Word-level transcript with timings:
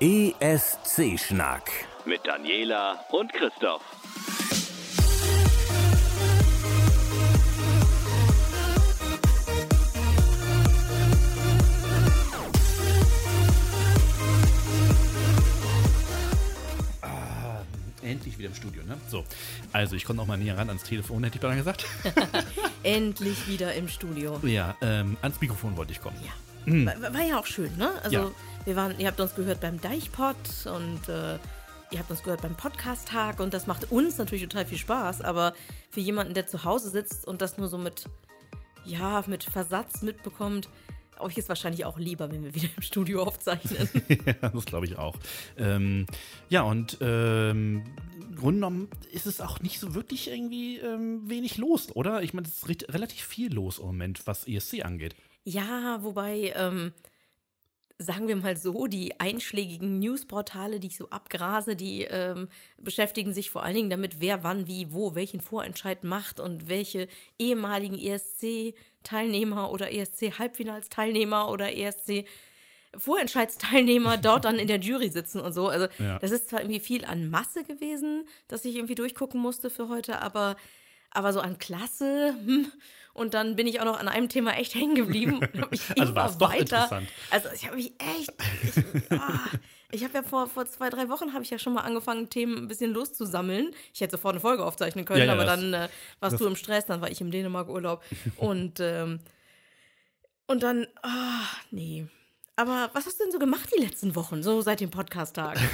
ESC-Schnack. 0.00 1.70
Mit 2.06 2.26
Daniela 2.26 3.04
und 3.10 3.30
Christoph. 3.34 3.82
Endlich 18.02 18.38
wieder 18.38 18.48
im 18.48 18.54
Studio, 18.54 18.82
ne? 18.84 18.96
So, 19.08 19.22
also 19.72 19.96
ich 19.96 20.06
konnte 20.06 20.22
noch 20.22 20.26
mal 20.26 20.38
näher 20.38 20.56
ran 20.56 20.68
ans 20.68 20.82
Telefon, 20.82 21.22
hätte 21.24 21.36
ich 21.36 21.42
beinahe 21.42 21.58
gesagt. 21.58 21.84
Endlich 22.82 23.46
wieder 23.46 23.74
im 23.74 23.86
Studio. 23.86 24.40
ja, 24.44 24.74
ähm, 24.80 25.18
ans 25.20 25.38
Mikrofon 25.42 25.76
wollte 25.76 25.92
ich 25.92 26.00
kommen. 26.00 26.16
Ja. 26.24 26.32
War, 26.66 27.14
war 27.14 27.22
ja 27.22 27.38
auch 27.38 27.46
schön, 27.46 27.76
ne? 27.76 27.90
Also 28.02 28.16
Ja. 28.16 28.30
wir 28.64 28.76
waren, 28.76 28.98
ihr 28.98 29.06
habt 29.08 29.20
uns 29.20 29.34
gehört 29.34 29.60
beim 29.60 29.80
Deichpod 29.80 30.36
und 30.66 31.08
äh, 31.08 31.34
ihr 31.90 31.98
habt 31.98 32.10
uns 32.10 32.22
gehört 32.22 32.42
beim 32.42 32.56
Podcast-Tag 32.56 33.40
und 33.40 33.52
das 33.54 33.66
macht 33.66 33.90
uns 33.90 34.18
natürlich 34.18 34.42
total 34.44 34.66
viel 34.66 34.78
Spaß, 34.78 35.22
aber 35.22 35.54
für 35.90 36.00
jemanden, 36.00 36.34
der 36.34 36.46
zu 36.46 36.64
Hause 36.64 36.90
sitzt 36.90 37.26
und 37.26 37.40
das 37.42 37.58
nur 37.58 37.68
so 37.68 37.78
mit, 37.78 38.04
ja, 38.84 39.24
mit 39.26 39.44
Versatz 39.44 40.02
mitbekommt, 40.02 40.68
euch 41.18 41.36
ist 41.36 41.48
wahrscheinlich 41.48 41.84
auch 41.84 41.98
lieber, 41.98 42.30
wenn 42.30 42.44
wir 42.44 42.54
wieder 42.54 42.68
im 42.76 42.82
Studio 42.82 43.22
aufzeichnen. 43.24 43.88
ja, 44.26 44.48
das 44.48 44.64
glaube 44.64 44.86
ich 44.86 44.96
auch. 44.96 45.16
Ähm, 45.58 46.06
ja, 46.48 46.62
und 46.62 46.98
ähm, 47.00 47.82
im 48.28 48.36
Grunde 48.36 48.54
genommen 48.60 48.88
ist 49.12 49.26
es 49.26 49.40
auch 49.40 49.60
nicht 49.60 49.80
so 49.80 49.94
wirklich 49.94 50.30
irgendwie 50.30 50.78
ähm, 50.78 51.28
wenig 51.28 51.58
los, 51.58 51.94
oder? 51.94 52.22
Ich 52.22 52.32
meine, 52.32 52.46
es 52.46 52.62
ist 52.62 52.88
relativ 52.94 53.24
viel 53.24 53.52
los 53.52 53.78
im 53.78 53.86
Moment, 53.86 54.26
was 54.26 54.46
ESC 54.46 54.84
angeht. 54.84 55.14
Ja, 55.44 56.02
wobei, 56.02 56.52
ähm, 56.56 56.92
sagen 57.98 58.28
wir 58.28 58.36
mal 58.36 58.56
so, 58.56 58.86
die 58.86 59.20
einschlägigen 59.20 59.98
Newsportale, 59.98 60.80
die 60.80 60.86
ich 60.86 60.96
so 60.96 61.10
abgrase, 61.10 61.76
die 61.76 62.02
ähm, 62.04 62.48
beschäftigen 62.78 63.34
sich 63.34 63.50
vor 63.50 63.62
allen 63.62 63.74
Dingen 63.74 63.90
damit, 63.90 64.20
wer 64.20 64.42
wann, 64.42 64.66
wie, 64.66 64.92
wo, 64.92 65.14
welchen 65.14 65.40
Vorentscheid 65.40 66.02
macht 66.02 66.40
und 66.40 66.68
welche 66.68 67.08
ehemaligen 67.38 67.98
ESC-Teilnehmer 67.98 69.70
oder 69.70 69.92
ESC-Halbfinalsteilnehmer 69.92 71.50
oder 71.50 71.76
ESC 71.76 72.24
Vorentscheidsteilnehmer 72.96 74.16
dort 74.22 74.46
dann 74.46 74.58
in 74.58 74.66
der 74.66 74.80
Jury 74.80 75.10
sitzen 75.10 75.40
und 75.40 75.52
so. 75.52 75.68
Also 75.68 75.86
Ja. 75.98 76.18
das 76.18 76.30
ist 76.30 76.48
zwar 76.48 76.60
irgendwie 76.60 76.80
viel 76.80 77.04
an 77.04 77.30
Masse 77.30 77.64
gewesen, 77.64 78.26
dass 78.48 78.64
ich 78.64 78.76
irgendwie 78.76 78.94
durchgucken 78.94 79.40
musste 79.40 79.70
für 79.70 79.88
heute, 79.88 80.22
aber, 80.22 80.56
aber 81.10 81.32
so 81.32 81.40
an 81.40 81.58
Klasse, 81.58 82.34
hm, 82.44 82.72
und 83.14 83.34
dann 83.34 83.56
bin 83.56 83.66
ich 83.66 83.80
auch 83.80 83.84
noch 83.84 83.98
an 83.98 84.08
einem 84.08 84.28
Thema 84.28 84.52
echt 84.56 84.74
hängen 84.74 84.94
geblieben. 84.94 85.40
Also 85.70 85.92
immer 85.96 86.14
war's 86.14 86.38
doch 86.38 86.50
weiter. 86.50 86.60
interessant. 86.60 87.08
Also 87.30 87.48
ich 87.54 87.66
habe 87.66 87.76
mich 87.76 87.92
echt. 87.98 88.32
Ich, 88.64 89.12
ah, 89.18 89.40
ich 89.92 90.04
habe 90.04 90.14
ja 90.14 90.22
vor, 90.22 90.46
vor 90.48 90.66
zwei, 90.66 90.88
drei 90.90 91.08
Wochen 91.08 91.32
habe 91.32 91.42
ich 91.42 91.50
ja 91.50 91.58
schon 91.58 91.74
mal 91.74 91.80
angefangen, 91.82 92.30
Themen 92.30 92.56
ein 92.56 92.68
bisschen 92.68 92.92
loszusammeln. 92.92 93.70
Ich 93.92 94.00
hätte 94.00 94.12
sofort 94.12 94.34
eine 94.34 94.40
Folge 94.40 94.64
aufzeichnen 94.64 95.04
können, 95.04 95.18
Ja, 95.20 95.24
ja, 95.26 95.32
aber 95.32 95.44
das- 95.44 95.60
dann 95.60 95.74
äh, 95.74 95.88
warst 96.20 96.34
das- 96.34 96.40
du 96.40 96.46
im 96.46 96.56
Stress, 96.56 96.86
dann 96.86 97.00
war 97.00 97.10
ich 97.10 97.20
im 97.20 97.30
Dänemark-Urlaub. 97.30 98.02
und, 98.36 98.78
ähm, 98.80 99.18
und 100.46 100.62
dann, 100.62 100.86
ah, 101.02 101.42
nee. 101.70 102.06
Aber 102.60 102.90
was 102.92 103.06
hast 103.06 103.18
du 103.18 103.24
denn 103.24 103.32
so 103.32 103.38
gemacht 103.38 103.70
die 103.74 103.80
letzten 103.80 104.14
Wochen, 104.14 104.42
so 104.42 104.60
seit 104.60 104.80
dem 104.80 104.90
Podcast-Tag? 104.90 105.58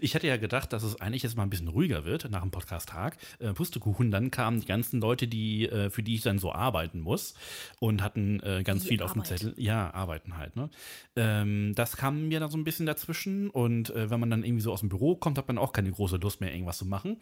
Ich 0.00 0.14
hatte 0.14 0.26
ja 0.26 0.36
gedacht, 0.38 0.72
dass 0.72 0.82
es 0.82 1.00
eigentlich 1.00 1.22
jetzt 1.22 1.36
mal 1.36 1.42
ein 1.42 1.50
bisschen 1.50 1.68
ruhiger 1.68 2.04
wird 2.04 2.30
nach 2.30 2.40
dem 2.40 2.50
Podcast-Tag. 2.50 3.18
Äh, 3.38 3.52
Pustekuchen, 3.52 4.10
dann 4.10 4.30
kamen 4.30 4.60
die 4.60 4.66
ganzen 4.66 5.00
Leute, 5.00 5.28
die, 5.28 5.68
äh, 5.68 5.90
für 5.90 6.02
die 6.02 6.14
ich 6.14 6.22
dann 6.22 6.38
so 6.38 6.52
arbeiten 6.52 7.00
muss 7.00 7.34
und 7.80 8.02
hatten 8.02 8.40
äh, 8.40 8.62
ganz 8.62 8.84
Die 8.84 8.88
viel 8.88 9.02
auf 9.02 9.12
dem 9.12 9.22
Arbeit. 9.22 9.38
Zettel. 9.40 9.54
Ja, 9.58 9.92
arbeiten 9.92 10.38
halt, 10.38 10.56
ne? 10.56 10.70
Ähm, 11.16 11.74
das 11.74 11.96
kam 11.96 12.28
mir 12.28 12.40
dann 12.40 12.50
so 12.50 12.56
ein 12.56 12.64
bisschen 12.64 12.86
dazwischen 12.86 13.50
und 13.50 13.90
äh, 13.90 14.08
wenn 14.08 14.20
man 14.20 14.30
dann 14.30 14.44
irgendwie 14.44 14.62
so 14.62 14.72
aus 14.72 14.80
dem 14.80 14.88
Büro 14.88 15.16
kommt, 15.16 15.36
hat 15.36 15.48
man 15.48 15.58
auch 15.58 15.72
keine 15.72 15.90
große 15.90 16.16
Lust 16.16 16.40
mehr, 16.40 16.52
irgendwas 16.52 16.78
zu 16.78 16.86
machen. 16.86 17.18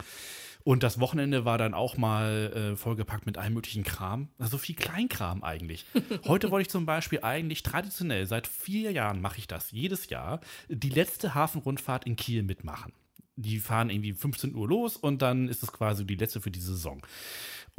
Und 0.69 0.83
das 0.83 1.01
Wochenende 1.01 1.47
war 1.47 1.57
dann 1.57 1.73
auch 1.73 1.97
mal 1.97 2.53
äh, 2.53 2.77
vollgepackt 2.77 3.25
mit 3.25 3.39
allem 3.39 3.55
möglichen 3.55 3.85
Kram. 3.85 4.29
Also 4.39 4.59
viel 4.59 4.75
Kleinkram 4.75 5.43
eigentlich. 5.43 5.87
Heute 6.27 6.51
wollte 6.51 6.67
ich 6.67 6.69
zum 6.69 6.85
Beispiel 6.85 7.21
eigentlich 7.23 7.63
traditionell, 7.63 8.27
seit 8.27 8.47
vier 8.47 8.93
Jahren 8.93 9.23
mache 9.23 9.39
ich 9.39 9.47
das, 9.47 9.71
jedes 9.71 10.11
Jahr, 10.11 10.41
die 10.69 10.91
letzte 10.91 11.35
Hafenrundfahrt 11.35 12.05
in 12.05 12.17
Kiel 12.17 12.43
mitmachen. 12.43 12.93
Die 13.37 13.61
fahren 13.61 13.89
irgendwie 13.89 14.13
15 14.13 14.55
Uhr 14.55 14.69
los 14.69 14.99
und 14.99 15.23
dann 15.23 15.49
ist 15.49 15.63
es 15.63 15.73
quasi 15.73 16.05
die 16.05 16.17
letzte 16.17 16.43
für 16.43 16.51
die 16.51 16.61
Saison. 16.61 17.01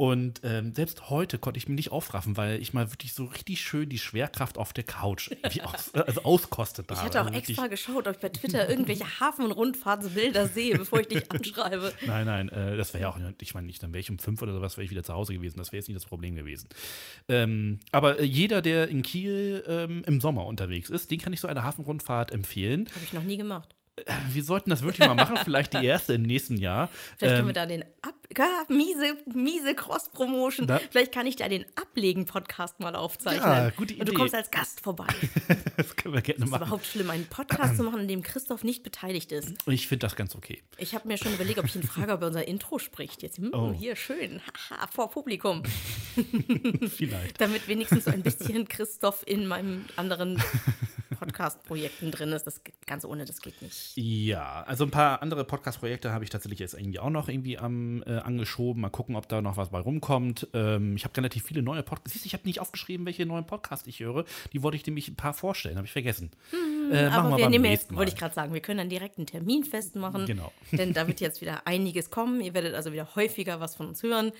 Und 0.00 0.40
ähm, 0.44 0.72
selbst 0.72 1.10
heute 1.10 1.36
konnte 1.36 1.58
ich 1.58 1.68
mich 1.68 1.76
nicht 1.76 1.92
aufraffen, 1.92 2.38
weil 2.38 2.58
ich 2.62 2.72
mal 2.72 2.90
wirklich 2.90 3.12
so 3.12 3.26
richtig 3.26 3.60
schön 3.60 3.86
die 3.86 3.98
Schwerkraft 3.98 4.56
auf 4.56 4.72
der 4.72 4.84
Couch 4.84 5.30
aus, 5.62 5.92
also 5.94 6.22
auskostet 6.22 6.86
Ich 6.90 6.96
habe. 6.96 7.04
hatte 7.06 7.20
auch 7.20 7.26
Also 7.26 7.38
extra 7.38 7.66
geschaut, 7.66 8.08
ob 8.08 8.14
ich 8.14 8.20
bei 8.22 8.30
Twitter 8.30 8.66
irgendwelche 8.70 9.04
Hafenrundfahrtsbilder 9.20 10.48
sehe, 10.48 10.78
bevor 10.78 11.00
ich 11.00 11.08
dich 11.08 11.30
anschreibe. 11.30 11.92
Nein, 12.06 12.24
nein, 12.24 12.48
äh, 12.48 12.78
das 12.78 12.94
wäre 12.94 13.02
ja 13.02 13.08
auch, 13.10 13.18
ich 13.42 13.52
meine 13.52 13.66
nicht, 13.66 13.82
dann 13.82 13.92
wäre 13.92 14.00
ich 14.00 14.08
um 14.10 14.18
fünf 14.18 14.40
oder 14.40 14.54
sowas, 14.54 14.78
wäre 14.78 14.86
ich 14.86 14.90
wieder 14.90 15.02
zu 15.02 15.12
Hause 15.12 15.34
gewesen. 15.34 15.58
Das 15.58 15.70
wäre 15.70 15.80
jetzt 15.80 15.88
nicht 15.88 15.96
das 15.96 16.06
Problem 16.06 16.34
gewesen. 16.34 16.70
Ähm, 17.28 17.80
aber 17.92 18.20
äh, 18.20 18.24
jeder, 18.24 18.62
der 18.62 18.88
in 18.88 19.02
Kiel 19.02 19.62
ähm, 19.66 20.02
im 20.06 20.22
Sommer 20.22 20.46
unterwegs 20.46 20.88
ist, 20.88 21.10
den 21.10 21.20
kann 21.20 21.34
ich 21.34 21.40
so 21.40 21.48
eine 21.48 21.62
Hafenrundfahrt 21.62 22.32
empfehlen. 22.32 22.88
Habe 22.94 23.04
ich 23.04 23.12
noch 23.12 23.22
nie 23.24 23.36
gemacht. 23.36 23.74
Wir 24.32 24.44
sollten 24.44 24.70
das 24.70 24.80
wirklich 24.80 25.06
mal 25.06 25.14
machen, 25.14 25.36
vielleicht 25.44 25.74
die 25.74 25.84
erste 25.84 26.14
im 26.14 26.22
nächsten 26.22 26.56
Jahr. 26.56 26.88
Vielleicht 27.18 27.34
können 27.34 27.40
Ähm, 27.40 27.46
wir 27.48 27.52
da 27.52 27.66
den 27.66 27.82
Ab 28.00 28.14
ah, 28.38 28.64
miese, 28.68 29.16
miese 29.34 29.74
Cross-Promotion. 29.74 30.66
Vielleicht 30.90 31.12
kann 31.12 31.26
ich 31.26 31.36
da 31.36 31.48
den 31.48 31.64
Ablegen-Podcast 31.74 32.80
mal 32.80 32.94
aufzeichnen. 32.94 33.42
Ja, 33.42 33.70
gute 33.70 33.94
Und 33.94 34.00
du 34.00 34.12
Idee. 34.12 34.14
kommst 34.14 34.34
als 34.34 34.50
Gast 34.50 34.80
vorbei. 34.80 35.06
das 35.76 35.96
können 35.96 36.14
wir 36.14 36.22
gerne 36.22 36.38
Ist 36.38 36.44
es 36.44 36.50
machen. 36.50 36.62
überhaupt 36.62 36.86
schlimm, 36.86 37.10
einen 37.10 37.26
Podcast 37.26 37.76
zu 37.76 37.82
machen, 37.82 38.00
in 38.00 38.08
dem 38.08 38.22
Christoph 38.22 38.62
nicht 38.64 38.82
beteiligt 38.82 39.32
ist? 39.32 39.54
Ich 39.66 39.88
finde 39.88 40.06
das 40.06 40.16
ganz 40.16 40.34
okay. 40.34 40.62
Ich 40.78 40.94
habe 40.94 41.08
mir 41.08 41.18
schon 41.18 41.32
überlegt, 41.34 41.58
ob 41.58 41.64
ich 41.66 41.76
ihn 41.76 41.82
frage, 41.82 42.12
ob 42.12 42.20
er 42.22 42.28
unser 42.28 42.46
Intro 42.46 42.78
spricht. 42.78 43.22
Jetzt, 43.22 43.38
hm, 43.38 43.50
Oh. 43.52 43.72
hier 43.72 43.96
schön, 43.96 44.40
haha, 44.70 44.86
vor 44.86 45.10
Publikum. 45.10 45.62
Vielleicht. 46.88 47.40
Damit 47.40 47.66
wenigstens 47.68 48.04
so 48.04 48.10
ein 48.10 48.22
bisschen 48.22 48.68
Christoph 48.68 49.22
in 49.26 49.46
meinen 49.46 49.88
anderen 49.96 50.42
Podcast-Projekten 51.18 52.10
drin 52.10 52.30
ist. 52.32 52.44
Das 52.46 52.60
ganz 52.86 53.04
ohne, 53.04 53.24
das 53.24 53.40
geht 53.40 53.60
nicht. 53.62 53.92
Ja, 53.96 54.62
also 54.66 54.84
ein 54.84 54.90
paar 54.90 55.22
andere 55.22 55.44
Podcast-Projekte 55.44 56.12
habe 56.12 56.24
ich 56.24 56.30
tatsächlich 56.30 56.58
jetzt 56.60 56.74
irgendwie 56.74 56.98
auch 56.98 57.10
noch 57.10 57.28
irgendwie 57.28 57.58
am, 57.58 58.02
äh, 58.04 58.18
angeschoben. 58.24 58.82
Mal 58.82 58.90
gucken, 58.90 59.16
ob 59.16 59.28
da 59.28 59.40
noch 59.42 59.56
was 59.56 59.70
bei 59.70 59.78
rumkommt. 59.80 60.48
Ähm, 60.54 60.96
ich 60.96 61.04
habe 61.04 61.16
relativ 61.16 61.44
viele 61.44 61.62
neue 61.62 61.82
Podcasts. 61.82 62.12
Siehst 62.12 62.24
du, 62.24 62.28
ich 62.28 62.34
habe 62.34 62.46
nicht 62.46 62.60
aufgeschrieben, 62.60 63.06
welche 63.06 63.26
neuen 63.26 63.46
Podcasts 63.46 63.86
ich 63.86 64.00
höre. 64.00 64.24
Die 64.52 64.62
wollte 64.62 64.76
ich 64.76 64.86
nämlich 64.86 65.08
ein 65.08 65.16
paar 65.16 65.34
vorstellen, 65.34 65.76
habe 65.76 65.86
ich 65.86 65.92
vergessen. 65.92 66.30
äh, 66.92 67.06
machen 67.08 67.26
Aber 67.26 67.36
wir 67.38 67.44
beim 67.44 67.50
nehmen 67.50 67.64
jetzt, 67.66 67.94
wollte 67.94 68.12
ich 68.12 68.18
gerade 68.18 68.34
sagen, 68.34 68.52
wir 68.54 68.60
können 68.60 68.78
dann 68.78 68.88
direkt 68.88 69.18
einen 69.18 69.26
Termin 69.26 69.64
festmachen. 69.64 70.26
Genau. 70.26 70.52
Denn 70.72 70.92
da 70.92 71.06
wird 71.06 71.20
jetzt 71.20 71.40
wieder 71.40 71.66
einiges 71.66 72.10
kommen. 72.10 72.40
Ihr 72.40 72.54
werdet 72.54 72.74
also 72.74 72.92
wieder 72.92 73.14
häufiger 73.14 73.60
was 73.60 73.74
von 73.76 73.88
uns 73.88 74.02
hören. 74.02 74.32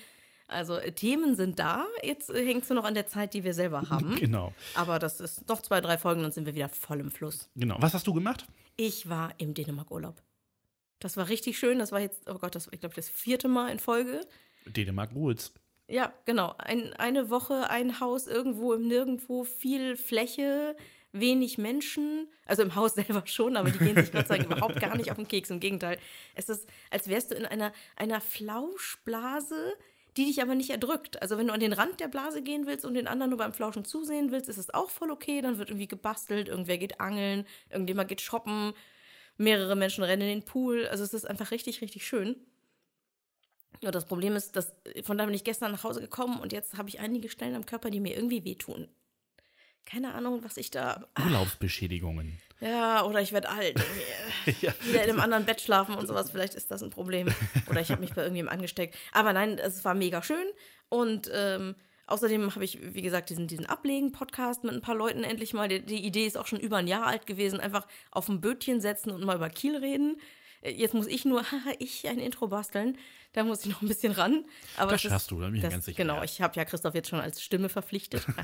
Also 0.47 0.75
äh, 0.75 0.91
Themen 0.91 1.35
sind 1.35 1.59
da. 1.59 1.85
Jetzt 2.03 2.29
äh, 2.29 2.45
hängt 2.45 2.63
es 2.63 2.69
nur 2.69 2.77
noch 2.79 2.85
an 2.85 2.93
der 2.93 3.07
Zeit, 3.07 3.33
die 3.33 3.43
wir 3.43 3.53
selber 3.53 3.89
haben. 3.89 4.15
Genau, 4.19 4.53
Aber 4.75 4.99
das 4.99 5.19
ist 5.21 5.47
noch 5.47 5.61
zwei, 5.61 5.79
drei 5.81 5.97
Folgen, 5.97 6.21
dann 6.23 6.31
sind 6.31 6.45
wir 6.45 6.53
wieder 6.55 6.67
voll 6.69 6.99
im 6.99 7.09
Fluss. 7.09 7.49
genau. 7.55 7.77
Was 7.79 7.93
hast 7.93 8.05
du 8.05 8.13
gemacht? 8.13 8.45
Ich 8.75 9.07
war 9.09 9.33
im 9.37 9.53
Dänemark-Urlaub. 9.53 10.21
Das 11.01 11.17
war 11.17 11.27
richtig 11.27 11.57
schön. 11.59 11.79
Das 11.79 11.91
war 11.91 11.99
jetzt, 11.99 12.29
oh 12.29 12.37
Gott, 12.37 12.55
das, 12.55 12.69
ich 12.71 12.79
glaube, 12.79 12.95
das 12.95 13.09
vierte 13.09 13.49
Mal 13.49 13.69
in 13.69 13.79
Folge. 13.79 14.21
Dänemark 14.65 15.13
Rules. 15.13 15.51
Ja, 15.87 16.13
genau. 16.25 16.55
Ein, 16.57 16.93
eine 16.93 17.29
Woche, 17.29 17.69
ein 17.69 17.99
Haus 17.99 18.27
irgendwo 18.27 18.71
im 18.73 18.87
Nirgendwo, 18.87 19.43
viel 19.43 19.97
Fläche, 19.97 20.77
wenig 21.11 21.57
Menschen. 21.57 22.29
Also 22.45 22.61
im 22.61 22.75
Haus 22.75 22.93
selber 22.95 23.23
schon, 23.25 23.57
aber 23.57 23.71
die 23.71 23.79
gehen 23.79 23.97
sich 23.97 24.11
Gott 24.11 24.27
sei 24.27 24.37
Dank 24.37 24.51
überhaupt 24.51 24.79
gar 24.79 24.95
nicht 24.95 25.09
auf 25.09 25.17
den 25.17 25.27
Keks. 25.27 25.49
Im 25.49 25.59
Gegenteil. 25.59 25.97
Es 26.35 26.47
ist, 26.47 26.69
als 26.91 27.09
wärst 27.09 27.31
du 27.31 27.35
in 27.35 27.45
einer, 27.45 27.73
einer 27.95 28.21
Flauschblase, 28.21 29.73
die 30.17 30.25
dich 30.25 30.41
aber 30.41 30.53
nicht 30.53 30.69
erdrückt. 30.69 31.21
Also 31.21 31.37
wenn 31.37 31.47
du 31.47 31.53
an 31.53 31.59
den 31.59 31.73
Rand 31.73 31.99
der 31.99 32.09
Blase 32.09 32.43
gehen 32.43 32.67
willst 32.67 32.85
und 32.85 32.93
den 32.93 33.07
anderen 33.07 33.31
nur 33.31 33.39
beim 33.39 33.53
Flauschen 33.53 33.85
zusehen 33.85 34.31
willst, 34.31 34.49
ist 34.49 34.57
es 34.57 34.73
auch 34.73 34.91
voll 34.91 35.09
okay. 35.09 35.41
Dann 35.41 35.57
wird 35.57 35.69
irgendwie 35.69 35.87
gebastelt, 35.87 36.47
irgendwer 36.47 36.77
geht 36.77 37.01
angeln, 37.01 37.45
irgendjemand 37.69 38.07
geht 38.07 38.21
shoppen, 38.21 38.73
mehrere 39.41 39.75
Menschen 39.75 40.03
rennen 40.03 40.21
in 40.21 40.39
den 40.39 40.45
Pool. 40.45 40.87
Also 40.87 41.03
es 41.03 41.13
ist 41.13 41.25
einfach 41.25 41.51
richtig, 41.51 41.81
richtig 41.81 42.05
schön. 42.05 42.35
Ja, 43.81 43.91
das 43.91 44.05
Problem 44.05 44.35
ist, 44.35 44.55
dass 44.55 44.73
von 45.03 45.17
da 45.17 45.25
bin 45.25 45.33
ich 45.33 45.43
gestern 45.43 45.71
nach 45.71 45.83
Hause 45.83 46.01
gekommen 46.01 46.39
und 46.39 46.53
jetzt 46.53 46.77
habe 46.77 46.89
ich 46.89 46.99
einige 46.99 47.29
Stellen 47.29 47.55
am 47.55 47.65
Körper, 47.65 47.89
die 47.89 47.99
mir 47.99 48.15
irgendwie 48.15 48.45
wehtun. 48.45 48.87
Keine 49.85 50.13
Ahnung, 50.13 50.43
was 50.43 50.57
ich 50.57 50.71
da. 50.71 51.07
Urlaubsbeschädigungen. 51.23 52.39
Ja, 52.63 53.05
oder 53.05 53.19
ich 53.19 53.31
werde 53.31 53.49
alt. 53.49 53.83
ja. 54.61 54.71
Wieder 54.83 55.03
in 55.03 55.09
einem 55.09 55.19
anderen 55.19 55.45
Bett 55.45 55.61
schlafen 55.61 55.95
und 55.95 56.05
sowas. 56.05 56.29
Vielleicht 56.29 56.53
ist 56.53 56.69
das 56.69 56.83
ein 56.83 56.91
Problem. 56.91 57.27
Oder 57.67 57.81
ich 57.81 57.89
habe 57.89 58.01
mich 58.01 58.13
bei 58.13 58.21
irgendjemandem 58.21 58.59
angesteckt. 58.59 58.95
Aber 59.13 59.33
nein, 59.33 59.57
es 59.57 59.83
war 59.83 59.95
mega 59.95 60.21
schön. 60.21 60.45
Und 60.87 61.27
ähm, 61.33 61.73
außerdem 62.11 62.53
habe 62.53 62.65
ich, 62.65 62.79
wie 62.93 63.01
gesagt, 63.01 63.29
diesen, 63.29 63.47
diesen 63.47 63.65
Ablegen-Podcast 63.65 64.63
mit 64.63 64.73
ein 64.73 64.81
paar 64.81 64.95
Leuten 64.95 65.23
endlich 65.23 65.53
mal. 65.53 65.67
Die, 65.67 65.81
die 65.81 66.05
Idee 66.05 66.25
ist 66.25 66.37
auch 66.37 66.47
schon 66.47 66.59
über 66.59 66.77
ein 66.77 66.87
Jahr 66.87 67.07
alt 67.07 67.25
gewesen. 67.25 67.59
Einfach 67.59 67.87
auf 68.11 68.29
ein 68.29 68.41
Bötchen 68.41 68.81
setzen 68.81 69.11
und 69.11 69.23
mal 69.23 69.37
über 69.37 69.49
Kiel 69.49 69.75
reden. 69.77 70.17
Äh, 70.61 70.71
Jetzt 70.71 70.93
muss 70.93 71.07
ich 71.07 71.25
nur, 71.25 71.43
haha, 71.43 71.73
ich 71.79 72.07
ein 72.07 72.19
Intro 72.19 72.47
basteln. 72.47 72.97
Da 73.33 73.43
muss 73.43 73.63
ich 73.63 73.71
noch 73.71 73.81
ein 73.81 73.87
bisschen 73.87 74.11
ran. 74.11 74.43
Aber 74.77 74.91
Das 74.91 75.03
es 75.05 75.09
schaffst 75.09 75.31
du, 75.31 75.39
da 75.39 75.45
bin 75.47 75.55
ich 75.55 75.61
das, 75.61 75.71
ganz 75.71 75.85
sicher, 75.85 75.97
Genau, 75.97 76.17
ja. 76.17 76.23
ich 76.23 76.41
habe 76.41 76.53
ja 76.57 76.65
Christoph 76.65 76.93
jetzt 76.95 77.09
schon 77.09 77.19
als 77.21 77.41
Stimme 77.41 77.69
verpflichtet. 77.69 78.25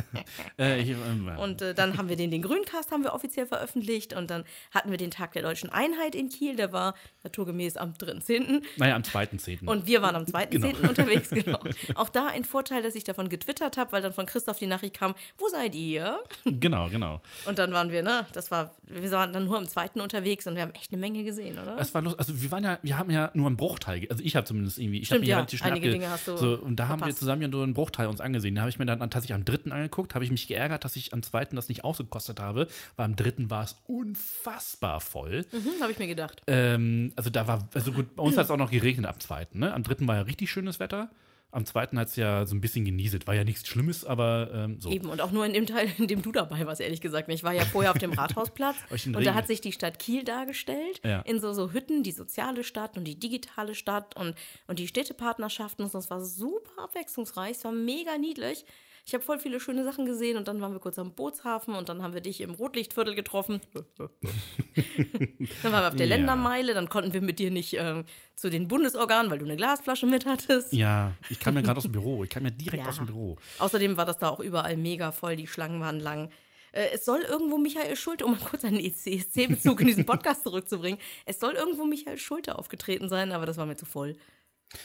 Äh, 0.57 0.81
ähm, 0.81 1.27
Und 1.37 1.61
äh, 1.61 1.73
dann 1.75 1.97
haben 1.97 2.09
wir 2.09 2.15
den, 2.15 2.31
den 2.31 2.41
Grüncast 2.41 2.91
haben 2.91 3.03
wir 3.03 3.13
offiziell 3.13 3.45
veröffentlicht 3.45 4.13
und 4.13 4.29
dann 4.31 4.43
hatten 4.71 4.89
wir 4.89 4.97
den 4.97 5.11
Tag 5.11 5.33
der 5.33 5.43
deutschen 5.43 5.69
Einheit 5.69 6.15
in 6.15 6.29
Kiel, 6.29 6.55
der 6.55 6.71
war 6.73 6.95
naturgemäß 7.23 7.77
am 7.77 7.91
3.10. 7.93 8.63
naja, 8.77 8.95
am 8.95 9.03
2.10. 9.03 9.67
Und 9.67 9.85
wir 9.85 10.01
waren 10.01 10.15
am 10.15 10.23
2.10. 10.25 10.49
Genau. 10.49 10.67
unterwegs, 10.89 11.29
genau. 11.29 11.59
Auch 11.95 12.09
da 12.09 12.27
ein 12.27 12.43
Vorteil, 12.43 12.81
dass 12.81 12.95
ich 12.95 13.03
davon 13.03 13.29
getwittert 13.29 13.77
habe, 13.77 13.91
weil 13.91 14.01
dann 14.01 14.13
von 14.13 14.25
Christoph 14.25 14.57
die 14.57 14.67
Nachricht 14.67 14.95
kam, 14.95 15.13
wo 15.37 15.47
seid 15.49 15.75
ihr? 15.75 16.19
Genau, 16.45 16.89
genau. 16.89 17.21
Und 17.45 17.59
dann 17.59 17.71
waren 17.73 17.91
wir, 17.91 18.01
ne, 18.01 18.25
das 18.33 18.49
war, 18.49 18.75
wir 18.83 19.11
waren 19.11 19.33
dann 19.33 19.45
nur 19.45 19.57
am 19.57 19.67
2. 19.67 20.01
unterwegs 20.01 20.47
und 20.47 20.55
wir 20.55 20.63
haben 20.63 20.73
echt 20.73 20.91
eine 20.91 20.99
Menge 20.99 21.23
gesehen, 21.23 21.59
oder? 21.59 21.77
Es 21.77 21.93
war 21.93 22.01
lustig. 22.01 22.19
Also 22.19 22.41
wir 22.41 22.51
waren 22.51 22.63
ja, 22.63 22.79
wir 22.81 22.97
haben 22.97 23.11
ja 23.11 23.29
nur 23.33 23.47
einen 23.47 23.57
Bruchteil, 23.57 24.07
also 24.09 24.23
ich 24.23 24.35
habe 24.35 24.45
zumindest 24.45 24.76
irgendwie, 24.79 24.99
ich 24.99 25.09
habe 25.09 25.17
Stimmt, 25.17 25.25
mir 25.25 25.29
ja. 25.29 25.35
relativ 25.37 25.59
schnell 25.59 25.71
Einige 25.71 25.91
Dinge 25.91 26.09
hast 26.09 26.27
du 26.27 26.37
so, 26.37 26.55
und 26.55 26.75
da 26.77 26.87
haben 26.87 27.03
wir 27.05 27.15
zusammen 27.15 27.41
ja 27.41 27.47
nur 27.47 27.63
einen 27.63 27.73
Bruchteil 27.73 28.07
uns 28.07 28.21
angesehen. 28.21 28.55
Da 28.55 28.61
habe 28.61 28.69
ich 28.69 28.79
mir 28.79 28.85
dann 28.85 28.99
tatsächlich 28.99 29.33
am 29.33 29.45
dritten 29.45 29.71
angeguckt, 29.71 30.15
habe 30.15 30.25
ich 30.25 30.31
mich 30.31 30.47
geärgert, 30.47 30.83
dass 30.85 30.95
ich 30.95 31.13
am 31.13 31.23
zweiten 31.23 31.55
das 31.55 31.69
nicht 31.69 31.83
ausgekostet 31.83 32.39
habe, 32.39 32.67
weil 32.95 33.05
am 33.05 33.15
dritten 33.15 33.49
war 33.49 33.63
es 33.63 33.75
unfassbar 33.87 35.01
voll. 35.01 35.45
Mhm, 35.51 35.81
habe 35.81 35.91
ich 35.91 35.99
mir 35.99 36.07
gedacht. 36.07 36.41
Ähm, 36.47 37.13
also 37.15 37.29
da 37.29 37.47
war, 37.47 37.67
also 37.73 37.91
gut, 37.91 38.15
bei 38.15 38.23
uns 38.23 38.37
hat 38.37 38.45
es 38.45 38.51
auch 38.51 38.57
noch 38.57 38.71
geregnet 38.71 39.05
am 39.05 39.19
zweiten, 39.19 39.59
ne? 39.59 39.73
Am 39.73 39.83
dritten 39.83 40.07
war 40.07 40.15
ja 40.15 40.21
richtig 40.21 40.51
schönes 40.51 40.79
Wetter. 40.79 41.09
Am 41.51 41.65
zweiten 41.65 41.97
hat 41.97 42.09
es 42.09 42.15
ja 42.17 42.45
so 42.45 42.55
ein 42.55 42.61
bisschen 42.61 42.83
genieselt. 42.85 43.25
War 43.25 43.33
ja 43.33 43.43
nichts 43.45 43.65
Schlimmes, 43.67 44.03
aber 44.03 44.51
ähm, 44.53 44.81
so. 44.81 44.89
Eben, 44.91 45.09
und 45.09 45.21
auch 45.21 45.31
nur 45.31 45.45
in 45.45 45.53
dem 45.53 45.65
Teil, 45.65 45.89
in 45.97 46.07
dem 46.07 46.21
du 46.21 46.31
dabei 46.31 46.65
warst, 46.65 46.81
ehrlich 46.81 46.99
gesagt. 47.01 47.29
Ich 47.29 47.43
war 47.43 47.53
ja 47.53 47.63
vorher 47.65 47.91
auf 47.91 47.97
dem 47.97 48.11
Rathausplatz 48.19 48.75
und 48.89 49.13
da 49.13 49.19
Regen. 49.19 49.33
hat 49.33 49.47
sich 49.47 49.61
die 49.61 49.71
Stadt 49.71 49.97
Kiel 49.97 50.23
dargestellt, 50.23 50.99
Ja. 51.05 51.21
in 51.21 51.39
so, 51.39 51.53
so 51.53 51.71
Hütten, 51.71 52.03
die 52.03 52.11
soziale 52.11 52.63
Stadt 52.63 52.97
und 52.97 53.05
die 53.05 53.17
digitale 53.17 53.75
Stadt 53.75 54.15
und, 54.17 54.35
und 54.67 54.77
die 54.79 54.87
Städtepartnerschaften 54.87 55.85
und. 55.85 55.95
Es 55.95 56.09
war 56.09 56.21
super 56.21 56.83
abwechslungsreich, 56.83 57.57
es 57.57 57.63
war 57.63 57.71
mega 57.71 58.17
niedlich. 58.17 58.65
Ich 59.07 59.13
habe 59.13 59.23
voll 59.23 59.39
viele 59.39 59.61
schöne 59.61 59.85
Sachen 59.85 60.05
gesehen 60.05 60.35
und 60.35 60.49
dann 60.49 60.59
waren 60.59 60.73
wir 60.73 60.81
kurz 60.81 60.99
am 60.99 61.13
Bootshafen 61.13 61.75
und 61.75 61.87
dann 61.87 62.03
haben 62.03 62.13
wir 62.13 62.19
dich 62.19 62.41
im 62.41 62.51
Rotlichtviertel 62.51 63.15
getroffen. 63.15 63.61
dann 63.73 64.09
waren 65.71 65.83
wir 65.83 65.87
auf 65.87 65.95
der 65.95 66.07
Ja. 66.07 66.15
Ländermeile, 66.17 66.73
dann 66.73 66.89
konnten 66.89 67.13
wir 67.13 67.21
mit 67.21 67.39
dir 67.39 67.49
nicht 67.49 67.73
ähm, 67.79 68.03
zu 68.35 68.49
den 68.49 68.67
Bundesorganen, 68.67 69.31
weil 69.31 69.39
du 69.39 69.45
eine 69.45 69.55
Glasflasche 69.55 70.07
mit 70.07 70.25
hattest. 70.25 70.73
Ja, 70.73 71.13
ich 71.29 71.39
kam 71.39 71.55
ja 71.55 71.61
gerade 71.61 71.77
aus 71.77 71.83
dem 71.83 71.93
Büro. 71.93 72.25
Ich 72.25 72.29
kam 72.29 72.43
ja 72.43 72.49
direkt 72.49 72.83
Ja. 72.83 72.89
aus 72.89 72.97
dem 72.97 73.05
Büro. 73.05 73.37
Außerdem 73.59 73.95
war 73.95 74.03
das 74.05 74.17
da 74.17 74.27
auch 74.27 74.41
überall 74.41 74.75
mega 74.75 75.13
voll, 75.13 75.37
die 75.37 75.47
Schlangen 75.47 75.79
waren 75.79 76.01
lang. 76.01 76.29
Äh, 76.73 76.87
Es 76.93 77.05
soll 77.05 77.21
irgendwo 77.21 77.57
Michael 77.57 77.95
Schulte, 77.95 78.25
um 78.25 78.31
mal 78.31 78.41
kurz 78.41 78.65
einen 78.65 78.79
ECSC-Bezug 78.81 79.79
in 79.79 79.87
diesen 79.87 80.05
Podcast 80.05 80.43
zurückzubringen, 80.43 80.99
es 81.25 81.39
soll 81.39 81.53
irgendwo 81.53 81.85
Michael 81.85 82.17
Schulte 82.17 82.59
aufgetreten 82.59 83.07
sein, 83.07 83.31
aber 83.31 83.45
das 83.45 83.55
war 83.55 83.65
mir 83.65 83.77
zu 83.77 83.85
voll. 83.85 84.17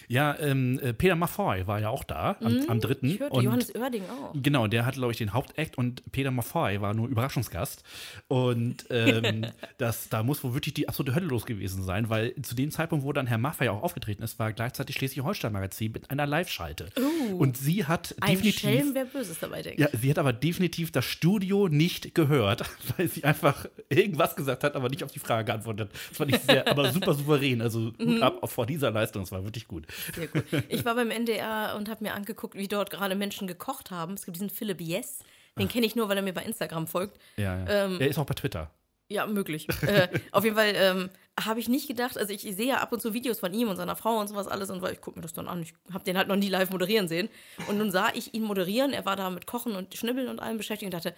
Ja, 0.09 0.39
ähm, 0.39 0.79
äh, 0.81 0.93
Peter 0.93 1.17
Maffay 1.17 1.67
war 1.67 1.81
ja 1.81 1.89
auch 1.89 2.05
da 2.05 2.37
am, 2.41 2.65
am 2.69 2.81
dritten. 2.81 3.09
Ich 3.09 3.21
hörte 3.21 3.37
und 3.37 3.45
Johannes 3.45 3.75
Oerding 3.75 4.03
auch. 4.05 4.33
Genau, 4.35 4.67
der 4.69 4.87
hat, 4.87 4.95
glaube 4.95 5.13
ich, 5.13 5.19
den 5.19 5.33
Hauptakt 5.33 5.77
und 5.77 6.03
Peter 6.13 6.31
Maffay 6.31 6.81
war 6.81 6.95
nur 6.95 7.09
Überraschungsgast. 7.09 7.83
Und 8.29 8.87
ähm, 8.91 9.47
das, 9.79 10.09
da 10.09 10.23
muss 10.23 10.45
wohl 10.45 10.55
wirklich 10.55 10.75
die 10.75 10.89
absolute 10.89 11.15
Hölle 11.15 11.27
los 11.27 11.47
gewesen 11.47 11.83
sein, 11.83 12.09
weil 12.09 12.35
zu 12.43 12.55
dem 12.55 12.71
Zeitpunkt, 12.71 13.05
wo 13.05 13.13
dann 13.13 13.27
Herr 13.27 13.39
Maffay 13.39 13.69
auch 13.69 13.83
aufgetreten 13.83 14.23
ist, 14.23 14.39
war 14.39 14.53
gleichzeitig 14.53 14.97
Schleswig-Holstein-Magazin 14.97 15.93
mit 15.93 16.11
einer 16.11 16.27
Live-Schalte. 16.27 16.91
und 17.37 17.57
sie 17.57 17.85
hat 17.85 18.15
Ein 18.21 18.37
definitiv. 18.37 18.61
Schelm, 18.61 18.91
wer 18.95 19.05
Böses 19.05 19.39
dabei 19.41 19.63
denkt. 19.63 19.81
Ja, 19.81 19.89
sie 19.93 20.11
hat 20.11 20.19
aber 20.19 20.33
definitiv 20.33 20.93
das 20.93 21.05
Studio 21.05 21.69
nicht 21.69 22.15
gehört, 22.15 22.65
weil 22.97 23.09
sie 23.09 23.25
einfach 23.25 23.67
irgendwas 23.89 24.37
gesagt 24.37 24.63
hat, 24.63 24.77
aber 24.77 24.89
nicht 24.89 25.03
auf 25.03 25.11
die 25.11 25.19
Frage 25.19 25.47
geantwortet 25.47 25.89
hat. 25.89 25.95
Das 26.11 26.17
fand 26.17 26.35
ich 26.35 26.41
sehr, 26.41 26.69
aber 26.69 26.93
super 26.93 27.15
souverän. 27.15 27.61
Also 27.61 27.93
Hut 27.99 28.23
ab 28.23 28.49
vor 28.51 28.67
dieser 28.67 28.91
Leistung, 28.91 29.23
das 29.23 29.33
war 29.33 29.43
wirklich 29.45 29.67
gut. 29.67 29.72
Sehr 30.15 30.29
gut. 30.29 30.45
Ich 30.69 30.85
war 30.85 30.95
beim 30.95 31.11
NDR 31.11 31.75
und 31.77 31.89
habe 31.89 32.05
mir 32.05 32.15
angeguckt, 32.15 32.55
wie 32.55 32.69
dort 32.69 32.91
gerade 32.91 33.15
Menschen 33.15 33.47
gekocht 33.47 33.91
haben. 33.91 34.15
Es 34.15 34.25
gibt 34.25 34.37
diesen 34.37 34.51
Philipp 34.51 34.81
Yes, 34.81 35.21
den 35.59 35.69
kenne 35.69 35.87
ich 35.87 35.97
nur, 35.97 36.09
weil 36.09 36.17
er 36.17 36.23
mir 36.23 36.33
bei 36.33 36.43
Instagram 36.43 36.87
folgt. 36.87 37.19
Ja, 37.37 37.59
ja. 37.59 37.85
Ähm, 37.85 38.01
er 38.01 38.09
ist 38.09 38.19
auch 38.19 38.27
bei 38.27 38.35
Twitter. 38.35 38.71
Ja, 39.09 39.27
möglich. 39.27 39.69
äh, 39.83 40.09
auf 40.31 40.45
jeden 40.45 40.57
Fall 40.57 40.73
ähm, 40.75 41.11
habe 41.39 41.61
ich 41.61 41.69
nicht 41.69 41.87
gedacht, 41.87 42.17
also 42.17 42.33
ich 42.33 42.43
sehe 42.43 42.67
ja 42.67 42.79
ab 42.79 42.93
und 42.93 43.01
zu 43.01 43.13
Videos 43.13 43.41
von 43.41 43.53
ihm 43.53 43.69
und 43.69 43.77
seiner 43.77 43.97
Frau 43.97 44.19
und 44.19 44.29
sowas 44.29 44.49
alles 44.49 44.71
und 44.71 44.81
weil 44.81 44.95
ich 44.95 45.01
gucke 45.03 45.19
mir 45.19 45.23
das 45.23 45.35
dann 45.35 45.49
an. 45.49 45.63
Ich 45.63 45.75
habe 45.93 46.05
den 46.05 46.17
halt 46.17 46.29
noch 46.29 46.37
nie 46.37 46.49
live 46.49 46.71
moderieren 46.71 47.09
sehen. 47.09 47.29
Und 47.69 47.77
nun 47.77 47.91
sah 47.91 48.09
ich 48.15 48.33
ihn 48.33 48.43
moderieren, 48.43 48.93
er 48.93 49.05
war 49.05 49.17
da 49.17 49.29
mit 49.29 49.47
Kochen 49.47 49.77
und 49.77 49.95
Schnibbeln 49.95 50.29
und 50.29 50.41
allem 50.41 50.57
beschäftigt 50.57 50.93
und 50.93 50.95
dachte, 50.95 51.15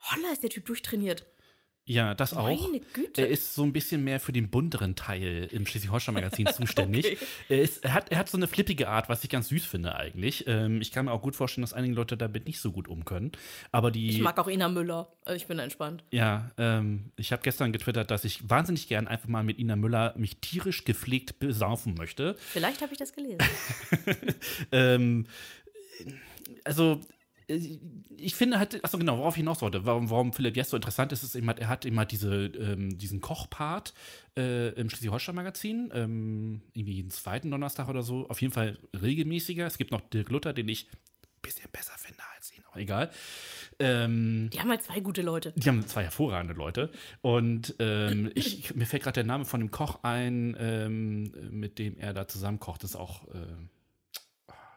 holla, 0.00 0.32
ist 0.32 0.42
der 0.42 0.50
Typ 0.50 0.66
durchtrainiert. 0.66 1.24
Ja, 1.86 2.14
das 2.14 2.32
auch. 2.32 2.48
Meine 2.48 2.80
Güte. 2.94 3.20
Er 3.20 3.28
ist 3.28 3.54
so 3.54 3.62
ein 3.62 3.72
bisschen 3.74 4.04
mehr 4.04 4.18
für 4.18 4.32
den 4.32 4.48
bunteren 4.48 4.96
Teil 4.96 5.48
im 5.52 5.66
Schleswig-Holstein-Magazin 5.66 6.46
zuständig. 6.54 7.04
Okay. 7.04 7.18
Er, 7.50 7.60
ist, 7.60 7.84
er, 7.84 7.92
hat, 7.92 8.10
er 8.10 8.18
hat 8.18 8.28
so 8.30 8.38
eine 8.38 8.46
flippige 8.46 8.88
Art, 8.88 9.10
was 9.10 9.22
ich 9.22 9.28
ganz 9.28 9.48
süß 9.48 9.66
finde 9.66 9.94
eigentlich. 9.94 10.46
Ähm, 10.46 10.80
ich 10.80 10.92
kann 10.92 11.04
mir 11.04 11.12
auch 11.12 11.20
gut 11.20 11.36
vorstellen, 11.36 11.62
dass 11.62 11.74
einige 11.74 11.94
Leute 11.94 12.16
damit 12.16 12.46
nicht 12.46 12.58
so 12.58 12.72
gut 12.72 12.88
um 12.88 13.04
können. 13.04 13.32
Aber 13.70 13.90
die. 13.90 14.08
Ich 14.08 14.20
mag 14.20 14.38
auch 14.38 14.48
Ina 14.48 14.68
Müller, 14.68 15.12
also 15.24 15.36
ich 15.36 15.46
bin 15.46 15.58
entspannt. 15.58 16.04
Ja, 16.10 16.50
ähm, 16.56 17.12
ich 17.16 17.32
habe 17.32 17.42
gestern 17.42 17.72
getwittert, 17.72 18.10
dass 18.10 18.24
ich 18.24 18.48
wahnsinnig 18.48 18.88
gern 18.88 19.06
einfach 19.06 19.28
mal 19.28 19.44
mit 19.44 19.58
Ina 19.58 19.76
Müller 19.76 20.14
mich 20.16 20.38
tierisch 20.38 20.84
gepflegt 20.84 21.38
besaufen 21.38 21.94
möchte. 21.94 22.36
Vielleicht 22.38 22.80
habe 22.80 22.92
ich 22.92 22.98
das 22.98 23.12
gelesen. 23.12 23.38
Ähm, 24.72 25.26
also, 26.64 27.00
ich 27.46 28.34
finde 28.34 28.58
halt, 28.58 28.82
achso 28.84 28.98
genau, 28.98 29.18
worauf 29.18 29.34
ich 29.34 29.38
hinaus 29.40 29.60
wollte, 29.62 29.84
warum, 29.84 30.08
warum 30.10 30.32
Philipp 30.32 30.56
Jess 30.56 30.70
so 30.70 30.76
interessant 30.76 31.12
ist, 31.12 31.22
ist 31.22 31.34
eben, 31.34 31.48
er 31.48 31.68
hat 31.68 31.84
immer 31.84 32.06
diese, 32.06 32.46
ähm, 32.46 32.96
diesen 32.96 33.20
Kochpart 33.20 33.92
äh, 34.36 34.70
im 34.70 34.88
Schleswig-Holstein-Magazin, 34.88 35.90
ähm, 35.94 36.62
irgendwie 36.72 36.94
jeden 36.94 37.10
zweiten 37.10 37.50
Donnerstag 37.50 37.88
oder 37.88 38.02
so, 38.02 38.28
auf 38.28 38.40
jeden 38.40 38.52
Fall 38.52 38.78
regelmäßiger. 39.00 39.66
Es 39.66 39.78
gibt 39.78 39.90
noch 39.90 40.00
Dirk 40.00 40.30
Luther, 40.30 40.52
den 40.52 40.68
ich 40.68 40.86
ein 40.90 41.42
bisschen 41.42 41.70
besser 41.70 41.92
finde 41.98 42.20
als 42.34 42.56
ihn, 42.56 42.62
aber 42.70 42.80
egal. 42.80 43.10
Ähm, 43.78 44.50
Die 44.52 44.60
haben 44.60 44.70
halt 44.70 44.82
zwei 44.82 45.00
gute 45.00 45.20
Leute. 45.22 45.52
die 45.56 45.68
haben 45.68 45.86
zwei 45.86 46.04
hervorragende 46.04 46.54
Leute. 46.54 46.90
Und 47.20 47.74
ähm, 47.78 48.30
ich, 48.34 48.74
mir 48.74 48.86
fällt 48.86 49.02
gerade 49.02 49.14
der 49.14 49.24
Name 49.24 49.44
von 49.44 49.60
dem 49.60 49.70
Koch 49.70 49.98
ein, 50.02 50.56
ähm, 50.58 51.32
mit 51.50 51.78
dem 51.78 51.98
er 51.98 52.14
da 52.14 52.26
zusammenkocht. 52.28 52.82
Das 52.82 52.90
ist 52.90 52.96
auch, 52.96 53.26
äh, 53.34 53.46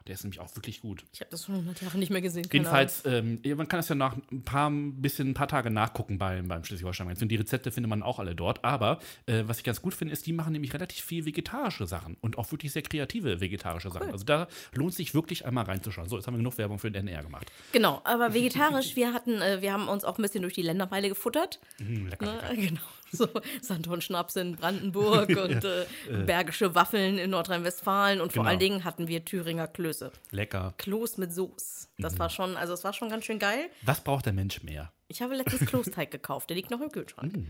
der 0.08 0.14
ist 0.14 0.24
nämlich 0.24 0.40
auch 0.40 0.54
wirklich 0.56 0.80
gut. 0.80 1.04
Ich 1.12 1.20
habe 1.20 1.30
das 1.30 1.44
schon 1.44 1.54
100 1.54 1.82
Jahre 1.82 1.98
nicht 1.98 2.10
mehr 2.10 2.22
gesehen. 2.22 2.48
Jedenfalls, 2.50 3.04
ähm, 3.04 3.40
man 3.44 3.68
kann 3.68 3.78
das 3.78 3.88
ja 3.88 3.94
nach 3.94 4.16
ein 4.32 4.42
paar, 4.42 4.70
bisschen, 4.70 5.30
ein 5.30 5.34
paar 5.34 5.48
Tage 5.48 5.70
nachgucken 5.70 6.18
beim, 6.18 6.48
beim 6.48 6.64
Schleswig-Holstein-Magazin. 6.64 7.28
Die 7.28 7.36
Rezepte 7.36 7.70
findet 7.70 7.90
man 7.90 8.02
auch 8.02 8.18
alle 8.18 8.34
dort. 8.34 8.64
Aber 8.64 8.98
äh, 9.26 9.44
was 9.46 9.58
ich 9.58 9.64
ganz 9.64 9.82
gut 9.82 9.94
finde, 9.94 10.12
ist, 10.12 10.26
die 10.26 10.32
machen 10.32 10.52
nämlich 10.52 10.72
relativ 10.72 11.04
viel 11.04 11.26
vegetarische 11.26 11.86
Sachen 11.86 12.16
und 12.22 12.38
auch 12.38 12.50
wirklich 12.50 12.72
sehr 12.72 12.82
kreative 12.82 13.40
vegetarische 13.40 13.90
Sachen. 13.90 14.10
Also 14.10 14.24
da 14.24 14.48
lohnt 14.72 14.94
sich 14.94 15.14
wirklich 15.14 15.44
einmal 15.44 15.64
reinzuschauen. 15.64 16.08
So, 16.08 16.16
jetzt 16.16 16.26
haben 16.26 16.34
wir 16.34 16.38
genug 16.38 16.56
Werbung 16.56 16.78
für 16.78 16.90
den 16.90 17.06
NR 17.06 17.22
gemacht. 17.22 17.52
Genau, 17.72 18.00
aber 18.04 18.32
vegetarisch, 18.34 18.96
wir 18.96 19.12
hatten, 19.12 19.42
äh, 19.42 19.60
wir 19.60 19.72
haben 19.72 19.88
uns 19.88 20.04
auch 20.04 20.18
ein 20.18 20.22
bisschen 20.22 20.42
durch 20.42 20.54
die 20.54 20.62
Ländermeile 20.62 21.08
gefuttert. 21.08 21.60
Mm, 21.78 22.06
lecker, 22.06 22.34
lecker. 22.34 22.54
Ne? 22.54 22.68
Genau. 22.68 22.80
So 23.12 23.28
Sanddorn-Schnaps 23.62 24.36
in 24.36 24.56
Brandenburg 24.56 25.28
und 25.42 25.64
äh, 25.64 25.86
bergische 26.26 26.74
Waffeln 26.74 27.18
in 27.18 27.30
Nordrhein-Westfalen 27.30 28.20
und 28.20 28.32
vor 28.32 28.42
Genau. 28.42 28.50
allen 28.50 28.58
Dingen 28.58 28.84
hatten 28.84 29.08
wir 29.08 29.24
Thüringer 29.24 29.66
Klöße. 29.68 30.12
lecker. 30.30 30.74
Kloß 30.78 31.18
mit 31.18 31.32
Soße. 31.32 31.88
Das 31.98 32.14
Mhm. 32.14 32.18
war 32.18 32.30
schon, 32.30 32.56
also 32.56 32.72
es 32.74 32.84
war 32.84 32.92
schon 32.92 33.08
ganz 33.08 33.24
schön 33.24 33.38
geil. 33.38 33.68
Was 33.82 34.02
braucht 34.02 34.26
der 34.26 34.32
Mensch 34.32 34.62
mehr? 34.62 34.92
Ich 35.08 35.22
habe 35.22 35.34
letztens 35.34 35.68
Kloßteig 35.70 36.10
gekauft, 36.10 36.50
der 36.50 36.56
liegt 36.56 36.70
noch 36.70 36.80
im 36.80 36.90
Kühlschrank. 36.92 37.36
Mhm. 37.36 37.48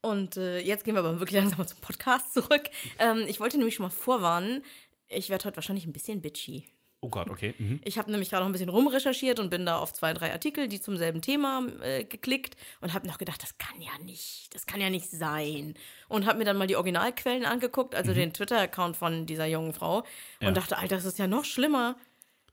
Und 0.00 0.36
äh, 0.36 0.58
jetzt 0.60 0.84
gehen 0.84 0.94
wir 0.94 1.00
aber 1.00 1.20
wirklich 1.20 1.38
langsam 1.38 1.58
mal 1.58 1.66
zum 1.66 1.80
Podcast 1.80 2.32
zurück. 2.34 2.62
Ähm, 2.98 3.24
ich 3.28 3.38
wollte 3.38 3.56
nämlich 3.56 3.74
schon 3.76 3.84
mal 3.84 3.90
vorwarnen, 3.90 4.62
ich 5.08 5.28
werde 5.30 5.44
heute 5.44 5.56
wahrscheinlich 5.56 5.86
ein 5.86 5.92
bisschen 5.92 6.20
bitchy. 6.22 6.64
Oh 7.04 7.08
Gott, 7.08 7.28
okay. 7.30 7.52
Mhm. 7.58 7.80
Ich 7.84 7.98
habe 7.98 8.12
nämlich 8.12 8.30
gerade 8.30 8.44
noch 8.44 8.48
ein 8.48 8.52
bisschen 8.52 8.68
rumrecherchiert 8.68 9.40
und 9.40 9.50
bin 9.50 9.66
da 9.66 9.78
auf 9.78 9.92
zwei, 9.92 10.14
drei 10.14 10.30
Artikel, 10.32 10.68
die 10.68 10.80
zum 10.80 10.96
selben 10.96 11.20
Thema 11.20 11.66
äh, 11.82 12.04
geklickt 12.04 12.56
und 12.80 12.94
habe 12.94 13.08
noch 13.08 13.18
gedacht, 13.18 13.42
das 13.42 13.58
kann 13.58 13.80
ja 13.82 13.90
nicht, 14.04 14.54
das 14.54 14.66
kann 14.66 14.80
ja 14.80 14.88
nicht 14.88 15.10
sein. 15.10 15.74
Und 16.08 16.26
habe 16.26 16.38
mir 16.38 16.44
dann 16.44 16.56
mal 16.56 16.68
die 16.68 16.76
Originalquellen 16.76 17.44
angeguckt, 17.44 17.96
also 17.96 18.14
den 18.14 18.32
Twitter-Account 18.32 18.96
von 18.96 19.26
dieser 19.26 19.46
jungen 19.46 19.72
Frau 19.72 20.04
Ja. 20.40 20.46
und 20.48 20.56
dachte, 20.56 20.78
Alter, 20.78 20.94
das 20.94 21.04
ist 21.04 21.18
ja 21.18 21.26
noch 21.26 21.44
schlimmer. 21.44 21.96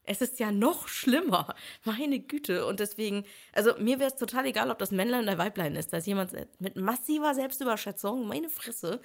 Es 0.03 0.19
ist 0.21 0.39
ja 0.39 0.51
noch 0.51 0.87
schlimmer. 0.87 1.53
Meine 1.85 2.19
Güte. 2.19 2.65
Und 2.65 2.79
deswegen, 2.79 3.25
also 3.53 3.73
mir 3.77 3.99
wäre 3.99 4.09
es 4.09 4.15
total 4.15 4.47
egal, 4.47 4.71
ob 4.71 4.79
das 4.79 4.89
Männlein 4.89 5.25
oder 5.25 5.37
Weiblein 5.37 5.75
ist. 5.75 5.93
Da 5.93 5.97
ist 5.97 6.07
jemand 6.07 6.31
mit 6.59 6.75
massiver 6.75 7.35
Selbstüberschätzung, 7.35 8.27
meine 8.27 8.49
Fresse. 8.49 8.99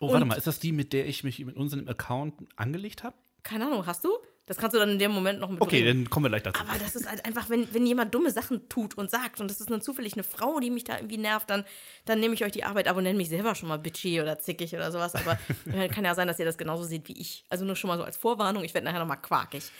Oh, 0.00 0.08
warte 0.08 0.24
Und- 0.24 0.28
mal, 0.28 0.34
ist 0.36 0.46
das 0.46 0.58
die, 0.60 0.72
mit 0.72 0.92
der 0.92 1.06
ich 1.06 1.24
mich 1.24 1.38
mit 1.38 1.56
unserem 1.56 1.88
Account 1.88 2.34
angelegt 2.56 3.02
habe? 3.02 3.16
Keine 3.42 3.64
Ahnung, 3.68 3.86
hast 3.86 4.04
du? 4.04 4.10
Das 4.50 4.56
kannst 4.56 4.74
du 4.74 4.80
dann 4.80 4.90
in 4.90 4.98
dem 4.98 5.12
Moment 5.12 5.38
noch 5.38 5.48
mit 5.48 5.60
Okay, 5.60 5.84
dann 5.84 6.10
kommen 6.10 6.24
wir 6.24 6.28
gleich 6.30 6.42
dazu. 6.42 6.60
Aber 6.60 6.76
das 6.76 6.96
ist 6.96 7.08
halt 7.08 7.24
einfach, 7.24 7.48
wenn, 7.50 7.72
wenn 7.72 7.86
jemand 7.86 8.12
dumme 8.12 8.32
Sachen 8.32 8.68
tut 8.68 8.98
und 8.98 9.08
sagt 9.08 9.40
und 9.40 9.48
das 9.48 9.60
ist 9.60 9.70
dann 9.70 9.80
zufällig 9.80 10.14
eine 10.14 10.24
Frau, 10.24 10.58
die 10.58 10.70
mich 10.70 10.82
da 10.82 10.96
irgendwie 10.96 11.18
nervt, 11.18 11.48
dann, 11.48 11.64
dann 12.04 12.18
nehme 12.18 12.34
ich 12.34 12.42
euch 12.42 12.50
die 12.50 12.64
Arbeit 12.64 12.88
ab 12.88 12.96
und 12.96 13.04
nenne 13.04 13.16
mich 13.16 13.28
selber 13.28 13.54
schon 13.54 13.68
mal 13.68 13.78
bitchy 13.78 14.20
oder 14.20 14.40
zickig 14.40 14.74
oder 14.74 14.90
sowas. 14.90 15.14
Aber 15.14 15.38
äh, 15.72 15.86
kann 15.86 16.04
ja 16.04 16.16
sein, 16.16 16.26
dass 16.26 16.40
ihr 16.40 16.46
das 16.46 16.58
genauso 16.58 16.82
seht 16.82 17.06
wie 17.06 17.12
ich. 17.12 17.44
Also 17.48 17.64
nur 17.64 17.76
schon 17.76 17.86
mal 17.86 17.96
so 17.96 18.02
als 18.02 18.16
Vorwarnung, 18.16 18.64
ich 18.64 18.74
werde 18.74 18.86
nachher 18.86 18.98
nochmal 18.98 19.22
quakig. 19.22 19.70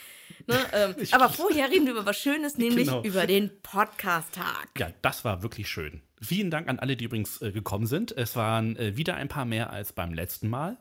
Ne? 0.46 0.56
Ähm, 0.72 0.94
aber 1.10 1.28
vorher 1.30 1.68
reden 1.68 1.86
wir 1.86 1.94
über 1.94 2.06
was 2.06 2.18
Schönes, 2.18 2.56
nämlich 2.56 2.86
Genau. 2.86 3.02
über 3.02 3.26
den 3.26 3.50
Podcast-Tag. 3.62 4.68
Ja, 4.78 4.92
das 5.02 5.24
war 5.24 5.42
wirklich 5.42 5.68
schön. 5.68 6.00
Vielen 6.22 6.52
Dank 6.52 6.68
an 6.68 6.78
alle, 6.78 6.96
die 6.96 7.06
übrigens 7.06 7.42
äh, 7.42 7.50
gekommen 7.50 7.88
sind. 7.88 8.12
Es 8.12 8.36
waren 8.36 8.76
äh, 8.76 8.96
wieder 8.96 9.16
ein 9.16 9.26
paar 9.26 9.46
mehr 9.46 9.70
als 9.70 9.92
beim 9.92 10.14
letzten 10.14 10.48
Mal. 10.48 10.76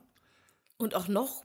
Und 0.76 0.94
auch 0.94 1.08
noch 1.08 1.44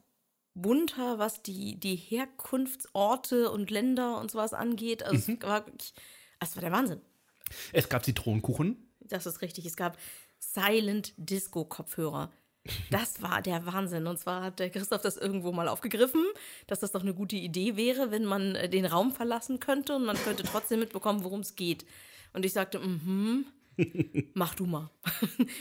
bunter, 0.56 1.18
was 1.18 1.42
die, 1.42 1.78
die 1.78 1.94
Herkunftsorte 1.96 3.50
und 3.50 3.70
Länder 3.70 4.18
und 4.20 4.30
sowas 4.30 4.52
angeht. 4.54 5.02
Also 5.02 5.30
Mhm. 5.32 5.38
es 5.40 5.46
war 5.46 5.66
wirklich, 5.66 5.94
es 6.40 6.56
war 6.56 6.60
der 6.62 6.72
Wahnsinn. 6.72 7.00
Es 7.72 7.88
gab 7.88 8.04
Zitronenkuchen. 8.04 8.76
Das 9.00 9.26
ist 9.26 9.40
richtig. 9.42 9.66
Es 9.66 9.76
gab 9.76 9.98
Silent 10.38 11.12
Disco 11.16 11.64
Kopfhörer. 11.64 12.30
Das 12.90 13.22
war 13.22 13.42
der 13.42 13.64
Wahnsinn. 13.66 14.08
Und 14.08 14.18
zwar 14.18 14.42
hat 14.42 14.58
der 14.58 14.70
Christoph 14.70 15.02
das 15.02 15.16
irgendwo 15.16 15.52
mal 15.52 15.68
aufgegriffen, 15.68 16.24
dass 16.66 16.80
das 16.80 16.90
doch 16.90 17.02
eine 17.02 17.14
gute 17.14 17.36
Idee 17.36 17.76
wäre, 17.76 18.10
wenn 18.10 18.24
man 18.24 18.56
äh, 18.56 18.68
den 18.68 18.84
Raum 18.86 19.12
verlassen 19.12 19.60
könnte 19.60 19.94
und 19.94 20.04
man 20.04 20.16
könnte 20.16 20.42
trotzdem 20.42 20.80
mitbekommen, 20.80 21.22
worum 21.22 21.40
es 21.40 21.54
geht. 21.54 21.86
Und 22.32 22.44
ich 22.44 22.52
sagte, 22.52 22.80
mhm, 22.80 23.46
mach 24.34 24.54
du 24.54 24.66
mal. 24.66 24.90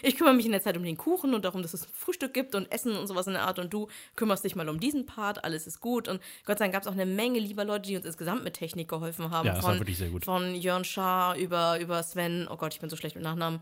Ich 0.01 0.17
kümmere 0.17 0.33
mich 0.33 0.45
in 0.45 0.51
der 0.51 0.61
Zeit 0.61 0.77
um 0.77 0.83
den 0.83 0.97
Kuchen 0.97 1.33
und 1.33 1.43
darum, 1.43 1.61
dass 1.61 1.73
es 1.73 1.85
Frühstück 1.85 2.33
gibt 2.33 2.55
und 2.55 2.71
Essen 2.71 2.95
und 2.95 3.07
sowas 3.07 3.27
in 3.27 3.33
der 3.33 3.43
Art. 3.43 3.59
Und 3.59 3.73
du 3.73 3.87
kümmerst 4.15 4.43
dich 4.43 4.55
mal 4.55 4.69
um 4.69 4.79
diesen 4.79 5.05
Part. 5.05 5.43
Alles 5.43 5.67
ist 5.67 5.79
gut. 5.79 6.07
Und 6.07 6.21
Gott 6.45 6.57
sei 6.57 6.65
Dank 6.65 6.73
gab 6.73 6.83
es 6.83 6.87
auch 6.87 6.93
eine 6.93 7.05
Menge 7.05 7.39
lieber 7.39 7.65
Leute, 7.65 7.89
die 7.89 7.95
uns 7.95 8.05
insgesamt 8.05 8.43
mit 8.43 8.53
Technik 8.53 8.87
geholfen 8.87 9.31
haben. 9.31 9.47
Ja, 9.47 9.55
das 9.55 9.63
war 9.63 9.71
von, 9.71 9.79
wirklich 9.79 9.97
sehr 9.97 10.09
gut. 10.09 10.25
Von 10.25 10.55
Jörn 10.55 10.85
Schaar 10.85 11.35
über, 11.35 11.79
über 11.79 12.01
Sven. 12.03 12.47
Oh 12.49 12.57
Gott, 12.57 12.73
ich 12.73 12.79
bin 12.79 12.89
so 12.89 12.95
schlecht 12.95 13.15
mit 13.15 13.23
Nachnamen. 13.23 13.59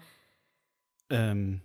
Ähm, 1.09 1.61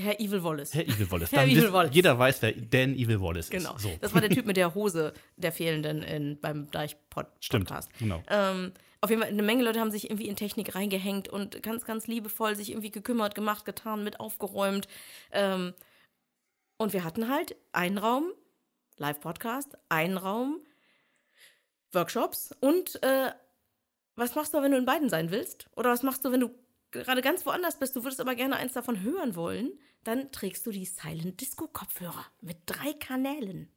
Herr 0.00 0.20
Evil 0.20 0.42
Wallace. 0.42 0.74
Herr 0.74 0.84
Evil 0.86 1.10
Wallace. 1.10 1.32
Herr 1.32 1.40
Dann 1.42 1.50
Evil 1.50 1.72
Wallace. 1.72 1.94
Jeder 1.94 2.18
weiß, 2.18 2.42
wer 2.42 2.52
Dan 2.52 2.94
Evil 2.94 3.20
Wallace 3.20 3.50
Genau. 3.50 3.74
ist. 3.76 3.82
So. 3.82 3.90
Das 4.00 4.14
war 4.14 4.20
der 4.20 4.30
Typ 4.30 4.46
mit 4.46 4.56
der 4.56 4.74
Hose 4.74 5.12
der 5.36 5.52
fehlenden 5.52 6.02
in, 6.02 6.38
beim 6.40 6.66
Stimmt. 6.68 6.74
Deich-Podcast. 6.74 7.90
Genau. 7.98 8.22
Ähm, 8.28 8.72
auf 9.00 9.10
jeden 9.10 9.22
Fall, 9.22 9.30
eine 9.30 9.42
Menge 9.42 9.62
Leute 9.62 9.78
haben 9.80 9.90
sich 9.92 10.10
irgendwie 10.10 10.26
in 10.28 10.36
Technik 10.36 10.74
reingehängt 10.74 11.28
und 11.28 11.62
ganz, 11.62 11.84
ganz 11.84 12.06
liebevoll 12.08 12.56
sich 12.56 12.70
irgendwie 12.70 12.90
gekümmert, 12.90 13.34
gemacht, 13.34 13.64
getan, 13.64 14.02
mit 14.02 14.18
aufgeräumt. 14.18 14.88
Ähm, 15.30 15.72
und 16.78 16.92
wir 16.92 17.04
hatten 17.04 17.28
halt 17.28 17.54
einen 17.72 17.98
Raum, 17.98 18.32
Live-Podcast, 18.96 19.76
einen 19.88 20.16
Raum, 20.16 20.60
Workshops 21.92 22.52
und 22.60 23.02
äh, 23.02 23.30
was 24.16 24.34
machst 24.34 24.52
du, 24.52 24.60
wenn 24.62 24.72
du 24.72 24.78
in 24.78 24.84
beiden 24.84 25.08
sein 25.08 25.30
willst? 25.30 25.68
Oder 25.76 25.90
was 25.90 26.02
machst 26.02 26.24
du, 26.24 26.32
wenn 26.32 26.40
du 26.40 26.50
gerade 26.90 27.22
ganz 27.22 27.46
woanders 27.46 27.78
bist, 27.78 27.94
du 27.96 28.02
würdest 28.02 28.20
aber 28.20 28.34
gerne 28.34 28.56
eins 28.56 28.72
davon 28.72 29.02
hören 29.02 29.36
wollen? 29.36 29.70
Dann 30.04 30.30
trägst 30.32 30.66
du 30.66 30.70
die 30.70 30.84
Silent 30.84 31.40
Disco 31.40 31.66
Kopfhörer 31.66 32.26
mit 32.40 32.58
drei 32.66 32.92
Kanälen. 32.92 33.68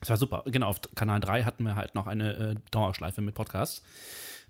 Das 0.00 0.10
war 0.10 0.16
super. 0.16 0.42
Genau, 0.46 0.68
auf 0.68 0.80
Kanal 0.96 1.20
3 1.20 1.44
hatten 1.44 1.62
wir 1.64 1.76
halt 1.76 1.94
noch 1.94 2.08
eine 2.08 2.34
äh, 2.34 2.54
Dauerschleife 2.72 3.20
mit 3.20 3.34
Podcasts. 3.34 3.82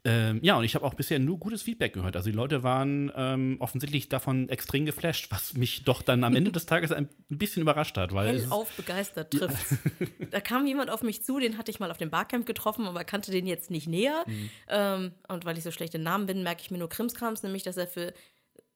Ähm, 0.05 0.41
ja, 0.43 0.57
und 0.57 0.65
ich 0.65 0.75
habe 0.75 0.85
auch 0.85 0.95
bisher 0.95 1.21
nur 1.21 1.39
gutes 1.39 1.63
Feedback 1.63 1.93
gehört. 1.93 2.17
Also 2.17 2.29
die 2.31 2.35
Leute 2.35 2.65
waren 2.65 3.13
ähm, 3.15 3.57
offensichtlich 3.61 4.09
davon 4.09 4.49
extrem 4.49 4.85
geflasht, 4.85 5.31
was 5.31 5.55
mich 5.55 5.85
doch 5.85 6.03
dann 6.03 6.25
am 6.25 6.35
Ende 6.35 6.51
des 6.51 6.67
Tages 6.67 6.91
ein 6.91 7.09
bisschen 7.29 7.63
überrascht 7.63 7.97
hat. 7.97 8.13
Weil 8.13 8.31
es 8.31 8.43
ist, 8.43 8.45
Hellauf 8.47 8.73
begeistert 8.77 9.31
trifft. 9.31 9.79
Da 10.33 10.41
kam 10.41 10.67
jemand 10.67 10.91
auf 10.91 11.03
mich 11.03 11.23
zu, 11.23 11.39
den 11.39 11.57
hatte 11.57 11.71
ich 11.71 11.79
mal 11.79 11.91
auf 11.91 11.99
dem 11.99 12.11
Barcamp 12.11 12.47
getroffen, 12.47 12.87
aber 12.87 13.05
kannte 13.05 13.31
den 13.31 13.47
jetzt 13.47 13.71
nicht 13.71 13.87
näher. 13.87 14.25
Mhm. 14.27 14.51
Ähm, 14.69 15.13
und 15.29 15.45
weil 15.45 15.57
ich 15.57 15.63
so 15.63 15.71
schlecht 15.71 15.95
in 15.95 16.03
Namen 16.03 16.27
bin, 16.27 16.43
merke 16.43 16.63
ich 16.63 16.71
mir 16.71 16.79
nur 16.79 16.89
Krimskrams, 16.89 17.43
nämlich 17.43 17.63
dass 17.63 17.77
er 17.77 17.87
für 17.87 18.13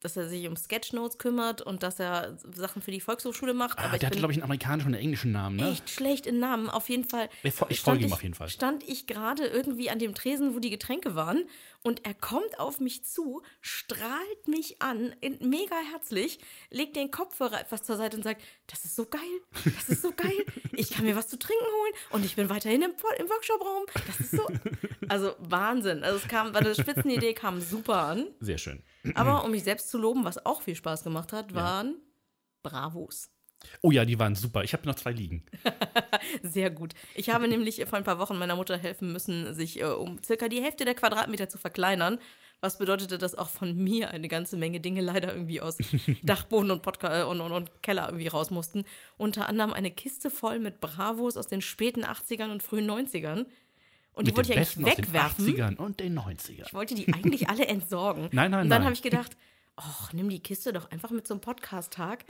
dass 0.07 0.17
er 0.17 0.29
sich 0.29 0.47
um 0.47 0.57
Sketchnotes 0.57 1.19
kümmert 1.19 1.63
und 1.63 1.83
dass 1.83 1.99
er 1.99 2.39
Sachen 2.55 2.81
für 2.81 2.93
die 2.93 3.01
Volkshochschule 3.01 3.55
macht. 3.55 3.79
ah, 3.79 3.83
der 3.83 3.93
hatte, 3.93 4.11
bin 4.11 4.19
glaube 4.19 4.33
ich, 4.33 4.39
einen 4.39 4.45
amerikanischen 4.45 4.89
und 4.89 4.95
einen 4.95 5.03
englischen 5.03 5.33
Namen, 5.33 5.57
ne? 5.57 5.73
echt 5.73 5.91
schlecht 5.91 6.27
in 6.27 6.39
Namen. 6.39 6.71
Auf 6.71 6.89
jeden 6.89 7.05
Fall. 7.05 7.29
Ich 7.43 7.81
folge 7.81 8.05
ihm 8.05 8.13
auf 8.13 8.23
jeden 8.23 8.35
Fall. 8.35 8.49
Stand 8.49 8.85
ich 8.89 9.09
gerade 9.09 9.45
irgendwie 9.47 9.91
an 9.91 9.99
dem 9.99 10.15
Tresen, 10.15 10.55
wo 10.55 10.61
die 10.61 10.71
Getränke 10.71 11.17
waren 11.17 11.45
und 11.87 12.05
er 12.05 12.15
kommt 12.15 12.59
auf 12.59 12.81
mich 12.81 13.05
zu, 13.05 13.43
strahlt 13.61 14.49
mich 14.49 14.83
an, 14.83 15.15
mega 15.39 15.77
herzlich, 15.93 16.41
legt 16.69 16.97
den 16.97 17.13
Kopfhörer 17.13 17.61
etwas 17.61 17.85
zur 17.85 17.97
Seite 17.97 18.17
und 18.17 18.25
sagt, 18.25 18.43
das 18.67 18.85
ist 18.85 18.97
so 18.97 19.07
geil, 19.07 19.21
das 19.65 19.89
ist 19.91 20.03
so 20.03 20.11
geil, 20.11 20.45
ich 20.73 20.91
kann 20.91 21.05
mir 21.05 21.15
was 21.15 21.29
zu 21.29 21.39
trinken 21.39 21.65
holen 21.65 21.93
und 22.11 22.25
ich 22.25 22.35
bin 22.35 22.49
weiterhin 22.49 22.83
im, 22.83 22.91
im 22.91 23.29
Workshop-Raum, 23.29 23.85
das 24.05 24.19
ist 24.19 24.33
so, 24.33 24.49
also 25.09 25.37
Wahnsinn. 25.39 26.03
Also 26.03 26.19
es 26.19 26.27
kam, 26.27 26.57
eine 26.57 26.75
Spitzenidee 26.75 27.35
kam 27.35 27.61
super 27.61 27.99
an, 27.99 28.27
Sehr 28.41 28.59
schön. 28.59 28.83
aber 29.15 29.45
um 29.45 29.53
mich 29.53 29.63
selbst 29.63 29.89
zu 29.89 29.97
loben, 29.97 30.25
was 30.25 30.45
auch 30.45 30.63
viel 30.63 30.75
Spaß 30.75 31.05
gemacht 31.05 31.33
hat, 31.33 31.55
waren 31.55 32.01
Bravos. 32.65 33.31
Oh 33.83 33.91
ja, 33.91 34.05
die 34.05 34.19
waren 34.19 34.35
super. 34.35 34.65
Ich 34.65 34.73
habe 34.73 34.87
noch 34.87 34.95
zwei 34.95 35.13
liegen. 35.13 35.45
Sehr 36.43 36.71
gut. 36.71 36.95
Ich 37.15 37.31
habe 37.31 37.49
nämlich 37.49 37.85
vor 37.87 37.99
ein 37.99 38.05
paar 38.05 38.19
Wochen 38.19 38.39
meiner 38.39 38.57
Mutter 38.57 38.77
helfen 38.79 39.13
müssen, 39.13 39.55
sich 39.55 39.81
äh, 39.81 39.85
um 39.85 40.23
circa 40.23 40.49
die 40.49 40.63
Hälfte 40.63 40.85
der 40.85 40.95
Quadratmeter 40.95 41.49
zu 41.49 41.59
verkleinern. 41.59 42.19
Was 42.61 42.79
bedeutete, 42.79 43.19
dass 43.19 43.35
auch 43.35 43.51
von 43.51 43.77
mir 43.77 44.11
eine 44.11 44.29
ganze 44.29 44.57
Menge 44.57 44.81
Dinge 44.81 45.03
leider 45.03 45.33
irgendwie 45.33 45.61
aus 45.61 45.77
Dachboden 46.23 46.71
und, 46.71 46.83
Podca 46.83 47.21
äh, 47.21 47.25
und, 47.25 47.41
und, 47.41 47.53
und 47.53 47.83
Keller 47.83 48.07
irgendwie 48.07 48.29
raus 48.29 48.51
mussten. 48.51 48.85
Unter 49.19 49.49
anderem 49.49 49.73
eine 49.73 49.91
Kiste 49.91 50.31
voll 50.31 50.59
mit 50.59 50.81
Bravos 50.81 51.37
aus 51.37 51.49
den 51.49 51.61
späten 51.61 52.05
80ern 52.05 52.51
und 52.51 52.63
frühen 52.63 52.91
90ern. 52.91 53.47
Und 54.15 54.27
die 54.27 54.35
wollte 54.37 54.53
ich 54.55 54.59
eigentlich 54.59 54.99
wegwerfen. 54.99 55.45
aus 55.47 55.55
den 55.55 55.57
80ern 55.57 55.77
und 55.77 56.01
den 56.01 56.19
90ern. 56.19 56.67
Ich 56.67 56.73
wollte 56.75 56.95
die 56.95 57.13
eigentlich 57.13 57.51
alle 57.51 57.67
entsorgen. 57.67 58.29
Nein, 58.33 58.51
nein, 58.51 58.63
Und 58.63 58.71
dann 58.71 58.79
nein. 58.79 58.85
habe 58.85 58.95
ich 58.95 59.03
gedacht, 59.03 59.37
ach, 59.77 60.15
nimm 60.15 60.31
die 60.31 60.41
Kiste 60.41 60.73
doch 60.73 60.91
einfach 60.91 61.11
mit 61.11 61.31
einem 61.31 61.41
Podcast-Tag. 61.41 62.25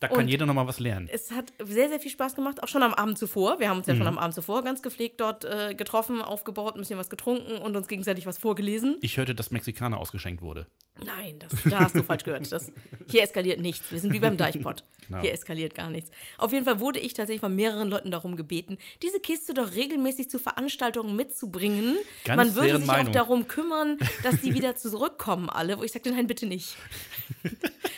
Da 0.00 0.08
kann 0.08 0.20
Und- 0.20 0.28
jeder 0.28 0.46
noch 0.46 0.54
mal 0.54 0.66
was 0.66 0.80
lernen. 0.80 1.10
Es 1.12 1.30
hat 1.30 1.52
sehr, 1.62 1.90
sehr 1.90 2.00
viel 2.00 2.10
Spaß 2.10 2.34
gemacht, 2.34 2.62
auch 2.62 2.68
schon 2.68 2.82
am 2.82 2.94
Abend 2.94 3.18
zuvor. 3.18 3.60
Wir 3.60 3.68
haben 3.68 3.78
uns 3.78 3.86
ja 3.86 3.92
schon 3.94 4.04
Mhm. 4.04 4.08
am 4.08 4.18
Abend 4.18 4.34
zuvor 4.34 4.64
ganz 4.64 4.80
gepflegt 4.80 5.20
dort 5.20 5.44
äh, 5.44 5.74
getroffen, 5.74 6.22
aufgebaut, 6.22 6.74
ein 6.74 6.80
bisschen 6.80 6.98
was 6.98 7.10
getrunken 7.10 7.58
und 7.58 7.76
uns 7.76 7.86
gegenseitig 7.86 8.24
was 8.24 8.38
vorgelesen. 8.38 8.96
Ich 9.02 9.18
hörte, 9.18 9.34
dass 9.34 9.50
Mexikaner 9.50 9.98
ausgeschenkt 9.98 10.40
wurde. 10.40 10.66
Nein, 11.04 11.38
das, 11.38 11.50
da 11.70 11.80
hast 11.80 11.94
du 11.94 12.02
falsch 12.02 12.24
gehört. 12.24 12.50
Das, 12.50 12.72
hier 13.10 13.22
eskaliert 13.22 13.60
nichts. 13.60 13.92
Wir 13.92 14.00
sind 14.00 14.12
wie 14.14 14.20
beim 14.20 14.36
Deichpott. 14.38 14.84
Genau. 15.06 15.20
Hier 15.20 15.32
eskaliert 15.32 15.74
gar 15.74 15.90
nichts. 15.90 16.10
Auf 16.38 16.52
jeden 16.52 16.64
Fall 16.64 16.80
wurde 16.80 16.98
ich 16.98 17.12
tatsächlich 17.14 17.40
von 17.40 17.54
mehreren 17.54 17.88
Leuten 17.90 18.10
darum 18.10 18.36
gebeten, 18.36 18.78
diese 19.02 19.20
Kiste 19.20 19.52
doch 19.54 19.74
regelmäßig 19.74 20.30
zu 20.30 20.38
Veranstaltungen 20.38 21.14
mitzubringen. 21.14 21.96
Ganz 22.24 22.36
Man 22.38 22.54
würde 22.54 22.78
sich 22.78 22.86
Meinung. 22.86 23.08
auch 23.08 23.12
darum 23.12 23.48
kümmern, 23.48 23.98
dass 24.22 24.40
die 24.40 24.54
wieder 24.54 24.76
zurückkommen, 24.76 25.48
alle. 25.50 25.78
Wo 25.78 25.82
ich 25.82 25.92
sagte, 25.92 26.10
nein, 26.10 26.26
bitte 26.26 26.46
nicht. 26.46 26.76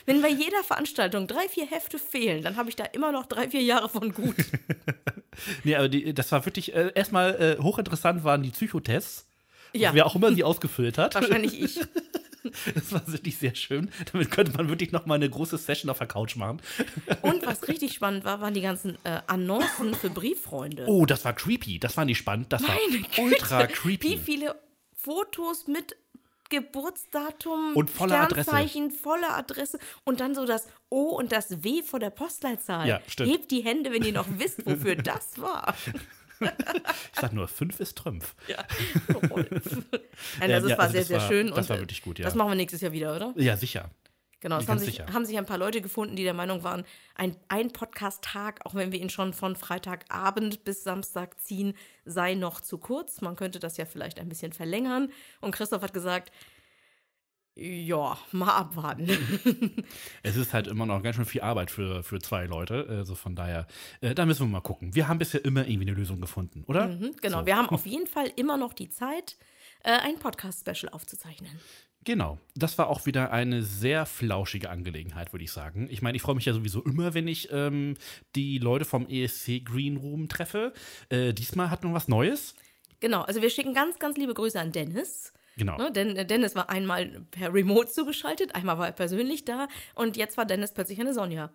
Wenn 0.07 0.21
bei 0.23 0.29
jeder 0.29 0.63
Veranstaltung 0.65 1.22
drei, 1.27 1.49
vier 1.49 1.67
Hefte 1.67 1.99
fehlen, 1.99 2.43
dann 2.43 2.57
habe 2.57 2.69
ich 2.69 2.77
da 2.77 2.85
immer 2.85 3.13
noch 3.13 3.27
drei, 3.27 3.49
vier 3.49 3.63
Jahre 3.63 3.89
von 3.89 4.13
gut. 4.13 4.37
Nee, 5.65 5.77
aber 5.77 5.89
die, 5.89 6.13
das 6.13 6.31
war 6.31 6.45
wirklich, 6.45 6.75
äh, 6.75 6.93
erstmal 6.95 7.57
äh, 7.59 7.63
hochinteressant 7.63 8.23
waren 8.23 8.43
die 8.43 8.51
Psychotests. 8.51 9.27
Ja. 9.73 9.95
Wer 9.95 10.05
auch 10.05 10.15
immer 10.15 10.33
sie 10.35 10.45
ausgefüllt 10.45 10.99
hat. 10.99 11.15
Wahrscheinlich 11.15 11.61
ich. 11.61 11.81
Das 12.75 12.93
war 12.93 13.07
wirklich 13.07 13.39
sehr 13.39 13.55
schön. 13.55 13.89
Damit 14.13 14.33
könnte 14.33 14.51
man 14.57 14.69
wirklich 14.69 14.91
noch 14.91 15.07
mal 15.07 15.15
eine 15.15 15.31
große 15.31 15.57
Session 15.59 15.89
auf 15.91 15.99
der 15.99 16.09
Couch 16.09 16.35
machen. 16.35 16.61
Und 17.23 17.47
was 17.47 17.69
richtig 17.69 17.93
spannend 17.93 18.25
war, 18.25 18.41
waren 18.41 18.53
die 18.53 18.61
ganzen 18.61 18.99
äh, 19.05 19.21
Annoncen 19.29 19.95
für 19.95 20.11
Brieffreunde. 20.11 20.87
Oh, 20.89 21.07
das 21.07 21.25
war 21.25 21.35
creepy. 21.35 21.79
Das 21.79 21.97
war 21.97 22.05
nicht 22.05 22.19
spannend. 22.19 22.53
Das 22.53 22.63
Meine 22.63 22.75
war 22.75 23.25
ultra 23.25 23.67
Güte, 23.67 23.75
creepy. 23.75 24.09
Wie 24.09 24.19
viele 24.19 24.57
Fotos 24.93 25.69
mit 25.69 25.95
Geburtsdatum, 26.53 27.75
Und 27.75 27.91
voller 27.91 28.21
Adresse. 28.21 28.51
Sternzeichen, 28.51 28.91
voller 28.91 29.37
Adresse 29.37 29.79
und 30.05 30.21
dann 30.21 30.35
so 30.35 30.45
das 30.47 30.69
O 30.91 31.05
und 31.17 31.33
das 31.33 31.65
W 31.65 31.83
vor 31.83 31.99
der 32.01 32.11
Postleitzahl. 32.11 32.87
Ja, 32.87 33.01
stimmt. 33.09 33.31
Hebt 33.33 33.51
die 33.51 33.63
Hände, 33.65 33.91
wenn 33.93 34.03
ihr 34.05 34.13
noch 34.13 34.27
wisst, 34.39 34.65
wofür 34.67 34.95
das 34.97 35.41
war. 35.41 35.75
Ich 36.41 37.21
sag 37.21 37.33
nur, 37.33 37.47
fünf 37.49 37.79
ist 37.81 37.97
Trümpf. 37.97 38.35
Ja. 38.49 38.59
Rolf. 39.31 39.49
Nein, 40.41 40.51
Ja, 40.51 40.57
also 40.57 40.69
ja, 40.69 40.75
es 40.75 40.79
war 40.79 40.81
also 40.81 40.93
sehr, 40.93 41.01
das 41.01 41.09
sehr 41.09 41.21
war- 41.21 41.29
schön. 41.29 41.47
das 41.49 41.59
und, 41.59 41.69
war 41.71 41.77
äh, 41.77 41.81
wirklich 41.81 42.03
gut, 42.03 42.19
ja. 42.19 42.25
Das 42.25 42.35
machen 42.35 42.51
wir 42.51 42.55
nächstes 42.57 42.81
Jahr 42.81 42.93
wieder, 42.93 43.15
oder? 43.17 43.33
Ja, 43.37 43.57
sicher. 43.57 43.91
Genau, 44.43 44.59
es 44.59 44.69
haben 44.69 44.79
sich, 44.79 44.97
sicher. 44.97 45.07
haben 45.13 45.25
sich 45.25 45.39
ein 45.39 45.47
paar 45.47 45.57
Leute 45.57 45.81
gefunden, 45.81 46.17
die 46.17 46.25
der 46.25 46.35
Meinung 46.35 46.65
waren, 46.65 46.85
ein, 47.15 47.37
ein 47.49 47.71
Podcast-Tag, 47.73 48.67
auch 48.67 48.75
wenn 48.75 48.91
wir 48.91 49.01
ihn 49.01 49.09
schon 49.09 49.33
von 49.33 49.55
Freitagabend 49.57 50.65
bis 50.65 50.83
Samstag 50.83 51.41
ziehen, 51.41 51.75
sei 52.05 52.35
noch 52.35 52.61
zu 52.61 52.77
kurz. 52.77 53.21
Man 53.21 53.37
könnte 53.37 53.61
das 53.61 53.77
ja 53.77 53.85
vielleicht 53.87 54.19
ein 54.19 54.29
bisschen 54.29 54.53
verlängern. 54.53 55.11
Und 55.41 55.53
Christoph 55.55 55.83
hat 55.83 55.95
gesagt, 55.95 56.33
ja, 57.55 58.19
mal 58.33 58.57
abwarten. 58.57 59.07
Es 60.23 60.37
ist 60.37 60.53
halt 60.55 60.67
immer 60.67 60.87
noch 60.87 61.03
ganz 61.03 61.17
schön 61.17 61.25
viel 61.27 61.43
Arbeit 61.43 61.71
für, 61.71 62.03
für 62.03 62.19
zwei 62.19 62.47
Leute. 62.47 62.87
Also 62.89 63.15
von 63.15 63.35
daher, 63.37 63.67
äh, 64.01 64.15
da 64.15 64.25
müssen 64.25 64.47
wir 64.47 64.51
mal 64.51 64.61
gucken. 64.61 64.95
Wir 64.95 65.07
haben 65.07 65.19
bisher 65.19 65.45
immer 65.45 65.67
irgendwie 65.69 65.89
eine 65.89 65.97
Lösung 65.97 66.21
gefunden, 66.21 66.65
oder? 66.67 66.89
Mhm, 66.89 67.15
genau, 67.21 67.41
So. 67.41 67.47
wir 67.47 67.57
haben 67.57 67.69
auf 67.71 67.87
jeden 67.87 68.07
Fall 68.07 68.33
immer 68.37 68.57
noch 68.57 68.73
die 68.73 68.89
Zeit, 68.89 69.37
äh, 69.85 69.91
ein 69.91 70.19
Podcast-Special 70.19 70.91
aufzuzeichnen. 70.93 71.61
Genau. 72.05 72.39
Das 72.55 72.79
war 72.79 72.89
auch 72.89 73.07
wieder 73.07 73.31
eine 73.31 73.63
sehr 73.63 74.07
flauschige 74.07 74.71
Angelegenheit, 74.71 75.33
würde 75.33 75.45
ich 75.45 75.53
sagen. 75.53 75.89
Ich 75.91 76.03
meine, 76.03 76.17
ich 76.17 76.23
freue 76.23 76.35
mich 76.35 76.45
ja 76.45 76.53
sowieso 76.53 76.83
immer, 76.83 77.15
wenn 77.15 77.29
ich 77.29 77.49
ähm, 77.53 77.97
die 78.35 78.59
Leute 78.59 78.85
vom 78.85 79.07
ESC 79.09 79.65
Green 79.65 79.97
Room 79.97 80.29
treffe. 80.29 80.73
Äh, 81.11 81.33
diesmal 81.33 81.71
hat 81.71 81.85
noch 81.85 81.93
was 81.93 82.09
Neues. 82.09 82.55
Genau, 83.01 83.23
also 83.23 83.43
wir 83.43 83.51
schicken 83.51 83.75
ganz, 83.75 83.99
ganz 83.99 84.17
liebe 84.17 84.35
Grüße 84.35 84.61
an 84.61 84.73
Dennis. 84.73 85.33
Genau. 85.57 85.77
Ne, 85.77 85.93
denn 85.93 86.17
äh, 86.17 86.27
Dennis 86.27 86.55
war 86.55 86.71
einmal 86.71 87.07
per 87.31 87.53
Remote 87.53 87.91
zugeschaltet, 87.91 88.55
einmal 88.55 88.79
war 88.79 88.87
er 88.87 88.93
persönlich 88.93 89.45
da 89.45 89.69
und 89.95 90.17
jetzt 90.17 90.37
war 90.37 90.47
Dennis 90.47 90.73
plötzlich 90.73 91.01
eine 91.01 91.13
Sonja. 91.13 91.51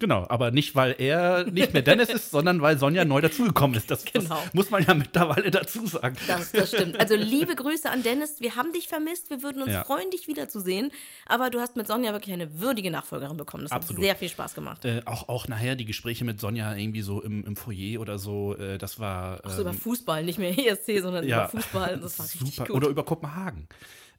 Genau, 0.00 0.26
aber 0.28 0.50
nicht, 0.50 0.74
weil 0.74 0.96
er 0.98 1.44
nicht 1.44 1.72
mehr 1.72 1.82
Dennis 1.82 2.08
ist, 2.08 2.32
sondern 2.32 2.60
weil 2.60 2.78
Sonja 2.78 3.04
neu 3.04 3.20
dazugekommen 3.20 3.76
ist. 3.76 3.90
Das, 3.92 4.04
Genau. 4.04 4.40
das 4.44 4.52
muss 4.52 4.70
man 4.70 4.84
ja 4.84 4.92
mittlerweile 4.92 5.52
dazu 5.52 5.86
sagen. 5.86 6.16
Das, 6.26 6.50
das 6.50 6.70
stimmt. 6.70 6.98
Also 6.98 7.14
liebe 7.14 7.54
Grüße 7.54 7.88
an 7.88 8.02
Dennis. 8.02 8.40
Wir 8.40 8.56
haben 8.56 8.72
dich 8.72 8.88
vermisst. 8.88 9.30
Wir 9.30 9.42
würden 9.44 9.62
uns 9.62 9.70
Ja. 9.72 9.84
freuen, 9.84 10.10
dich 10.10 10.26
wiederzusehen. 10.26 10.90
Aber 11.26 11.48
du 11.48 11.60
hast 11.60 11.76
mit 11.76 11.86
Sonja 11.86 12.12
wirklich 12.12 12.32
eine 12.34 12.60
würdige 12.60 12.90
Nachfolgerin 12.90 13.36
bekommen. 13.36 13.62
Das 13.62 13.70
Absolut. 13.72 14.00
hat 14.00 14.04
sehr 14.04 14.16
viel 14.16 14.28
Spaß 14.30 14.54
gemacht. 14.54 14.84
Äh, 14.84 15.02
auch, 15.04 15.28
auch 15.28 15.46
nachher 15.46 15.76
die 15.76 15.84
Gespräche 15.84 16.24
mit 16.24 16.40
Sonja 16.40 16.74
irgendwie 16.74 17.02
so 17.02 17.22
im, 17.22 17.44
im 17.44 17.54
Foyer 17.54 18.00
oder 18.00 18.18
so, 18.18 18.56
äh, 18.56 18.78
das 18.78 18.98
war. 18.98 19.44
Auch 19.46 19.50
so 19.50 19.60
über 19.60 19.70
ähm, 19.70 19.78
Fußball, 19.78 20.24
nicht 20.24 20.40
mehr 20.40 20.58
ESC, 20.58 21.00
sondern 21.02 21.24
ja, 21.26 21.44
über 21.44 21.48
Fußball. 21.50 21.98
Das 22.00 22.18
war 22.18 22.26
richtig 22.32 22.54
super. 22.56 22.66
gut. 22.66 22.76
Oder 22.76 22.88
über 22.88 23.04
Kopenhagen. 23.04 23.68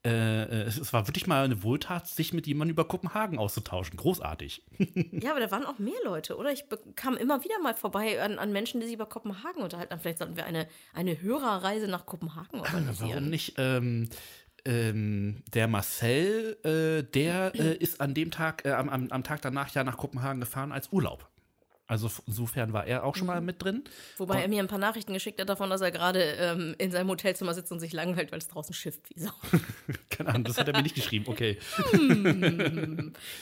Äh, 0.06 0.44
äh, 0.44 0.62
es, 0.68 0.94
war 0.94 1.08
wirklich 1.08 1.26
mal 1.26 1.44
eine 1.44 1.64
Wohltat, 1.64 2.08
sich 2.08 2.32
mit 2.32 2.46
jemandem 2.46 2.74
über 2.74 2.88
Kopenhagen 2.88 3.40
auszutauschen. 3.40 3.98
Großartig. 3.98 4.64
Ja, 5.12 5.32
aber 5.32 5.40
da 5.40 5.50
waren 5.50 5.66
auch 5.66 5.80
mehr 5.80 5.94
Leute, 6.04 6.38
oder? 6.38 6.52
Ich 6.52 6.66
kam 6.96 7.16
immer 7.16 7.44
wieder 7.44 7.58
mal 7.62 7.74
vorbei 7.74 8.22
an, 8.22 8.38
an 8.38 8.52
Menschen, 8.52 8.80
die 8.80 8.86
sich 8.86 8.96
über 8.96 9.06
Kopenhagen 9.06 9.64
unterhalten. 9.64 9.98
Vielleicht 10.00 10.20
sollten 10.20 10.36
wir 10.36 10.46
eine, 10.46 10.68
eine 10.94 11.22
Hörerreise 11.22 11.88
nach 11.88 12.06
Kopenhagen 12.06 12.60
organisieren. 12.60 13.10
Warum 13.12 13.30
nicht? 13.30 13.56
Ähm, 13.58 14.10
ähm, 14.66 15.44
der 15.54 15.68
Marcel, 15.68 16.58
äh, 16.64 17.04
der 17.04 17.54
äh, 17.56 17.76
ist 17.76 18.02
an 18.02 18.14
dem 18.14 18.32
Tag, 18.32 18.66
äh, 18.66 18.72
am, 18.72 18.90
am 18.90 19.24
Tag 19.24 19.42
danach 19.42 19.74
ja 19.74 19.84
nach 19.84 19.98
Kopenhagen 19.98 20.40
gefahren 20.40 20.72
als 20.72 20.92
Urlaub. 20.92 21.30
Also 21.88 22.10
insofern 22.26 22.74
war 22.74 22.88
er 22.88 23.04
auch 23.04 23.16
schon 23.16 23.28
mal 23.28 23.42
mit 23.42 23.64
drin. 23.64 23.84
Wobei 24.18 24.42
er 24.42 24.48
mir 24.48 24.60
ein 24.62 24.68
paar 24.68 24.80
Nachrichten 24.80 25.14
geschickt 25.14 25.40
hat 25.40 25.48
davon, 25.50 25.70
dass 25.70 25.82
er 25.82 25.92
gerade 25.92 26.20
ähm, 26.22 26.76
in 26.80 26.92
seinem 26.92 27.10
Hotelzimmer 27.10 27.54
sitzt 27.54 27.72
und 27.72 27.80
sich 27.80 27.94
langweilt, 27.94 28.32
weil 28.32 28.40
es 28.40 28.48
draußen 28.48 28.74
schifft 28.74 29.02
wie 29.14 29.20
Sau. 29.20 29.32
Keine 30.10 30.30
Ahnung, 30.30 30.46
das 30.46 30.58
hat 30.58 30.68
er 30.68 30.74
mir 30.76 30.82
nicht 30.82 30.96
geschrieben. 30.96 31.26
Okay. 31.28 31.58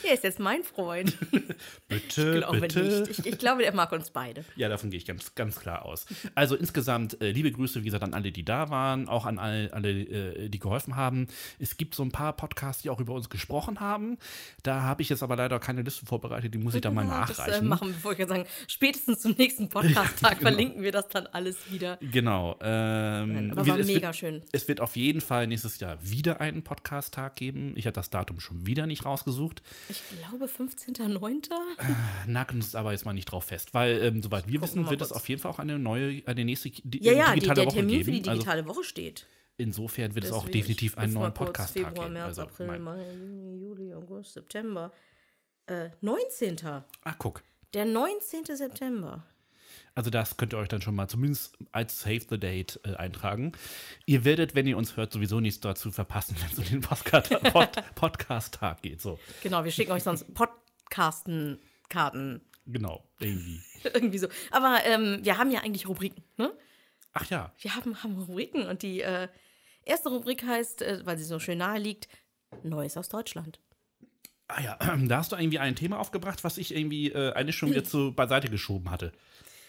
Er 0.02 0.14
ist 0.14 0.24
jetzt 0.24 0.38
mein 0.40 0.62
Freund. 0.62 1.16
Bitte, 1.88 2.32
Ich 2.34 2.36
glaube 2.44 2.60
bitte. 2.60 2.82
nicht. 2.82 3.18
Ich, 3.18 3.26
ich 3.26 3.38
glaube, 3.38 3.62
der 3.62 3.74
mag 3.74 3.92
uns 3.92 4.10
beide. 4.10 4.44
Ja, 4.56 4.68
davon 4.68 4.90
gehe 4.90 4.98
ich 4.98 5.06
ganz, 5.06 5.34
ganz 5.34 5.58
klar 5.58 5.84
aus. 5.84 6.06
Also 6.34 6.56
insgesamt 6.56 7.20
äh, 7.20 7.30
liebe 7.30 7.50
Grüße, 7.52 7.80
wie 7.80 7.84
gesagt, 7.86 8.04
an 8.04 8.14
alle, 8.14 8.32
die 8.32 8.44
da 8.44 8.70
waren, 8.70 9.08
auch 9.08 9.26
an 9.26 9.38
alle, 9.38 9.72
alle 9.72 9.90
äh, 9.90 10.48
die 10.48 10.58
geholfen 10.58 10.96
haben. 10.96 11.28
Es 11.58 11.76
gibt 11.76 11.94
so 11.94 12.02
ein 12.02 12.12
paar 12.12 12.32
Podcasts, 12.34 12.82
die 12.82 12.90
auch 12.90 13.00
über 13.00 13.14
uns 13.14 13.30
gesprochen 13.30 13.80
haben. 13.80 14.18
Da 14.62 14.82
habe 14.82 15.02
ich 15.02 15.08
jetzt 15.08 15.22
aber 15.22 15.36
leider 15.36 15.58
keine 15.60 15.82
Liste 15.82 16.06
vorbereitet, 16.06 16.52
die 16.54 16.58
muss 16.58 16.74
ich 16.74 16.80
dann 16.80 16.94
mal 16.94 17.06
Das 17.06 17.38
äh, 17.38 17.42
nachreichen. 17.42 17.68
machen 17.68 17.94
wollte 18.02 18.22
ich 18.22 18.28
sagen. 18.34 18.48
Spätestens 18.68 19.20
zum 19.20 19.32
nächsten 19.32 19.68
Podcast-Tag 19.70 20.38
genau. 20.38 20.50
verlinken 20.50 20.82
wir 20.82 20.92
das 20.92 21.08
dann 21.08 21.26
alles 21.28 21.56
wieder. 21.70 21.98
Genau. 22.00 22.56
Ähm, 22.60 23.50
Aber 23.52 23.66
war 23.66 23.78
mega 23.78 24.08
wird, 24.08 24.16
schön. 24.16 24.42
Es 24.52 24.68
wird 24.68 24.80
auf 24.80 24.96
jeden 24.96 25.20
Fall 25.20 25.46
nächstes 25.46 25.78
Jahr 25.80 25.98
wieder 26.02 26.40
einen 26.40 26.62
Podcast-Tag 26.62 27.36
geben. 27.36 27.74
Ich 27.76 27.86
habe 27.86 27.94
das 27.94 28.10
Datum 28.10 28.40
schon 28.40 28.66
wieder 28.66 28.86
nicht 28.86 29.04
rausgesucht. 29.04 29.62
Ich 29.88 30.02
glaube 30.18 30.46
15.09. 30.46 31.50
Nageln 32.26 32.60
uns 32.60 32.74
aber 32.74 32.92
jetzt 32.92 33.04
mal 33.04 33.12
nicht 33.12 33.26
drauf 33.26 33.44
fest, 33.44 33.74
weil 33.74 34.02
ähm, 34.02 34.22
soweit 34.22 34.46
wir 34.46 34.60
Gucken 34.60 34.62
wissen, 34.62 34.84
wir 34.84 34.90
wird 34.90 35.02
es 35.02 35.12
auf 35.12 35.28
jeden 35.28 35.40
Fall 35.40 35.50
auch 35.52 35.58
eine 35.58 35.78
neue, 35.78 36.22
eine 36.26 36.44
nächste 36.44 36.70
di 36.70 37.02
Ja, 37.02 37.12
ja, 37.12 37.26
die, 37.34 37.40
digitale 37.40 37.56
der 37.60 37.66
Woche 37.66 37.74
Termin 37.76 37.90
geben. 37.90 38.04
für 38.04 38.10
die 38.12 38.28
also 38.28 38.32
digitale 38.32 38.66
Woche 38.66 38.84
steht. 38.84 39.26
insofern 39.56 40.14
wird 40.14 40.24
es 40.24 40.32
auch 40.32 40.44
Deswegen, 40.46 40.58
definitiv 40.60 40.98
einen 40.98 41.12
neuen 41.12 41.34
Podcast-Tag 41.34 41.86
Februar, 41.88 42.06
geben. 42.06 42.14
März, 42.14 42.26
Also, 42.38 42.42
April, 42.42 42.78
Mai, 42.78 43.12
Juni, 43.14 43.60
Juli, 43.62 43.94
August, 43.94 44.32
September. 44.34 44.92
Äh, 45.66 45.90
19. 46.00 46.56
Ah, 46.64 46.82
guck. 47.18 47.42
Der 47.74 47.84
19. 47.84 48.44
September. 48.56 49.24
Also 49.96 50.10
das 50.10 50.36
könnt 50.36 50.52
ihr 50.54 50.58
euch 50.58 50.68
dann 50.68 50.82
schon 50.82 50.94
mal 50.94 51.08
zumindest 51.08 51.56
als 51.72 52.00
Save 52.00 52.22
the 52.30 52.38
Date 52.38 52.80
äh, 52.84 52.94
eintragen. 52.96 53.52
Ihr 54.06 54.24
werdet, 54.24 54.54
wenn 54.54 54.66
ihr 54.66 54.76
uns 54.76 54.96
hört, 54.96 55.12
sowieso 55.12 55.40
nichts 55.40 55.60
dazu 55.60 55.90
verpassen, 55.90 56.36
wenn 56.40 56.50
es 56.50 56.58
um 56.58 56.64
den 56.64 56.80
Podcast- 56.80 57.30
Pod 57.52 57.70
Podcast-Tag 57.94 58.82
geht. 58.82 59.00
So, 59.00 59.18
Genau, 59.42 59.64
wir 59.64 59.70
schicken 59.70 59.92
euch 59.92 60.02
sonst 60.02 60.32
Podcasten, 60.34 61.60
Karten, 61.88 62.40
genau, 62.66 63.04
irgendwie. 63.20 63.60
irgendwie 63.84 64.18
so. 64.18 64.28
Aber 64.50 64.80
ähm, 64.84 65.20
wir 65.22 65.38
haben 65.38 65.50
ja 65.50 65.60
eigentlich 65.60 65.88
Rubriken, 65.88 66.24
ne? 66.36 66.52
Ach 67.12 67.28
ja, 67.30 67.52
Wir 67.60 67.76
haben, 67.76 68.02
haben 68.02 68.18
Rubriken 68.20 68.66
und 68.66 68.82
die 68.82 69.00
äh, 69.00 69.28
erste 69.84 70.08
Rubrik 70.08 70.44
heißt, 70.44 70.82
äh, 70.82 71.00
weil 71.06 71.16
sie 71.18 71.24
so 71.24 71.38
schön 71.38 71.58
nahe 71.58 71.78
liegt, 71.78 72.08
Neues 72.64 72.96
aus 72.96 73.08
Deutschland. 73.08 73.60
Ah 74.54 74.60
ja, 74.60 74.78
da 75.06 75.18
hast 75.18 75.32
du 75.32 75.36
irgendwie 75.36 75.58
ein 75.58 75.76
Thema 75.76 75.98
aufgebracht, 75.98 76.44
was 76.44 76.58
ich 76.58 76.74
irgendwie 76.74 77.08
äh, 77.08 77.32
eigentlich 77.32 77.56
schon 77.56 77.70
wieder 77.70 77.84
zu 77.84 78.12
beiseite 78.12 78.48
geschoben 78.48 78.90
hatte. 78.90 79.12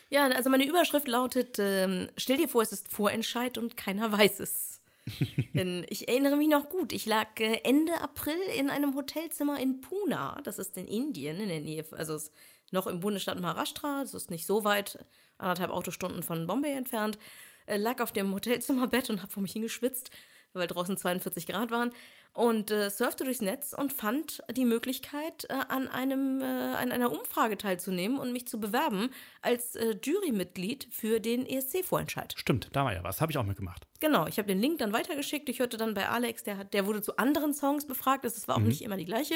Ja, 0.10 0.28
also 0.28 0.50
meine 0.50 0.68
Überschrift 0.68 1.08
lautet, 1.08 1.58
ähm, 1.60 2.10
stell 2.16 2.38
dir 2.38 2.48
vor, 2.48 2.62
es 2.62 2.72
ist 2.72 2.90
Vorentscheid 2.90 3.58
und 3.58 3.76
keiner 3.76 4.12
weiß 4.12 4.40
es. 4.40 4.80
Denn 5.54 5.86
ich 5.90 6.08
erinnere 6.08 6.36
mich 6.36 6.48
noch 6.48 6.70
gut, 6.70 6.94
ich 6.94 7.06
lag 7.06 7.40
äh, 7.40 7.62
Ende 7.64 8.00
April 8.02 8.38
in 8.58 8.70
einem 8.70 8.96
Hotelzimmer 8.96 9.60
in 9.60 9.82
Pune, 9.82 10.38
das 10.44 10.60
ist 10.60 10.78
in 10.78 10.88
Indien, 10.88 11.40
in 11.40 11.50
der 11.50 11.62
Nähe, 11.62 11.86
also 11.92 12.16
es 12.16 12.24
ist 12.24 12.34
noch 12.72 12.88
im 12.88 13.00
Bundesstaat 13.00 13.40
Maharashtra, 13.40 14.02
das 14.02 14.14
ist 14.14 14.32
nicht 14.32 14.46
so 14.46 14.64
weit, 14.64 15.04
anderthalb 15.38 15.72
Autostunden 15.72 16.24
von 16.24 16.48
Bombay 16.48 16.74
entfernt, 16.74 17.20
äh, 17.68 17.78
lag 17.78 18.02
auf 18.02 18.12
dem 18.12 18.34
Hotelzimmerbett 18.34 19.10
und 19.10 19.22
habe 19.22 19.32
vor 19.32 19.44
mich 19.44 19.54
hingeschwitzt, 19.54 20.10
weil 20.56 20.68
draußen 20.68 20.98
42 20.98 21.48
Grad 21.48 21.72
waren 21.72 21.92
und 22.36 22.70
äh, 22.70 22.90
surfte 22.90 23.24
durchs 23.24 23.42
Netz 23.42 23.74
und 23.74 23.94
fand 23.94 24.44
die 24.52 24.66
Möglichkeit, 24.66 25.46
äh, 25.50 25.54
an, 25.70 25.88
einem, 25.88 26.42
äh, 26.42 26.44
an 26.44 26.92
einer 26.92 27.12
Umfrage 27.12 27.58
teilzunehmen 27.58 28.20
und 28.20 28.34
mich 28.34 28.46
zu 28.46 28.60
bewerben 28.60 29.10
als 29.42 29.76
äh, 29.76 29.96
Jurymitglied 30.04 30.90
für 30.92 31.22
den 31.22 31.46
ESC-Vorentscheid. 31.46 32.34
Stimmt, 32.36 32.70
da 32.74 32.84
war 32.84 32.94
ja 32.94 33.04
was. 33.04 33.22
Habe 33.22 33.32
ich 33.32 33.38
auch 33.38 33.46
mitgemacht. 33.46 33.88
Genau, 34.02 34.28
ich 34.28 34.38
habe 34.38 34.50
den 34.50 34.60
Link 34.60 34.80
dann 34.80 34.92
weitergeschickt. 34.92 35.48
Ich 35.48 35.60
hörte 35.60 35.78
dann 35.78 35.94
bei 35.94 36.10
Alex, 36.10 36.44
der, 36.44 36.58
hat, 36.58 36.74
der 36.74 36.86
wurde 36.86 37.02
zu 37.02 37.16
anderen 37.18 37.54
Songs 37.54 37.88
befragt. 37.88 38.26
Das 38.26 38.48
war 38.50 38.58
auch 38.58 38.60
nicht 38.60 38.82
immer 38.82 38.98
die 38.98 39.06
gleiche. 39.06 39.36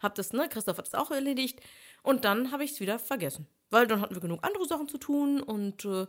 Hab 0.00 0.16
das, 0.16 0.32
ne, 0.32 0.48
Christoph 0.48 0.78
hat 0.78 0.86
das 0.86 0.94
auch 0.94 1.12
erledigt. 1.12 1.60
Und 2.02 2.24
dann 2.24 2.50
habe 2.50 2.64
ich 2.64 2.72
es 2.72 2.80
wieder 2.80 2.98
vergessen. 2.98 3.46
Weil 3.70 3.86
dann 3.86 4.00
hatten 4.00 4.14
wir 4.14 4.20
genug 4.20 4.40
andere 4.44 4.66
Sachen 4.66 4.88
zu 4.88 4.98
tun 4.98 5.40
und 5.40 5.84
äh, 5.84 6.06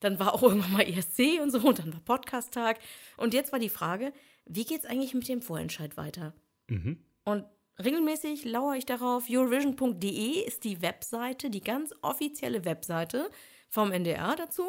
dann 0.00 0.18
war 0.18 0.34
auch 0.34 0.42
irgendwann 0.42 0.72
mal 0.72 0.88
ESC 0.88 1.40
und 1.40 1.50
so 1.50 1.58
und 1.60 1.78
dann 1.78 1.92
war 1.92 2.00
Podcast-Tag. 2.00 2.78
Und 3.16 3.34
jetzt 3.34 3.52
war 3.52 3.58
die 3.58 3.68
Frage, 3.68 4.12
wie 4.44 4.64
geht's 4.64 4.84
eigentlich 4.84 5.14
mit 5.14 5.28
dem 5.28 5.42
Vorentscheid 5.42 5.96
weiter? 5.96 6.34
Mhm. 6.68 7.04
Und 7.24 7.44
regelmäßig 7.82 8.44
lauere 8.44 8.76
ich 8.76 8.86
darauf. 8.86 9.24
Eurovision.de 9.28 10.44
ist 10.44 10.64
die 10.64 10.82
Webseite, 10.82 11.50
die 11.50 11.62
ganz 11.62 11.94
offizielle 12.02 12.64
Webseite 12.64 13.30
vom 13.68 13.92
NDR 13.92 14.36
dazu. 14.36 14.64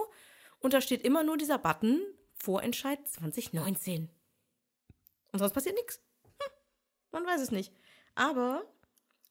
Und 0.59 0.73
da 0.73 0.81
steht 0.81 1.03
immer 1.03 1.23
nur 1.23 1.37
dieser 1.37 1.59
Button 1.59 2.01
Vorentscheid 2.33 3.07
2019. 3.07 4.09
Und 5.31 5.39
sonst 5.39 5.53
passiert 5.53 5.75
nichts. 5.75 6.01
Hm, 6.23 6.51
man 7.11 7.25
weiß 7.25 7.41
es 7.41 7.51
nicht. 7.51 7.73
Aber 8.15 8.63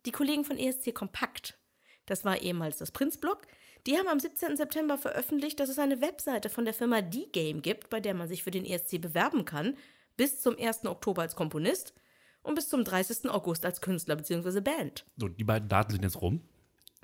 die 0.04 0.12
Kollegen 0.12 0.44
von 0.44 0.58
ESC 0.58 0.94
Kompakt, 0.94 1.58
das 2.06 2.24
war 2.24 2.40
ehemals 2.40 2.78
das 2.78 2.92
Prinzblog, 2.92 3.42
die 3.86 3.96
haben 3.96 4.08
am 4.08 4.18
17. 4.18 4.56
September 4.56 4.98
veröffentlicht, 4.98 5.60
dass 5.60 5.68
es 5.68 5.78
eine 5.78 6.00
Webseite 6.00 6.50
von 6.50 6.64
der 6.64 6.74
Firma 6.74 7.02
D-Game 7.02 7.62
gibt, 7.62 7.90
bei 7.90 8.00
der 8.00 8.14
man 8.14 8.26
sich 8.28 8.42
für 8.42 8.50
den 8.50 8.64
ESC 8.64 9.00
bewerben 9.00 9.44
kann, 9.44 9.76
bis 10.16 10.40
zum 10.40 10.58
1. 10.58 10.86
Oktober 10.86 11.22
als 11.22 11.36
Komponist 11.36 11.94
und 12.42 12.54
bis 12.54 12.68
zum 12.68 12.84
30. 12.84 13.30
August 13.30 13.64
als 13.64 13.80
Künstler 13.80 14.16
bzw. 14.16 14.60
Band. 14.60 15.04
So, 15.16 15.28
die 15.28 15.44
beiden 15.44 15.68
Daten 15.68 15.92
sind 15.92 16.02
jetzt 16.02 16.20
rum. 16.20 16.40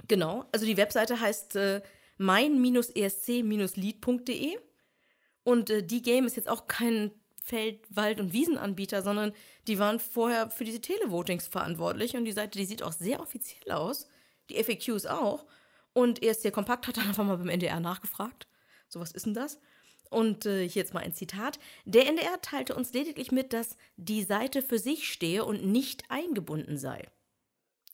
Genau, 0.09 0.45
also 0.53 0.67
die 0.67 0.77
Webseite 0.77 1.21
heißt 1.21 1.55
äh, 1.57 1.83
mein-esc-lied.de 2.19 4.59
und 5.45 5.71
äh, 5.71 5.85
die 5.85 6.03
Game 6.03 6.27
ist 6.27 6.37
jetzt 6.37 6.49
auch 6.49 6.67
kein 6.67 7.13
Feld-, 7.43 7.85
Wald- 7.91 8.21
und 8.21 8.33
Wiesenanbieter, 8.33 9.03
sondern 9.03 9.33
die 9.67 9.79
waren 9.79 10.01
vorher 10.01 10.51
für 10.51 10.65
diese 10.65 10.81
Televotings 10.81 11.47
verantwortlich 11.47 12.17
und 12.17 12.25
die 12.25 12.33
Seite, 12.33 12.59
die 12.59 12.65
sieht 12.65 12.83
auch 12.83 12.93
sehr 12.93 13.21
offiziell 13.21 13.73
aus. 13.73 14.09
Die 14.51 14.63
FAQs 14.63 15.07
auch. 15.07 15.47
Und 15.93 16.23
ESC 16.23 16.53
Kompakt 16.53 16.87
hat 16.87 16.97
dann 16.99 17.09
einfach 17.09 17.25
mal 17.25 17.37
beim 17.37 17.49
NDR 17.49 17.81
nachgefragt. 17.81 18.47
So, 18.89 19.01
was 19.01 19.13
ist 19.13 19.27
denn 19.27 19.35
das? 19.35 19.59
Und 20.11 20.45
äh, 20.45 20.69
hier 20.69 20.83
jetzt 20.83 20.93
mal 20.93 21.01
ein 21.03 21.15
Zitat. 21.15 21.59
Der 21.87 22.07
NDR 22.07 22.41
teilte 22.43 22.75
uns 22.75 22.93
lediglich 22.93 23.33
mit, 23.33 23.53
dass 23.53 23.77
die 23.97 24.23
Seite 24.23 24.61
für 24.61 24.79
sich 24.79 25.11
stehe 25.11 25.45
und 25.45 25.65
nicht 25.65 26.05
eingebunden 26.11 26.77
sei. 26.77 27.09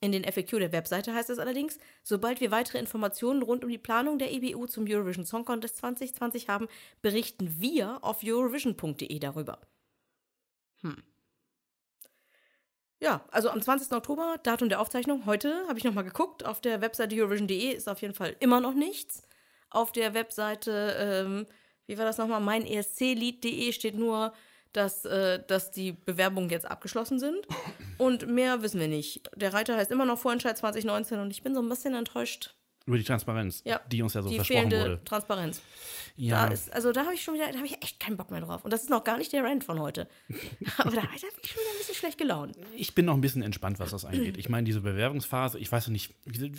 In 0.00 0.12
den 0.12 0.24
FAQ 0.24 0.58
der 0.58 0.72
Webseite 0.72 1.12
heißt 1.12 1.30
es 1.30 1.38
allerdings, 1.38 1.78
sobald 2.02 2.40
wir 2.40 2.50
weitere 2.52 2.78
Informationen 2.78 3.42
rund 3.42 3.64
um 3.64 3.70
die 3.70 3.78
Planung 3.78 4.18
der 4.18 4.32
EBU 4.32 4.66
zum 4.66 4.86
Eurovision 4.88 5.26
Song 5.26 5.44
Contest 5.44 5.76
2020 5.78 6.48
haben, 6.48 6.68
berichten 7.02 7.60
wir 7.60 8.04
auf 8.04 8.22
eurovision.de 8.24 9.18
darüber. 9.18 9.60
Hm. 10.82 11.02
Ja, 13.00 13.24
also 13.30 13.50
am 13.50 13.62
20. 13.62 13.92
Oktober, 13.92 14.36
Datum 14.42 14.68
der 14.68 14.80
Aufzeichnung, 14.80 15.24
heute 15.24 15.64
habe 15.68 15.78
ich 15.78 15.84
nochmal 15.84 16.04
geguckt. 16.04 16.44
Auf 16.44 16.60
der 16.60 16.80
Webseite 16.80 17.14
eurovision.de 17.14 17.72
ist 17.72 17.88
auf 17.88 18.02
jeden 18.02 18.14
Fall 18.14 18.34
immer 18.40 18.60
noch 18.60 18.74
nichts. 18.74 19.22
Auf 19.70 19.92
der 19.92 20.14
Webseite, 20.14 20.96
ähm, 20.98 21.46
wie 21.86 21.96
war 21.96 22.04
das 22.04 22.18
nochmal, 22.18 22.40
meinesclied.de 22.40 23.72
steht 23.72 23.94
nur, 23.94 24.32
dass, 24.72 25.04
äh, 25.04 25.40
dass 25.46 25.70
die 25.70 25.92
Bewerbungen 25.92 26.50
jetzt 26.50 26.68
abgeschlossen 26.68 27.20
sind. 27.20 27.46
Und 27.98 28.26
mehr 28.26 28.62
wissen 28.62 28.80
wir 28.80 28.88
nicht. 28.88 29.22
Der 29.36 29.52
Reiter 29.54 29.76
heißt 29.76 29.92
immer 29.92 30.04
noch 30.04 30.18
Vorentscheid 30.18 30.58
2019 30.58 31.20
und 31.20 31.30
ich 31.30 31.42
bin 31.42 31.54
so 31.54 31.62
ein 31.62 31.68
bisschen 31.68 31.94
enttäuscht, 31.94 32.54
Über 32.88 32.96
die 32.98 33.04
Transparenz, 33.04 33.62
Ja, 33.66 33.80
die 33.92 34.02
uns 34.02 34.14
ja 34.14 34.22
so 34.22 34.28
die 34.30 34.36
versprochen 34.36 34.70
fehlende 34.70 34.80
wurde. 34.80 35.04
Transparenz. 35.04 35.60
Ja, 36.16 36.46
Da 36.46 36.52
ist, 36.52 36.72
also 36.72 36.90
da 36.90 37.04
habe 37.04 37.14
ich 37.14 37.22
schon 37.22 37.34
wieder, 37.34 37.46
da 37.52 37.58
habe 37.58 37.66
ich 37.66 37.74
echt 37.80 38.00
keinen 38.00 38.16
Bock 38.16 38.30
mehr 38.32 38.40
drauf. 38.40 38.64
Und 38.64 38.72
das 38.72 38.82
ist 38.82 38.90
noch 38.90 39.04
gar 39.04 39.18
nicht 39.18 39.32
der 39.32 39.44
Rant 39.44 39.62
von 39.62 39.78
heute. 39.78 40.08
Aber 40.78 40.90
da, 40.90 41.02
da 41.02 41.02
bin 41.02 41.10
ich 41.14 41.20
schon 41.20 41.60
wieder 41.60 41.70
ein 41.70 41.78
bisschen 41.78 41.94
schlecht 41.94 42.18
gelaunt. 42.18 42.56
ich 42.74 42.94
bin 42.94 43.04
noch 43.04 43.14
ein 43.14 43.20
bisschen 43.20 43.42
entspannt, 43.42 43.78
was 43.78 43.90
das 43.90 44.04
angeht. 44.04 44.36
Ich 44.36 44.48
meine, 44.48 44.64
diese 44.64 44.80
Bewerbungsphase, 44.80 45.58
ich 45.58 45.70
weiß 45.70 45.86
noch 45.86 45.92
nicht, 45.92 46.14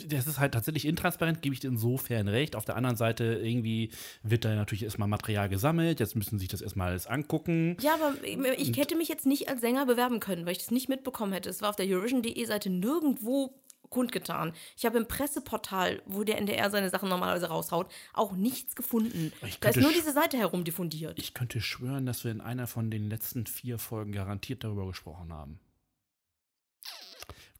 das 0.08 0.26
ist 0.26 0.38
halt 0.38 0.54
tatsächlich 0.54 0.86
intransparent, 0.86 1.42
gebe 1.42 1.52
ich 1.52 1.60
dir 1.60 1.68
insofern 1.68 2.28
recht. 2.28 2.56
Auf 2.56 2.64
der 2.64 2.76
anderen 2.76 2.96
Seite, 2.96 3.24
irgendwie 3.42 3.90
wird 4.22 4.44
da 4.44 4.54
natürlich 4.54 4.84
erstmal 4.84 5.08
Material 5.08 5.48
gesammelt, 5.48 6.00
jetzt 6.00 6.16
müssen 6.16 6.38
sie 6.38 6.44
sich 6.44 6.48
das 6.48 6.62
erstmal 6.62 6.90
alles 6.92 7.06
angucken. 7.06 7.76
Ja, 7.82 7.94
aber 7.94 8.14
ich 8.56 8.76
hätte 8.78 8.96
mich 8.96 9.08
jetzt 9.08 9.26
nicht 9.26 9.48
als 9.50 9.60
Sänger 9.60 9.84
bewerben 9.84 10.20
können, 10.20 10.46
weil 10.46 10.52
ich 10.52 10.58
das 10.58 10.70
nicht 10.70 10.88
mitbekommen 10.88 11.32
hätte. 11.32 11.50
Es 11.50 11.60
war 11.60 11.70
auf 11.70 11.76
der 11.76 11.86
Eurovision.de 11.86 12.44
Seite 12.46 12.70
nirgendwo 12.70 13.59
kundgetan. 13.90 14.52
Ich 14.76 14.86
habe 14.86 14.98
im 14.98 15.06
Presseportal, 15.06 16.02
wo 16.06 16.24
der 16.24 16.38
NDR 16.38 16.70
seine 16.70 16.90
Sachen 16.90 17.08
normalerweise 17.08 17.48
raushaut, 17.48 17.90
auch 18.14 18.32
nichts 18.32 18.74
gefunden. 18.74 19.32
Ich 19.44 19.60
Da 19.60 19.70
ist 19.70 19.76
nur 19.76 19.92
diese 19.92 20.12
Seite 20.12 20.38
herumdiffundiert. 20.38 21.18
Ich 21.18 21.34
könnte 21.34 21.60
schwören, 21.60 22.06
dass 22.06 22.24
wir 22.24 22.30
in 22.30 22.40
einer 22.40 22.66
von 22.66 22.90
den 22.90 23.10
letzten 23.10 23.46
vier 23.46 23.78
Folgen 23.78 24.12
garantiert 24.12 24.64
darüber 24.64 24.86
gesprochen 24.86 25.32
haben. 25.32 25.60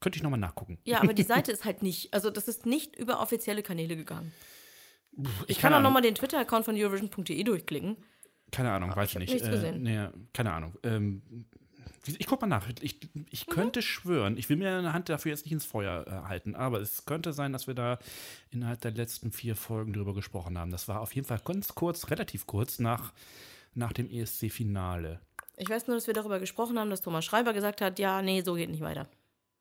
Könnte 0.00 0.16
ich 0.16 0.22
nochmal 0.22 0.40
nachgucken. 0.40 0.78
Ja, 0.84 1.02
aber 1.02 1.12
die 1.12 1.22
Seite 1.24 1.52
ist 1.52 1.64
halt 1.64 1.82
nicht, 1.82 2.14
also 2.14 2.30
das 2.30 2.48
ist 2.48 2.64
nicht 2.64 2.96
über 2.96 3.20
offizielle 3.20 3.62
Kanäle 3.62 3.96
gegangen. 3.96 4.32
Ich 5.46 5.58
kann 5.58 5.72
keine 5.72 5.76
auch 5.76 5.82
nochmal 5.82 6.02
den 6.02 6.14
Twitter-Account 6.14 6.64
von 6.64 6.76
Eurovision.de 6.76 7.42
durchklicken. 7.42 7.96
Keine 8.50 8.72
Ahnung, 8.72 8.94
weiß 8.94 9.10
ich 9.10 9.18
nicht. 9.18 9.32
nichts 9.32 9.48
gesehen. 9.48 9.82
nee, 9.82 10.08
keine 10.32 10.52
Ahnung. 10.52 10.74
Ähm, 10.82 11.46
ich 12.06 12.26
guck 12.26 12.40
mal 12.40 12.46
nach. 12.46 12.66
Ich, 12.80 12.98
ich 13.30 13.46
könnte 13.46 13.82
schwören, 13.82 14.36
ich 14.36 14.48
will 14.48 14.56
mir 14.56 14.76
eine 14.76 14.92
Hand 14.92 15.08
dafür 15.08 15.30
jetzt 15.30 15.44
nicht 15.44 15.52
ins 15.52 15.66
Feuer 15.66 16.06
äh, 16.06 16.28
halten, 16.28 16.54
aber 16.54 16.80
es 16.80 17.04
könnte 17.04 17.32
sein, 17.32 17.52
dass 17.52 17.66
wir 17.66 17.74
da 17.74 17.98
innerhalb 18.50 18.80
der 18.80 18.92
letzten 18.92 19.32
vier 19.32 19.56
Folgen 19.56 19.92
drüber 19.92 20.14
gesprochen 20.14 20.58
haben. 20.58 20.70
Das 20.70 20.88
war 20.88 21.00
auf 21.00 21.14
jeden 21.14 21.26
Fall 21.26 21.40
ganz 21.44 21.74
kurz, 21.74 22.10
relativ 22.10 22.46
kurz 22.46 22.78
nach, 22.78 23.12
nach 23.74 23.92
dem 23.92 24.10
ESC-Finale. 24.10 25.20
Ich 25.56 25.68
weiß 25.68 25.86
nur, 25.88 25.96
dass 25.96 26.06
wir 26.06 26.14
darüber 26.14 26.40
gesprochen 26.40 26.78
haben, 26.78 26.88
dass 26.88 27.02
Thomas 27.02 27.24
Schreiber 27.24 27.52
gesagt 27.52 27.82
hat, 27.82 27.98
ja, 27.98 28.22
nee, 28.22 28.40
so 28.40 28.54
geht 28.54 28.70
nicht 28.70 28.80
weiter. 28.80 29.06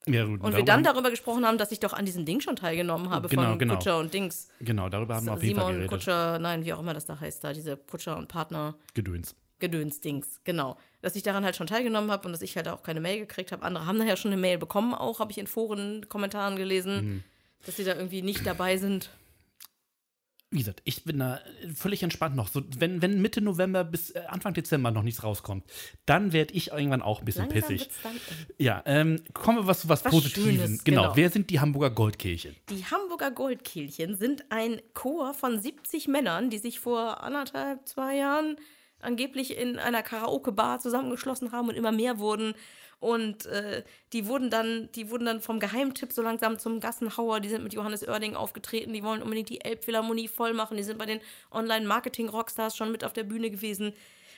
Ja, 0.08 0.24
gut, 0.26 0.42
Und 0.42 0.56
wir 0.56 0.64
dann 0.64 0.82
darüber 0.84 1.10
gesprochen 1.10 1.46
haben, 1.46 1.58
dass 1.58 1.72
ich 1.74 1.82
doch 1.82 1.92
an 1.94 2.06
diesem 2.06 2.26
Ding 2.26 2.40
schon 2.40 2.56
teilgenommen 2.56 3.10
habe 3.10 3.28
Genau, 3.28 3.50
von 3.50 3.60
genau. 3.60 3.76
Kutscher 3.76 4.00
und 4.00 4.14
Dings. 4.14 4.48
Genau, 4.62 4.88
darüber 4.88 5.16
haben 5.16 5.26
wir 5.26 5.34
auf 5.34 5.44
jeden 5.44 5.56
Fall 5.56 5.66
Simon 5.66 5.74
geredet. 5.76 5.90
Kutscher, 5.92 6.40
nein, 6.40 6.64
wie 6.64 6.74
auch 6.74 6.80
immer 6.80 6.94
das 6.94 7.06
da 7.06 7.20
heißt, 7.20 7.44
da 7.44 7.52
diese 7.52 7.76
Kutscher 7.76 8.18
und 8.18 8.30
Partner 8.30 8.76
Gedöns. 8.94 9.36
Gedöns-Dings, 9.60 10.42
genau. 10.44 10.78
Dass 11.02 11.16
ich 11.16 11.24
daran 11.24 11.44
halt 11.46 11.56
schon 11.56 11.68
teilgenommen 11.68 12.12
habe 12.12 12.26
und 12.28 12.34
dass 12.34 12.42
ich 12.42 12.56
halt 12.56 12.68
auch 12.68 12.84
keine 12.84 13.00
Mail 13.02 13.20
gekriegt 13.20 13.52
habe. 13.52 13.64
Andere 13.64 13.86
haben 13.86 13.98
nachher 13.98 14.18
schon 14.18 14.32
eine 14.32 14.42
Mail 14.42 14.58
bekommen, 14.58 14.94
auch 14.94 15.20
habe 15.20 15.32
ich 15.32 15.38
in 15.38 15.48
Foren, 15.48 16.08
Kommentaren 16.10 16.56
gelesen, 16.56 16.96
Mhm. 17.06 17.24
dass 17.66 17.78
sie 17.78 17.84
da 17.84 17.96
irgendwie 17.96 18.22
nicht 18.22 18.46
dabei 18.46 18.78
sind. 18.78 19.10
Wie 20.52 20.58
gesagt, 20.58 20.82
ich 20.84 21.04
bin 21.04 21.20
da 21.20 21.40
völlig 21.76 22.02
entspannt 22.02 22.36
noch. 22.36 22.48
So, 22.48 22.64
wenn, 22.80 23.04
wenn 23.04 23.22
Mitte 23.22 23.40
November 23.40 23.84
bis 23.84 24.10
äh, 24.10 24.22
Anfang 24.30 24.56
Dezember 24.56 24.90
noch 24.90 25.04
nichts 25.04 25.24
rauskommt, 25.24 25.64
dann 26.08 26.34
werde 26.34 26.56
ich 26.56 26.72
irgendwann 26.72 27.04
auch 27.04 27.20
ein 27.20 27.26
bisschen 27.26 27.48
Langsam 27.50 27.70
pissig. 27.70 27.90
Ja, 28.58 28.82
ähm, 28.88 29.22
kommen 29.34 29.60
wir 29.60 29.68
was, 29.68 29.88
was, 29.88 30.04
Was 30.06 30.12
Positives. 30.12 30.44
Schönes, 30.64 30.84
genau. 30.84 31.04
genau. 31.04 31.16
Wer 31.16 31.30
sind 31.30 31.52
die 31.52 31.60
Hamburger 31.60 31.92
Goldkehlchen? 31.92 32.56
Die 32.72 32.84
Hamburger 32.84 33.30
Goldkehlchen 33.30 34.16
sind 34.16 34.44
ein 34.50 34.82
Chor 34.96 35.36
von 35.36 35.60
70 35.62 36.08
Männern, 36.08 36.50
die 36.50 36.58
sich 36.58 36.80
vor 36.80 37.22
anderthalb, 37.24 37.88
zwei 37.88 38.16
Jahren 38.16 38.58
angeblich 39.02 39.58
in 39.58 39.80
einer 39.80 40.04
Karaoke-Bar 40.04 40.80
zusammengeschlossen 40.80 41.52
haben 41.52 41.70
und 41.70 41.76
immer 41.76 41.92
mehr 41.92 42.20
wurden. 42.20 42.54
Und 43.00 43.46
äh, 43.46 43.84
die 44.12 44.28
wurden 44.28 44.50
dann, 44.50 44.90
die 44.94 45.10
wurden 45.10 45.26
dann 45.26 45.40
vom 45.40 45.60
Geheimtipp 45.60 46.12
so 46.12 46.22
langsam 46.22 46.60
zum 46.60 46.82
Gassenhauer. 46.82 47.40
Die 47.40 47.50
sind 47.50 47.64
mit 47.64 47.74
Johannes 47.74 48.06
Oerding 48.06 48.36
aufgetreten. 48.36 48.94
Die 48.94 49.04
wollen 49.04 49.22
unbedingt 49.22 49.50
die 49.50 49.64
Elbphilharmonie 49.64 50.28
voll 50.28 50.54
machen. 50.54 50.76
Die 50.76 50.84
sind 50.84 50.98
bei 50.98 51.06
den 51.06 51.22
Online-Marketing-Rockstars 51.52 52.76
schon 52.76 52.92
mit 52.92 53.06
auf 53.06 53.14
der 53.14 53.24
Bühne 53.24 53.52
gewesen. 53.52 53.94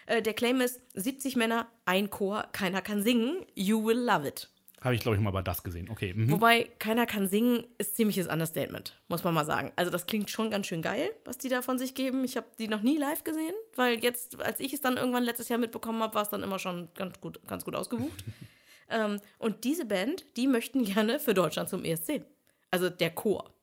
Äh, 0.05 0.21
der 0.21 0.33
Claim 0.33 0.61
ist: 0.61 0.79
70 0.93 1.35
Männer, 1.35 1.67
ein 1.85 2.11
Chor, 2.11 2.45
keiner 2.51 2.81
kann 2.81 3.01
singen. 3.01 3.45
You 3.55 3.83
will 3.83 3.97
love 3.97 4.27
it. 4.27 4.50
Habe 4.81 4.95
ich, 4.95 5.01
glaube 5.01 5.15
ich, 5.15 5.21
mal 5.21 5.29
bei 5.29 5.43
das 5.43 5.61
gesehen. 5.61 5.89
Okay. 5.91 6.13
Mhm. 6.13 6.31
Wobei, 6.31 6.63
keiner 6.79 7.05
kann 7.05 7.27
singen, 7.27 7.65
ist 7.77 7.95
ziemliches 7.95 8.27
Understatement, 8.27 8.99
muss 9.09 9.23
man 9.23 9.33
mal 9.33 9.45
sagen. 9.45 9.71
Also 9.75 9.91
das 9.91 10.07
klingt 10.07 10.31
schon 10.31 10.49
ganz 10.49 10.65
schön 10.65 10.81
geil, 10.81 11.11
was 11.23 11.37
die 11.37 11.49
da 11.49 11.61
von 11.61 11.77
sich 11.77 11.93
geben. 11.93 12.23
Ich 12.23 12.35
habe 12.35 12.47
die 12.57 12.67
noch 12.67 12.81
nie 12.81 12.97
live 12.97 13.23
gesehen, 13.23 13.53
weil 13.75 14.03
jetzt, 14.03 14.41
als 14.41 14.59
ich 14.59 14.73
es 14.73 14.81
dann 14.81 14.97
irgendwann 14.97 15.23
letztes 15.23 15.49
Jahr 15.49 15.59
mitbekommen 15.59 16.01
habe, 16.01 16.15
war 16.15 16.23
es 16.23 16.29
dann 16.29 16.41
immer 16.41 16.57
schon 16.57 16.89
ganz 16.95 17.21
gut, 17.21 17.39
ganz 17.47 17.63
gut 17.63 17.75
ausgebucht. 17.75 18.23
ähm, 18.89 19.21
und 19.37 19.63
diese 19.65 19.85
Band, 19.85 20.25
die 20.35 20.47
möchten 20.47 20.83
gerne 20.83 21.19
für 21.19 21.35
Deutschland 21.35 21.69
zum 21.69 21.83
ESC. 21.85 22.23
Also 22.71 22.89
der 22.89 23.11
Chor. 23.11 23.53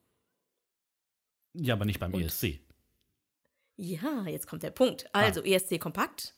Ja, 1.55 1.75
aber 1.75 1.85
nicht 1.85 1.99
beim 1.99 2.15
Und- 2.15 2.23
ESC. 2.23 2.61
Ja, 3.81 4.25
jetzt 4.27 4.49
kommt 4.49 4.65
der 4.65 4.71
Punkt. 4.73 5.09
Also, 5.13 5.41
ESC 5.41 5.79
Kompakt, 5.79 6.35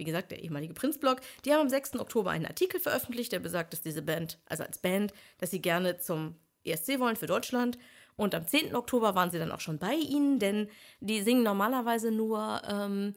wie 0.00 0.04
gesagt, 0.04 0.30
der 0.32 0.42
ehemalige 0.42 0.72
Prinzblog, 0.74 1.20
die 1.44 1.52
haben 1.52 1.60
am 1.60 1.68
6. 1.68 2.00
Oktober 2.00 2.30
einen 2.30 2.46
Artikel 2.46 2.80
veröffentlicht, 2.80 3.30
der 3.32 3.38
besagt, 3.38 3.72
dass 3.72 3.82
diese 3.82 4.00
Band, 4.02 4.38
also 4.46 4.64
als 4.64 4.78
Band, 4.78 5.12
dass 5.38 5.50
sie 5.50 5.60
gerne 5.60 5.98
zum 5.98 6.34
ESC 6.64 6.98
wollen 6.98 7.16
für 7.16 7.26
Deutschland. 7.26 7.78
Und 8.16 8.34
am 8.34 8.46
10. 8.46 8.74
Oktober 8.74 9.14
waren 9.14 9.30
sie 9.30 9.38
dann 9.38 9.52
auch 9.52 9.60
schon 9.60 9.78
bei 9.78 9.94
ihnen, 9.94 10.38
denn 10.38 10.68
die 11.00 11.20
singen 11.20 11.42
normalerweise 11.42 12.10
nur 12.10 12.62
ähm, 12.66 13.14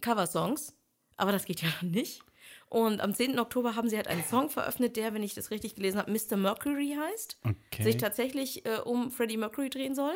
Coversongs, 0.00 0.74
aber 1.16 1.32
das 1.32 1.44
geht 1.44 1.62
ja 1.62 1.68
noch 1.68 1.82
nicht. 1.82 2.22
Und 2.68 3.00
am 3.00 3.14
10. 3.14 3.38
Oktober 3.38 3.74
haben 3.74 3.88
sie 3.88 3.96
halt 3.96 4.08
einen 4.08 4.24
Song 4.24 4.50
veröffentlicht, 4.50 4.96
der, 4.96 5.14
wenn 5.14 5.22
ich 5.22 5.34
das 5.34 5.50
richtig 5.50 5.74
gelesen 5.74 5.98
habe, 5.98 6.12
Mr. 6.12 6.36
Mercury 6.36 6.96
heißt 6.98 7.38
Okay. 7.44 7.82
sich 7.82 7.96
tatsächlich 7.96 8.64
äh, 8.66 8.78
um 8.78 9.10
Freddie 9.10 9.36
Mercury 9.36 9.70
drehen 9.70 9.94
soll. 9.94 10.14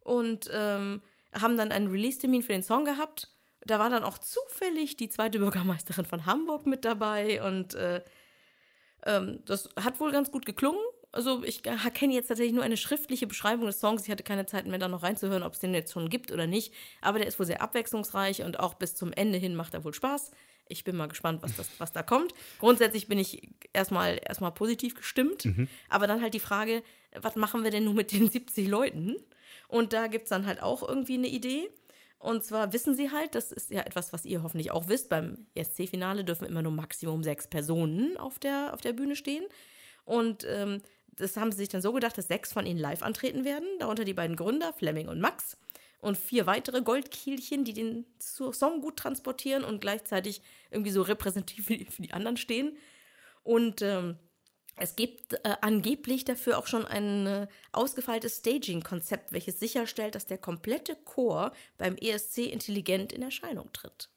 Und 0.00 0.50
ähm, 0.52 1.02
haben 1.32 1.56
dann 1.56 1.72
einen 1.72 1.88
Release-Termin 1.88 2.42
für 2.42 2.52
den 2.52 2.62
Song 2.62 2.84
gehabt. 2.84 3.28
Da 3.66 3.78
war 3.78 3.90
dann 3.90 4.04
auch 4.04 4.18
zufällig 4.18 4.96
die 4.96 5.08
zweite 5.08 5.38
Bürgermeisterin 5.38 6.06
von 6.06 6.26
Hamburg 6.26 6.66
mit 6.66 6.84
dabei. 6.84 7.42
Und 7.42 7.74
äh, 7.74 8.02
ähm, 9.04 9.40
das 9.46 9.68
hat 9.76 10.00
wohl 10.00 10.12
ganz 10.12 10.30
gut 10.30 10.46
geklungen. 10.46 10.80
Also 11.12 11.42
ich 11.42 11.62
kenne 11.62 12.14
jetzt 12.14 12.28
tatsächlich 12.28 12.54
nur 12.54 12.62
eine 12.62 12.76
schriftliche 12.76 13.26
Beschreibung 13.26 13.66
des 13.66 13.80
Songs. 13.80 14.04
Ich 14.04 14.10
hatte 14.10 14.22
keine 14.22 14.46
Zeit 14.46 14.66
mehr, 14.66 14.78
da 14.78 14.86
noch 14.86 15.02
reinzuhören, 15.02 15.42
ob 15.42 15.54
es 15.54 15.60
den 15.60 15.74
jetzt 15.74 15.92
schon 15.92 16.08
gibt 16.08 16.30
oder 16.30 16.46
nicht. 16.46 16.72
Aber 17.00 17.18
der 17.18 17.26
ist 17.26 17.38
wohl 17.38 17.46
sehr 17.46 17.62
abwechslungsreich 17.62 18.42
und 18.42 18.60
auch 18.60 18.74
bis 18.74 18.94
zum 18.94 19.12
Ende 19.12 19.38
hin 19.38 19.56
macht 19.56 19.74
er 19.74 19.84
wohl 19.84 19.94
Spaß. 19.94 20.30
Ich 20.68 20.84
bin 20.84 20.96
mal 20.96 21.08
gespannt, 21.08 21.42
was, 21.42 21.56
das, 21.56 21.68
was 21.78 21.90
da 21.90 22.04
kommt. 22.04 22.32
Grundsätzlich 22.60 23.08
bin 23.08 23.18
ich 23.18 23.50
erstmal, 23.72 24.20
erstmal 24.24 24.52
positiv 24.52 24.94
gestimmt. 24.94 25.44
Aber 25.88 26.06
dann 26.06 26.22
halt 26.22 26.32
die 26.32 26.40
Frage, 26.40 26.84
was 27.20 27.34
machen 27.34 27.64
wir 27.64 27.72
denn 27.72 27.84
nun 27.84 27.96
mit 27.96 28.12
den 28.12 28.30
70 28.30 28.68
Leuten? 28.68 29.16
Und 29.66 29.92
da 29.92 30.06
gibt 30.06 30.24
es 30.24 30.30
dann 30.30 30.46
halt 30.46 30.62
auch 30.62 30.88
irgendwie 30.88 31.14
eine 31.14 31.26
Idee. 31.26 31.68
Und 32.20 32.44
zwar 32.44 32.74
wissen 32.74 32.94
sie 32.94 33.10
halt, 33.10 33.34
das 33.34 33.50
ist 33.50 33.70
ja 33.70 33.80
etwas, 33.80 34.12
was 34.12 34.26
ihr 34.26 34.42
hoffentlich 34.42 34.70
auch 34.70 34.88
wisst, 34.88 35.08
beim 35.08 35.46
ESC-Finale 35.54 36.22
dürfen 36.22 36.46
immer 36.46 36.60
nur 36.60 36.70
Maximum 36.70 37.24
sechs 37.24 37.48
Personen 37.48 38.18
auf 38.18 38.38
der, 38.38 38.74
auf 38.74 38.82
der 38.82 38.92
Bühne 38.92 39.16
stehen. 39.16 39.44
Und 40.04 40.44
ähm, 40.46 40.82
das 41.08 41.38
haben 41.38 41.50
sie 41.50 41.58
sich 41.58 41.70
dann 41.70 41.80
so 41.80 41.94
gedacht, 41.94 42.18
dass 42.18 42.28
sechs 42.28 42.52
von 42.52 42.66
ihnen 42.66 42.78
live 42.78 43.02
antreten 43.02 43.46
werden, 43.46 43.66
darunter 43.78 44.04
die 44.04 44.12
beiden 44.12 44.36
Gründer, 44.36 44.74
Fleming 44.74 45.08
und 45.08 45.18
Max. 45.18 45.56
Und 46.00 46.18
vier 46.18 46.46
weitere 46.46 46.82
Goldkielchen, 46.82 47.64
die 47.64 47.72
den 47.72 48.04
Song 48.18 48.82
gut 48.82 48.98
transportieren 48.98 49.64
und 49.64 49.80
gleichzeitig 49.80 50.42
irgendwie 50.70 50.90
so 50.90 51.00
repräsentativ 51.00 51.66
für 51.90 52.02
die, 52.02 52.12
anderen 52.12 52.36
stehen. 52.36 52.76
Und 53.44 53.80
ähm, 53.80 54.18
es 54.76 54.96
gibt 54.96 55.34
äh, 55.44 55.56
angeblich 55.60 56.24
dafür 56.24 56.58
auch 56.58 56.66
schon 56.66 56.86
ein 56.86 57.26
äh, 57.26 57.46
ausgefeiltes 57.72 58.38
Staging-Konzept, 58.38 59.32
welches 59.32 59.60
sicherstellt, 59.60 60.14
dass 60.14 60.26
der 60.26 60.38
komplette 60.38 60.96
Chor 61.04 61.52
beim 61.76 61.96
ESC 61.96 62.38
intelligent 62.38 63.12
in 63.12 63.22
Erscheinung 63.22 63.72
tritt. 63.72 64.08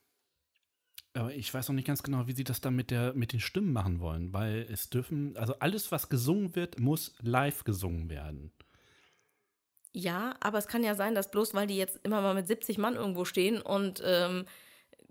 Aber 1.15 1.33
ich 1.33 1.53
weiß 1.53 1.67
noch 1.67 1.75
nicht 1.75 1.85
ganz 1.85 2.01
genau, 2.01 2.25
wie 2.27 2.33
sie 2.33 2.43
das 2.43 2.59
dann 2.59 2.75
mit, 2.75 2.89
der, 2.89 3.13
mit 3.13 3.33
den 3.33 3.39
Stimmen 3.39 3.71
machen 3.71 3.99
wollen, 3.99 4.33
weil 4.33 4.65
es 4.71 4.89
dürfen, 4.89 5.37
also 5.37 5.53
alles, 5.59 5.91
was 5.91 6.09
gesungen 6.09 6.55
wird, 6.55 6.79
muss 6.79 7.13
live 7.21 7.63
gesungen 7.63 8.09
werden. 8.09 8.51
Ja, 9.91 10.35
aber 10.39 10.57
es 10.57 10.67
kann 10.67 10.83
ja 10.83 10.95
sein, 10.95 11.13
dass 11.13 11.29
bloß 11.29 11.53
weil 11.53 11.67
die 11.67 11.77
jetzt 11.77 11.99
immer 12.03 12.21
mal 12.21 12.33
mit 12.33 12.47
70 12.47 12.79
Mann 12.79 12.95
irgendwo 12.95 13.25
stehen 13.25 13.61
und 13.61 14.01
ähm, 14.03 14.45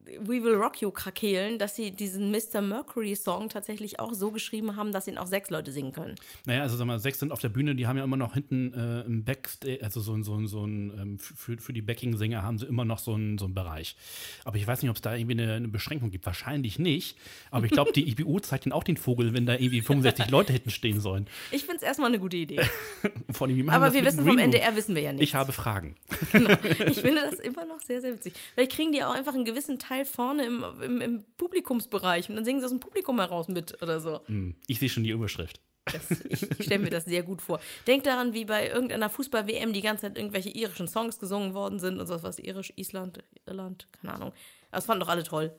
We 0.05 0.43
Will 0.43 0.55
Rock 0.55 0.81
You 0.83 0.91
krakeelen, 0.91 1.59
dass 1.59 1.77
sie 1.77 1.93
diesen 1.93 2.31
Mr. 2.31 2.61
Mercury 2.61 3.15
Song 3.15 3.49
tatsächlich 3.49 4.01
auch 4.01 4.15
so 4.15 4.31
geschrieben 4.33 4.75
haben, 4.77 4.93
dass 4.93 5.07
ihn 5.07 5.17
auch 5.17 5.27
sechs 5.27 5.51
Leute 5.51 5.71
singen 5.71 5.93
können. 5.93 6.17
Naja, 6.45 6.63
also 6.63 6.77
sag 6.77 6.87
mal, 6.87 6.99
sechs 6.99 7.21
sind 7.21 7.31
auf 7.31 7.41
der 7.41 7.51
Bühne, 7.51 7.75
die 7.75 7.87
haben 7.87 7.97
ja 7.97 8.05
immer 8.05 8.17
noch 8.17 8.35
hinten 8.35 8.75
äh, 8.75 9.03
im 9.03 9.25
Backstage, 9.25 9.79
also 9.83 10.01
so 10.01 10.15
ein, 10.15 10.25
so 10.25 10.35
ein, 10.35 10.47
so 10.49 10.67
ein 10.67 10.93
ähm, 11.01 11.19
für, 11.19 11.57
für 11.59 11.73
die 11.73 11.83
Backing-Sänger 11.83 12.43
haben 12.43 12.59
sie 12.59 12.67
immer 12.67 12.85
noch 12.85 12.99
so 12.99 13.15
einen 13.15 13.39
so 13.39 13.45
einen 13.45 13.55
Bereich. 13.55 13.97
Aber 14.45 14.57
ich 14.57 14.67
weiß 14.67 14.83
nicht, 14.83 14.91
ob 14.91 14.97
es 14.97 15.03
da 15.03 15.15
irgendwie 15.15 15.41
eine, 15.41 15.55
eine 15.55 15.69
Beschränkung 15.69 16.11
gibt. 16.11 16.27
Wahrscheinlich 16.27 16.79
nicht. 16.79 17.17
Aber 17.51 17.67
ich 17.67 17.73
glaube, 17.73 17.93
die 17.93 18.09
IBU 18.11 18.41
zeigt 18.41 18.67
ihnen 18.67 18.73
auch 18.73 18.85
den 18.85 18.97
Vogel, 18.97 19.35
wenn 19.35 19.47
da 19.47 19.55
irgendwie 19.55 19.83
65 19.83 20.31
Leute 20.31 20.53
hinten 20.53 20.71
stehen 20.71 21.01
sollen. 21.01 21.27
Ich 21.53 21.63
finde 21.63 21.77
es 21.77 21.83
erstmal 21.83 22.09
eine 22.09 22.19
gute 22.19 22.37
Idee. 22.37 22.61
Vor 23.31 23.47
allem, 23.47 23.69
Aber 23.69 23.93
wir 23.93 24.05
wissen 24.05 24.25
vom. 24.25 24.39
NDR 24.39 24.75
wissen 24.75 24.95
wir 24.95 25.03
ja 25.03 25.13
nicht. 25.13 25.23
Ich 25.23 25.35
habe 25.35 25.53
Fragen. 25.53 25.97
Ich 26.87 27.01
finde 27.01 27.23
das 27.23 27.39
immer 27.39 27.65
noch 27.65 27.81
sehr, 27.81 28.01
sehr 28.01 28.15
witzig. 28.15 28.35
Vielleicht 28.55 28.73
kriegen 28.73 28.93
die 28.93 29.03
auch 29.03 29.15
einfach 29.15 29.35
einen 29.35 29.45
gewissen 29.45 29.79
Teil 29.79 29.92
vorne 30.05 30.45
im, 30.45 30.65
im, 30.83 31.01
im 31.01 31.25
Publikumsbereich 31.37 32.29
und 32.29 32.37
dann 32.37 32.45
singen 32.45 32.61
sie 32.61 32.65
aus 32.67 32.71
dem 32.73 32.81
Publikum 32.81 33.19
heraus 33.21 33.49
mit 33.49 33.81
oder 33.83 34.01
so. 34.01 34.21
Hm, 34.27 34.55
Ich 34.67 34.79
sehe 34.79 34.89
schon 34.89 35.05
die 35.05 35.11
Überschrift. 35.11 35.61
Das, 35.87 36.11
ich 36.29 36.43
ich 36.59 36.65
stelle 36.67 36.79
mir 36.85 36.91
das 36.91 37.05
sehr 37.07 37.23
gut 37.25 37.43
vor. 37.43 37.61
Denk 37.89 38.05
daran, 38.05 38.35
wie 38.35 38.45
bei 38.45 38.69
irgendeiner 38.69 39.11
Fußball-WM 39.11 39.73
die 39.73 39.81
ganze 39.83 40.03
Zeit 40.03 40.17
irgendwelche 40.17 40.51
irischen 40.51 40.87
Songs 40.87 41.19
gesungen 41.19 41.55
worden 41.55 41.81
sind 41.81 41.99
und 41.99 42.07
sowas, 42.07 42.23
was 42.23 42.39
irisch, 42.39 42.73
Island, 42.77 43.19
Irland, 43.47 43.89
keine 44.01 44.15
Ahnung. 44.15 44.29
Aber 44.71 44.77
das 44.79 44.87
fanden 44.87 45.01
doch 45.01 45.09
alle 45.09 45.25
toll, 45.25 45.53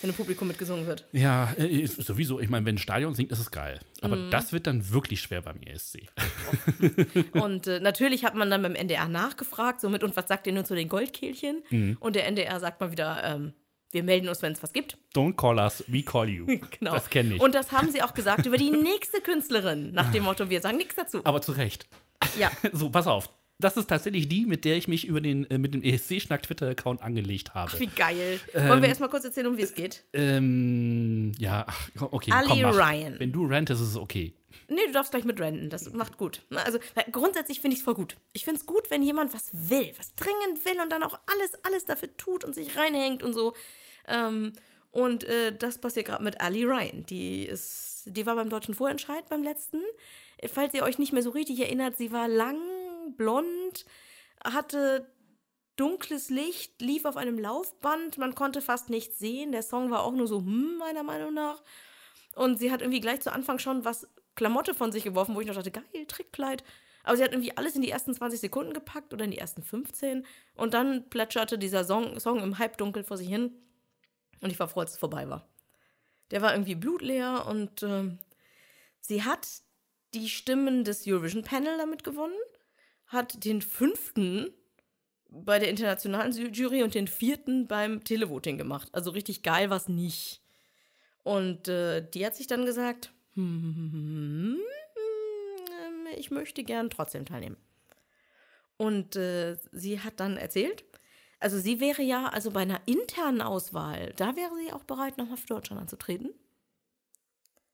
wenn 0.00 0.08
im 0.08 0.16
Publikum 0.16 0.48
mitgesungen 0.48 0.86
wird. 0.86 1.06
Ja, 1.12 1.52
äh, 1.58 1.66
ist 1.66 1.96
sowieso. 2.02 2.40
Ich 2.40 2.48
meine, 2.48 2.64
wenn 2.64 2.76
ein 2.76 2.78
Stadion 2.78 3.14
singt, 3.14 3.30
ist 3.32 3.38
es 3.38 3.50
geil. 3.50 3.78
Aber 4.00 4.16
Mhm. 4.16 4.30
das 4.30 4.52
wird 4.54 4.66
dann 4.66 4.90
wirklich 4.90 5.20
schwer 5.20 5.42
beim 5.42 5.60
ESC. 5.62 6.08
Und 7.32 7.66
äh, 7.66 7.80
natürlich 7.80 8.24
hat 8.24 8.34
man 8.34 8.50
dann 8.50 8.62
beim 8.62 8.74
NDR 8.74 9.08
nachgefragt, 9.08 9.80
somit, 9.82 10.02
und 10.04 10.16
was 10.16 10.26
sagt 10.28 10.46
ihr 10.46 10.52
nun 10.54 10.64
zu 10.64 10.74
den 10.74 10.88
Goldkehlchen? 10.88 11.62
Mhm. 11.70 11.96
Und 12.00 12.16
der 12.16 12.26
NDR 12.26 12.58
sagt 12.60 12.80
mal 12.80 12.90
wieder, 12.90 13.22
ähm, 13.24 13.52
wir 13.96 14.04
melden 14.04 14.28
uns, 14.28 14.42
wenn 14.42 14.52
es 14.52 14.62
was 14.62 14.72
gibt. 14.72 14.96
Don't 15.16 15.34
call 15.34 15.58
us, 15.58 15.82
we 15.88 16.02
call 16.02 16.28
you. 16.28 16.46
Genau. 16.78 16.92
Das 16.94 17.08
kenne 17.10 17.34
ich. 17.34 17.40
Und 17.40 17.54
das 17.54 17.72
haben 17.72 17.90
sie 17.90 18.02
auch 18.02 18.12
gesagt 18.14 18.44
über 18.46 18.58
die 18.58 18.70
nächste 18.70 19.20
Künstlerin, 19.22 19.92
nach 19.92 20.12
dem 20.12 20.24
Motto, 20.24 20.48
wir 20.50 20.60
sagen 20.60 20.76
nichts 20.76 20.94
dazu. 20.94 21.22
Aber 21.24 21.40
zu 21.40 21.52
Recht. 21.52 21.88
Ja, 22.38 22.50
So, 22.72 22.90
pass 22.90 23.06
auf. 23.06 23.30
Das 23.58 23.78
ist 23.78 23.86
tatsächlich 23.88 24.28
die, 24.28 24.44
mit 24.44 24.66
der 24.66 24.76
ich 24.76 24.86
mich 24.86 25.06
über 25.06 25.22
den, 25.22 25.50
äh, 25.50 25.56
mit 25.56 25.72
dem 25.72 25.82
ESC-Schnack-Twitter-Account 25.82 27.00
angelegt 27.00 27.54
habe. 27.54 27.72
wie 27.80 27.86
geil. 27.86 28.38
Ähm, 28.52 28.68
Wollen 28.68 28.82
wir 28.82 28.88
erstmal 28.90 29.08
kurz 29.08 29.24
erzählen, 29.24 29.46
um 29.46 29.56
wie 29.56 29.62
es 29.62 29.74
geht? 29.74 30.04
Ähm, 30.12 31.32
ja, 31.38 31.64
ach, 31.66 31.88
okay. 32.10 32.32
Ali 32.32 32.48
komm. 32.62 32.64
Ryan. 32.78 33.14
Wenn 33.18 33.32
du 33.32 33.46
rantest, 33.46 33.80
ist 33.80 33.88
es 33.88 33.96
okay. 33.96 34.34
Nee, 34.68 34.86
du 34.86 34.92
darfst 34.92 35.10
gleich 35.12 35.24
mit 35.24 35.40
renten. 35.40 35.70
Das 35.70 35.90
macht 35.94 36.18
gut. 36.18 36.42
Na, 36.50 36.60
Also 36.64 36.78
grundsätzlich 37.12 37.60
finde 37.60 37.74
ich 37.74 37.80
es 37.80 37.84
voll 37.84 37.94
gut. 37.94 38.16
Ich 38.34 38.44
finde 38.44 38.60
es 38.60 38.66
gut, 38.66 38.90
wenn 38.90 39.02
jemand 39.02 39.32
was 39.32 39.48
will, 39.52 39.90
was 39.96 40.14
dringend 40.16 40.64
will 40.66 40.80
und 40.82 40.90
dann 40.92 41.02
auch 41.02 41.18
alles, 41.26 41.52
alles 41.64 41.84
dafür 41.86 42.14
tut 42.18 42.44
und 42.44 42.54
sich 42.54 42.76
reinhängt 42.76 43.22
und 43.22 43.32
so. 43.32 43.54
Ähm, 44.06 44.52
und 44.90 45.24
äh, 45.24 45.54
das 45.54 45.78
passiert 45.78 46.06
gerade 46.06 46.24
mit 46.24 46.40
Ali 46.40 46.64
Ryan. 46.64 47.04
Die 47.06 47.44
ist, 47.44 48.04
die 48.06 48.24
war 48.24 48.34
beim 48.34 48.48
deutschen 48.48 48.74
Vorentscheid 48.74 49.28
beim 49.28 49.42
letzten. 49.42 49.82
Falls 50.52 50.74
ihr 50.74 50.82
euch 50.82 50.98
nicht 50.98 51.12
mehr 51.12 51.22
so 51.22 51.30
richtig 51.30 51.60
erinnert, 51.60 51.96
sie 51.96 52.12
war 52.12 52.28
lang, 52.28 52.58
blond, 53.16 53.84
hatte 54.42 55.10
dunkles 55.76 56.30
Licht, 56.30 56.80
lief 56.80 57.04
auf 57.04 57.16
einem 57.16 57.38
Laufband, 57.38 58.18
man 58.18 58.34
konnte 58.34 58.62
fast 58.62 58.90
nichts 58.90 59.18
sehen. 59.18 59.52
Der 59.52 59.62
Song 59.62 59.90
war 59.90 60.02
auch 60.02 60.12
nur 60.12 60.26
so, 60.26 60.38
hm, 60.38 60.78
meiner 60.78 61.02
Meinung 61.02 61.34
nach. 61.34 61.62
Und 62.34 62.58
sie 62.58 62.70
hat 62.70 62.80
irgendwie 62.80 63.00
gleich 63.00 63.20
zu 63.20 63.32
Anfang 63.32 63.58
schon 63.58 63.84
was 63.84 64.08
Klamotte 64.34 64.74
von 64.74 64.92
sich 64.92 65.04
geworfen, 65.04 65.34
wo 65.34 65.40
ich 65.40 65.46
noch 65.46 65.54
dachte, 65.54 65.70
geil, 65.70 66.06
Trickkleid. 66.08 66.64
Aber 67.04 67.16
sie 67.16 67.22
hat 67.22 67.32
irgendwie 67.32 67.56
alles 67.56 67.76
in 67.76 67.82
die 67.82 67.90
ersten 67.90 68.14
20 68.14 68.40
Sekunden 68.40 68.72
gepackt 68.72 69.14
oder 69.14 69.24
in 69.24 69.30
die 69.30 69.38
ersten 69.38 69.62
15. 69.62 70.26
Und 70.54 70.74
dann 70.74 71.08
plätscherte 71.08 71.56
dieser 71.56 71.84
Song, 71.84 72.18
Song 72.18 72.40
im 72.40 72.58
Halbdunkel 72.58 73.04
vor 73.04 73.16
sich 73.16 73.28
hin. 73.28 73.54
Und 74.40 74.50
ich 74.50 74.58
war 74.58 74.68
froh, 74.68 74.80
als 74.80 74.92
es 74.92 74.98
vorbei 74.98 75.28
war. 75.28 75.48
Der 76.30 76.42
war 76.42 76.52
irgendwie 76.52 76.74
blutleer 76.74 77.46
und 77.46 77.82
ähm, 77.82 78.18
sie 79.00 79.22
hat 79.22 79.46
die 80.14 80.28
Stimmen 80.28 80.84
des 80.84 81.06
Eurovision 81.06 81.42
Panel 81.42 81.76
damit 81.78 82.04
gewonnen, 82.04 82.34
hat 83.06 83.44
den 83.44 83.62
fünften 83.62 84.52
bei 85.28 85.58
der 85.58 85.68
internationalen 85.68 86.32
Ju- 86.32 86.52
Jury 86.52 86.82
und 86.82 86.94
den 86.94 87.08
vierten 87.08 87.66
beim 87.66 88.02
Televoting 88.02 88.58
gemacht. 88.58 88.88
Also 88.92 89.10
richtig 89.10 89.42
geil 89.42 89.70
war 89.70 89.76
es 89.76 89.88
nicht. 89.88 90.42
Und 91.22 91.68
äh, 91.68 92.08
die 92.08 92.24
hat 92.24 92.36
sich 92.36 92.46
dann 92.46 92.64
gesagt, 92.64 93.12
hm, 93.34 94.58
ähm, 95.68 96.06
ich 96.16 96.30
möchte 96.30 96.64
gern 96.64 96.90
trotzdem 96.90 97.24
teilnehmen. 97.26 97.56
Und 98.76 99.16
äh, 99.16 99.56
sie 99.72 100.00
hat 100.00 100.20
dann 100.20 100.36
erzählt, 100.36 100.84
also 101.40 101.58
sie 101.58 101.80
wäre 101.80 102.02
ja, 102.02 102.28
also 102.28 102.50
bei 102.50 102.60
einer 102.62 102.80
internen 102.86 103.40
Auswahl, 103.42 104.12
da 104.16 104.36
wäre 104.36 104.54
sie 104.56 104.72
auch 104.72 104.84
bereit, 104.84 105.18
nochmal 105.18 105.36
für 105.38 105.46
Deutschland 105.46 105.80
anzutreten. 105.82 106.30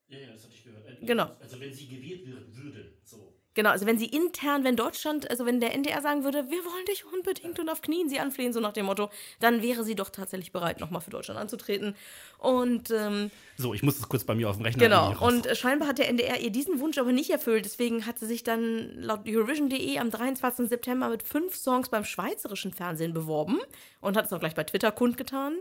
Ja, 0.09 0.18
ja, 0.18 0.33
das 0.33 0.44
hatte 0.44 0.55
ich 0.55 0.62
gehört. 0.64 0.85
Genau. 1.01 1.31
Also, 1.40 1.59
wenn 1.61 1.75
sie 1.75 1.87
gewählt 1.88 2.25
würde, 2.55 2.92
so. 3.05 3.35
Genau, 3.55 3.71
also 3.71 3.85
wenn 3.87 3.99
sie 3.99 4.07
intern, 4.07 4.65
wenn 4.65 4.77
Deutschland, 4.77 5.31
also 5.31 5.45
wenn 5.45 5.61
der 5.61 5.75
NDR 5.75 6.01
sagen 6.01 6.25
würde, 6.25 6.51
wir 6.51 6.65
wollen 6.65 6.85
dich 6.87 7.05
unbedingt 7.05 7.59
und 7.59 7.69
auf 7.69 7.83
Knien 7.83 8.09
sie 8.09 8.19
anflehen, 8.19 8.53
so 8.53 8.61
nach 8.61 8.73
dem 8.73 8.87
Motto, 8.87 9.11
dann 9.41 9.62
wäre 9.62 9.85
sie 9.85 9.95
doch 9.95 10.09
tatsächlich 10.09 10.53
bereit, 10.53 10.81
nochmal 10.81 11.03
für 11.03 11.11
Deutschland 11.11 11.38
anzutreten. 11.38 11.95
Und 12.38 12.91
ähm, 12.91 13.31
So, 13.59 13.75
ich 13.75 13.83
muss 13.83 13.99
das 13.99 14.09
kurz 14.09 14.25
bei 14.25 14.35
mir 14.35 14.49
auf 14.49 14.57
dem 14.57 14.65
Rechner 14.65 14.83
Genau, 14.83 15.15
und 15.21 15.47
scheinbar 15.55 15.88
hat 15.88 15.99
der 15.99 16.09
NDR 16.09 16.41
ihr 16.41 16.51
diesen 16.51 16.81
Wunsch 16.81 16.97
aber 16.97 17.12
nicht 17.12 17.31
erfüllt. 17.31 17.65
Deswegen 17.67 18.07
hat 18.07 18.19
sie 18.19 18.27
sich 18.27 18.43
dann 18.43 18.91
laut 18.97 19.21
Eurovision.de 19.29 19.99
am 19.99 20.11
23. 20.11 20.69
September 20.69 21.11
mit 21.11 21.23
fünf 21.23 21.55
Songs 21.55 21.91
beim 21.91 22.05
schweizerischen 22.05 22.73
Fernsehen 22.73 23.12
beworben 23.12 23.59
und 24.01 24.17
hat 24.17 24.27
es 24.27 24.33
auch 24.33 24.41
gleich 24.41 24.55
bei 24.55 24.65
Twitter 24.65 24.93
kundgetan. 24.93 25.57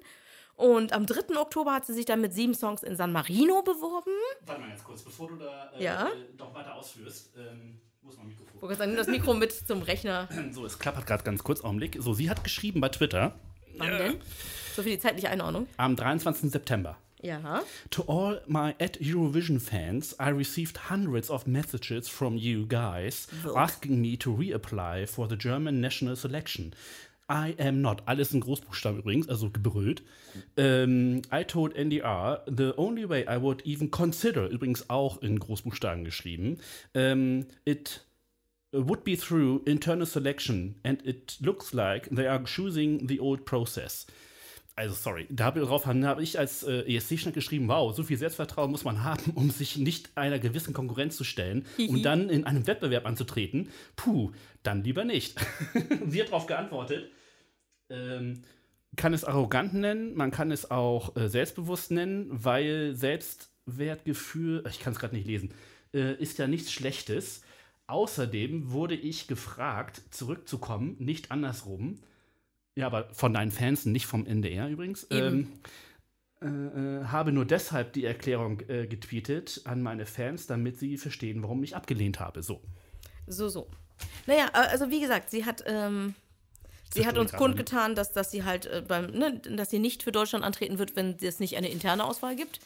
Und 0.62 0.94
am 0.94 1.06
3. 1.06 1.38
Oktober 1.40 1.74
hat 1.74 1.86
sie 1.86 1.94
sich 1.94 2.06
dann 2.06 2.22
mit 2.22 2.34
sieben 2.34 2.54
Songs 2.54 2.84
in 2.84 2.96
San 2.96 3.12
Marino 3.12 3.62
beworben. 3.64 4.12
Warte 4.46 4.62
mal 4.62 4.68
ganz 4.70 4.84
kurz, 4.84 5.02
bevor 5.02 5.30
du 5.30 5.36
da 5.38 5.72
äh, 5.78 5.84
Ja? 5.84 6.08
äh, 6.08 6.38
noch 6.38 6.54
weiter 6.54 6.76
ausführst, 6.76 7.32
ähm, 7.38 7.80
muss 8.04 8.18
mein 8.18 8.28
Mikrofon. 8.28 8.62
Wollte 8.62 8.76
sagen, 8.78 8.92
nimm 8.92 8.98
das 8.98 9.08
Mikro 9.08 9.34
mit 9.34 9.52
zum 9.52 9.82
Rechner. 9.82 10.28
So, 10.52 10.66
es 10.66 10.78
klappert 10.78 11.08
gerade 11.08 11.24
ganz 11.24 11.44
kurz, 11.44 11.62
Augenblick. 11.64 11.98
So, 12.00 12.14
sie 12.14 12.30
hat 12.30 12.44
geschrieben 12.44 12.80
bei 12.82 12.90
Twitter 12.90 13.34
Wann 13.78 13.90
denn? 13.98 14.22
So 14.76 14.84
für 14.84 14.90
die 14.90 15.00
zeitliche 15.00 15.30
Einordnung. 15.30 15.68
am 15.78 15.96
23. 15.96 16.52
September. 16.52 16.98
Ja. 17.24 17.62
To 17.92 18.04
all 18.08 18.42
my 18.48 18.74
at 18.80 19.00
Eurovision 19.00 19.60
fans, 19.60 20.16
I 20.20 20.30
received 20.30 20.90
hundreds 20.90 21.30
of 21.30 21.46
messages 21.48 22.08
from 22.10 22.36
you 22.36 22.66
guys 22.68 23.28
asking 23.56 24.02
me 24.02 24.18
to 24.18 24.32
reapply 24.34 25.08
for 25.08 25.28
the 25.30 25.38
German 25.38 25.80
national 25.82 26.16
selection. 26.16 26.74
I 27.32 27.56
am 27.58 27.82
not. 27.82 28.04
Alles 28.08 28.34
in 28.34 28.42
Großbuchstaben 28.42 29.00
übrigens, 29.00 29.30
also 29.30 29.50
gebrüllt. 29.50 30.04
Ähm, 30.58 31.22
I 31.34 31.46
told 31.46 31.76
NDR, 31.76 32.44
the 32.46 32.74
only 32.76 33.08
way 33.08 33.24
I 33.24 33.42
would 33.42 33.66
even 33.66 33.90
consider, 33.90 34.50
übrigens 34.50 34.90
auch 34.90 35.22
in 35.22 35.40
Großbuchstaben 35.40 36.04
geschrieben, 36.04 36.60
ähm, 36.94 37.46
it 37.64 38.06
would 38.74 39.04
be 39.04 39.18
through 39.18 39.62
internal 39.66 40.06
selection 40.06 40.76
and 40.84 41.06
it 41.06 41.38
looks 41.40 41.74
like 41.74 42.10
they 42.14 42.28
are 42.28 42.44
choosing 42.44 43.08
the 43.08 43.20
old 43.22 43.46
process. 43.46 44.08
Also 44.76 44.96
sorry, 44.96 45.28
darauf 45.30 45.86
habe 45.86 46.24
ich 46.24 46.40
als 46.40 46.64
äh, 46.64 46.96
ESC-Schnitt 46.96 47.34
geschrieben, 47.34 47.68
wow, 47.68 47.96
so 47.96 48.04
viel 48.04 48.18
Selbstvertrauen 48.18 48.72
muss 48.72 48.84
man 48.84 49.04
haben, 49.04 49.32
um 49.36 49.52
sich 49.52 49.78
nicht 49.78 50.10
einer 50.16 50.40
gewissen 50.40 50.74
Konkurrenz 50.74 51.18
zu 51.18 51.24
stellen 51.24 51.66
und 51.78 52.04
dann 52.04 52.30
in 52.30 52.46
einem 52.46 52.68
Wettbewerb 52.68 53.06
anzutreten. 53.06 53.70
Puh, 53.96 54.32
dann 54.64 54.84
lieber 54.84 55.04
nicht. 55.04 55.36
Sie 56.08 56.22
hat 56.22 56.30
darauf 56.30 56.48
geantwortet, 56.48 57.12
ähm, 57.92 58.44
kann 58.96 59.14
es 59.14 59.24
arrogant 59.24 59.74
nennen, 59.74 60.16
man 60.16 60.32
kann 60.32 60.52
es 60.52 60.70
auch 60.70 61.16
äh, 61.16 61.30
selbstbewusst 61.30 61.92
nennen, 61.92 62.28
weil 62.32 62.96
Selbstwertgefühl, 62.96 64.64
ich 64.70 64.80
kann 64.80 64.94
es 64.94 65.00
gerade 65.00 65.16
nicht 65.16 65.28
lesen, 65.28 65.54
äh, 65.94 66.16
ist 66.16 66.40
ja 66.40 66.48
nichts 66.48 66.72
Schlechtes. 66.72 67.42
Außerdem 67.88 68.72
wurde 68.72 68.96
ich 68.96 69.28
gefragt, 69.28 70.02
zurückzukommen, 70.12 70.96
nicht 71.00 71.32
andersrum. 71.32 72.00
Ja, 72.76 72.88
aber 72.88 73.14
von 73.14 73.34
deinen 73.34 73.52
Fans, 73.52 73.86
nicht 73.86 74.06
vom 74.06 74.26
NDR 74.26 74.70
übrigens. 74.70 75.08
Ähm, 75.10 75.50
äh, 76.42 76.48
äh, 76.48 77.06
habe 77.06 77.32
nur 77.32 77.46
deshalb 77.46 77.94
die 77.94 78.06
Erklärung 78.06 78.62
äh, 78.68 78.88
getweetet 78.88 79.62
an 79.66 79.82
meine 79.82 80.06
Fans, 80.06 80.48
damit 80.48 80.80
sie 80.80 80.98
verstehen, 80.98 81.44
warum 81.44 81.64
ich 81.64 81.76
abgelehnt 81.76 82.20
habe. 82.20 82.42
So. 82.42 82.62
So, 83.28 83.48
so. 83.50 83.70
Naja, 84.26 84.48
also 84.54 84.90
wie 84.90 85.02
gesagt, 85.02 85.30
sie 85.30 85.46
hat, 85.46 85.64
ähm, 85.68 86.16
sie 86.94 87.08
hat 87.08 87.18
uns 87.18 87.32
ne? 87.32 87.38
kundgetan, 87.38 87.96
dass, 87.96 88.12
dass 88.12 88.32
sie 88.32 88.44
halt 88.44 88.66
äh, 88.66 88.84
beim, 88.86 89.08
ne, 89.08 89.40
dass 89.40 89.70
sie 89.70 89.80
nicht 89.80 90.04
für 90.04 90.12
Deutschland 90.12 90.44
antreten 90.44 90.80
wird, 90.80 90.96
wenn 90.96 91.18
es 91.22 91.40
nicht 91.40 91.58
eine 91.58 91.70
interne 91.70 92.04
Auswahl 92.04 92.36
gibt. 92.36 92.60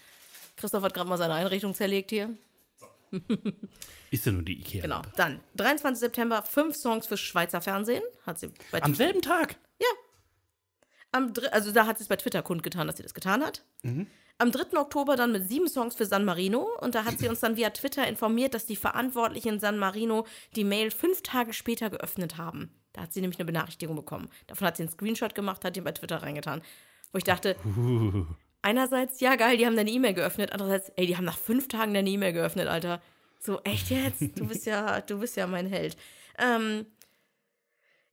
Christoph 0.58 0.84
hat 0.84 0.94
gerade 0.94 1.10
mal 1.10 1.18
seine 1.18 1.34
Einrichtung 1.34 1.74
zerlegt 1.74 2.12
hier. 2.12 2.36
Ist 4.12 4.26
ja 4.26 4.32
nur 4.32 4.44
die 4.44 4.60
Ikea. 4.60 4.82
Genau. 4.82 5.02
Dann, 5.16 5.40
23. 5.56 6.00
September, 6.00 6.42
fünf 6.44 6.76
Songs 6.76 7.08
fürs 7.08 7.20
Schweizer 7.20 7.62
Fernsehen. 7.62 8.04
Hat 8.26 8.40
sie 8.40 8.52
bei 8.72 8.82
Am 8.82 8.96
selben 8.96 9.22
Tag. 9.22 9.58
Ja. 9.80 9.88
Am, 11.12 11.34
also 11.52 11.72
da 11.72 11.86
hat 11.86 11.98
sie 11.98 12.04
es 12.04 12.08
bei 12.08 12.16
Twitter 12.16 12.42
kundgetan, 12.42 12.88
dass 12.88 12.98
sie 12.98 13.04
das 13.04 13.14
getan 13.14 13.44
hat. 13.44 13.64
Am 14.38 14.52
3. 14.52 14.78
Oktober 14.78 15.16
dann 15.16 15.32
mit 15.32 15.48
sieben 15.48 15.68
Songs 15.68 15.96
für 15.96 16.06
San 16.06 16.26
Marino. 16.26 16.68
Und 16.82 16.96
da 16.96 17.06
hat 17.06 17.20
sie 17.20 17.30
uns 17.30 17.40
dann 17.40 17.56
via 17.56 17.70
Twitter 17.70 18.08
informiert, 18.08 18.54
dass 18.54 18.66
die 18.66 18.76
Verantwortlichen 18.76 19.56
in 19.56 19.60
San 19.60 19.78
Marino 19.78 20.26
die 20.56 20.66
Mail 20.66 20.92
fünf 20.92 21.22
Tage 21.24 21.54
später 21.54 21.90
geöffnet 21.90 22.38
haben. 22.38 22.72
Da 22.96 23.02
hat 23.02 23.14
sie 23.14 23.20
nämlich 23.20 23.38
eine 23.40 23.46
Benachrichtigung 23.46 23.96
bekommen. 23.96 24.30
Davon 24.48 24.66
hat 24.66 24.78
sie 24.78 24.84
einen 24.84 24.92
Screenshot 24.92 25.36
gemacht, 25.36 25.66
hat 25.66 25.76
ihn 25.76 25.84
bei 25.84 25.92
Twitter 25.92 26.24
reingetan. 26.24 26.62
Wo 27.12 27.18
ich 27.18 27.26
dachte, 27.26 27.58
einerseits, 28.62 29.20
ja 29.20 29.36
geil, 29.36 29.58
die 29.58 29.66
haben 29.66 29.76
deine 29.76 29.92
E-Mail 29.92 30.14
geöffnet. 30.14 30.54
Andererseits, 30.54 30.90
ey, 30.96 31.06
die 31.06 31.18
haben 31.18 31.26
nach 31.26 31.38
fünf 31.38 31.68
Tagen 31.68 31.94
deine 31.94 32.10
E-Mail 32.10 32.32
geöffnet, 32.32 32.68
Alter. 32.68 33.02
So, 33.40 33.60
echt 33.64 33.90
jetzt? 33.90 34.22
Du 34.40 34.48
bist 34.48 34.66
ja, 34.66 35.02
du 35.02 35.20
bist 35.20 35.36
ja 35.36 35.46
mein 35.46 35.68
Held. 35.68 35.98
Ähm, 36.40 36.86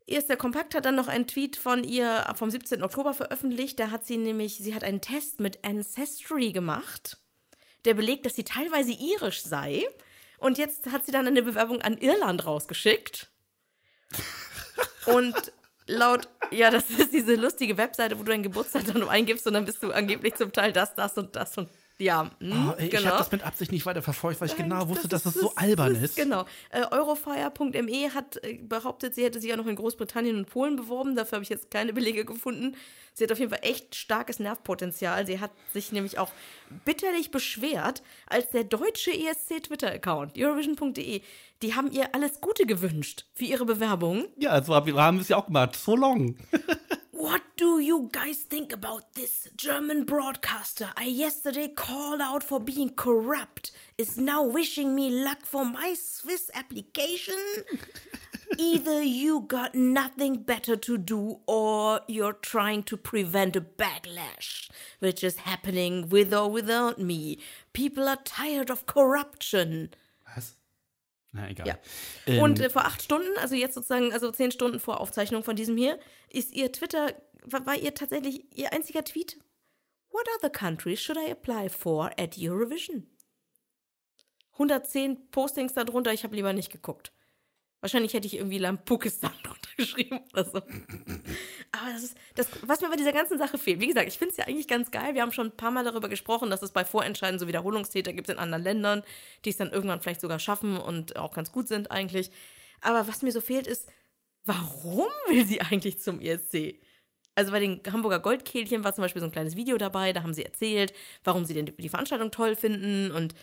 Erst 0.04 0.28
der 0.28 0.36
Kompakt 0.36 0.74
hat 0.74 0.84
dann 0.84 0.96
noch 0.96 1.08
einen 1.08 1.28
Tweet 1.28 1.56
von 1.56 1.84
ihr 1.84 2.26
vom 2.34 2.50
17. 2.50 2.82
Oktober 2.82 3.14
veröffentlicht. 3.14 3.78
Da 3.78 3.90
hat 3.90 4.04
sie 4.04 4.16
nämlich, 4.16 4.56
sie 4.56 4.74
hat 4.74 4.82
einen 4.82 5.00
Test 5.00 5.40
mit 5.40 5.64
Ancestry 5.64 6.52
gemacht, 6.52 7.18
der 7.84 7.94
belegt, 7.94 8.26
dass 8.26 8.34
sie 8.34 8.44
teilweise 8.44 8.92
irisch 8.92 9.42
sei. 9.42 9.84
Und 10.38 10.58
jetzt 10.58 10.90
hat 10.90 11.06
sie 11.06 11.12
dann 11.12 11.26
eine 11.26 11.42
Bewerbung 11.42 11.80
an 11.82 11.96
Irland 11.98 12.44
rausgeschickt. 12.44 13.30
Und 15.06 15.52
laut, 15.86 16.28
ja, 16.50 16.70
das 16.70 16.88
ist 16.90 17.12
diese 17.12 17.34
lustige 17.34 17.76
Webseite, 17.76 18.18
wo 18.18 18.22
du 18.22 18.30
dein 18.30 18.42
Geburtsdatum 18.42 19.08
eingibst 19.08 19.46
und 19.46 19.54
dann 19.54 19.64
bist 19.64 19.82
du 19.82 19.92
angeblich 19.92 20.34
zum 20.34 20.52
Teil 20.52 20.72
das, 20.72 20.94
das 20.94 21.16
und 21.18 21.34
das 21.36 21.56
und 21.58 21.68
Ja, 21.98 22.30
hm, 22.40 22.70
Oh, 22.70 22.74
ey, 22.78 22.86
Ich 22.86 22.90
genau. 22.90 23.06
habe 23.10 23.18
das 23.18 23.30
mit 23.30 23.42
Absicht 23.44 23.70
nicht 23.70 23.86
weiter 23.86 24.02
verfolgt, 24.02 24.40
weil 24.40 24.48
ich 24.48 24.58
Nein, 24.58 24.70
genau 24.70 24.88
wusste, 24.88 25.06
dass 25.08 25.22
das, 25.22 25.36
ist- 25.36 25.42
so 25.42 25.54
albern 25.54 25.94
das 25.94 26.02
ist. 26.02 26.16
Genau. 26.16 26.44
Äh, 26.70 26.82
Eurofire.me 26.90 28.12
hat 28.14 28.42
äh, 28.42 28.54
behauptet, 28.54 29.14
sie 29.14 29.22
hätte 29.24 29.40
sich 29.40 29.52
auch 29.52 29.56
noch 29.56 29.66
in 29.66 29.76
Großbritannien 29.76 30.36
und 30.36 30.46
Polen 30.48 30.76
beworben. 30.76 31.14
Dafür 31.14 31.36
habe 31.36 31.42
ich 31.44 31.48
jetzt 31.48 31.70
keine 31.70 31.92
Belege 31.92 32.24
gefunden. 32.24 32.74
Sie 33.14 33.24
hat 33.24 33.30
auf 33.32 33.38
jeden 33.38 33.50
Fall 33.50 33.60
echt 33.62 33.94
starkes 33.94 34.38
Nervpotenzial. 34.38 35.26
Sie 35.26 35.38
hat 35.38 35.50
sich 35.72 35.92
nämlich 35.92 36.18
auch 36.18 36.32
bitterlich 36.84 37.30
beschwert, 37.30 38.02
als 38.26 38.48
der 38.50 38.64
deutsche 38.64 39.10
ESC-Twitter-Account, 39.12 40.32
Eurovision.de, 40.38 41.20
die 41.62 41.74
haben 41.74 41.92
ihr 41.92 42.14
alles 42.14 42.40
Gute 42.40 42.64
gewünscht 42.66 43.26
für 43.34 43.44
ihre 43.44 43.66
Bewerbung. 43.66 44.24
Ja, 44.38 44.62
so 44.62 44.74
hab- 44.74 44.90
haben 44.90 45.18
wir 45.18 45.22
es 45.22 45.28
ja 45.28 45.36
auch 45.36 45.46
gemacht. 45.46 45.76
So 45.76 45.94
long. 45.94 46.36
What 47.22 47.42
do 47.56 47.78
you 47.78 48.08
guys 48.10 48.38
think 48.38 48.72
about 48.72 49.14
this 49.14 49.46
German 49.54 50.02
broadcaster 50.02 50.90
I 50.96 51.04
yesterday 51.04 51.68
called 51.68 52.20
out 52.20 52.42
for 52.42 52.58
being 52.58 52.96
corrupt 52.96 53.70
is 53.96 54.18
now 54.18 54.42
wishing 54.42 54.96
me 54.96 55.08
luck 55.08 55.46
for 55.46 55.64
my 55.64 55.94
Swiss 55.94 56.50
application? 56.52 57.38
Either 58.58 59.04
you 59.04 59.42
got 59.42 59.72
nothing 59.76 60.42
better 60.42 60.74
to 60.74 60.98
do 60.98 61.38
or 61.46 62.00
you're 62.08 62.32
trying 62.32 62.82
to 62.82 62.96
prevent 62.96 63.54
a 63.54 63.60
backlash, 63.60 64.68
which 64.98 65.22
is 65.22 65.36
happening 65.36 66.08
with 66.08 66.34
or 66.34 66.50
without 66.50 66.98
me. 66.98 67.38
People 67.72 68.08
are 68.08 68.18
tired 68.24 68.68
of 68.68 68.86
corruption. 68.86 69.90
Na, 71.32 71.48
egal. 71.48 71.66
Ja. 71.66 71.78
Ähm, 72.26 72.42
Und 72.42 72.60
äh, 72.60 72.70
vor 72.70 72.84
acht 72.84 73.02
Stunden, 73.02 73.36
also 73.38 73.54
jetzt 73.54 73.74
sozusagen, 73.74 74.12
also 74.12 74.30
zehn 74.30 74.52
Stunden 74.52 74.78
vor 74.78 75.00
Aufzeichnung 75.00 75.42
von 75.42 75.56
diesem 75.56 75.76
hier, 75.76 75.98
ist 76.30 76.52
ihr 76.52 76.70
Twitter, 76.70 77.14
war, 77.44 77.64
war 77.66 77.76
ihr 77.76 77.94
tatsächlich 77.94 78.44
ihr 78.56 78.72
einziger 78.72 79.02
Tweet? 79.02 79.38
What 80.10 80.26
other 80.36 80.50
countries 80.50 81.00
should 81.00 81.18
I 81.18 81.30
apply 81.30 81.70
for 81.70 82.10
at 82.18 82.36
Eurovision? 82.38 83.06
110 84.52 85.30
Postings 85.30 85.72
darunter, 85.72 86.12
ich 86.12 86.24
habe 86.24 86.36
lieber 86.36 86.52
nicht 86.52 86.70
geguckt. 86.70 87.12
Wahrscheinlich 87.80 88.12
hätte 88.12 88.26
ich 88.26 88.36
irgendwie 88.36 88.58
Lampukistan 88.58 89.32
drunter 89.42 89.70
geschrieben 89.76 90.20
oder 90.32 90.44
so. 90.44 90.62
Aber 91.82 91.92
das 91.92 92.04
ist, 92.04 92.16
das, 92.36 92.48
was 92.62 92.80
mir 92.80 92.88
bei 92.88 92.96
dieser 92.96 93.12
ganzen 93.12 93.38
Sache 93.38 93.58
fehlt, 93.58 93.80
wie 93.80 93.88
gesagt, 93.88 94.06
ich 94.06 94.16
finde 94.16 94.30
es 94.30 94.36
ja 94.36 94.46
eigentlich 94.46 94.68
ganz 94.68 94.92
geil. 94.92 95.14
Wir 95.14 95.22
haben 95.22 95.32
schon 95.32 95.48
ein 95.48 95.56
paar 95.56 95.72
Mal 95.72 95.84
darüber 95.84 96.08
gesprochen, 96.08 96.48
dass 96.48 96.62
es 96.62 96.70
bei 96.70 96.84
Vorentscheiden 96.84 97.40
so 97.40 97.48
Wiederholungstäter 97.48 98.12
gibt 98.12 98.28
in 98.28 98.38
anderen 98.38 98.62
Ländern, 98.62 99.02
die 99.44 99.50
es 99.50 99.56
dann 99.56 99.72
irgendwann 99.72 100.00
vielleicht 100.00 100.20
sogar 100.20 100.38
schaffen 100.38 100.76
und 100.76 101.16
auch 101.16 101.34
ganz 101.34 101.50
gut 101.50 101.66
sind 101.66 101.90
eigentlich. 101.90 102.30
Aber 102.82 103.08
was 103.08 103.22
mir 103.22 103.32
so 103.32 103.40
fehlt, 103.40 103.66
ist, 103.66 103.88
warum 104.44 105.08
will 105.28 105.44
sie 105.44 105.60
eigentlich 105.60 106.00
zum 106.00 106.20
ESC? 106.20 106.80
Also 107.34 107.50
bei 107.50 107.58
den 107.58 107.80
Hamburger 107.90 108.20
Goldkehlchen 108.20 108.84
war 108.84 108.94
zum 108.94 109.02
Beispiel 109.02 109.20
so 109.20 109.26
ein 109.26 109.32
kleines 109.32 109.56
Video 109.56 109.76
dabei, 109.76 110.12
da 110.12 110.22
haben 110.22 110.34
sie 110.34 110.44
erzählt, 110.44 110.92
warum 111.24 111.44
sie 111.44 111.54
denn 111.54 111.66
die 111.66 111.88
Veranstaltung 111.88 112.30
toll 112.30 112.54
finden 112.54 113.10
und 113.10 113.34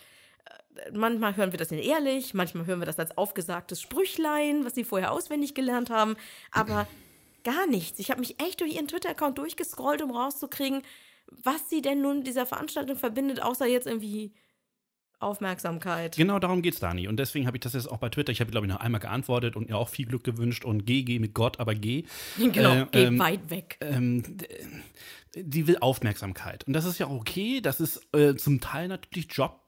äh, 0.76 0.92
manchmal 0.94 1.36
hören 1.36 1.52
wir 1.52 1.58
das 1.58 1.72
in 1.72 1.80
ehrlich, 1.80 2.36
manchmal 2.36 2.68
hören 2.68 2.80
wir 2.80 2.86
das 2.86 3.00
als 3.00 3.18
aufgesagtes 3.18 3.82
Sprüchlein, 3.82 4.64
was 4.64 4.76
sie 4.76 4.84
vorher 4.84 5.12
auswendig 5.12 5.56
gelernt 5.56 5.90
haben, 5.90 6.18
aber 6.52 6.88
gar 7.44 7.68
nichts. 7.68 8.00
Ich 8.00 8.10
habe 8.12 8.20
mich 8.20 8.42
echt 8.42 8.62
durch 8.62 8.74
ihren 8.76 8.88
Twitter-Account 8.88 9.38
durchgescrollt, 9.38 10.02
um 10.02 10.12
rauszukriegen, 10.12 10.82
was 11.44 11.70
sie 11.70 11.82
denn 11.82 12.02
nun 12.02 12.20
mit 12.20 12.28
dieser 12.28 12.46
Veranstaltung 12.46 12.98
verbindet, 12.98 13.42
außer 13.42 13.66
jetzt 13.68 13.88
irgendwie 13.88 14.34
Aufmerksamkeit. 15.20 16.16
Genau 16.16 16.40
darum 16.40 16.62
geht's, 16.62 16.80
Dani. 16.80 17.08
Und 17.10 17.18
deswegen 17.18 17.46
habe 17.46 17.58
ich 17.58 17.62
das 17.62 17.74
jetzt 17.74 17.88
auch 17.92 17.98
bei 17.98 18.08
Twitter, 18.10 18.32
ich 18.32 18.40
habe, 18.40 18.52
glaube 18.52 18.68
ich, 18.68 18.72
noch 18.74 18.80
einmal 18.80 19.02
geantwortet 19.02 19.56
und 19.58 19.68
ihr 19.70 19.78
auch 19.78 19.90
viel 19.90 20.06
Glück 20.06 20.24
gewünscht 20.24 20.64
und 20.64 20.86
geh, 20.86 21.04
geh 21.04 21.20
mit 21.20 21.34
Gott, 21.34 21.60
aber 21.60 21.76
geh. 21.76 22.04
Genau, 22.38 22.74
Äh, 22.74 22.88
geh 22.92 23.04
ähm, 23.04 23.20
weit 23.20 23.50
weg. 23.50 23.78
ähm, 23.82 24.24
die 25.36 25.68
will 25.68 25.78
Aufmerksamkeit. 25.80 26.66
Und 26.68 26.74
das 26.74 26.86
ist 26.86 27.00
ja 27.00 27.10
okay. 27.10 27.60
Das 27.62 27.82
ist 27.82 28.02
äh, 28.16 28.36
zum 28.36 28.62
Teil 28.62 28.88
natürlich 28.88 29.28
Job 29.32 29.60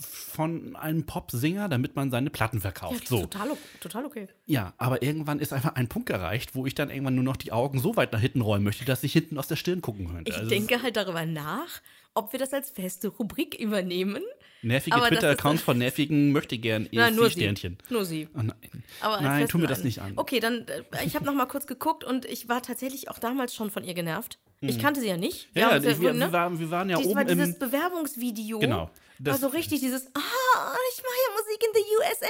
von 0.00 0.76
einem 0.76 1.04
Popsinger, 1.06 1.68
damit 1.68 1.96
man 1.96 2.10
seine 2.10 2.30
Platten 2.30 2.58
Ja, 2.58 2.62
verkauft. 2.62 3.02
das 3.02 3.08
so. 3.08 3.20
total, 3.22 3.50
total 3.80 4.04
okay. 4.04 4.28
Ja, 4.46 4.72
aber 4.78 5.02
irgendwann 5.02 5.40
ist 5.40 5.52
einfach 5.52 5.74
ein 5.74 5.88
Punkt 5.88 6.08
erreicht, 6.10 6.54
wo 6.54 6.66
ich 6.66 6.74
dann 6.74 6.90
irgendwann 6.90 7.16
nur 7.16 7.24
noch 7.24 7.36
die 7.36 7.50
Augen 7.52 7.80
so 7.80 7.96
weit 7.96 8.12
nach 8.12 8.20
hinten 8.20 8.40
rollen 8.40 8.62
möchte, 8.62 8.84
dass 8.84 9.02
ich 9.02 9.12
hinten 9.12 9.38
aus 9.38 9.48
der 9.48 9.56
Stirn 9.56 9.82
gucken 9.82 10.08
könnte. 10.12 10.30
Ich 10.30 10.36
Also, 10.38 10.48
denke 10.48 10.82
halt 10.82 10.96
darüber 10.96 11.26
nach, 11.26 11.80
ob 12.14 12.32
wir 12.32 12.38
das 12.38 12.52
als 12.52 12.70
feste 12.70 13.08
Rubrik 13.08 13.54
übernehmen. 13.58 14.22
Nervige 14.62 14.96
Twitter-Accounts 15.00 15.62
von 15.64 15.78
nervigen 15.78 16.32
möchte 16.32 16.58
gern 16.58 16.88
Nein, 16.92 17.14
nur 17.14 17.24
sie. 17.30 17.44
ESC-Sternchen. 17.44 17.78
Nur 17.90 18.04
sie. 18.04 18.28
Oh 18.34 18.40
nein. 18.42 18.54
Nein, 19.02 19.48
tu 19.48 19.58
mir 19.58 19.66
das 19.66 19.82
nicht 19.84 20.00
an. 20.00 20.12
Okay, 20.16 20.40
dann, 20.40 20.66
äh, 20.68 21.04
ich 21.04 21.14
habe 21.16 21.24
noch 21.24 21.34
mal 21.34 21.46
kurz 21.46 21.66
geguckt 21.66 22.04
und 22.04 22.24
ich 22.24 22.48
war 22.48 22.62
tatsächlich 22.62 23.10
auch 23.10 23.18
damals 23.18 23.54
schon 23.54 23.70
von 23.70 23.84
ihr 23.84 23.94
genervt. 23.94 24.38
Ich 24.60 24.78
kannte 24.78 25.00
sie 25.00 25.06
ja 25.08 25.16
nicht. 25.16 25.54
Mhm. 25.54 25.60
Ja, 25.60 25.70
ja, 25.70 25.80
sie 25.80 26.00
wir, 26.00 26.12
ne? 26.12 26.26
wir, 26.26 26.32
waren, 26.32 26.58
wir 26.58 26.70
waren 26.70 26.90
ja 26.90 26.96
Dies 26.96 27.06
oben 27.06 27.16
war 27.16 27.24
dieses 27.24 27.50
im. 27.50 27.58
Bewerbungsvideo. 27.58 28.58
Genau. 28.58 28.78
war 28.78 28.90
Das- 29.20 29.40
so 29.40 29.46
richtig 29.48 29.80
dieses, 29.80 30.06
ah, 30.08 30.76
ich 30.92 31.02
mache 31.02 31.18
ja 31.26 31.40
Musik 31.40 31.62
in 31.64 31.74
the 31.74 31.96
USA. 31.98 32.26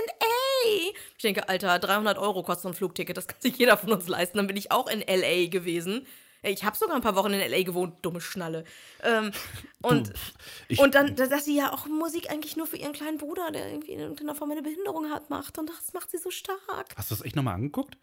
Ich 1.16 1.22
denke, 1.22 1.48
Alter, 1.48 1.78
300 1.78 2.18
Euro 2.18 2.42
kostet 2.42 2.62
so 2.62 2.68
ein 2.68 2.74
Flugticket, 2.74 3.16
das 3.16 3.26
kann 3.26 3.40
sich 3.40 3.56
jeder 3.56 3.76
von 3.76 3.92
uns 3.92 4.08
leisten. 4.08 4.36
Dann 4.38 4.46
bin 4.46 4.56
ich 4.56 4.70
auch 4.70 4.88
in 4.88 5.00
LA 5.00 5.48
gewesen. 5.48 6.06
Ich 6.42 6.62
habe 6.64 6.76
sogar 6.76 6.94
ein 6.94 7.02
paar 7.02 7.16
Wochen 7.16 7.32
in 7.32 7.40
LA 7.40 7.62
gewohnt, 7.64 7.96
dumme 8.02 8.20
Schnalle. 8.20 8.64
Ähm, 9.02 9.32
und, 9.82 10.12
ich- 10.68 10.78
und 10.78 10.94
dann, 10.94 11.16
dass 11.16 11.44
sie 11.44 11.56
ja 11.56 11.72
auch 11.72 11.86
Musik 11.86 12.30
eigentlich 12.30 12.56
nur 12.56 12.66
für 12.66 12.76
ihren 12.76 12.92
kleinen 12.92 13.18
Bruder, 13.18 13.50
der 13.50 13.68
irgendwie 13.70 13.92
in 13.92 14.00
irgendeiner 14.00 14.34
Form 14.34 14.50
eine 14.52 14.62
Behinderung 14.62 15.10
hat, 15.10 15.30
macht. 15.30 15.58
Und 15.58 15.68
das 15.68 15.92
macht 15.94 16.10
sie 16.10 16.18
so 16.18 16.30
stark. 16.30 16.94
Hast 16.96 17.10
du 17.10 17.14
das 17.16 17.24
echt 17.24 17.36
nochmal 17.36 17.54
angeguckt? 17.54 17.96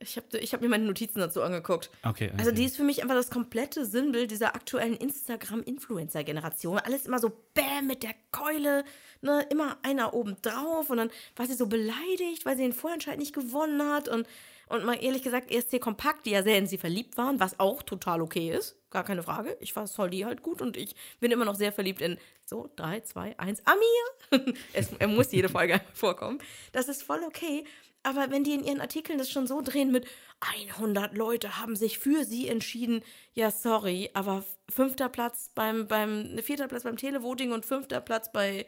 Ich 0.00 0.16
habe 0.16 0.38
ich 0.38 0.52
hab 0.52 0.60
mir 0.60 0.68
meine 0.68 0.84
Notizen 0.84 1.20
dazu 1.20 1.42
angeguckt. 1.42 1.90
Okay. 2.02 2.30
Also 2.36 2.50
okay. 2.50 2.60
die 2.60 2.64
ist 2.64 2.76
für 2.76 2.82
mich 2.82 3.02
einfach 3.02 3.14
das 3.14 3.30
komplette 3.30 3.86
Sinnbild 3.86 4.30
dieser 4.30 4.54
aktuellen 4.54 4.96
Instagram-Influencer-Generation. 4.96 6.78
Alles 6.78 7.06
immer 7.06 7.20
so 7.20 7.30
bäm 7.54 7.86
mit 7.86 8.02
der 8.02 8.14
Keule, 8.32 8.84
ne, 9.22 9.46
immer 9.50 9.78
einer 9.82 10.12
oben 10.12 10.36
drauf 10.42 10.90
und 10.90 10.96
dann 10.96 11.10
war 11.36 11.46
sie 11.46 11.54
so 11.54 11.66
beleidigt, 11.66 12.44
weil 12.44 12.56
sie 12.56 12.62
den 12.62 12.72
Vorentscheid 12.72 13.18
nicht 13.18 13.34
gewonnen 13.34 13.82
hat 13.92 14.08
und 14.08 14.26
und 14.68 14.84
mal 14.84 15.02
ehrlich 15.02 15.22
gesagt, 15.22 15.50
ESC 15.50 15.80
Kompakt, 15.80 16.26
die 16.26 16.30
ja 16.30 16.42
sehr 16.42 16.58
in 16.58 16.66
sie 16.66 16.78
verliebt 16.78 17.16
waren, 17.16 17.40
was 17.40 17.60
auch 17.60 17.82
total 17.82 18.22
okay 18.22 18.50
ist, 18.50 18.76
gar 18.90 19.04
keine 19.04 19.22
Frage. 19.22 19.56
Ich 19.60 19.72
fand 19.72 19.88
Soldi 19.88 20.20
halt 20.20 20.42
gut 20.42 20.62
und 20.62 20.76
ich 20.76 20.94
bin 21.20 21.30
immer 21.30 21.44
noch 21.44 21.54
sehr 21.54 21.72
verliebt 21.72 22.00
in 22.00 22.18
so, 22.44 22.70
3, 22.76 23.00
2, 23.00 23.38
1, 23.38 23.62
Amir. 23.66 24.54
es, 24.72 24.90
er 24.98 25.08
muss 25.08 25.32
jede 25.32 25.48
Folge 25.48 25.80
vorkommen. 25.94 26.38
Das 26.72 26.88
ist 26.88 27.02
voll 27.02 27.22
okay. 27.26 27.64
Aber 28.02 28.30
wenn 28.30 28.44
die 28.44 28.52
in 28.52 28.64
ihren 28.64 28.82
Artikeln 28.82 29.18
das 29.18 29.30
schon 29.30 29.46
so 29.46 29.62
drehen 29.62 29.90
mit 29.90 30.06
100 30.40 31.16
Leute 31.16 31.58
haben 31.58 31.74
sich 31.74 31.98
für 31.98 32.24
sie 32.24 32.48
entschieden, 32.48 33.02
ja, 33.32 33.50
sorry, 33.50 34.10
aber 34.12 34.44
fünfter 34.68 35.08
Platz 35.08 35.50
beim, 35.54 35.88
beim, 35.88 36.38
vierter 36.42 36.68
Platz 36.68 36.82
beim 36.82 36.98
Televoting 36.98 37.52
und 37.52 37.64
fünfter 37.64 38.02
Platz 38.02 38.30
bei 38.30 38.66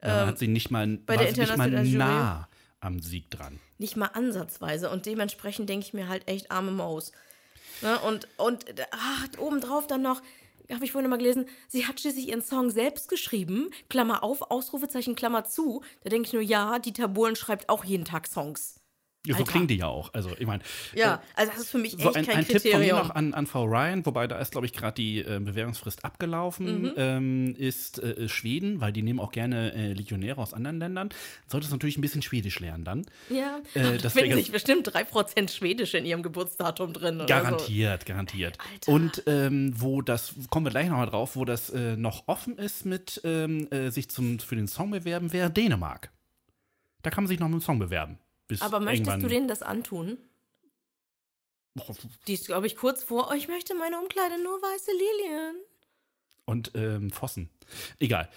Da 0.00 0.26
hat 0.26 0.38
sie 0.38 0.48
nicht 0.48 0.70
mal, 0.70 0.84
ähm, 0.84 1.04
bei 1.04 1.16
war 1.16 1.22
der 1.22 1.28
internationalen 1.30 1.84
Jury. 1.84 1.98
nah 1.98 2.48
am 2.80 3.00
Sieg 3.00 3.30
dran. 3.30 3.58
nicht 3.78 3.96
mal 3.96 4.06
ansatzweise. 4.06 4.90
Und 4.90 5.06
dementsprechend 5.06 5.68
denke 5.68 5.86
ich 5.86 5.94
mir 5.94 6.08
halt 6.08 6.28
echt 6.28 6.50
arme 6.50 6.70
Maus. 6.70 7.12
Ne? 7.80 7.98
Und, 8.00 8.28
und 8.36 8.64
ach, 8.90 9.26
obendrauf 9.38 9.86
dann 9.86 10.02
noch, 10.02 10.22
habe 10.70 10.84
ich 10.84 10.92
vorhin 10.92 11.08
mal 11.08 11.16
gelesen, 11.16 11.46
sie 11.68 11.86
hat 11.86 12.00
schließlich 12.00 12.28
ihren 12.28 12.42
Song 12.42 12.70
selbst 12.70 13.08
geschrieben, 13.08 13.70
Klammer 13.88 14.22
auf, 14.22 14.50
Ausrufezeichen, 14.50 15.14
Klammer 15.14 15.44
zu. 15.44 15.82
Da 16.02 16.10
denke 16.10 16.26
ich 16.26 16.32
nur, 16.32 16.42
ja, 16.42 16.78
Dieter 16.78 17.08
Bohlen 17.08 17.36
schreibt 17.36 17.68
auch 17.68 17.84
jeden 17.84 18.04
Tag 18.04 18.26
Songs. 18.26 18.80
Ja, 19.28 19.34
so 19.34 19.40
Alter. 19.40 19.52
klingen 19.52 19.68
die 19.68 19.76
ja 19.76 19.86
auch. 19.86 20.12
Also, 20.14 20.30
ich 20.38 20.46
meine. 20.46 20.62
Ja, 20.94 21.22
also 21.36 21.52
das 21.52 21.60
ist 21.62 21.70
für 21.70 21.78
mich 21.78 21.94
echt 21.94 22.02
So 22.02 22.12
ein, 22.12 22.24
kein 22.26 22.36
ein 22.38 22.46
Tipp 22.46 22.60
von 22.62 22.70
mir 22.70 22.76
Kriterium. 22.88 22.98
noch 22.98 23.14
an, 23.14 23.34
an 23.34 23.46
Frau 23.46 23.64
Ryan, 23.64 24.04
wobei 24.06 24.26
da 24.26 24.38
ist, 24.38 24.52
glaube 24.52 24.66
ich, 24.66 24.72
gerade 24.72 24.94
die 24.94 25.20
äh, 25.20 25.38
Bewährungsfrist 25.40 26.04
abgelaufen, 26.04 26.82
Mhm. 26.82 26.92
ähm, 26.96 27.54
ist 27.56 27.98
äh, 28.02 28.28
Schweden, 28.28 28.80
weil 28.80 28.92
die 28.92 29.02
nehmen 29.02 29.20
auch 29.20 29.30
gerne 29.32 29.72
äh, 29.74 29.92
Legionäre 29.92 30.40
aus 30.40 30.54
anderen 30.54 30.78
Ländern. 30.78 31.10
Solltest 31.46 31.72
natürlich 31.72 31.98
ein 31.98 32.00
bisschen 32.00 32.22
Schwedisch 32.22 32.58
lernen 32.60 32.84
dann. 32.84 33.06
ja, 33.28 33.60
Äh, 33.74 33.82
da 33.82 33.96
das 33.98 34.12
finden 34.14 34.36
sich 34.36 34.50
bestimmt 34.52 34.88
3% 34.88 35.50
Schwedisch 35.50 35.94
in 35.94 36.04
ihrem 36.06 36.22
Geburtsdatum 36.22 36.92
drin. 36.92 37.16
Oder 37.16 37.26
Garantiert, 37.26 38.06
garantiert. 38.06 38.58
Alter. 38.72 38.92
Und 38.92 39.22
ähm, 39.26 39.72
wo 39.76 40.02
das, 40.02 40.34
kommen 40.50 40.66
wir 40.66 40.70
gleich 40.70 40.88
nochmal 40.88 41.06
drauf, 41.08 41.36
wo 41.36 41.44
das 41.44 41.70
äh, 41.70 41.96
noch 41.96 42.24
offen 42.26 42.56
ist 42.58 42.86
mit 42.86 43.20
ähm, 43.24 43.68
äh, 43.70 43.90
sich 43.90 44.08
zum, 44.08 44.38
für 44.38 44.56
den 44.56 44.68
Song 44.68 44.90
bewerben, 44.90 45.32
wäre 45.32 45.50
Dänemark. 45.50 46.10
Da 47.02 47.10
kann 47.10 47.24
man 47.24 47.28
sich 47.28 47.38
noch 47.38 47.48
mit 47.48 47.60
dem 47.60 47.64
Song 47.64 47.78
bewerben. 47.78 48.18
Bis. 48.48 48.62
Aber 48.62 48.80
möchtest 48.80 49.22
du 49.22 49.28
denen 49.28 49.46
das 49.46 49.62
antun? 49.62 50.18
Die 52.26 52.34
ist, 52.34 52.46
glaube 52.46 52.66
ich, 52.66 52.76
kurz 52.76 53.04
vor, 53.04 53.28
oh, 53.30 53.34
ich 53.34 53.46
möchte 53.46 53.74
meine 53.74 54.00
Umkleide 54.00 54.42
nur 54.42 54.60
weiße 54.60 54.90
Lilien. 54.90 55.56
Und 56.44 56.72
ähm, 56.74 57.10
Vossen. 57.10 57.50
Egal. 58.00 58.28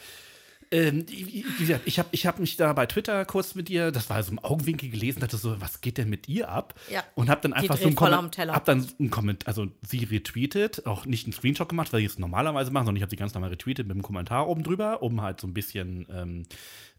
Ähm, 0.73 1.05
wie 1.09 1.43
gesagt, 1.59 1.81
ich 1.85 1.99
habe 1.99 2.09
ich 2.13 2.25
hab 2.25 2.39
mich 2.39 2.55
da 2.55 2.71
bei 2.71 2.85
Twitter 2.85 3.25
kurz 3.25 3.55
mit 3.55 3.69
ihr, 3.69 3.91
das 3.91 4.09
war 4.09 4.23
so 4.23 4.31
im 4.31 4.39
Augenwinkel 4.39 4.89
gelesen, 4.89 5.19
dachte 5.19 5.35
so, 5.35 5.59
was 5.59 5.81
geht 5.81 5.97
denn 5.97 6.09
mit 6.09 6.29
ihr 6.29 6.47
ab? 6.47 6.79
Ja. 6.89 7.03
Und 7.15 7.29
habe 7.29 7.41
dann 7.41 7.51
einfach 7.51 7.77
so 7.77 7.87
einen 7.87 7.97
voll 7.97 8.07
Komment- 8.09 8.19
am 8.19 8.31
Teller. 8.31 8.53
hab 8.53 8.63
dann 8.63 8.87
einen 8.97 9.09
Kommentar, 9.09 9.49
also 9.49 9.67
sie 9.85 10.05
retweetet, 10.05 10.85
auch 10.85 11.05
nicht 11.05 11.25
einen 11.25 11.33
Screenshot 11.33 11.67
gemacht, 11.67 11.91
weil 11.91 11.99
ich 11.99 12.05
es 12.05 12.19
normalerweise 12.19 12.71
mache, 12.71 12.85
sondern 12.85 12.97
ich 12.97 13.01
habe 13.01 13.09
sie 13.09 13.17
ganz 13.17 13.33
normal 13.33 13.49
retweetet 13.49 13.85
mit 13.85 13.95
einem 13.95 14.03
Kommentar 14.03 14.47
oben 14.47 14.63
drüber, 14.63 15.03
um 15.03 15.21
halt 15.21 15.41
so 15.41 15.47
ein 15.47 15.53
bisschen, 15.53 16.07
ähm, 16.09 16.43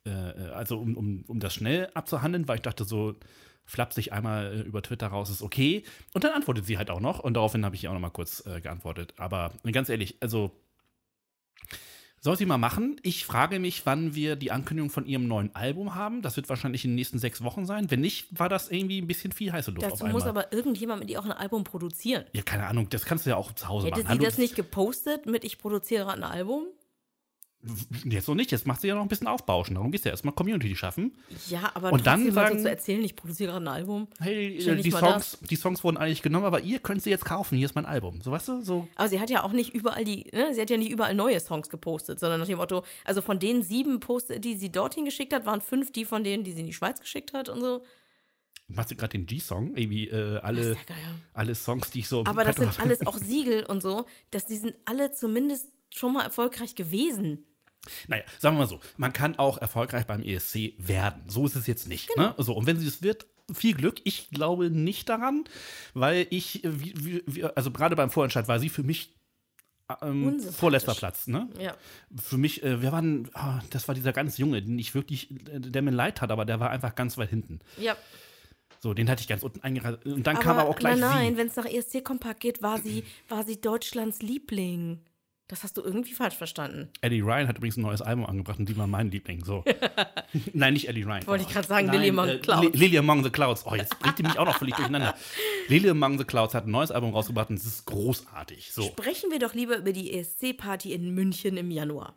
äh, 0.04 0.10
also 0.54 0.78
um, 0.78 0.96
um, 0.96 1.24
um 1.26 1.40
das 1.40 1.54
schnell 1.54 1.90
abzuhandeln, 1.94 2.48
weil 2.48 2.56
ich 2.56 2.62
dachte 2.62 2.84
so, 2.84 3.14
flapsig 3.64 4.12
einmal 4.12 4.52
äh, 4.52 4.60
über 4.62 4.82
Twitter 4.82 5.08
raus 5.08 5.30
ist 5.30 5.42
okay. 5.42 5.84
Und 6.14 6.24
dann 6.24 6.32
antwortet 6.32 6.66
sie 6.66 6.78
halt 6.78 6.90
auch 6.90 7.00
noch 7.00 7.20
und 7.20 7.34
daraufhin 7.34 7.64
habe 7.64 7.76
ich 7.76 7.84
ihr 7.84 7.90
auch 7.90 7.94
noch 7.94 8.00
mal 8.00 8.10
kurz 8.10 8.44
äh, 8.46 8.60
geantwortet. 8.60 9.14
Aber 9.16 9.52
ganz 9.70 9.88
ehrlich, 9.88 10.16
also 10.20 10.52
Soll 12.24 12.36
sie 12.36 12.46
mal 12.46 12.56
machen. 12.56 13.00
Ich 13.02 13.26
frage 13.26 13.58
mich, 13.58 13.84
wann 13.84 14.14
wir 14.14 14.36
die 14.36 14.52
Ankündigung 14.52 14.90
von 14.90 15.06
ihrem 15.06 15.26
neuen 15.26 15.52
Album 15.56 15.96
haben. 15.96 16.22
Das 16.22 16.36
wird 16.36 16.48
wahrscheinlich 16.48 16.84
in 16.84 16.92
den 16.92 16.94
nächsten 16.94 17.18
sechs 17.18 17.42
Wochen 17.42 17.66
sein. 17.66 17.90
Wenn 17.90 18.00
nicht, 18.00 18.38
war 18.38 18.48
das 18.48 18.70
irgendwie 18.70 19.00
ein 19.00 19.08
bisschen 19.08 19.32
viel 19.32 19.52
heiße 19.52 19.72
Luft 19.72 19.90
Dazu 19.90 20.06
muss 20.06 20.22
aber 20.22 20.52
irgendjemand 20.52 21.00
mit 21.00 21.10
ihr 21.10 21.18
auch 21.18 21.24
ein 21.24 21.32
Album 21.32 21.64
produzieren. 21.64 22.24
ja, 22.32 22.42
keine 22.42 22.68
Ahnung, 22.68 22.88
das 22.90 23.04
kannst 23.06 23.26
du 23.26 23.30
ja 23.30 23.36
auch 23.36 23.50
zu 23.52 23.66
Hause 23.66 23.88
Hätte 23.88 23.96
machen. 23.96 24.06
sie 24.06 24.08
Hallo, 24.10 24.24
das 24.24 24.38
nicht 24.38 24.54
gepostet 24.54 25.26
mit 25.26 25.42
Ich 25.42 25.58
produziere 25.58 26.12
ein 26.12 26.22
Album? 26.22 26.66
Jetzt 28.04 28.26
noch 28.26 28.34
nicht, 28.34 28.50
jetzt 28.50 28.66
macht 28.66 28.80
sie 28.80 28.88
ja 28.88 28.96
noch 28.96 29.02
ein 29.02 29.08
bisschen 29.08 29.28
aufbauschen. 29.28 29.76
Darum 29.76 29.92
geht 29.92 30.00
es 30.00 30.04
ja 30.04 30.10
erstmal 30.10 30.34
Community 30.34 30.74
schaffen. 30.74 31.12
Ja, 31.48 31.70
aber 31.74 31.92
Und 31.92 32.04
dann 32.08 32.22
mal 32.24 32.28
so 32.30 32.34
sagen- 32.34 32.58
zu 32.58 32.68
erzählen, 32.68 33.04
ich 33.04 33.14
produziere 33.14 33.54
ein 33.54 33.68
Album. 33.68 34.08
Hey, 34.18 34.56
äh, 34.58 34.82
die 34.82 34.90
Songs, 34.90 35.38
die 35.48 35.54
Songs 35.54 35.84
wurden 35.84 35.96
eigentlich 35.96 36.22
genommen, 36.22 36.44
aber 36.44 36.60
ihr 36.60 36.80
könnt 36.80 37.02
sie 37.04 37.10
jetzt 37.10 37.24
kaufen. 37.24 37.56
Hier 37.56 37.66
ist 37.66 37.76
mein 37.76 37.86
Album. 37.86 38.20
So, 38.20 38.32
weißt 38.32 38.48
du? 38.48 38.62
So, 38.62 38.88
Aber 38.96 39.08
sie 39.08 39.20
hat 39.20 39.30
ja 39.30 39.44
auch 39.44 39.52
nicht 39.52 39.72
überall 39.74 40.04
die, 40.04 40.26
ne, 40.32 40.52
sie 40.52 40.60
hat 40.60 40.70
ja 40.70 40.76
nicht 40.76 40.90
überall 40.90 41.14
neue 41.14 41.38
Songs 41.38 41.68
gepostet, 41.68 42.18
sondern 42.18 42.40
nach 42.40 42.48
dem 42.48 42.58
Motto, 42.58 42.82
also 43.04 43.22
von 43.22 43.38
den 43.38 43.62
sieben 43.62 44.00
Posts, 44.00 44.40
die 44.40 44.56
sie 44.56 44.72
dorthin 44.72 45.04
geschickt 45.04 45.32
hat, 45.32 45.46
waren 45.46 45.60
fünf 45.60 45.92
die 45.92 46.04
von 46.04 46.24
denen, 46.24 46.42
die 46.42 46.50
sie 46.52 46.60
in 46.60 46.66
die 46.66 46.72
Schweiz 46.72 46.98
geschickt 47.00 47.32
hat 47.32 47.48
und 47.48 47.60
so. 47.60 47.84
machst 48.66 48.90
du 48.90 48.96
gerade 48.96 49.12
den 49.12 49.26
G-Song? 49.26 49.76
Irgendwie 49.76 50.08
äh, 50.08 50.38
alle, 50.38 50.72
ja 50.72 50.76
alle 51.32 51.54
Songs, 51.54 51.90
die 51.92 52.00
ich 52.00 52.08
so. 52.08 52.24
Aber 52.24 52.42
das 52.42 52.56
sind 52.56 52.80
alles 52.80 53.00
auch 53.06 53.18
Siegel 53.18 53.64
und 53.66 53.82
so, 53.82 54.06
dass 54.32 54.46
die 54.46 54.56
sind 54.56 54.74
alle 54.84 55.12
zumindest 55.12 55.68
schon 55.94 56.14
mal 56.14 56.22
erfolgreich 56.24 56.74
gewesen. 56.74 57.44
Naja, 58.08 58.22
sagen 58.38 58.56
wir 58.56 58.60
mal 58.60 58.68
so, 58.68 58.80
man 58.96 59.12
kann 59.12 59.38
auch 59.38 59.58
erfolgreich 59.58 60.06
beim 60.06 60.22
ESC 60.22 60.74
werden. 60.78 61.22
So 61.26 61.46
ist 61.46 61.56
es 61.56 61.66
jetzt 61.66 61.88
nicht. 61.88 62.08
Genau. 62.08 62.28
Ne? 62.28 62.34
So, 62.38 62.54
und 62.54 62.66
wenn 62.66 62.78
sie 62.78 62.86
es 62.86 63.02
wird, 63.02 63.26
viel 63.52 63.74
Glück. 63.74 64.00
Ich 64.04 64.30
glaube 64.30 64.70
nicht 64.70 65.08
daran, 65.08 65.44
weil 65.94 66.26
ich, 66.30 66.64
äh, 66.64 66.80
wie, 66.80 67.22
wie, 67.26 67.44
also 67.44 67.70
gerade 67.70 67.96
beim 67.96 68.10
Vorentscheid 68.10 68.48
war 68.48 68.60
sie 68.60 68.68
für 68.68 68.82
mich 68.82 69.14
ähm, 70.00 70.26
Unsympathisch. 70.26 70.58
vorletzter 70.58 70.94
Platz. 70.94 71.26
Ne? 71.26 71.48
Ja. 71.58 71.76
Für 72.16 72.38
mich, 72.38 72.62
äh, 72.62 72.82
wir 72.82 72.92
waren, 72.92 73.28
ah, 73.34 73.60
das 73.70 73.88
war 73.88 73.94
dieser 73.94 74.12
ganz 74.12 74.38
Junge, 74.38 74.62
den 74.62 74.78
ich 74.78 74.94
wirklich, 74.94 75.30
äh, 75.30 75.60
der 75.60 75.82
mir 75.82 75.90
leid 75.90 76.20
hat, 76.20 76.30
aber 76.30 76.44
der 76.44 76.60
war 76.60 76.70
einfach 76.70 76.94
ganz 76.94 77.18
weit 77.18 77.30
hinten. 77.30 77.60
Ja. 77.78 77.96
So, 78.80 78.94
den 78.94 79.08
hatte 79.08 79.20
ich 79.22 79.28
ganz 79.28 79.42
unten 79.42 79.60
eingereiht. 79.60 80.04
Und 80.06 80.26
dann 80.26 80.38
kam 80.40 80.58
aber 80.58 80.68
auch 80.68 80.76
gleich 80.76 80.98
nein, 80.98 81.10
nein, 81.10 81.36
wenn 81.36 81.46
es 81.46 81.56
nach 81.56 81.66
ESC-Kompakt 81.66 82.40
geht, 82.40 82.62
war 82.62 82.80
sie, 82.80 83.04
war 83.28 83.44
sie 83.44 83.60
Deutschlands 83.60 84.22
Liebling. 84.22 85.00
Das 85.52 85.64
hast 85.64 85.76
du 85.76 85.82
irgendwie 85.82 86.14
falsch 86.14 86.34
verstanden. 86.34 86.88
Eddie 87.02 87.20
Ryan 87.20 87.46
hat 87.46 87.58
übrigens 87.58 87.76
ein 87.76 87.82
neues 87.82 88.00
Album 88.00 88.24
angebracht 88.24 88.58
und 88.58 88.66
die 88.70 88.76
war 88.78 88.86
mein 88.86 89.10
Liebling. 89.10 89.44
So. 89.44 89.62
Nein, 90.54 90.72
nicht 90.72 90.88
Eddie 90.88 91.02
Ryan. 91.02 91.26
Wollte 91.26 91.44
ich 91.44 91.50
gerade 91.50 91.68
sagen, 91.68 91.88
Nein, 91.88 91.96
Lily 91.96 92.08
Among 92.08 92.28
äh, 92.28 92.32
the 92.32 92.38
Clouds. 92.38 92.62
Li- 92.62 92.78
Lily 92.86 92.96
Among 92.98 93.22
the 93.22 93.28
Clouds. 93.28 93.66
Oh, 93.66 93.74
jetzt 93.74 93.98
bringt 93.98 94.18
die 94.18 94.22
mich 94.22 94.38
auch 94.38 94.46
noch 94.46 94.56
völlig 94.56 94.76
durcheinander. 94.76 95.14
Lily 95.68 95.90
Among 95.90 96.16
the 96.16 96.24
Clouds 96.24 96.54
hat 96.54 96.64
ein 96.66 96.70
neues 96.70 96.90
Album 96.90 97.12
rausgebracht 97.12 97.50
und 97.50 97.56
es 97.58 97.66
ist 97.66 97.84
großartig. 97.84 98.72
So, 98.72 98.82
Sprechen 98.84 99.30
wir 99.30 99.38
doch 99.40 99.52
lieber 99.52 99.76
über 99.76 99.92
die 99.92 100.14
ESC-Party 100.14 100.94
in 100.94 101.14
München 101.14 101.58
im 101.58 101.70
Januar. 101.70 102.16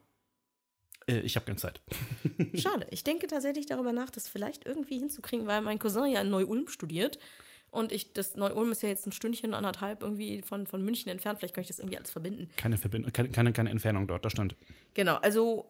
äh, 1.08 1.20
ich 1.20 1.36
habe 1.36 1.46
keine 1.46 1.58
Zeit. 1.58 1.82
Schade. 2.56 2.88
Ich 2.92 3.04
denke 3.04 3.28
tatsächlich 3.28 3.66
darüber 3.66 3.92
nach, 3.92 4.12
das 4.12 4.30
vielleicht 4.30 4.66
irgendwie 4.66 4.98
hinzukriegen, 4.98 5.46
weil 5.46 5.62
mein 5.62 5.78
Cousin 5.78 6.06
ja 6.10 6.22
in 6.22 6.30
Neu-Ulm 6.30 6.70
studiert. 6.70 7.20
Und 7.76 7.92
ich, 7.92 8.14
das 8.14 8.36
Neu-Ulm 8.36 8.72
ist 8.72 8.84
ja 8.84 8.90
jetzt 8.90 9.06
ein 9.06 9.12
Stündchen, 9.12 9.54
anderthalb 9.54 10.02
irgendwie 10.02 10.42
von, 10.42 10.66
von 10.66 10.84
München 10.84 11.12
entfernt. 11.12 11.40
Vielleicht 11.40 11.54
kann 11.54 11.62
ich 11.62 11.68
das 11.68 11.80
irgendwie 11.80 11.98
alles 11.98 12.10
verbinden. 12.10 12.50
Keine, 12.56 12.78
Verbindung, 12.78 13.12
keine, 13.12 13.30
keine, 13.30 13.52
keine 13.52 13.70
Entfernung 13.70 14.08
dort, 14.08 14.24
da 14.24 14.30
stand. 14.30 14.56
Genau, 14.94 15.16
also 15.16 15.70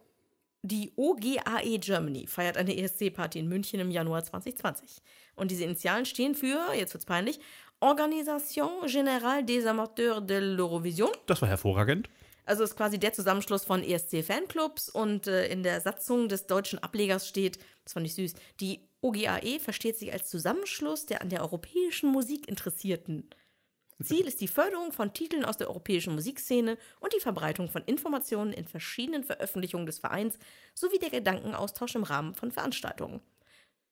die 0.62 0.92
OGAE 0.96 1.78
Germany 1.78 2.26
feiert 2.26 2.56
eine 2.56 2.76
ESC-Party 2.76 3.38
in 3.38 3.48
München 3.48 3.80
im 3.80 3.90
Januar 3.90 4.22
2020. 4.22 5.02
Und 5.34 5.50
diese 5.50 5.64
Initialen 5.64 6.06
stehen 6.06 6.34
für, 6.34 6.72
jetzt 6.74 6.94
wird's 6.94 7.06
peinlich, 7.06 7.40
Organisation 7.80 8.86
Générale 8.86 9.44
des 9.44 9.66
Amateurs 9.66 10.24
de 10.26 10.38
l'Eurovision. 10.38 11.10
Das 11.26 11.42
war 11.42 11.48
hervorragend. 11.48 12.08
Also 12.46 12.62
ist 12.62 12.76
quasi 12.76 12.98
der 12.98 13.12
Zusammenschluss 13.12 13.64
von 13.64 13.82
ESC-Fanclubs 13.82 14.88
und 14.88 15.26
äh, 15.26 15.48
in 15.48 15.62
der 15.62 15.80
Satzung 15.80 16.28
des 16.28 16.46
deutschen 16.46 16.78
Ablegers 16.78 17.28
steht, 17.28 17.58
das 17.84 17.92
fand 17.92 18.06
ich 18.06 18.14
süß, 18.14 18.34
die 18.60 18.88
OGAE 19.00 19.58
versteht 19.60 19.98
sich 19.98 20.12
als 20.12 20.30
Zusammenschluss 20.30 21.06
der 21.06 21.22
an 21.22 21.28
der 21.28 21.42
europäischen 21.42 22.10
Musik 22.10 22.48
Interessierten. 22.48 23.28
Ziel 24.02 24.26
ist 24.26 24.40
die 24.40 24.48
Förderung 24.48 24.92
von 24.92 25.12
Titeln 25.12 25.44
aus 25.44 25.56
der 25.56 25.68
europäischen 25.68 26.14
Musikszene 26.14 26.76
und 27.00 27.14
die 27.14 27.20
Verbreitung 27.20 27.68
von 27.68 27.82
Informationen 27.84 28.52
in 28.52 28.66
verschiedenen 28.66 29.24
Veröffentlichungen 29.24 29.86
des 29.86 29.98
Vereins 29.98 30.38
sowie 30.74 30.98
der 30.98 31.10
Gedankenaustausch 31.10 31.94
im 31.94 32.02
Rahmen 32.02 32.34
von 32.34 32.52
Veranstaltungen. 32.52 33.20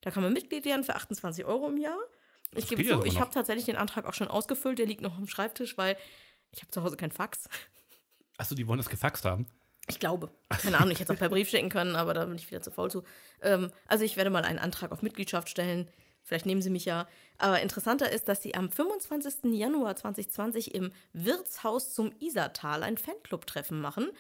Da 0.03 0.11
kann 0.11 0.23
man 0.23 0.33
Mitglied 0.33 0.67
werden 0.67 0.85
für 0.85 0.95
28 0.95 1.47
Euro 1.47 1.69
im 1.69 1.79
Jahr. 1.79 1.99
Ich 2.55 2.69
gebe 2.69 2.87
zu, 2.87 3.03
ich 3.05 3.19
habe 3.19 3.33
tatsächlich 3.33 3.65
den 3.65 3.77
Antrag 3.77 4.05
auch 4.05 4.15
schon 4.15 4.29
ausgefüllt, 4.29 4.79
der 4.79 4.87
liegt 4.87 5.01
noch 5.01 5.17
am 5.17 5.27
Schreibtisch, 5.27 5.79
weil 5.79 5.97
ich 6.53 6.61
habe 6.61 6.71
zu 6.71 6.83
Hause 6.83 6.97
kein 6.97 7.11
Fax. 7.11 7.49
Achso, 8.37 8.55
die 8.55 8.67
wollen 8.67 8.79
das 8.79 8.89
gefaxt 8.89 9.25
haben. 9.25 9.47
Ich 9.87 10.01
glaube. 10.01 10.31
Keine 10.49 10.79
Ahnung, 10.79 10.93
ich 10.93 11.01
hätte 11.01 11.13
es 11.13 11.17
auch 11.17 11.21
per 11.21 11.29
Brief 11.29 11.49
schicken 11.49 11.69
können, 11.69 11.95
aber 11.95 12.15
da 12.15 12.25
bin 12.25 12.37
ich 12.37 12.51
wieder 12.51 12.63
zu 12.63 12.71
faul 12.71 12.91
zu. 12.91 13.05
Ähm, 13.43 13.71
also 13.87 14.05
ich 14.05 14.17
werde 14.17 14.31
mal 14.31 14.45
einen 14.45 14.59
Antrag 14.59 14.93
auf 14.93 15.03
Mitgliedschaft 15.03 15.49
stellen. 15.49 15.89
Vielleicht 16.23 16.47
nehmen 16.47 16.63
sie 16.63 16.71
mich 16.71 16.87
ja. 16.87 17.07
Aber 17.37 17.61
interessanter 17.61 18.11
ist, 18.11 18.29
dass 18.29 18.43
sie 18.43 18.55
am 18.55 18.71
25. 18.71 19.53
Januar 19.53 19.95
2020 19.95 20.75
im 20.75 20.91
Wirtshaus 21.13 21.93
zum 21.93 22.13
Isartal 22.19 22.83
ein 22.83 22.97
Fanclub-Treffen 22.97 23.79
machen. 23.79 24.11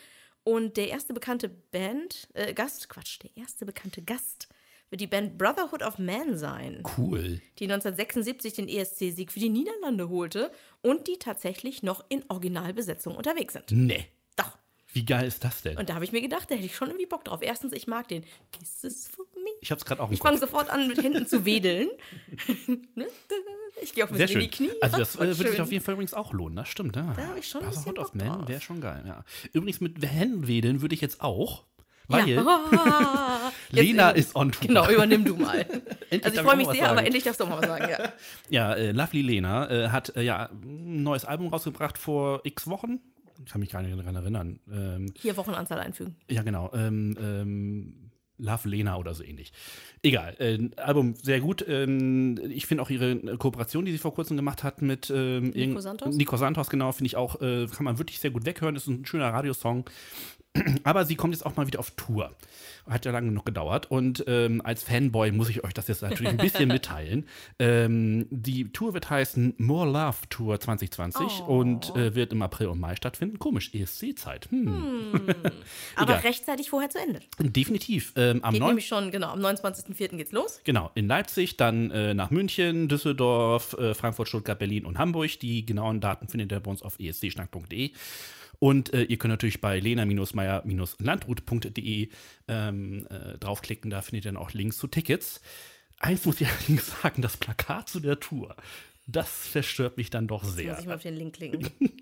Und 0.42 0.76
der 0.76 0.88
erste 0.88 1.14
bekannte 1.14 1.48
Band, 1.48 2.28
äh, 2.34 2.52
Gast, 2.52 2.90
Quatsch, 2.90 3.20
der 3.22 3.30
erste 3.34 3.64
bekannte 3.64 4.02
Gast 4.02 4.48
wird 4.90 5.00
die 5.00 5.06
Band 5.06 5.38
Brotherhood 5.38 5.82
of 5.82 5.98
Man 5.98 6.36
sein 6.38 6.82
Cool. 6.96 7.40
die 7.58 7.64
1976 7.64 8.52
den 8.54 8.68
ESC-Sieg 8.68 9.32
für 9.32 9.40
die 9.40 9.48
Niederlande 9.48 10.08
holte 10.08 10.50
und 10.82 11.06
die 11.08 11.18
tatsächlich 11.18 11.82
noch 11.82 12.04
in 12.08 12.22
Originalbesetzung 12.28 13.14
unterwegs 13.16 13.54
sind. 13.54 13.70
Nee. 13.72 14.06
Doch. 14.36 14.56
Wie 14.92 15.04
geil 15.04 15.26
ist 15.26 15.42
das 15.42 15.62
denn? 15.62 15.76
Und 15.76 15.88
da 15.88 15.94
habe 15.94 16.04
ich 16.04 16.12
mir 16.12 16.20
gedacht, 16.20 16.48
da 16.50 16.54
hätte 16.54 16.66
ich 16.66 16.76
schon 16.76 16.88
irgendwie 16.88 17.06
Bock 17.06 17.24
drauf. 17.24 17.40
Erstens, 17.42 17.72
ich 17.72 17.88
mag 17.88 18.06
den 18.06 18.22
Kisses 18.52 19.08
for 19.08 19.24
me. 19.34 19.50
ich 19.60 19.72
hab's 19.72 19.84
gerade 19.84 20.00
auch 20.00 20.10
Ich 20.12 20.20
fange 20.20 20.38
sofort 20.38 20.70
an, 20.70 20.86
mit 20.86 21.02
Händen 21.02 21.26
zu 21.26 21.44
wedeln. 21.44 21.88
Ne? 22.94 23.06
ich 23.82 23.92
gehe 23.94 24.04
auch 24.04 24.10
ein 24.10 24.16
bisschen 24.16 24.40
in 24.40 24.50
die 24.50 24.56
Knie. 24.56 24.70
Also 24.80 24.98
das 24.98 25.16
Voll 25.16 25.26
äh, 25.26 25.36
würde 25.38 25.50
sich 25.50 25.60
auf 25.60 25.72
jeden 25.72 25.84
Fall 25.84 25.94
übrigens 25.94 26.14
auch 26.14 26.32
lohnen, 26.32 26.54
das 26.56 26.68
stimmt. 26.68 26.94
Ja. 26.94 27.12
Da 27.16 27.26
hab 27.26 27.36
ich 27.36 27.48
schon 27.48 27.62
ein 27.62 27.70
Brotherhood 27.70 27.94
bisschen 27.96 27.98
of 27.98 28.12
Bock 28.12 28.14
Man 28.14 28.38
drauf. 28.38 28.48
wäre 28.48 28.60
schon 28.60 28.80
geil, 28.80 29.02
ja. 29.06 29.24
Übrigens 29.52 29.80
mit 29.80 30.04
Händenwedeln 30.06 30.80
würde 30.80 30.94
ich 30.94 31.00
jetzt 31.00 31.20
auch, 31.20 31.64
weil 32.08 32.28
ja. 32.28 32.42
Lena 33.70 34.10
in- 34.10 34.16
ist 34.16 34.34
on 34.36 34.52
tour. 34.52 34.66
Genau, 34.68 34.88
übernimm 34.90 35.24
du 35.24 35.36
mal. 35.36 35.64
Also 36.22 36.28
ich 36.40 36.46
freue 36.46 36.56
mich 36.56 36.68
sehr, 36.68 36.86
aber 36.86 36.94
sagen. 36.96 37.06
endlich 37.06 37.24
darfst 37.24 37.40
du 37.40 37.44
auch 37.44 37.48
mal 37.48 37.58
was 37.58 37.66
sagen. 37.66 37.86
Ja. 37.90 38.12
Ja, 38.48 38.74
äh, 38.74 38.92
Lovely 38.92 39.22
Lena 39.22 39.68
äh, 39.68 39.88
hat 39.88 40.14
äh, 40.14 40.22
ja 40.22 40.48
ein 40.52 41.02
neues 41.02 41.24
Album 41.24 41.48
rausgebracht 41.48 41.98
vor 41.98 42.40
x 42.44 42.68
Wochen. 42.68 43.00
Ich 43.44 43.50
kann 43.50 43.60
mich 43.60 43.70
gar 43.70 43.82
nicht 43.82 43.98
daran 43.98 44.14
erinnern. 44.14 44.60
Ähm, 44.72 45.12
Hier 45.18 45.36
Wochenanzahl 45.36 45.80
einfügen. 45.80 46.14
ja, 46.30 46.42
genau. 46.44 46.70
Ähm, 46.72 47.16
ähm, 47.20 48.10
Love 48.38 48.68
Lena 48.68 48.96
oder 48.96 49.12
so 49.14 49.24
ähnlich. 49.24 49.52
Egal. 50.02 50.36
Äh, 50.38 50.70
Album 50.80 51.14
sehr 51.16 51.40
gut. 51.40 51.64
Ähm, 51.66 52.38
ich 52.48 52.66
finde 52.66 52.82
auch 52.84 52.90
ihre 52.90 53.16
Kooperation, 53.36 53.84
die 53.84 53.92
sie 53.92 53.98
vor 53.98 54.14
kurzem 54.14 54.36
gemacht 54.36 54.62
hat 54.62 54.82
mit 54.82 55.10
ähm, 55.14 55.50
Nico 55.50 55.80
Santos? 55.80 56.14
Nico 56.14 56.36
Santos, 56.36 56.68
genau, 56.70 56.92
finde 56.92 57.06
ich 57.08 57.16
auch, 57.16 57.40
äh, 57.40 57.66
kann 57.66 57.84
man 57.84 57.98
wirklich 57.98 58.20
sehr 58.20 58.30
gut 58.30 58.44
weghören. 58.46 58.76
Ist 58.76 58.86
ein 58.86 59.04
schöner 59.04 59.32
Radiosong. 59.32 59.84
Aber 60.84 61.04
sie 61.04 61.16
kommt 61.16 61.34
jetzt 61.34 61.44
auch 61.44 61.56
mal 61.56 61.66
wieder 61.66 61.80
auf 61.80 61.90
Tour. 61.92 62.30
Hat 62.88 63.04
ja 63.06 63.12
lange 63.12 63.28
genug 63.28 63.44
gedauert. 63.46 63.90
Und 63.90 64.22
ähm, 64.28 64.60
als 64.64 64.84
Fanboy 64.84 65.32
muss 65.32 65.48
ich 65.48 65.64
euch 65.64 65.72
das 65.74 65.88
jetzt 65.88 66.02
natürlich 66.02 66.28
ein 66.28 66.36
bisschen 66.36 66.68
mitteilen. 66.68 67.26
Ähm, 67.58 68.26
die 68.30 68.70
Tour 68.72 68.94
wird 68.94 69.10
heißen 69.10 69.54
More 69.58 69.90
Love 69.90 70.16
Tour 70.30 70.60
2020 70.60 71.26
Oh. 71.40 71.58
und 71.60 71.96
äh, 71.96 72.14
wird 72.14 72.32
im 72.32 72.42
April 72.42 72.68
und 72.68 72.78
Mai 72.78 72.94
stattfinden. 72.94 73.38
Komisch, 73.38 73.72
ESC-Zeit. 73.74 74.48
Hm. 74.50 75.22
Aber 75.96 76.12
Egal. 76.12 76.20
rechtzeitig 76.20 76.70
vorher 76.70 76.90
zu 76.90 76.98
Ende. 76.98 77.20
Definitiv. 77.40 78.12
Ähm, 78.16 78.44
am 78.44 78.52
Geht 78.52 78.60
9. 78.60 78.68
nämlich 78.68 78.86
schon, 78.86 79.10
genau, 79.10 79.28
am 79.30 79.40
29.04. 79.40 80.16
geht's 80.16 80.32
los. 80.32 80.60
Genau, 80.64 80.90
in 80.94 81.08
Leipzig, 81.08 81.56
dann 81.56 81.90
äh, 81.90 82.14
nach 82.14 82.30
München, 82.30 82.88
Düsseldorf, 82.88 83.72
äh, 83.78 83.94
Frankfurt, 83.94 84.28
Stuttgart, 84.28 84.58
Berlin 84.58 84.84
und 84.84 84.98
Hamburg. 84.98 85.40
Die 85.40 85.64
genauen 85.66 86.00
Daten 86.00 86.28
findet 86.28 86.52
ihr 86.52 86.60
bei 86.60 86.70
uns 86.70 86.82
auf 86.82 87.00
escschnack.de. 87.00 87.90
Und 88.64 88.94
äh, 88.94 89.02
ihr 89.02 89.18
könnt 89.18 89.28
natürlich 89.30 89.60
bei 89.60 89.78
lena-meyer-landrut.de 89.78 92.08
ähm, 92.48 93.06
äh, 93.10 93.36
draufklicken, 93.36 93.90
da 93.90 94.00
findet 94.00 94.24
ihr 94.24 94.32
dann 94.32 94.40
auch 94.40 94.52
Links 94.54 94.78
zu 94.78 94.86
Tickets. 94.86 95.42
Eins 95.98 96.24
muss 96.24 96.40
ich 96.40 96.48
allerdings 96.52 96.90
sagen, 97.02 97.20
das 97.20 97.36
Plakat 97.36 97.90
zu 97.90 98.00
der 98.00 98.20
Tour, 98.20 98.56
das 99.06 99.28
verstört 99.28 99.98
mich 99.98 100.08
dann 100.08 100.26
doch 100.28 100.42
Jetzt 100.44 100.54
sehr. 100.54 100.70
muss 100.72 100.80
ich 100.80 100.86
mal 100.86 100.94
auf 100.94 101.02
den 101.02 101.14
Link 101.16 101.34
klicken. 101.36 101.70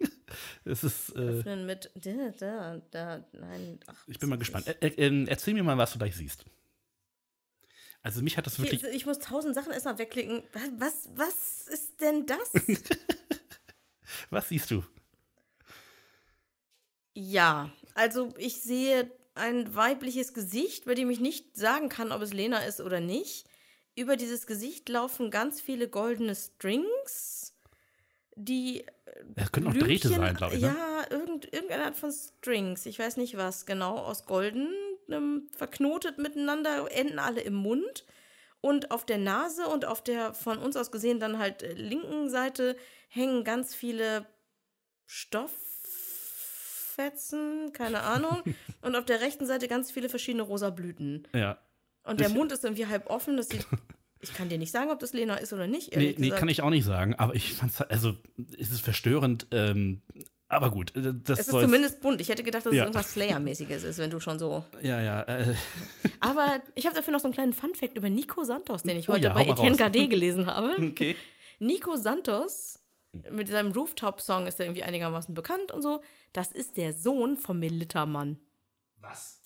Es 0.65 0.83
ist, 0.85 1.11
äh, 1.17 1.19
Öffnen 1.19 1.67
mit 1.67 1.91
da, 1.97 2.31
da, 2.39 2.81
da, 2.93 3.25
nein. 3.33 3.81
Ach, 3.89 4.07
ich 4.07 4.19
bin 4.21 4.29
mal 4.31 4.39
gespannt. 4.39 4.67
ist 4.69 4.81
Ä 4.81 4.87
äh, 5.09 5.25
erzähl 5.27 5.53
mir 5.55 5.63
mal, 5.65 5.77
was 5.77 5.93
du 5.93 5.99
gleich 5.99 6.15
siehst. 6.17 6.45
Also 8.03 8.23
mich 8.23 8.37
hat 8.39 8.47
das 8.47 8.59
wirklich... 8.61 8.83
Ist- 8.85 8.95
Ich 8.95 9.05
muss 9.05 9.19
tausend 9.19 9.55
Sachen 9.57 9.73
erstmal 9.73 9.99
wegklicken. 9.99 10.43
Was, 10.79 11.09
was 11.17 11.67
ist 11.69 12.01
denn 12.01 12.25
das? 12.25 12.53
Was 14.31 14.49
siehst 14.49 14.71
du? 14.71 14.85
Ja, 17.15 17.71
also 17.95 18.33
ich 18.39 18.61
sehe 18.63 19.11
ein 19.35 19.75
weibliches 19.75 20.35
Gesicht, 20.35 20.85
bei 20.85 20.95
dem 20.95 21.11
ich 21.11 21.21
nicht 21.21 21.57
sagen 21.57 21.89
kann, 21.89 22.13
ob 22.13 22.23
es 22.23 22.33
Lena 22.33 22.59
ist 22.59 22.81
oder 22.81 23.01
nicht. 23.01 23.47
Über 23.95 24.17
dieses 24.17 24.47
Gesicht 24.47 24.89
laufen 24.89 25.31
ganz 25.31 25.61
viele 25.61 25.89
goldene 25.89 26.35
Strings. 26.35 27.55
die 28.37 28.85
Das 29.35 29.53
könnten 29.53 29.71
auch 29.71 29.75
Drähte 29.75 30.09
sein, 30.09 30.35
glaube 30.35 30.57
ich. 30.57 30.63
Ne? 30.63 30.69
Ja, 30.69 31.05
irgend, 31.11 31.53
irgendeine 31.53 31.85
Art 31.85 31.97
von 31.97 32.11
Strings. 32.11 32.87
Ich 32.87 32.99
weiß 32.99 33.19
nicht 33.19 33.37
was 33.37 33.67
genau. 33.67 33.99
Aus 33.99 34.25
Golden, 34.25 34.69
ähm, 35.11 35.49
verknotet 35.55 36.19
miteinander, 36.19 36.91
enden 36.91 37.19
alle 37.19 37.43
im 37.43 37.55
Mund. 37.55 38.07
Und 38.63 38.91
auf 38.91 39.05
der 39.05 39.19
Nase 39.19 39.67
und 39.67 39.85
auf 39.85 40.03
der 40.03 40.35
von 40.35 40.59
uns 40.59 40.77
aus 40.77 40.93
gesehen 40.93 41.21
dann 41.21 41.39
halt 41.39 41.63
äh, 41.63 41.73
linken 41.73 42.31
Seite 42.31 42.77
hängen 43.09 43.45
ganz 43.45 43.75
viele 43.75 44.25
Stofffetzen, 46.97 47.73
keine 47.73 48.01
Ahnung. 48.03 48.43
und 48.83 48.97
auf 48.97 49.05
der 49.05 49.21
rechten 49.21 49.47
Seite 49.47 49.69
ganz 49.69 49.91
viele 49.91 50.09
verschiedene 50.09 50.43
rosa 50.43 50.71
Blüten. 50.71 51.27
Ja. 51.35 51.59
Und 52.05 52.21
der 52.21 52.29
Ich- 52.29 52.35
Mund 52.35 52.53
ist 52.53 52.65
irgendwie 52.65 52.87
halb 52.87 53.09
offen. 53.11 53.37
Das 53.37 53.49
sieht. 53.49 53.67
Ich 54.25 54.33
kann 54.35 54.49
dir 54.49 54.57
nicht 54.57 54.71
sagen, 54.71 54.93
ob 54.93 55.01
das 55.01 55.13
Lena 55.15 55.35
ist 55.35 55.53
oder 55.53 55.67
nicht. 55.67 55.97
Nee, 55.97 56.15
nee, 56.17 56.31
kann 56.31 56.49
ich 56.49 56.63
auch 56.63 56.71
nicht 56.71 56.85
sagen, 56.85 57.17
aber 57.17 57.35
ich 57.35 57.55
fand's, 57.55 57.81
also, 57.83 58.15
es 58.57 58.71
ist 58.71 58.81
verstörend, 58.81 59.49
ähm, 59.51 60.01
aber 60.47 60.71
gut, 60.71 60.95
äh, 60.95 61.13
das 61.25 61.41
Es 61.41 61.49
ist 61.49 61.51
zumindest 61.61 62.01
bunt. 62.03 62.21
Ich 62.21 62.29
hätte 62.29 62.45
gedacht, 62.45 62.65
dass 62.65 62.73
Ja. 62.73 62.85
es 62.85 62.87
irgendwas 62.87 63.13
Slayer-mäßiges 63.15 63.83
ist, 63.83 63.99
wenn 63.99 64.11
du 64.11 64.21
schon 64.21 64.39
so. 64.39 64.65
Ja, 64.81 65.01
ja, 65.03 65.23
äh, 65.23 65.57
Aber 66.21 66.61
ich 66.77 66.87
habe 66.87 66.95
dafür 66.95 67.13
noch 67.13 67.19
so 67.19 67.25
einen 67.27 67.35
kleinen 67.35 67.53
Fun-Fact 67.53 67.97
über 67.99 68.09
Nico 68.11 68.45
Santos, 68.45 68.85
den 68.85 68.97
ich 68.97 69.09
Oh 69.09 69.15
heute 69.15 69.25
ja, 69.25 69.33
bei 69.35 69.45
Etienne. 69.45 69.77
Gade 69.77 70.07
gelesen 70.07 70.47
habe. 70.47 70.77
okay. 70.81 71.17
Nico 71.59 71.97
Santos, 71.97 72.79
mit 73.31 73.49
seinem 73.49 73.73
Rooftop-Song 73.73 74.47
ist 74.47 74.59
er 74.61 74.67
irgendwie 74.67 74.83
einigermaßen 74.85 75.35
bekannt 75.35 75.71
und 75.73 75.83
so. 75.83 76.01
Das 76.33 76.51
ist 76.53 76.77
der 76.77 76.93
Sohn 76.95 77.37
vom 77.37 77.59
Militermann. 77.59 78.39
Was? 79.01 79.39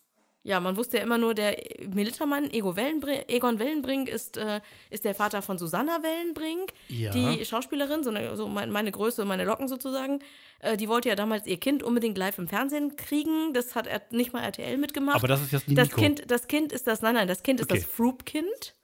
Ja, 0.45 0.61
man 0.61 0.77
wusste 0.77 0.99
ja 0.99 1.03
immer 1.03 1.19
nur, 1.19 1.35
der 1.35 1.57
Militermann, 1.93 2.49
Ego 2.53 2.77
Wellenbrink, 2.77 3.25
Egon 3.27 3.59
Wellenbrink, 3.59 4.09
ist, 4.09 4.37
äh, 4.37 4.61
ist 4.91 5.05
der 5.05 5.17
Vater 5.17 5.43
von 5.43 5.59
Susanna 5.59 6.05
Wellenbrink, 6.05 6.73
Ja. 6.87 7.11
die 7.11 7.45
Schauspielerin, 7.45 8.05
so, 8.05 8.11
eine, 8.11 8.37
so 8.37 8.47
mein, 8.47 8.71
meine 8.71 8.93
Größe, 8.93 9.25
meine 9.25 9.43
Locken 9.45 9.67
sozusagen. 9.67 10.21
Äh, 10.61 10.77
die 10.77 10.89
wollte 10.89 11.09
ja 11.09 11.17
damals 11.17 11.49
ihr 11.49 11.59
Kind 11.59 11.83
unbedingt 11.83 12.17
live 12.17 12.39
im 12.39 12.47
Fernsehen 12.47 12.95
kriegen. 12.95 13.55
Das 13.55 13.75
hat 13.75 13.89
er 13.89 14.03
nicht 14.11 14.33
mal 14.33 14.45
RTL 14.45 14.77
mitgemacht. 14.77 15.17
Aber 15.17 15.27
das 15.27 15.43
ist 15.43 15.51
jetzt 15.51 15.67
die 15.67 15.75
das 15.75 15.89
Nico. 15.89 16.01
kind, 16.01 16.31
das 16.31 16.47
Kind 16.47 16.73
ist 16.73 16.87
das, 16.87 17.03
nein, 17.03 17.15
nein, 17.17 17.27
das 17.27 17.43
Kind 17.43 17.59
ist 17.59 17.69
Okay. 17.69 17.81
das 17.81 17.91
Froop-Kind. 17.91 18.77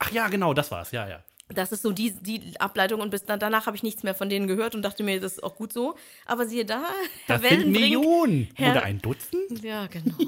Ach 0.00 0.10
ja, 0.10 0.26
genau, 0.26 0.54
das 0.54 0.72
war's, 0.72 0.90
ja, 0.90 1.08
ja. 1.08 1.22
Das 1.54 1.72
ist 1.72 1.82
so 1.82 1.92
die, 1.92 2.12
die 2.12 2.58
Ableitung 2.60 3.00
und 3.00 3.10
bis 3.10 3.24
dann, 3.24 3.40
danach 3.40 3.66
habe 3.66 3.76
ich 3.76 3.82
nichts 3.82 4.02
mehr 4.02 4.14
von 4.14 4.28
denen 4.28 4.46
gehört 4.46 4.74
und 4.74 4.82
dachte 4.82 5.02
mir, 5.02 5.20
das 5.20 5.32
ist 5.34 5.42
auch 5.42 5.56
gut 5.56 5.72
so. 5.72 5.96
Aber 6.26 6.46
siehe 6.46 6.64
da, 6.64 6.82
Herr 7.26 7.38
Das 7.38 7.42
sind 7.42 7.50
Wellenbrink. 7.50 7.80
Millionen. 7.80 8.48
Herr- 8.54 8.72
Oder 8.72 8.82
ein 8.84 9.00
Dutzend? 9.00 9.62
Ja, 9.62 9.86
genau. 9.86 10.14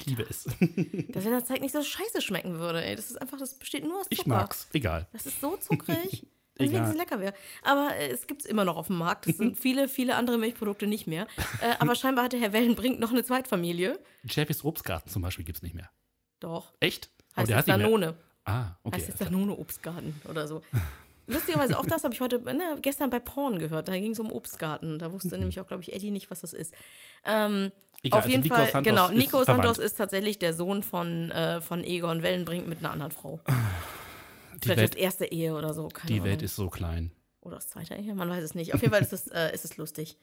Ich 0.00 0.06
liebe 0.06 0.22
es. 0.28 0.44
Dass 0.44 1.24
wenn 1.24 1.32
das 1.32 1.46
Zeug 1.46 1.62
nicht 1.62 1.72
so 1.72 1.82
scheiße 1.82 2.20
schmecken 2.20 2.58
würde, 2.58 2.84
ey. 2.84 2.94
Das 2.94 3.10
ist 3.10 3.16
einfach, 3.20 3.38
das 3.38 3.54
besteht 3.54 3.84
nur 3.84 3.94
aus 4.00 4.02
Zucker. 4.02 4.12
Ich 4.20 4.26
mag's, 4.26 4.68
egal. 4.74 5.08
Das 5.14 5.24
ist 5.24 5.40
so 5.40 5.56
zuckrig. 5.56 6.26
Wenn 6.58 6.74
es 6.74 6.94
lecker 6.94 7.18
wäre. 7.18 7.32
Aber 7.62 7.96
äh, 7.96 8.10
es 8.10 8.26
gibt 8.26 8.42
es 8.42 8.46
immer 8.46 8.66
noch 8.66 8.76
auf 8.76 8.88
dem 8.88 8.98
Markt. 8.98 9.26
Es 9.26 9.38
sind 9.38 9.58
viele, 9.58 9.88
viele 9.88 10.16
andere 10.16 10.36
Milchprodukte 10.36 10.86
nicht 10.86 11.06
mehr. 11.06 11.26
Äh, 11.62 11.74
aber 11.78 11.94
scheinbar 11.94 12.24
hatte 12.26 12.38
Herr 12.38 12.52
Wellenbrink 12.52 13.00
noch 13.00 13.10
eine 13.12 13.24
Zweitfamilie. 13.24 13.98
Jeffys 14.24 14.62
Obstgarten 14.62 15.08
zum 15.08 15.22
Beispiel 15.22 15.46
gibt's 15.46 15.62
nicht 15.62 15.74
mehr. 15.74 15.88
Doch. 16.40 16.74
Echt? 16.80 17.10
Heißt 17.34 17.48
der 17.48 17.56
jetzt 17.56 17.68
Danone. 17.70 18.14
Ah, 18.44 18.76
okay. 18.82 18.96
Heißt 18.96 19.08
jetzt 19.08 19.20
Danone 19.20 19.56
Obstgarten 19.56 20.20
oder 20.28 20.48
so. 20.48 20.62
Lustigerweise 21.28 21.78
auch 21.78 21.86
das 21.86 22.02
habe 22.02 22.12
ich 22.12 22.20
heute, 22.20 22.40
ne, 22.40 22.78
gestern 22.82 23.08
bei 23.08 23.20
Porn 23.20 23.58
gehört. 23.58 23.88
Da 23.88 23.92
ging 23.92 24.10
es 24.12 24.18
um 24.18 24.32
Obstgarten. 24.32 24.98
Da 24.98 25.12
wusste 25.12 25.38
nämlich 25.38 25.60
auch, 25.60 25.66
glaube 25.68 25.82
ich, 25.82 25.92
Eddie 25.92 26.10
nicht, 26.10 26.30
was 26.30 26.40
das 26.40 26.52
ist. 26.52 26.74
Ähm, 27.24 27.70
Egal, 28.02 28.18
auf 28.18 28.24
also 28.24 28.30
jeden 28.30 28.42
Nico 28.42 28.54
Fall, 28.56 28.70
Santos 28.70 28.90
genau. 28.90 29.06
ist 29.08 29.14
Nico. 29.14 29.44
Santos 29.44 29.78
ist 29.78 29.94
tatsächlich 29.94 30.40
der 30.40 30.52
Sohn 30.52 30.82
von, 30.82 31.30
äh, 31.30 31.60
von 31.60 31.84
Egon 31.84 32.22
Wellenbrink 32.24 32.66
mit 32.66 32.80
einer 32.80 32.90
anderen 32.90 33.12
Frau. 33.12 33.40
die 33.46 34.58
Vielleicht 34.62 34.78
Welt, 34.80 34.94
das 34.94 35.00
erste 35.00 35.26
Ehe 35.26 35.54
oder 35.54 35.72
so. 35.74 35.88
Keine 35.88 36.08
die 36.08 36.14
Ahnung. 36.14 36.26
Welt 36.26 36.42
ist 36.42 36.56
so 36.56 36.68
klein. 36.68 37.12
Oder 37.40 37.56
das 37.56 37.68
zweite 37.68 37.94
Ehe, 37.94 38.14
man 38.14 38.28
weiß 38.28 38.42
es 38.42 38.54
nicht. 38.56 38.74
Auf 38.74 38.80
jeden 38.82 38.92
Fall 38.92 39.02
ist 39.02 39.12
es, 39.12 39.28
äh, 39.28 39.54
ist 39.54 39.64
es 39.64 39.76
lustig. 39.76 40.16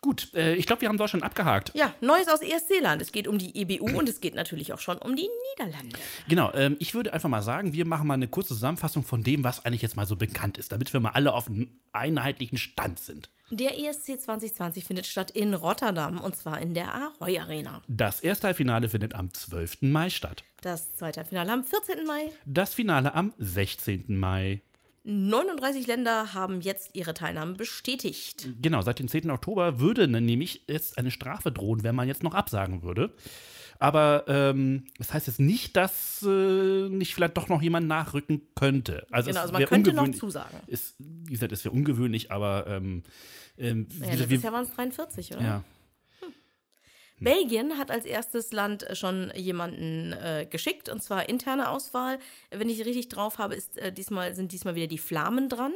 Gut, 0.00 0.32
äh, 0.34 0.54
ich 0.54 0.66
glaube, 0.66 0.82
wir 0.82 0.88
haben 0.88 0.96
Deutschland 0.96 1.24
abgehakt. 1.24 1.72
Ja, 1.74 1.92
Neues 2.00 2.28
aus 2.28 2.40
ESC-Land. 2.40 3.02
Es 3.02 3.10
geht 3.10 3.26
um 3.26 3.38
die 3.38 3.56
EBU 3.56 3.98
und 3.98 4.08
es 4.08 4.20
geht 4.20 4.34
natürlich 4.36 4.72
auch 4.72 4.78
schon 4.78 4.96
um 4.98 5.16
die 5.16 5.28
Niederlande. 5.58 5.98
Genau, 6.28 6.52
ähm, 6.54 6.76
ich 6.78 6.94
würde 6.94 7.12
einfach 7.12 7.28
mal 7.28 7.42
sagen, 7.42 7.72
wir 7.72 7.84
machen 7.84 8.06
mal 8.06 8.14
eine 8.14 8.28
kurze 8.28 8.54
Zusammenfassung 8.54 9.02
von 9.02 9.24
dem, 9.24 9.42
was 9.42 9.64
eigentlich 9.64 9.82
jetzt 9.82 9.96
mal 9.96 10.06
so 10.06 10.14
bekannt 10.14 10.56
ist, 10.56 10.70
damit 10.70 10.92
wir 10.92 11.00
mal 11.00 11.10
alle 11.10 11.32
auf 11.32 11.48
einem 11.48 11.80
einheitlichen 11.92 12.58
Stand 12.58 13.00
sind. 13.00 13.30
Der 13.50 13.78
ESC 13.78 14.20
2020 14.20 14.84
findet 14.84 15.06
statt 15.06 15.30
in 15.30 15.54
Rotterdam 15.54 16.20
und 16.20 16.36
zwar 16.36 16.60
in 16.60 16.74
der 16.74 16.94
Ahoy 16.94 17.38
Arena. 17.38 17.82
Das 17.88 18.20
erste 18.20 18.52
Finale 18.54 18.88
findet 18.88 19.14
am 19.14 19.32
12. 19.32 19.78
Mai 19.82 20.10
statt. 20.10 20.44
Das 20.60 20.94
zweite 20.94 21.24
Finale 21.24 21.52
am 21.52 21.64
14. 21.64 22.06
Mai. 22.06 22.30
Das 22.44 22.74
Finale 22.74 23.14
am 23.14 23.32
16. 23.38 24.04
Mai. 24.16 24.60
39 25.04 25.86
Länder 25.86 26.34
haben 26.34 26.60
jetzt 26.60 26.90
ihre 26.94 27.14
Teilnahme 27.14 27.54
bestätigt. 27.54 28.48
Genau, 28.60 28.82
seit 28.82 28.98
dem 28.98 29.08
10. 29.08 29.30
Oktober 29.30 29.80
würde 29.80 30.06
ne- 30.08 30.20
nämlich 30.20 30.64
jetzt 30.68 30.98
eine 30.98 31.10
Strafe 31.10 31.50
drohen, 31.52 31.82
wenn 31.82 31.94
man 31.94 32.08
jetzt 32.08 32.22
noch 32.22 32.34
absagen 32.34 32.82
würde. 32.82 33.14
Aber 33.80 34.24
ähm, 34.26 34.86
das 34.98 35.14
heißt 35.14 35.28
jetzt 35.28 35.38
nicht, 35.38 35.76
dass 35.76 36.20
äh, 36.26 36.88
nicht 36.88 37.14
vielleicht 37.14 37.36
doch 37.36 37.48
noch 37.48 37.62
jemand 37.62 37.86
nachrücken 37.86 38.42
könnte. 38.56 39.06
Also, 39.10 39.28
Genau, 39.30 39.42
also 39.42 39.52
man 39.52 39.64
könnte 39.66 39.92
noch 39.92 40.10
zusagen. 40.10 40.58
Ist, 40.66 40.96
wie 40.98 41.32
gesagt, 41.32 41.52
es 41.52 41.64
wäre 41.64 41.74
ungewöhnlich, 41.74 42.32
aber 42.32 42.66
ähm, 42.66 43.04
ähm, 43.56 43.86
Ja, 44.00 44.14
letztes 44.14 44.42
Jahr 44.42 44.52
waren 44.52 44.64
es 44.64 44.70
43, 44.74 45.32
oder? 45.34 45.42
ja. 45.42 45.64
Belgien 47.20 47.78
hat 47.78 47.90
als 47.90 48.04
erstes 48.04 48.52
Land 48.52 48.86
schon 48.92 49.32
jemanden 49.34 50.12
äh, 50.12 50.46
geschickt, 50.48 50.88
und 50.88 51.02
zwar 51.02 51.28
interne 51.28 51.70
Auswahl. 51.70 52.18
Wenn 52.50 52.68
ich 52.68 52.84
richtig 52.84 53.08
drauf 53.08 53.38
habe, 53.38 53.54
ist, 53.54 53.76
äh, 53.78 53.92
diesmal, 53.92 54.34
sind 54.34 54.52
diesmal 54.52 54.74
wieder 54.74 54.86
die 54.86 54.98
Flamen 54.98 55.48
dran. 55.48 55.72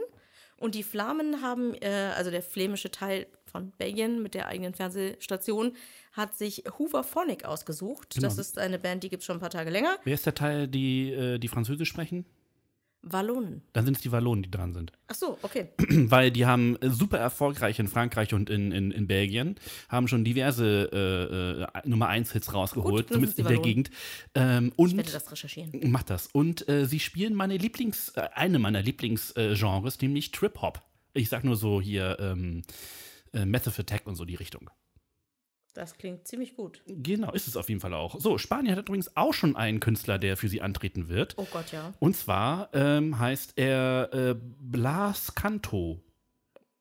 Und 0.58 0.76
die 0.76 0.84
Flamen 0.84 1.42
haben, 1.42 1.74
äh, 1.82 2.12
also 2.16 2.30
der 2.30 2.40
flämische 2.42 2.92
Teil 2.92 3.26
von 3.50 3.72
Belgien 3.78 4.22
mit 4.22 4.34
der 4.34 4.46
eigenen 4.46 4.74
Fernsehstation, 4.74 5.74
hat 6.12 6.36
sich 6.36 6.62
Hoover 6.78 7.02
Phonic 7.02 7.44
ausgesucht. 7.44 8.14
Das 8.22 8.34
Genau. 8.34 8.40
ist 8.40 8.58
eine 8.58 8.78
Band, 8.78 9.02
die 9.02 9.08
gibt 9.08 9.22
es 9.22 9.26
schon 9.26 9.38
ein 9.38 9.40
paar 9.40 9.50
Tage 9.50 9.70
länger. 9.70 9.96
Wer 10.04 10.14
ist 10.14 10.24
der 10.24 10.34
Teil, 10.34 10.68
die, 10.68 11.12
äh, 11.12 11.38
die 11.38 11.48
Französisch 11.48 11.88
sprechen? 11.88 12.26
Wallonen. 13.02 13.62
Dann 13.72 13.84
sind 13.84 13.96
es 13.96 14.02
die 14.02 14.12
Wallonen, 14.12 14.42
die 14.42 14.50
dran 14.50 14.72
sind. 14.72 14.92
Ach 15.08 15.14
so, 15.14 15.38
okay. 15.42 15.68
Weil 15.78 16.30
die 16.30 16.46
haben 16.46 16.76
äh, 16.76 16.88
super 16.90 17.18
erfolgreich 17.18 17.78
in 17.78 17.88
Frankreich 17.88 18.32
und 18.34 18.48
in, 18.48 18.72
in, 18.72 18.90
in 18.90 19.06
Belgien, 19.06 19.56
haben 19.88 20.08
schon 20.08 20.24
diverse 20.24 20.90
äh, 20.92 21.62
äh, 21.62 21.88
Nummer 21.88 22.08
1 22.08 22.32
Hits 22.32 22.54
rausgeholt, 22.54 23.06
Gut, 23.08 23.14
zumindest 23.14 23.38
in 23.38 23.46
der 23.46 23.58
Gegend. 23.58 23.90
Ähm, 24.34 24.72
Ich 24.76 24.78
werde 24.78 24.98
und 24.98 25.14
das 25.14 25.30
recherchieren. 25.32 25.90
macht 25.90 26.10
das. 26.10 26.28
Und 26.28 26.68
äh, 26.68 26.86
sie 26.86 27.00
spielen 27.00 27.34
meine 27.34 27.56
Lieblings, 27.56 28.10
äh, 28.10 28.28
eine 28.34 28.58
meiner 28.58 28.82
Lieblingsgenres, 28.82 29.96
äh, 29.96 29.98
nämlich 30.02 30.30
Trip 30.30 30.60
Hop. 30.62 30.80
Ich 31.14 31.28
sag 31.28 31.44
nur 31.44 31.56
so 31.56 31.80
hier 31.80 32.16
ähm, 32.20 32.62
äh, 33.32 33.44
Massive 33.44 33.80
Attack 33.82 34.06
und 34.06 34.14
so 34.14 34.24
die 34.24 34.36
Richtung. 34.36 34.70
Das 35.74 35.96
klingt 35.96 36.26
ziemlich 36.28 36.54
gut. 36.54 36.82
Genau, 36.86 37.32
ist 37.32 37.48
es 37.48 37.56
auf 37.56 37.68
jeden 37.68 37.80
Fall 37.80 37.94
auch. 37.94 38.20
So, 38.20 38.36
Spanien 38.36 38.76
hat 38.76 38.88
übrigens 38.88 39.16
auch 39.16 39.32
schon 39.32 39.56
einen 39.56 39.80
Künstler, 39.80 40.18
der 40.18 40.36
für 40.36 40.48
sie 40.48 40.60
antreten 40.60 41.08
wird. 41.08 41.34
Oh 41.38 41.46
Gott, 41.50 41.72
ja. 41.72 41.94
Und 41.98 42.14
zwar 42.14 42.68
ähm, 42.74 43.18
heißt 43.18 43.54
er 43.56 44.10
äh, 44.12 44.34
Blas 44.60 45.34
Canto. 45.34 46.00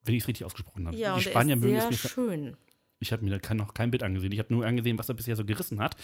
Wenn 0.04 0.16
ich 0.16 0.24
es 0.24 0.28
richtig 0.28 0.46
ausgesprochen 0.46 0.88
habe. 0.88 0.98
Ja, 0.98 1.16
die 1.16 1.22
Spanier 1.22 1.54
er 1.54 1.58
mögen 1.58 1.76
ist 1.76 1.84
es 1.84 1.90
sehr 1.90 1.90
nicht. 1.92 2.14
schön. 2.14 2.58
Ich 3.00 3.12
habe 3.12 3.24
mir 3.24 3.38
da 3.38 3.54
noch 3.54 3.74
kein 3.74 3.92
Bild 3.92 4.04
angesehen. 4.04 4.32
Ich 4.32 4.40
habe 4.40 4.54
nur 4.54 4.66
angesehen, 4.66 5.00
was 5.00 5.10
er 5.10 5.16
bisher 5.16 5.36
so 5.36 5.46
gerissen 5.46 5.80
hat. 5.80 5.96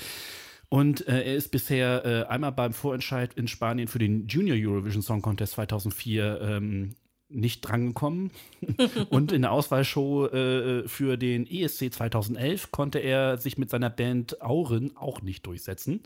Und 0.69 1.07
äh, 1.07 1.23
er 1.23 1.35
ist 1.35 1.51
bisher 1.51 2.05
äh, 2.05 2.23
einmal 2.31 2.51
beim 2.51 2.73
Vorentscheid 2.73 3.33
in 3.35 3.47
Spanien 3.47 3.87
für 3.87 3.99
den 3.99 4.27
Junior 4.27 4.57
Eurovision 4.57 5.01
Song 5.01 5.21
Contest 5.21 5.53
2004 5.53 6.41
ähm, 6.41 6.95
nicht 7.29 7.61
drangekommen. 7.61 8.31
Und 9.09 9.31
in 9.31 9.41
der 9.43 9.51
Auswahlshow 9.51 10.27
äh, 10.27 10.87
für 10.87 11.17
den 11.17 11.45
ESC 11.45 11.93
2011 11.93 12.71
konnte 12.71 12.99
er 12.99 13.37
sich 13.37 13.57
mit 13.57 13.69
seiner 13.69 13.89
Band 13.89 14.41
Auren 14.41 14.95
auch 14.95 15.21
nicht 15.21 15.45
durchsetzen. 15.45 16.01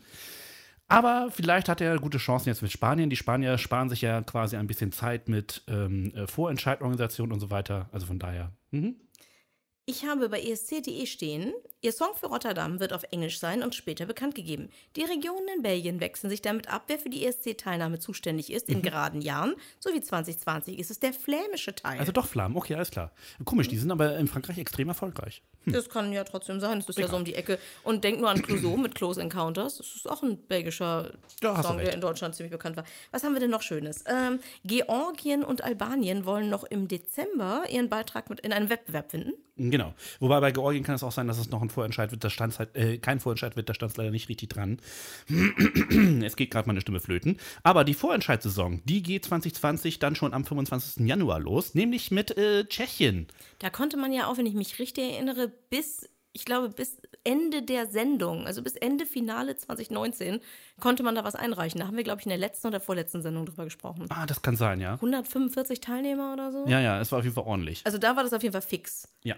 Aber 0.87 1.29
vielleicht 1.31 1.69
hat 1.69 1.79
er 1.79 1.97
gute 1.99 2.17
Chancen 2.17 2.49
jetzt 2.49 2.61
mit 2.61 2.71
Spanien. 2.71 3.09
Die 3.09 3.15
Spanier 3.15 3.57
sparen 3.57 3.87
sich 3.87 4.01
ja 4.01 4.21
quasi 4.23 4.57
ein 4.57 4.67
bisschen 4.67 4.91
Zeit 4.91 5.29
mit 5.29 5.63
ähm, 5.67 6.13
äh, 6.13 6.27
Vorentscheidorganisationen 6.27 7.31
und 7.31 7.39
so 7.39 7.49
weiter. 7.49 7.89
Also 7.93 8.07
von 8.07 8.19
daher. 8.19 8.51
Mhm. 8.71 8.95
Ich 9.91 10.05
habe 10.05 10.29
bei 10.29 10.39
E 10.39 10.53
ESC.de 10.53 11.05
stehen, 11.05 11.53
Ihr 11.81 11.91
Song 11.91 12.15
für 12.15 12.27
Rotterdam 12.27 12.79
wird 12.79 12.93
auf 12.93 13.03
Englisch 13.11 13.39
sein 13.39 13.61
und 13.61 13.75
später 13.75 14.05
bekannt 14.05 14.35
gegeben. 14.35 14.69
Die 14.95 15.03
Regionen 15.03 15.45
in 15.57 15.63
Belgien 15.63 15.99
wechseln 15.99 16.29
sich 16.29 16.41
damit 16.41 16.69
ab, 16.69 16.83
wer 16.87 16.97
für 16.97 17.09
die 17.09 17.25
ESC-Teilnahme 17.25 17.99
zuständig 17.99 18.53
ist. 18.53 18.69
Mhm. 18.69 18.75
In 18.75 18.81
geraden 18.83 19.21
Jahren, 19.21 19.53
so 19.79 19.93
wie 19.93 19.99
2020, 19.99 20.79
ist 20.79 20.91
es 20.91 21.01
der 21.01 21.11
flämische 21.11 21.75
Teil. 21.75 21.99
Also 21.99 22.13
doch 22.13 22.25
Flammen, 22.25 22.55
okay, 22.55 22.75
alles 22.75 22.89
klar. 22.89 23.11
Komisch, 23.43 23.67
die 23.67 23.77
sind 23.77 23.91
aber 23.91 24.15
in 24.15 24.27
Frankreich 24.27 24.59
extrem 24.59 24.87
erfolgreich. 24.87 25.41
Das 25.65 25.89
kann 25.89 26.11
ja 26.11 26.23
trotzdem 26.23 26.59
sein. 26.59 26.79
Das 26.79 26.89
ist 26.89 26.97
ja 26.97 27.03
Egal. 27.03 27.11
so 27.11 27.17
um 27.17 27.25
die 27.25 27.35
Ecke. 27.35 27.59
Und 27.83 28.03
denk 28.03 28.19
nur 28.19 28.29
an 28.29 28.41
Clouseau 28.41 28.77
mit 28.77 28.95
Close 28.95 29.21
Encounters. 29.21 29.77
Das 29.77 29.95
ist 29.95 30.09
auch 30.09 30.23
ein 30.23 30.37
belgischer 30.47 31.13
Ja, 31.41 31.61
Song, 31.61 31.77
der 31.77 31.93
in 31.93 32.01
Deutschland 32.01 32.35
ziemlich 32.35 32.51
bekannt 32.51 32.77
war. 32.77 32.83
Was 33.11 33.23
haben 33.23 33.33
wir 33.33 33.39
denn 33.39 33.51
noch 33.51 33.61
Schönes? 33.61 34.03
Ähm, 34.07 34.39
Georgien 34.63 35.43
und 35.43 35.63
Albanien 35.63 36.25
wollen 36.25 36.49
noch 36.49 36.63
im 36.63 36.87
Dezember 36.87 37.63
ihren 37.69 37.89
Beitrag 37.89 38.29
mit 38.29 38.39
in 38.39 38.53
einem 38.53 38.69
Wettbewerb 38.69 39.11
finden. 39.11 39.33
Genau. 39.57 39.93
Wobei 40.19 40.39
bei 40.39 40.51
Georgien 40.51 40.83
kann 40.83 40.95
es 40.95 41.03
auch 41.03 41.11
sein, 41.11 41.27
dass 41.27 41.37
es 41.37 41.51
noch 41.51 41.61
ein 41.61 41.69
Vorentscheid 41.69 42.11
wird. 42.11 42.23
Da 42.23 42.29
stand 42.29 42.57
halt, 42.57 42.75
äh, 42.75 42.97
kein 42.97 43.19
Vorentscheid 43.19 43.55
wird, 43.55 43.69
da 43.69 43.73
stand 43.75 43.91
es 43.91 43.97
leider 43.97 44.09
nicht 44.09 44.29
richtig 44.29 44.49
dran. 44.49 44.79
es 46.23 46.35
geht 46.35 46.51
gerade 46.51 46.67
meine 46.67 46.81
Stimme 46.81 46.99
flöten. 46.99 47.37
Aber 47.61 47.83
die 47.83 47.93
Vorentscheidssaison, 47.93 48.81
die 48.85 49.03
geht 49.03 49.25
2020 49.25 49.99
dann 49.99 50.15
schon 50.15 50.33
am 50.33 50.45
25. 50.45 51.05
Januar 51.05 51.39
los, 51.39 51.75
nämlich 51.75 52.11
mit 52.11 52.35
äh, 52.37 52.65
Tschechien. 52.65 53.27
Da 53.59 53.69
konnte 53.69 53.97
man 53.97 54.11
ja 54.13 54.27
auch, 54.27 54.37
wenn 54.37 54.45
ich 54.45 54.55
mich 54.55 54.79
richtig 54.79 55.11
erinnere, 55.13 55.50
bis, 55.69 56.09
ich 56.33 56.45
glaube, 56.45 56.69
bis 56.69 57.01
Ende 57.23 57.63
der 57.63 57.87
Sendung, 57.87 58.45
also 58.47 58.61
bis 58.63 58.75
Ende 58.75 59.05
Finale 59.05 59.55
2019, 59.57 60.39
konnte 60.81 61.03
man 61.03 61.15
da 61.15 61.23
was 61.23 61.35
einreichen. 61.35 61.79
Da 61.79 61.87
haben 61.87 61.95
wir, 61.95 62.03
glaube 62.03 62.19
ich, 62.19 62.25
in 62.25 62.29
der 62.31 62.37
letzten 62.37 62.67
oder 62.67 62.79
vorletzten 62.79 63.21
Sendung 63.21 63.45
drüber 63.45 63.63
gesprochen. 63.63 64.07
Ah, 64.09 64.25
das 64.25 64.41
kann 64.41 64.57
sein, 64.57 64.81
ja. 64.81 64.95
145 64.95 65.79
Teilnehmer 65.79 66.33
oder 66.33 66.51
so? 66.51 66.65
Ja, 66.67 66.81
ja, 66.81 66.99
es 66.99 67.11
war 67.11 67.19
auf 67.19 67.25
jeden 67.25 67.35
Fall 67.35 67.45
ordentlich. 67.45 67.81
Also 67.85 67.97
da 67.97 68.15
war 68.15 68.23
das 68.23 68.33
auf 68.33 68.43
jeden 68.43 68.53
Fall 68.53 68.61
fix. 68.61 69.07
Ja. 69.23 69.35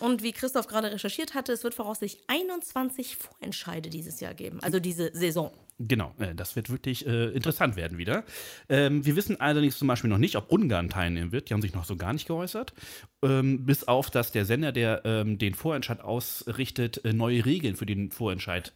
Und 0.00 0.22
wie 0.22 0.32
Christoph 0.32 0.66
gerade 0.66 0.92
recherchiert 0.92 1.34
hatte, 1.34 1.52
es 1.52 1.64
wird 1.64 1.74
voraussichtlich 1.74 2.22
21 2.28 3.16
Vorentscheide 3.16 3.88
dieses 3.88 4.20
Jahr 4.20 4.34
geben. 4.34 4.60
Also 4.62 4.80
diese 4.80 5.10
Saison. 5.14 5.50
Genau, 5.78 6.14
äh, 6.18 6.34
das 6.34 6.54
wird 6.54 6.70
wirklich 6.70 7.06
äh, 7.06 7.30
interessant 7.30 7.76
werden 7.76 7.98
wieder. 7.98 8.24
Ähm, 8.68 9.04
wir 9.04 9.16
wissen 9.16 9.40
allerdings 9.40 9.78
zum 9.78 9.88
Beispiel 9.88 10.10
noch 10.10 10.18
nicht, 10.18 10.36
ob 10.36 10.52
Ungarn 10.52 10.90
teilnehmen 10.90 11.32
wird. 11.32 11.48
Die 11.48 11.54
haben 11.54 11.62
sich 11.62 11.74
noch 11.74 11.84
so 11.84 11.96
gar 11.96 12.12
nicht 12.12 12.28
geäußert. 12.28 12.74
Ähm, 13.22 13.64
bis 13.64 13.84
auf, 13.84 14.10
dass 14.10 14.32
der 14.32 14.44
Sender, 14.44 14.72
der 14.72 15.02
ähm, 15.04 15.38
den 15.38 15.54
Vorentscheid 15.54 16.00
ausrichtet, 16.00 17.04
äh, 17.04 17.12
neue 17.12 17.44
Regeln 17.44 17.76
für 17.76 17.86
den 17.86 18.10
Vorentscheid 18.10 18.72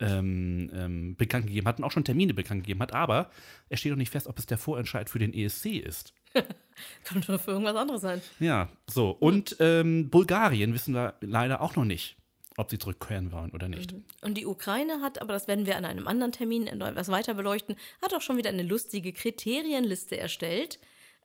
ähm, 0.00 0.70
ähm, 0.74 1.16
bekannt 1.16 1.46
gegeben 1.46 1.57
hat 1.66 1.78
und 1.78 1.84
auch 1.84 1.90
schon 1.90 2.04
Termine 2.04 2.34
bekannt 2.34 2.62
gegeben 2.62 2.80
hat. 2.80 2.92
Aber 2.92 3.30
es 3.68 3.80
steht 3.80 3.90
noch 3.90 3.98
nicht 3.98 4.12
fest, 4.12 4.26
ob 4.26 4.38
es 4.38 4.46
der 4.46 4.58
Vorentscheid 4.58 5.10
für 5.10 5.18
den 5.18 5.34
ESC 5.34 5.66
ist. 5.66 6.12
Kann 7.04 7.22
schon 7.22 7.38
für 7.38 7.52
irgendwas 7.52 7.76
anderes 7.76 8.02
sein. 8.02 8.22
Ja, 8.38 8.68
so. 8.86 9.10
Und 9.10 9.56
ähm, 9.60 10.10
Bulgarien 10.10 10.74
wissen 10.74 10.94
wir 10.94 11.14
leider 11.20 11.60
auch 11.60 11.74
noch 11.76 11.84
nicht, 11.84 12.16
ob 12.56 12.70
sie 12.70 12.78
zurückkehren 12.78 13.32
wollen 13.32 13.50
oder 13.50 13.68
nicht. 13.68 13.94
Und 14.20 14.36
die 14.36 14.46
Ukraine 14.46 15.00
hat, 15.00 15.20
aber 15.20 15.32
das 15.32 15.48
werden 15.48 15.66
wir 15.66 15.76
an 15.76 15.84
einem 15.84 16.06
anderen 16.06 16.32
Termin 16.32 16.66
etwas 16.66 17.08
weiter 17.08 17.34
beleuchten, 17.34 17.76
hat 18.02 18.14
auch 18.14 18.20
schon 18.20 18.36
wieder 18.36 18.50
eine 18.50 18.62
lustige 18.62 19.12
Kriterienliste 19.12 20.18
erstellt, 20.18 20.78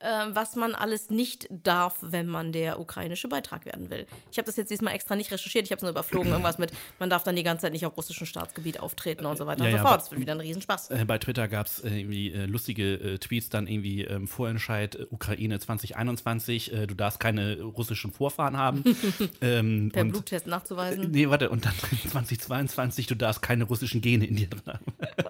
äh, 0.04 0.34
was 0.34 0.54
man 0.56 0.74
alles 0.74 1.10
nicht 1.10 1.48
darf, 1.50 1.96
wenn 2.00 2.26
man 2.26 2.52
der 2.52 2.78
ukrainische 2.78 3.28
Beitrag 3.28 3.64
werden 3.66 3.90
will. 3.90 4.06
Ich 4.30 4.38
habe 4.38 4.46
das 4.46 4.56
jetzt 4.56 4.70
diesmal 4.70 4.94
extra 4.94 5.16
nicht 5.16 5.32
recherchiert, 5.32 5.64
ich 5.64 5.70
habe 5.70 5.78
es 5.78 5.82
nur 5.82 5.90
überflogen, 5.90 6.30
irgendwas 6.30 6.58
mit, 6.58 6.72
man 6.98 7.10
darf 7.10 7.24
dann 7.24 7.36
die 7.36 7.42
ganze 7.42 7.62
Zeit 7.62 7.72
nicht 7.72 7.86
auf 7.86 7.96
russischem 7.96 8.26
Staatsgebiet 8.26 8.80
auftreten 8.80 9.26
und 9.26 9.36
so 9.36 9.46
weiter 9.46 9.64
Ja, 9.64 9.70
und 9.72 9.78
so 9.78 9.86
fort. 9.86 10.00
Das 10.02 10.10
wird 10.10 10.20
wieder 10.20 10.32
ein 10.34 10.40
Riesenspaß. 10.40 10.90
Äh, 10.90 11.04
Bei 11.06 11.18
Twitter 11.18 11.48
gab 11.48 11.66
es 11.66 11.80
äh, 11.80 11.88
irgendwie 12.00 12.32
äh, 12.32 12.46
lustige 12.46 13.18
Tweets, 13.18 13.48
dann 13.48 13.66
irgendwie 13.66 14.02
ähm, 14.04 14.28
Vorentscheid 14.28 14.98
Ukraine 15.10 15.58
2021, 15.58 16.72
äh, 16.72 16.86
du 16.86 16.94
darfst 16.94 17.20
keine 17.20 17.60
russischen 17.62 18.12
Vorfahren 18.12 18.56
haben. 18.56 18.84
ähm, 19.40 19.90
Per 19.92 20.02
und, 20.02 20.12
Bluttest 20.12 20.46
nachzuweisen. 20.46 21.10
Nee, 21.10 21.28
warte, 21.30 21.48
und 21.50 21.64
dann 21.64 21.72
2022, 22.10 23.06
du 23.06 23.14
darfst 23.14 23.42
keine 23.42 23.64
russischen 23.64 24.00
Gene 24.00 24.26
in 24.26 24.36
dir 24.36 24.48
drin 24.48 24.62
haben. 24.66 24.84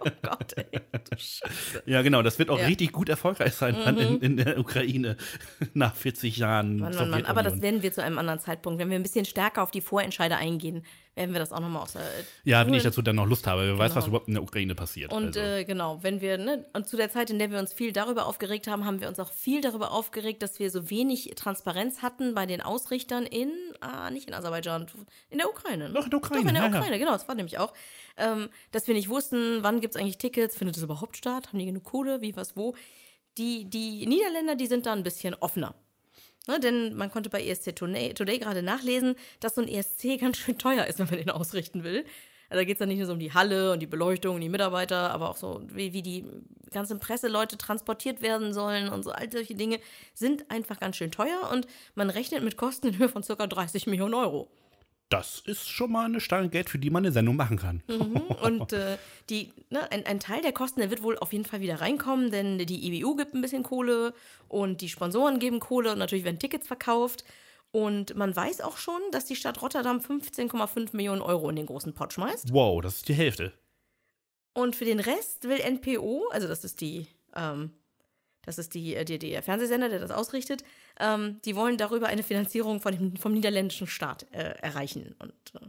Oh 0.05 0.11
Gott, 0.23 0.53
ey. 0.57 0.65
du 0.71 1.17
Scheiße. 1.17 1.83
Ja, 1.87 2.03
genau, 2.03 2.23
das 2.23 2.39
wird 2.39 2.51
auch 2.51 2.59
Ja. 2.59 2.67
richtig 2.67 2.93
gut 2.93 3.09
erfolgreich 3.09 3.55
sein 3.55 3.77
dann 3.85 3.99
in, 3.99 4.21
in 4.21 4.37
der 4.37 4.57
Ukraine 4.65 5.17
nach 5.75 5.95
40 5.95 6.37
Jahren. 6.37 6.79
Mann, 6.79 6.95
Mann, 6.95 7.11
Mann. 7.11 7.27
Aber 7.27 7.43
das 7.43 7.63
werden 7.63 7.83
wir 7.83 7.93
zu 7.93 8.03
einem 8.03 8.19
anderen 8.19 8.41
Zeitpunkt. 8.41 8.79
Wenn 8.81 8.91
wir 8.91 8.97
ein 8.97 9.03
bisschen 9.03 9.25
stärker 9.25 9.63
auf 9.63 9.71
die 9.71 9.81
Vorentscheider 9.81 10.37
eingehen, 10.37 10.85
werden 11.15 11.33
wir 11.33 11.39
das 11.39 11.53
auch 11.53 11.61
nochmal 11.61 11.83
aus 11.83 11.93
der. 11.93 12.03
ja, 12.43 12.67
wenn 12.67 12.75
ich 12.75 12.83
dazu 12.83 13.01
dann 13.01 13.15
noch 13.17 13.27
Lust 13.27 13.47
habe, 13.47 13.63
wer 13.69 13.79
weiß, 13.79 13.93
Genau. 13.93 14.01
was 14.03 14.09
überhaupt 14.09 14.27
in 14.29 14.35
der 14.35 14.43
Ukraine 14.43 14.75
passiert. 14.75 15.13
Und 15.13 15.37
also. 15.37 15.41
äh, 15.41 15.65
genau, 15.65 16.03
wenn 16.03 16.21
wir, 16.21 16.39
ne, 16.39 16.65
und 16.73 16.89
zu 16.89 16.97
der 16.97 17.09
Zeit, 17.09 17.31
in 17.31 17.39
der 17.39 17.53
wir 17.53 17.61
uns 17.61 17.73
viel 17.73 17.93
darüber 17.93 18.27
aufgeregt 18.27 18.67
haben, 18.67 18.85
haben 18.85 19.01
wir 19.01 19.07
uns 19.07 19.21
auch 19.21 19.31
viel 19.33 19.61
darüber 19.61 19.93
aufgeregt, 19.93 20.43
dass 20.43 20.59
wir 20.59 20.71
so 20.71 20.91
wenig 20.91 21.33
Transparenz 21.37 22.03
hatten 22.03 22.35
bei 22.35 22.47
den 22.47 22.61
Ausrichtern 22.61 23.27
in, 23.27 23.53
ah, 23.81 24.11
nicht 24.11 24.27
in 24.27 24.35
Aserbaidschan, 24.35 24.87
in 25.31 25.39
der 25.39 25.49
Ukraine. 25.49 25.91
Doch, 25.91 26.05
in 26.05 26.11
der 26.11 26.19
Ukraine, 26.19 26.43
Doch, 26.43 26.49
in 26.49 26.55
der 26.55 26.65
ja, 26.65 26.71
ja. 26.71 26.79
Ukraine, 26.79 26.99
genau, 26.99 27.13
das 27.13 27.29
war 27.29 27.35
nämlich 27.37 27.59
auch. 27.59 27.73
Ähm, 28.17 28.49
dass 28.73 28.87
wir 28.89 28.95
nicht 28.95 29.09
wussten, 29.09 29.63
wann 29.63 29.81
gibt 29.81 29.95
es 29.95 30.01
eigentlich 30.01 30.19
Tickets, 30.19 30.57
findet 30.57 30.77
es 30.77 30.83
überhaupt 30.83 31.17
statt, 31.17 31.49
haben 31.49 31.59
die 31.59 31.67
genug 31.67 31.85
Kohle, 31.85 32.21
wie, 32.23 32.35
was, 32.37 32.57
wo. 32.57 32.75
Die, 33.39 33.65
die 33.65 34.07
Niederländer, 34.07 34.55
die 34.57 34.67
sind 34.67 34.87
da 34.87 34.93
ein 34.93 35.03
bisschen 35.03 35.35
offener. 35.35 35.75
Ne, 36.47 36.61
denn 36.61 36.95
man 36.95 37.11
konnte 37.11 37.31
bei 37.31 37.43
ESC 37.43 37.75
Today, 37.75 38.13
Today 38.13 38.39
gerade 38.39 38.63
nachlesen, 38.63 39.15
dass 39.41 39.55
so 39.55 39.63
ein 39.63 39.69
ESC 39.69 40.21
ganz 40.21 40.37
schön 40.37 40.59
teuer 40.59 40.85
ist, 40.85 40.99
wenn 40.99 41.07
man 41.07 41.17
den 41.17 41.31
ausrichten 41.31 41.85
will. 41.85 42.05
Also 42.51 42.61
da 42.61 42.65
geht 42.65 42.75
es 42.75 42.79
dann 42.79 42.89
nicht 42.89 42.99
nur 42.99 43.07
so 43.07 43.15
um 43.15 43.19
die 43.19 43.33
Halle 43.33 43.73
und 43.73 43.81
die 43.81 43.87
Beleuchtung 43.87 44.35
und 44.35 44.43
die 44.43 44.51
Mitarbeiter, 44.51 45.11
aber 45.11 45.31
auch 45.31 45.37
so, 45.37 45.63
wie, 45.69 45.95
wie 45.95 46.03
die 46.03 46.27
ganzen 46.71 47.01
Presseleute 47.01 47.57
transportiert 47.57 48.21
werden 48.21 48.53
sollen 48.53 48.91
und 48.91 49.03
so 49.03 49.11
all 49.11 49.33
solche 49.33 49.55
Dinge 49.55 49.81
sind 50.13 50.51
einfach 50.51 50.79
ganz 50.79 50.97
schön 50.97 51.11
teuer 51.11 51.51
und 51.51 51.67
man 51.95 52.11
rechnet 52.11 52.43
mit 52.43 52.57
Kosten 52.57 52.89
in 52.89 52.99
Höhe 52.99 53.09
von 53.09 53.23
ca. 53.23 53.47
30 53.47 53.87
Millionen 53.87 54.15
Euro. 54.15 54.49
Das 55.09 55.41
ist 55.41 55.69
schon 55.69 55.93
mal 55.93 56.07
eine 56.07 56.21
Stange 56.21 56.49
Geld, 56.49 56.71
für 56.71 56.79
die 56.79 56.91
man 56.91 57.05
eine 57.05 57.13
Sendung 57.13 57.37
machen 57.37 57.59
kann. 57.59 57.83
Mhm. 57.87 58.17
Und 58.43 58.73
äh, 58.73 58.99
die, 59.31 59.53
ne, 59.71 59.91
ein, 59.93 60.07
ein 60.07 60.21
Teil 60.21 60.43
der 60.43 60.53
Kosten, 60.53 60.81
der 60.81 60.91
wird 60.91 61.03
wohl 61.03 61.19
auf 61.19 61.33
jeden 61.33 61.45
Fall 61.45 61.61
wieder 61.61 61.81
reinkommen, 61.81 62.31
denn 62.31 62.59
die 62.59 62.87
IBU 62.87 63.15
gibt 63.17 63.35
ein 63.35 63.43
bisschen 63.43 63.63
Kohle 63.63 64.15
und 64.49 64.81
die 64.81 64.89
Sponsoren 64.89 65.39
geben 65.39 65.61
Kohle 65.61 65.93
und 65.93 65.99
natürlich 65.99 66.25
werden 66.25 66.39
Tickets 66.39 66.67
verkauft. 66.67 67.25
Und 67.71 68.15
man 68.15 68.35
weiß 68.35 68.61
auch 68.61 68.77
schon, 68.77 69.01
dass 69.11 69.25
die 69.25 69.37
Stadt 69.37 69.61
Rotterdam 69.61 69.99
15,5 69.99 70.95
Millionen 70.95 71.23
Euro 71.23 71.51
in 71.51 71.57
den 71.57 71.67
großen 71.67 71.93
Pott 71.93 72.13
schmeißt. 72.13 72.53
Wow, 72.53 72.81
das 72.81 72.97
ist 72.97 73.09
die 73.09 73.15
Hälfte. 73.15 73.53
Und 74.53 74.77
für 74.77 74.85
den 74.85 75.01
Rest 75.01 75.49
will 75.49 75.59
NPO, 75.59 76.29
also 76.31 76.47
das 76.47 76.65
ist 76.65 76.81
die, 76.81 77.09
ähm, 77.35 77.73
das 78.43 78.59
ist 78.59 78.75
die, 78.75 78.95
äh, 78.95 79.05
die, 79.05 79.19
der 79.19 79.43
Fernsehsender, 79.43 79.89
der 79.89 79.99
das 79.99 80.13
ausrichtet, 80.13 80.63
ähm, 81.01 81.41
die 81.45 81.57
wollen 81.57 81.77
darüber 81.77 82.07
eine 82.07 82.23
Finanzierung 82.23 82.81
von 82.81 82.97
dem, 82.97 83.17
vom 83.17 83.33
niederländischen 83.33 83.87
Staat 83.87 84.27
äh, 84.33 84.55
erreichen. 84.61 85.15
Und 85.19 85.33
äh, 85.55 85.67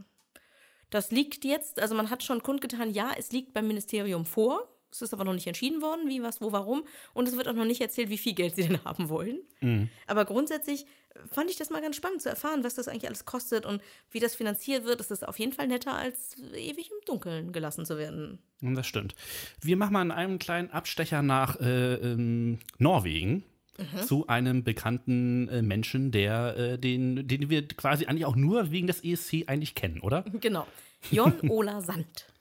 das 0.90 1.10
liegt 1.10 1.44
jetzt, 1.44 1.80
also 1.80 1.94
man 1.94 2.10
hat 2.10 2.22
schon 2.22 2.42
kundgetan, 2.42 2.92
ja, 2.92 3.12
es 3.16 3.32
liegt 3.32 3.52
beim 3.52 3.66
Ministerium 3.66 4.24
vor. 4.24 4.68
Es 4.90 5.02
ist 5.02 5.12
aber 5.12 5.24
noch 5.24 5.34
nicht 5.34 5.46
entschieden 5.46 5.82
worden, 5.82 6.08
wie, 6.08 6.22
was, 6.22 6.40
wo, 6.40 6.52
warum. 6.52 6.84
Und 7.12 7.28
es 7.28 7.36
wird 7.36 7.48
auch 7.48 7.54
noch 7.54 7.64
nicht 7.64 7.80
erzählt, 7.80 8.08
wie 8.08 8.18
viel 8.18 8.34
Geld 8.34 8.56
sie 8.56 8.62
denn 8.68 8.82
haben 8.84 9.08
wollen. 9.08 9.40
Aber 10.06 10.24
grundsätzlich 10.24 10.86
fand 11.30 11.50
ich 11.50 11.56
das 11.56 11.70
mal 11.70 11.82
ganz 11.82 11.96
spannend 11.96 12.22
zu 12.22 12.28
erfahren, 12.28 12.64
was 12.64 12.74
das 12.74 12.88
eigentlich 12.88 13.06
alles 13.06 13.24
kostet 13.24 13.66
und 13.66 13.82
wie 14.10 14.20
das 14.20 14.34
finanziert 14.34 14.84
wird. 14.84 15.00
Es 15.00 15.10
ist 15.10 15.26
auf 15.26 15.38
jeden 15.38 15.52
Fall 15.52 15.66
netter, 15.66 15.94
als 15.94 16.36
ewig 16.54 16.90
im 16.90 17.04
Dunkeln 17.04 17.52
gelassen 17.52 17.84
zu 17.84 17.98
werden. 17.98 18.38
Und 18.62 18.74
Das 18.74 18.86
stimmt. 18.86 19.14
Wir 19.60 19.76
machen 19.76 19.92
mal 19.92 20.10
einen 20.10 20.38
kleinen 20.38 20.70
Abstecher 20.70 21.22
nach 21.22 21.60
äh, 21.60 21.94
ähm, 21.94 22.58
Norwegen. 22.78 23.44
Zu 24.06 24.26
einem 24.26 24.64
bekannten 24.64 25.48
äh, 25.48 25.62
Menschen, 25.62 26.10
der 26.10 26.56
äh, 26.56 26.78
den, 26.78 27.28
den 27.28 27.50
wir 27.50 27.66
quasi 27.68 28.06
eigentlich 28.06 28.24
auch 28.24 28.36
nur 28.36 28.70
wegen 28.70 28.86
des 28.86 29.04
ESC 29.04 29.44
eigentlich 29.46 29.74
kennen, 29.74 30.00
oder? 30.00 30.24
Genau. 30.40 30.66
Jon 31.10 31.34
Ola 31.48 31.80
Sand. 31.80 32.26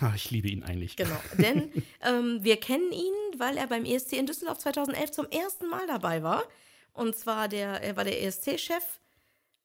Ah, 0.00 0.12
ich 0.14 0.30
liebe 0.30 0.46
ihn 0.46 0.62
eigentlich. 0.62 0.94
Genau. 0.94 1.18
Denn 1.38 1.72
ähm, 2.02 2.38
wir 2.42 2.58
kennen 2.58 2.92
ihn, 2.92 3.12
weil 3.36 3.56
er 3.56 3.66
beim 3.66 3.84
ESC 3.84 4.12
in 4.12 4.26
Düsseldorf 4.26 4.58
2011 4.58 5.10
zum 5.10 5.26
ersten 5.26 5.68
Mal 5.68 5.88
dabei 5.88 6.22
war. 6.22 6.44
Und 6.92 7.16
zwar 7.16 7.48
der, 7.48 7.82
er 7.82 7.96
war 7.96 8.04
der 8.04 8.22
ESC-Chef, 8.22 8.84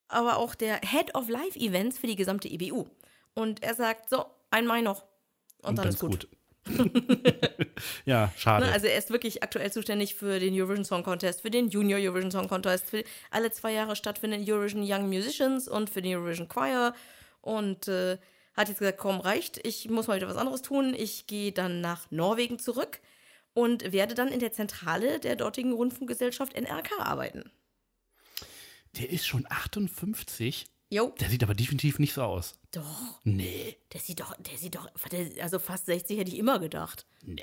aber 0.08 0.38
auch 0.38 0.56
der 0.56 0.82
Head 0.82 1.14
of 1.14 1.30
Live 1.30 1.56
Events 1.56 2.00
für 2.00 2.08
die 2.08 2.16
gesamte 2.16 2.48
EBU. 2.48 2.88
Und 3.36 3.62
er 3.62 3.76
sagt: 3.76 4.10
So, 4.10 4.26
einmal 4.50 4.82
noch. 4.82 5.06
Und, 5.62 5.78
dann 5.78 5.88
ist 5.88 6.00
gut. 6.00 6.28
ja, 8.06 8.32
schade. 8.38 8.66
Ne, 8.66 8.72
also 8.72 8.88
er 8.88 8.98
ist 8.98 9.10
wirklich 9.10 9.44
aktuell 9.44 9.72
zuständig 9.72 10.16
für 10.16 10.40
den 10.40 10.54
Eurovision 10.54 10.86
Song 10.86 11.04
Contest, 11.04 11.42
für 11.42 11.52
den 11.52 11.70
Junior 11.70 12.00
Eurovision 12.00 12.32
Song 12.32 12.48
Contest, 12.48 12.90
für 12.90 13.04
alle 13.32 13.52
zwei 13.52 13.74
Jahre 13.74 13.96
stattfindenden 13.96 14.50
Eurovision 14.50 14.84
Young 14.86 15.08
Musicians 15.08 15.68
und 15.68 15.90
für 15.90 16.02
den 16.02 16.16
Eurovision 16.16 16.48
Choir. 16.48 16.94
Und 17.42 17.88
äh, 17.88 18.18
hat 18.56 18.70
jetzt 18.70 18.80
gesagt, 18.80 18.98
komm, 18.98 19.20
reicht, 19.20 19.66
ich 19.66 19.90
muss 19.90 20.08
mal 20.08 20.18
wieder 20.18 20.30
was 20.30 20.38
anderes 20.38 20.62
tun. 20.62 20.94
Ich 20.98 21.28
gehe 21.28 21.52
dann 21.52 21.82
nach 21.82 22.10
Norwegen 22.12 22.60
zurück 22.60 23.00
und 23.54 23.92
werde 23.92 24.16
dann 24.16 24.30
in 24.30 24.40
der 24.40 24.52
Zentrale 24.52 25.20
der 25.20 25.36
dortigen 25.36 25.74
Rundfunkgesellschaft 25.74 26.56
NRK 26.56 27.00
arbeiten. 27.00 27.52
der 28.98 29.10
ist 29.10 29.26
schon 29.26 29.46
58. 29.50 30.66
Jo, 30.94 31.12
Der 31.20 31.28
sieht 31.30 31.42
aber 31.42 31.56
definitiv 31.56 31.98
nicht 31.98 32.14
so 32.14 32.22
aus. 32.22 32.60
doch, 32.72 33.20
Nee, 33.24 33.78
der 33.94 34.00
sieht 34.00 34.20
doch, 34.20 34.36
der 34.38 34.58
sieht 34.58 34.76
doch, 34.76 34.88
also 35.42 35.58
fast 35.58 35.88
60 35.88 36.20
hätte 36.20 36.30
ich 36.32 36.38
immer 36.38 36.60
gedacht. 36.60 37.06
nee. 37.24 37.42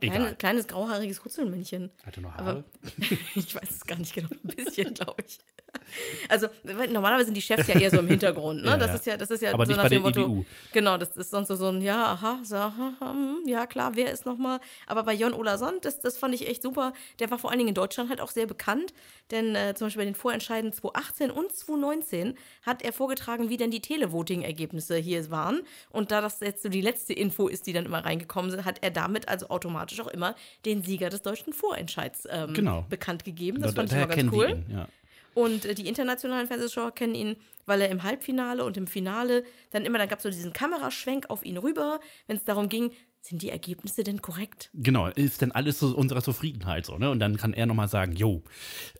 Kleine, 0.00 0.16
Egal. 0.24 0.36
kleines 0.36 0.66
grauhaariges 0.66 1.20
Kutzelmännchen. 1.22 1.90
Hat 2.04 2.16
er 2.18 2.22
noch 2.22 2.34
Aber 2.34 2.46
Haare? 2.46 2.64
ich 3.36 3.54
weiß 3.54 3.70
es 3.70 3.84
gar 3.86 3.96
nicht 3.96 4.12
genau, 4.12 4.28
ein 4.28 4.54
bisschen, 4.56 4.92
glaube 4.92 5.22
ich. 5.26 5.38
Also 6.28 6.48
normalerweise 6.90 7.26
sind 7.26 7.36
die 7.36 7.42
Chefs 7.42 7.68
ja 7.68 7.78
eher 7.78 7.90
so 7.90 7.98
im 7.98 8.08
Hintergrund, 8.08 8.62
ne? 8.62 8.70
Ja, 8.70 8.76
das 8.76 8.94
ist 8.94 9.06
ja, 9.06 9.16
das 9.16 9.30
ist 9.30 9.42
ja 9.42 9.52
Aber 9.52 9.64
so 9.66 9.70
nicht 9.72 9.76
nach 9.76 9.84
bei 9.84 9.88
dem 9.90 10.02
der 10.02 10.10
Motto. 10.22 10.32
IBU. 10.32 10.44
Genau, 10.72 10.96
das 10.98 11.16
ist 11.16 11.30
sonst 11.30 11.48
so, 11.48 11.68
ein 11.68 11.80
Ja, 11.82 12.12
aha, 12.12 12.40
so, 12.42 12.56
aha, 12.56 12.92
hm, 13.00 13.42
ja 13.46 13.66
klar, 13.66 13.92
wer 13.94 14.10
ist 14.10 14.26
nochmal? 14.26 14.58
Aber 14.86 15.02
bei 15.04 15.12
Jon 15.14 15.32
Olason, 15.34 15.74
das, 15.82 16.00
das 16.00 16.16
fand 16.16 16.34
ich 16.34 16.48
echt 16.48 16.62
super. 16.62 16.92
Der 17.20 17.30
war 17.30 17.38
vor 17.38 17.50
allen 17.50 17.58
Dingen 17.58 17.68
in 17.68 17.74
Deutschland 17.74 18.10
halt 18.10 18.20
auch 18.20 18.30
sehr 18.30 18.46
bekannt, 18.46 18.92
denn 19.30 19.54
äh, 19.54 19.74
zum 19.76 19.86
Beispiel 19.86 20.00
bei 20.00 20.06
den 20.06 20.14
Vorentscheiden 20.14 20.72
2018 20.72 21.30
und 21.30 21.52
2019 21.54 22.34
hat 22.62 22.82
er 22.82 22.92
vorgetragen, 22.92 23.48
wie 23.50 23.56
denn 23.56 23.70
die 23.70 23.80
Televoting-Ergebnisse 23.80 24.96
hier 24.96 25.30
waren. 25.30 25.60
Und 25.90 26.10
da 26.10 26.20
das 26.20 26.40
jetzt 26.40 26.62
so 26.62 26.68
die 26.68 26.80
letzte 26.80 27.12
Info 27.12 27.46
ist, 27.48 27.66
die 27.66 27.72
dann 27.72 27.84
immer 27.86 28.04
reingekommen 28.04 28.50
sind, 28.50 28.64
hat 28.64 28.78
er 28.82 28.90
damit 28.90 29.28
also 29.28 29.48
automatisch 29.48 30.00
auch 30.00 30.08
immer 30.08 30.34
den 30.64 30.82
Sieger 30.82 31.10
des 31.10 31.22
deutschen 31.22 31.52
Vorentscheids 31.52 32.26
ähm, 32.30 32.54
Genau. 32.54 32.84
bekannt 32.88 33.24
gegeben. 33.24 33.60
Das 33.62 33.72
Da- 33.74 33.80
fand 33.82 33.88
ich 33.90 33.94
daher 33.94 34.06
mal 34.08 34.16
ganz 34.16 34.32
cool. 34.32 34.62
ja. 34.72 34.88
Und 35.34 35.64
äh, 35.64 35.74
die 35.74 35.88
internationalen 35.88 36.46
Fernsehschauer 36.46 36.92
kennen 36.92 37.14
ihn, 37.14 37.36
weil 37.66 37.80
er 37.80 37.88
im 37.90 38.02
Halbfinale 38.02 38.64
und 38.64 38.76
im 38.76 38.86
Finale 38.86 39.44
dann 39.70 39.84
immer, 39.84 39.98
dann 39.98 40.08
gab 40.08 40.18
es 40.18 40.22
so 40.22 40.30
diesen 40.30 40.52
Kameraschwenk 40.52 41.30
auf 41.30 41.44
ihn 41.44 41.56
rüber, 41.56 42.00
wenn 42.26 42.36
es 42.36 42.44
darum 42.44 42.68
ging, 42.68 42.90
sind 43.20 43.40
die 43.40 43.48
Ergebnisse 43.48 44.04
denn 44.04 44.20
korrekt? 44.20 44.68
Genau, 44.74 45.06
ist 45.08 45.40
denn 45.40 45.50
alles 45.50 45.78
zu 45.78 45.96
unserer 45.96 46.22
Zufriedenheit 46.22 46.84
so, 46.84 46.98
ne? 46.98 47.08
Und 47.10 47.20
dann 47.20 47.38
kann 47.38 47.54
er 47.54 47.64
nochmal 47.64 47.88
sagen, 47.88 48.12
jo, 48.12 48.42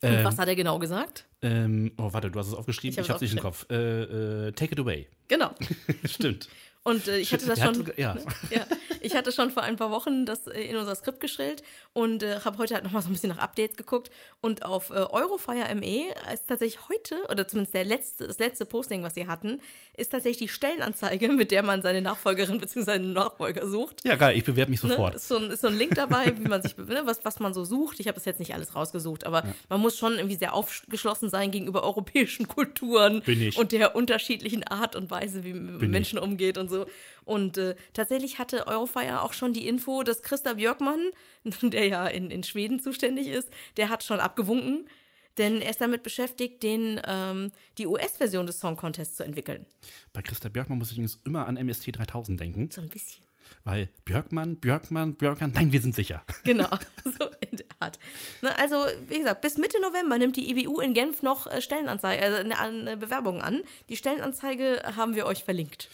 Und 0.01 0.24
was 0.24 0.39
hat 0.39 0.49
er 0.49 0.57
genau 0.57 0.78
gesagt? 0.78 1.26
ähm, 1.43 1.93
oh, 1.99 2.11
warte, 2.14 2.30
du 2.30 2.39
hast 2.39 2.49
es 2.49 2.55
aufgeschrieben, 2.55 2.95
Ich 2.95 3.05
ich, 3.05 3.11
hab's 3.11 3.20
hab's 3.20 3.20
nicht 3.20 3.35
im 3.35 3.41
Kopf. 3.41 3.66
Äh, 3.70 4.49
äh, 4.49 4.53
take 4.53 4.72
it 4.72 4.80
away. 4.80 5.09
Genau. 5.28 5.51
Stimmt. 6.07 6.49
Und 6.87 7.09
äh, 7.09 7.16
ich 7.18 7.32
hatte 7.32 7.47
das 7.47 7.57
Der 7.59 7.64
hat 7.68 7.74
schon. 7.76 7.87
sogar- 7.87 7.99
ja. 7.99 8.14
ja, 8.51 8.66
ich 9.01 9.14
hatte 9.16 9.32
schon 9.32 9.51
vor 9.51 9.62
ein 9.62 9.76
paar 9.76 9.91
Wochen 9.91 10.26
das 10.26 10.47
äh, 10.47 10.61
in 10.64 10.76
unser 10.76 10.95
Skript 10.95 11.18
gestellt 11.18 11.62
und 11.95 12.22
äh, 12.22 12.41
habe 12.45 12.59
heute 12.59 12.74
halt 12.74 12.85
nochmal 12.85 13.01
so 13.01 13.09
ein 13.09 13.12
bisschen 13.12 13.30
nach 13.30 13.39
Updates 13.39 13.76
geguckt. 13.78 14.11
Und 14.43 14.66
auf 14.66 14.91
äh, 14.91 14.95
Eurofire 14.95 15.74
ME 15.76 16.05
ist 16.32 16.47
tatsächlich 16.47 16.78
heute, 16.91 17.16
oder 17.30 17.49
zumindest 17.49 17.72
der 17.74 17.85
letzte, 17.87 18.26
das 18.26 18.39
letzte 18.39 18.66
Posting, 18.66 19.03
was 19.03 19.14
sie 19.14 19.26
hatten, 19.26 19.62
ist 19.97 20.11
tatsächlich 20.12 20.49
die 20.51 20.55
Stellenanzeige, 20.55 21.28
mit 21.28 21.51
der 21.53 21.62
man 21.62 21.80
seine 21.80 22.03
Nachfolgerin 22.03 22.59
bzw. 22.59 22.82
seinen 22.82 23.12
Nachfolger 23.14 23.66
sucht. 23.66 24.05
Ja, 24.05 24.16
geil, 24.16 24.37
ich 24.37 24.45
bewerbe 24.45 24.70
mich 24.70 24.82
Ne? 24.82 24.91
sofort. 24.91 25.14
Ist, 25.14 25.28
so 25.28 25.39
ein, 25.39 25.51
ist 25.51 25.62
so 25.62 25.68
ein 25.68 25.78
Link 25.78 25.95
dabei, 25.95 26.35
wie 26.37 26.47
man 26.49 26.61
sich, 26.61 26.76
ne, 26.76 27.01
was, 27.07 27.24
was 27.24 27.41
man 27.41 27.55
so 27.55 27.64
sucht. 27.64 27.99
Ich 28.01 28.09
habe 28.09 28.16
das 28.16 28.26
jetzt 28.26 28.41
nicht 28.41 28.53
alles 28.53 28.74
rausgesucht, 28.74 29.24
aber 29.24 29.43
man 29.70 29.80
muss 29.80 29.97
schon 29.97 30.16
irgendwie 30.16 30.37
sehr 30.37 30.53
aufgeschlossen 30.53 31.30
sein 31.30 31.51
gegenüber 31.51 31.82
europäischen 31.82 32.47
Kulturen 32.47 33.22
Bin 33.22 33.41
ich. 33.41 33.57
und 33.57 33.72
der 33.72 33.97
unterschiedlichen 33.97 34.64
Art 34.64 34.97
und 34.97 35.11
Weise, 35.11 35.45
wie 35.45 35.55
man 35.55 35.78
mit 35.78 35.91
Menschen 35.91 36.18
umgeht 36.18 36.59
und 36.59 36.68
so. 36.68 36.74
Und 37.25 37.57
äh, 37.59 37.75
tatsächlich 37.93 38.39
hatte 38.39 38.66
Eurofire 38.66 39.22
auch 39.22 39.33
schon 39.33 39.53
die 39.53 39.66
Info, 39.66 40.03
dass 40.03 40.22
Christa 40.22 40.55
Björkmann, 40.55 41.11
der 41.62 41.87
ja 41.89 42.07
in, 42.07 42.31
in 42.31 42.43
Schweden 42.43 42.81
zuständig 42.81 43.29
ist, 43.29 43.49
der 43.77 43.89
hat 43.89 44.03
schon 44.05 44.20
abgewunken. 44.20 44.89
Denn 45.37 45.61
er 45.61 45.70
ist 45.70 45.81
damit 45.81 46.05
beschäftigt, 46.05 46.62
den, 46.62 47.01
ähm, 47.09 47.51
die 47.79 47.87
US-Version 47.89 48.47
des 48.47 48.61
Song 48.61 48.77
Contests 48.77 49.16
zu 49.16 49.25
entwickeln. 49.25 49.66
Bei 50.12 50.22
Christa 50.22 50.49
Björkmann 50.49 50.79
muss 50.79 50.89
ich 50.93 50.97
übrigens 50.97 51.18
immer 51.25 51.49
an 51.49 51.57
MST 51.57 51.97
3000 51.99 52.39
denken, 52.39 52.70
So 52.70 52.81
ein 52.83 52.89
bisschen. 52.89 53.25
weil 53.64 53.89
Björkmann, 54.05 54.57
Björkmann, 54.61 55.14
Björkmann, 55.16 55.51
nein, 55.53 55.72
wir 55.72 55.81
sind 55.81 55.97
sicher. 55.97 56.22
Genau, 56.45 56.68
so 57.05 57.25
in 57.51 57.57
der 57.57 57.66
Art. 57.81 57.99
Ne, 58.43 58.57
also, 58.61 58.77
wie 59.09 59.18
gesagt, 59.18 59.41
bis 59.41 59.59
Mitte 59.59 59.81
November 59.81 60.18
nimmt 60.18 60.37
die 60.37 60.49
IBU 60.51 60.79
in 60.81 60.95
Genf 60.95 61.22
noch 61.22 61.49
äh, 61.49 61.61
Stellenanzeige, 61.61 62.22
also 62.22 62.37
eine, 62.39 62.57
eine 62.59 62.97
Bewerbung 62.97 63.43
an. 63.43 63.62
Die 63.89 63.97
Stellenanzeige 63.97 64.83
haben 64.95 65.16
wir 65.16 65.27
euch 65.27 65.43
verlinkt. 65.43 65.89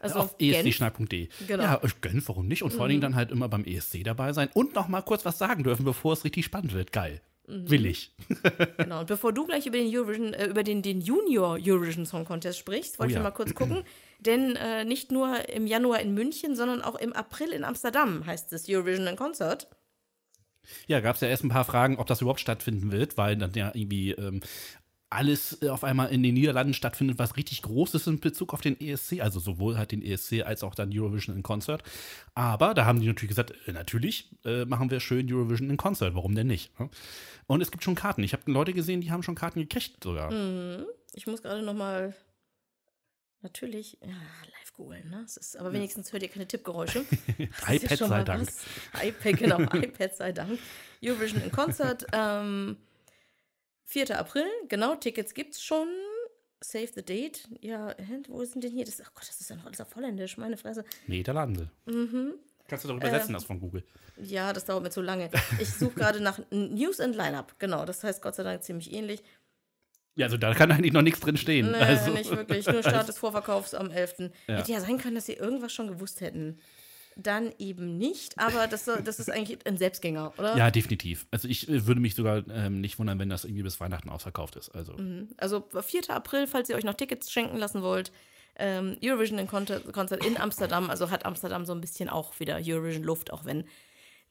Also 0.00 0.20
auf 0.20 0.38
Genf? 0.38 0.66
escschneid.de. 0.66 1.28
Genau. 1.46 1.62
Ja, 1.62 1.80
ich 1.84 2.00
gönn, 2.00 2.22
warum 2.26 2.46
nicht? 2.48 2.62
Und 2.62 2.72
vor 2.72 2.82
allen 2.82 2.90
Dingen 2.90 3.00
dann 3.02 3.14
halt 3.14 3.30
immer 3.30 3.48
beim 3.48 3.64
ESC 3.64 4.02
dabei 4.04 4.32
sein 4.32 4.48
und 4.54 4.74
noch 4.74 4.88
mal 4.88 5.02
kurz 5.02 5.24
was 5.24 5.38
sagen 5.38 5.64
dürfen, 5.64 5.84
bevor 5.84 6.12
es 6.12 6.24
richtig 6.24 6.44
spannend 6.44 6.72
wird. 6.72 6.92
Geil. 6.92 7.20
Mhm. 7.46 7.70
Will 7.70 7.86
ich. 7.86 8.12
Genau. 8.76 9.00
Und 9.00 9.06
bevor 9.06 9.32
du 9.32 9.46
gleich 9.46 9.66
über 9.66 9.76
den 9.78 9.94
Eurovision, 9.94 10.34
äh, 10.34 10.46
über 10.46 10.62
den, 10.62 10.82
den 10.82 11.00
Junior 11.00 11.58
Eurovision 11.60 12.06
Song 12.06 12.24
Contest 12.24 12.58
sprichst, 12.58 12.98
wollte 12.98 13.08
Oh 13.08 13.10
ich 13.10 13.14
ja. 13.14 13.18
noch 13.20 13.30
mal 13.30 13.36
kurz 13.36 13.54
gucken. 13.54 13.84
Denn 14.20 14.56
äh, 14.56 14.84
nicht 14.84 15.10
nur 15.10 15.48
im 15.48 15.66
Januar 15.66 16.00
in 16.00 16.14
München, 16.14 16.54
sondern 16.56 16.82
auch 16.82 16.94
im 16.96 17.12
April 17.12 17.50
in 17.50 17.64
Amsterdam 17.64 18.24
heißt 18.26 18.52
es 18.52 18.68
Eurovision 18.68 19.06
in 19.06 19.16
Concert. 19.16 19.68
Ja, 20.86 21.00
gab 21.00 21.16
es 21.16 21.20
ja 21.20 21.28
erst 21.28 21.42
ein 21.42 21.48
paar 21.48 21.64
Fragen, 21.64 21.98
ob 21.98 22.06
das 22.06 22.20
überhaupt 22.20 22.38
stattfinden 22.40 22.92
wird, 22.92 23.18
weil 23.18 23.36
dann 23.36 23.52
ja 23.54 23.72
irgendwie 23.74 24.12
ähm, 24.12 24.40
alles 25.12 25.62
äh, 25.62 25.68
auf 25.68 25.84
einmal 25.84 26.10
in 26.10 26.22
den 26.22 26.34
Niederlanden 26.34 26.74
stattfindet, 26.74 27.18
was 27.18 27.36
richtig 27.36 27.62
groß 27.62 27.94
ist 27.94 28.06
in 28.06 28.20
Bezug 28.20 28.52
auf 28.52 28.60
den 28.60 28.80
ESC, 28.80 29.20
also 29.20 29.40
sowohl 29.40 29.78
halt 29.78 29.92
den 29.92 30.02
ESC 30.02 30.42
als 30.44 30.62
auch 30.62 30.74
dann 30.74 30.90
Eurovision 30.92 31.36
in 31.36 31.42
Concert. 31.42 31.82
Aber 32.34 32.74
da 32.74 32.84
haben 32.84 33.00
die 33.00 33.06
natürlich 33.06 33.28
gesagt, 33.28 33.54
äh, 33.66 33.72
natürlich 33.72 34.30
äh, 34.44 34.64
machen 34.64 34.90
wir 34.90 35.00
schön 35.00 35.32
Eurovision 35.32 35.70
in 35.70 35.76
Concert, 35.76 36.14
warum 36.14 36.34
denn 36.34 36.46
nicht? 36.46 36.78
ne? 36.80 36.88
Und 37.46 37.60
es 37.60 37.70
gibt 37.70 37.84
schon 37.84 37.94
Karten. 37.94 38.22
Ich 38.22 38.32
habe 38.32 38.50
Leute 38.50 38.72
gesehen, 38.72 39.00
die 39.00 39.10
haben 39.10 39.22
schon 39.22 39.34
Karten 39.34 39.60
gekriegt 39.60 40.02
sogar. 40.02 40.32
Mhm. 40.32 40.86
Ich 41.14 41.26
muss 41.26 41.42
gerade 41.42 41.62
noch 41.62 41.74
mal 41.74 42.14
natürlich 43.42 43.98
ja, 44.00 44.08
live 44.08 44.72
googeln. 44.72 45.10
Ne? 45.10 45.24
Ist, 45.24 45.56
aber 45.58 45.72
wenigstens 45.72 46.12
hört 46.12 46.22
ihr 46.22 46.28
keine 46.28 46.46
Tippgeräusche. 46.46 47.04
Ja 47.38 47.74
iPad 47.74 47.98
sei 47.98 48.24
Dank. 48.24 48.46
was. 48.46 49.04
iPad, 49.04 49.36
genau, 49.36 49.60
iPad 49.74 50.14
sei 50.14 50.32
Dank. 50.32 50.58
Eurovision 51.02 51.42
in 51.42 51.50
Concert. 51.50 52.06
Ähm, 52.12 52.76
4. 53.92 54.18
April, 54.18 54.46
genau, 54.68 54.94
Tickets 54.94 55.34
gibt's 55.34 55.62
schon. 55.62 55.86
Save 56.64 56.88
the 56.94 57.04
date. 57.04 57.48
Ja, 57.60 57.94
wo 58.28 58.40
ist 58.40 58.54
denn 58.54 58.60
denn 58.60 58.70
hier? 58.70 58.84
Das, 58.84 59.00
oh 59.00 59.04
Gott, 59.14 59.28
das 59.28 59.40
ist 59.40 59.50
ja 59.50 59.56
noch 59.56 59.66
alles 59.66 59.80
auf 59.80 59.94
Holländisch, 59.96 60.38
meine 60.38 60.56
Fresse. 60.56 60.84
Niederlande. 61.08 61.70
Mhm. 61.86 62.34
Kannst 62.68 62.84
du 62.84 62.88
doch 62.88 62.96
übersetzen, 62.96 63.34
das 63.34 63.44
von 63.44 63.60
Google. 63.60 63.84
Ja, 64.16 64.52
das 64.52 64.64
dauert 64.64 64.84
mir 64.84 64.90
zu 64.90 65.02
lange. 65.02 65.28
Ich 65.58 65.68
suche 65.68 65.94
gerade 65.94 66.20
nach 66.20 66.38
News 66.50 67.00
and 67.00 67.16
Lineup. 67.16 67.58
Genau, 67.58 67.84
das 67.84 68.02
heißt 68.04 68.22
Gott 68.22 68.36
sei 68.36 68.44
Dank 68.44 68.62
ziemlich 68.62 68.92
ähnlich. 68.92 69.22
Ja, 70.14 70.26
also 70.26 70.36
da 70.36 70.54
kann 70.54 70.70
eigentlich 70.70 70.92
noch 70.92 71.02
nichts 71.02 71.20
drin 71.20 71.36
stehen. 71.36 71.70
Nee, 71.70 71.78
also, 71.78 72.12
nicht 72.12 72.30
wirklich. 72.30 72.66
Nur 72.66 72.82
Start 72.82 73.08
des 73.08 73.18
Vorverkaufs 73.18 73.74
am 73.74 73.90
11. 73.90 74.30
Ja. 74.46 74.56
Hätte 74.56 74.72
ja 74.72 74.80
sein 74.80 74.98
können, 74.98 75.16
dass 75.16 75.26
sie 75.26 75.34
irgendwas 75.34 75.72
schon 75.72 75.88
gewusst 75.88 76.20
hätten. 76.20 76.60
Dann 77.16 77.52
eben 77.58 77.98
nicht, 77.98 78.38
aber 78.38 78.66
das, 78.66 78.84
das 78.84 79.20
ist 79.20 79.30
eigentlich 79.30 79.58
ein 79.66 79.76
Selbstgänger, 79.76 80.32
oder? 80.38 80.56
Ja, 80.56 80.70
definitiv. 80.70 81.26
Also 81.30 81.48
ich 81.48 81.68
äh, 81.68 81.86
würde 81.86 82.00
mich 82.00 82.14
sogar 82.14 82.42
ähm, 82.48 82.80
nicht 82.80 82.98
wundern, 82.98 83.18
wenn 83.18 83.28
das 83.28 83.44
irgendwie 83.44 83.62
bis 83.62 83.80
Weihnachten 83.80 84.08
ausverkauft 84.08 84.56
ist. 84.56 84.70
Also 84.70 84.96
Also 85.36 85.64
4. 85.80 86.10
April, 86.10 86.46
falls 86.46 86.68
ihr 86.68 86.76
euch 86.76 86.84
noch 86.84 86.94
Tickets 86.94 87.30
schenken 87.30 87.58
lassen 87.58 87.82
wollt. 87.82 88.12
Ähm, 88.56 88.96
Eurovision 89.02 89.38
in 89.38 89.46
Konzert, 89.46 89.92
Konzert 89.92 90.24
in 90.24 90.36
Amsterdam. 90.36 90.90
Also 90.90 91.10
hat 91.10 91.24
Amsterdam 91.24 91.64
so 91.64 91.72
ein 91.72 91.80
bisschen 91.80 92.08
auch 92.08 92.38
wieder 92.38 92.60
Eurovision 92.62 93.02
Luft, 93.02 93.32
auch 93.32 93.44
wenn 93.44 93.64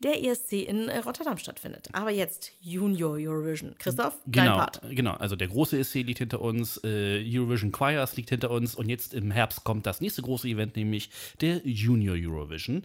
der 0.04 0.24
ESC 0.24 0.54
in 0.54 0.88
äh, 0.88 0.99
Rotterdam 0.99 1.38
stattfindet. 1.38 1.89
Aber 1.93 2.12
jetzt 2.12 2.52
Junior 2.60 3.14
Eurovision. 3.14 3.76
Christoph, 3.78 4.18
dein 4.26 4.45
genau, 4.45 4.58
Part. 4.58 4.82
genau. 4.89 5.14
Also 5.14 5.36
der 5.36 5.47
große 5.47 5.78
ESC 5.78 5.95
liegt 5.95 6.20
hinter 6.20 6.41
uns, 6.41 6.80
äh, 6.84 7.24
Eurovision 7.26 7.72
Choirs 7.72 8.16
liegt 8.18 8.30
hinter 8.30 8.52
uns 8.52 8.76
und 8.76 8.89
jetzt 8.89 9.14
im 9.14 9.32
Herbst 9.32 9.64
kommt 9.64 9.86
das 9.86 10.02
nächste 10.02 10.22
große 10.22 10.47
Event, 10.47 10.76
nämlich 10.76 11.10
der 11.39 11.62
Junior 11.64 12.16
Eurovision. 12.18 12.84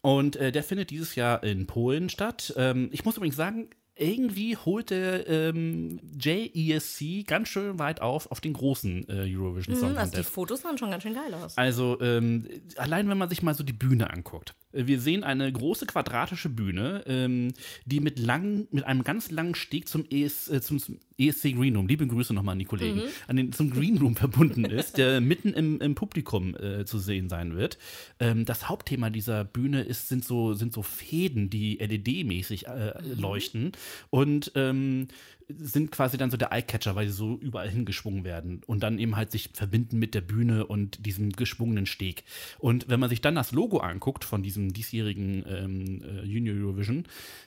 Und 0.00 0.36
äh, 0.36 0.50
der 0.52 0.64
findet 0.64 0.90
dieses 0.90 1.14
Jahr 1.14 1.42
in 1.42 1.66
Polen 1.66 2.08
statt. 2.08 2.52
Ähm, 2.56 2.88
ich 2.92 3.04
muss 3.04 3.16
übrigens 3.16 3.36
sagen, 3.36 3.68
irgendwie 3.94 4.56
holt 4.56 4.90
der 4.90 5.28
ähm, 5.28 6.00
JESC 6.18 7.26
ganz 7.26 7.48
schön 7.48 7.78
weit 7.78 8.00
auf 8.00 8.30
auf 8.30 8.40
den 8.40 8.54
großen 8.54 9.08
äh, 9.08 9.36
Eurovision 9.36 9.76
Song 9.76 9.92
Mhm, 9.92 9.98
also 9.98 10.10
die 10.10 10.16
Contest. 10.16 10.34
Fotos 10.34 10.60
sahen 10.62 10.78
schon 10.78 10.90
ganz 10.90 11.02
schön 11.02 11.14
geil 11.14 11.34
aus. 11.34 11.56
Also 11.58 12.00
ähm, 12.00 12.48
allein 12.76 13.08
wenn 13.08 13.18
man 13.18 13.28
sich 13.28 13.42
mal 13.42 13.54
so 13.54 13.62
die 13.62 13.72
Bühne 13.72 14.10
anguckt. 14.10 14.54
Äh, 14.72 14.86
Wir 14.86 15.00
sehen 15.00 15.24
eine 15.24 15.50
große 15.50 15.86
quadratische 15.86 16.48
Bühne, 16.48 17.04
ähm, 17.06 17.52
die 17.84 18.00
mit, 18.00 18.18
lang, 18.18 18.66
mit 18.70 18.84
einem 18.84 19.04
ganz 19.04 19.30
langen 19.30 19.54
Steg 19.54 19.88
zum, 19.88 20.04
ES, 20.10 20.48
äh, 20.48 20.60
zum, 20.60 20.78
zum 20.78 20.98
ESC 21.18 21.54
Green 21.54 21.76
Room, 21.76 21.86
liebe 21.86 22.06
Grüße 22.06 22.34
nochmal 22.34 22.54
an 22.54 22.58
die 22.58 22.64
Kollegen, 22.64 23.02
an 23.28 23.36
den, 23.36 23.52
zum 23.52 23.70
Green 23.70 23.98
Room 23.98 24.16
verbunden 24.16 24.64
ist, 24.64 24.98
der 24.98 25.20
mitten 25.32 25.52
im, 25.52 25.80
im 25.80 25.94
Publikum 25.94 26.56
äh, 26.56 26.84
zu 26.84 26.98
sehen 26.98 27.28
sein 27.28 27.56
wird. 27.56 27.78
Ähm, 28.18 28.44
das 28.44 28.68
Hauptthema 28.68 29.10
dieser 29.10 29.44
Bühne 29.44 29.82
ist, 29.82 30.08
sind, 30.08 30.24
so, 30.24 30.54
sind 30.54 30.72
so 30.72 30.82
Fäden, 30.82 31.50
die 31.50 31.78
LED-mäßig 31.78 32.66
äh, 32.66 32.94
leuchten. 33.16 33.72
Und 34.10 34.52
ähm, 34.54 35.08
sind 35.48 35.90
quasi 35.92 36.16
dann 36.16 36.30
so 36.30 36.36
der 36.36 36.52
Eyecatcher, 36.52 36.94
weil 36.94 37.06
sie 37.06 37.14
so 37.14 37.36
überall 37.38 37.68
hingeschwungen 37.68 38.24
werden 38.24 38.62
und 38.66 38.82
dann 38.82 38.98
eben 38.98 39.16
halt 39.16 39.30
sich 39.30 39.50
verbinden 39.54 39.98
mit 39.98 40.14
der 40.14 40.20
Bühne 40.20 40.66
und 40.66 41.04
diesem 41.06 41.32
geschwungenen 41.32 41.86
Steg. 41.86 42.24
Und 42.58 42.88
wenn 42.88 43.00
man 43.00 43.10
sich 43.10 43.20
dann 43.20 43.34
das 43.34 43.52
Logo 43.52 43.78
anguckt 43.78 44.24
von 44.24 44.42
diesem 44.42 44.72
diesjährigen 44.72 45.44
ähm, 45.48 46.02
äh, 46.02 46.24
Junior 46.24 46.56
Eurovision, 46.56 47.04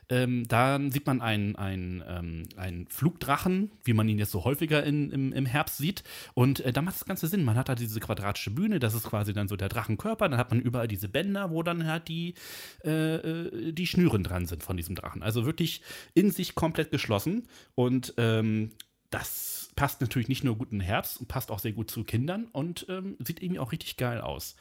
ähm, 0.09 0.47
dann 0.47 0.91
sieht 0.91 1.05
man 1.05 1.21
einen, 1.21 1.55
einen, 1.55 2.03
ähm, 2.07 2.43
einen 2.57 2.87
Flugdrachen, 2.87 3.71
wie 3.83 3.93
man 3.93 4.07
ihn 4.07 4.19
jetzt 4.19 4.31
so 4.31 4.43
häufiger 4.43 4.83
in, 4.83 5.11
im, 5.11 5.33
im 5.33 5.45
Herbst 5.45 5.77
sieht. 5.77 6.03
Und 6.33 6.59
äh, 6.61 6.73
da 6.73 6.81
macht 6.81 6.95
das 6.95 7.05
Ganze 7.05 7.27
Sinn. 7.27 7.43
Man 7.43 7.57
hat 7.57 7.69
da 7.69 7.75
diese 7.75 7.99
quadratische 7.99 8.51
Bühne, 8.51 8.79
das 8.79 8.93
ist 8.93 9.03
quasi 9.03 9.33
dann 9.33 9.47
so 9.47 9.55
der 9.55 9.69
Drachenkörper. 9.69 10.29
Dann 10.29 10.39
hat 10.39 10.51
man 10.51 10.59
überall 10.59 10.87
diese 10.87 11.09
Bänder, 11.09 11.51
wo 11.51 11.63
dann 11.63 11.87
halt 11.87 12.07
die, 12.07 12.35
äh, 12.83 13.15
äh, 13.15 13.71
die 13.71 13.87
Schnüren 13.87 14.23
dran 14.23 14.45
sind 14.45 14.63
von 14.63 14.77
diesem 14.77 14.95
Drachen. 14.95 15.23
Also 15.23 15.45
wirklich 15.45 15.81
in 16.13 16.31
sich 16.31 16.55
komplett 16.55 16.91
geschlossen. 16.91 17.47
Und 17.75 18.13
ähm, 18.17 18.71
das 19.09 19.69
passt 19.75 20.01
natürlich 20.01 20.29
nicht 20.29 20.43
nur 20.43 20.57
gut 20.57 20.71
den 20.71 20.79
Herbst 20.79 21.27
passt 21.27 21.51
auch 21.51 21.59
sehr 21.59 21.73
gut 21.73 21.91
zu 21.91 22.03
Kindern 22.03 22.47
und 22.51 22.85
ähm, 22.89 23.17
sieht 23.19 23.41
irgendwie 23.41 23.59
auch 23.59 23.71
richtig 23.71 23.97
geil 23.97 24.21
aus. 24.21 24.55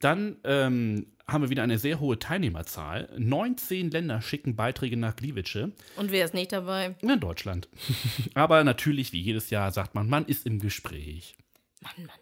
Dann 0.00 0.36
ähm, 0.44 1.06
haben 1.26 1.42
wir 1.42 1.50
wieder 1.50 1.62
eine 1.62 1.78
sehr 1.78 2.00
hohe 2.00 2.18
Teilnehmerzahl. 2.18 3.08
19 3.18 3.90
Länder 3.90 4.20
schicken 4.20 4.56
Beiträge 4.56 4.96
nach 4.96 5.16
Gliwice. 5.16 5.68
Und 5.96 6.10
wer 6.10 6.24
ist 6.24 6.34
nicht 6.34 6.52
dabei? 6.52 6.96
In 7.00 7.20
Deutschland. 7.20 7.68
Aber 8.34 8.64
natürlich, 8.64 9.12
wie 9.12 9.20
jedes 9.20 9.50
Jahr, 9.50 9.70
sagt 9.72 9.94
man, 9.94 10.08
man 10.08 10.26
ist 10.26 10.46
im 10.46 10.58
Gespräch. 10.58 11.36
Mann, 11.80 11.92
Mann, 11.98 12.06
Mann. 12.06 12.16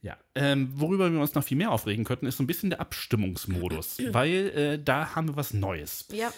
Ja, 0.00 0.16
ähm, 0.34 0.70
worüber 0.74 1.10
wir 1.12 1.20
uns 1.20 1.34
noch 1.34 1.42
viel 1.42 1.56
mehr 1.56 1.72
aufregen 1.72 2.04
könnten, 2.04 2.26
ist 2.26 2.36
so 2.36 2.42
ein 2.44 2.46
bisschen 2.46 2.70
der 2.70 2.80
Abstimmungsmodus, 2.80 3.98
weil 4.12 4.50
äh, 4.50 4.82
da 4.82 5.14
haben 5.16 5.28
wir 5.28 5.36
was 5.36 5.52
Neues. 5.52 6.06
Ja, 6.12 6.32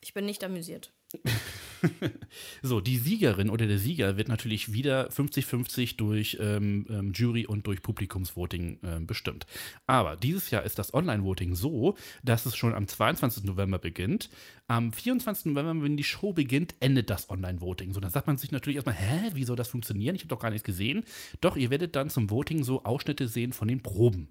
ich 0.00 0.14
bin 0.14 0.24
nicht 0.24 0.42
amüsiert. 0.44 0.92
So, 2.62 2.80
die 2.80 2.96
Siegerin 2.96 3.50
oder 3.50 3.66
der 3.66 3.78
Sieger 3.78 4.16
wird 4.16 4.28
natürlich 4.28 4.72
wieder 4.72 5.08
50-50 5.10 5.96
durch 5.96 6.38
ähm, 6.40 6.86
ähm, 6.88 7.12
Jury 7.12 7.46
und 7.46 7.66
durch 7.66 7.82
Publikumsvoting 7.82 8.78
ähm, 8.84 9.06
bestimmt. 9.06 9.46
Aber 9.86 10.16
dieses 10.16 10.50
Jahr 10.50 10.62
ist 10.62 10.78
das 10.78 10.94
Online-Voting 10.94 11.54
so, 11.54 11.96
dass 12.22 12.46
es 12.46 12.56
schon 12.56 12.74
am 12.74 12.86
22. 12.86 13.44
November 13.44 13.78
beginnt. 13.78 14.30
Am 14.68 14.92
24. 14.92 15.46
November, 15.46 15.84
wenn 15.84 15.96
die 15.96 16.04
Show 16.04 16.32
beginnt, 16.32 16.74
endet 16.80 17.10
das 17.10 17.28
Online-Voting. 17.30 17.92
So, 17.92 18.00
dann 18.00 18.12
sagt 18.12 18.28
man 18.28 18.36
sich 18.36 18.52
natürlich 18.52 18.76
erstmal, 18.76 18.94
hä, 18.94 19.30
wie 19.34 19.44
soll 19.44 19.56
das 19.56 19.68
funktionieren? 19.68 20.14
Ich 20.14 20.22
habe 20.22 20.28
doch 20.28 20.40
gar 20.40 20.50
nichts 20.50 20.64
gesehen. 20.64 21.04
Doch, 21.40 21.56
ihr 21.56 21.70
werdet 21.70 21.96
dann 21.96 22.10
zum 22.10 22.30
Voting 22.30 22.62
so 22.62 22.84
Ausschnitte 22.84 23.26
sehen 23.26 23.52
von 23.52 23.68
den 23.68 23.82
Proben. 23.82 24.28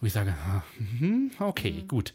Wo 0.00 0.06
ich 0.06 0.12
sage, 0.12 0.34
mhm, 0.78 1.30
okay, 1.38 1.84
gut. 1.86 2.14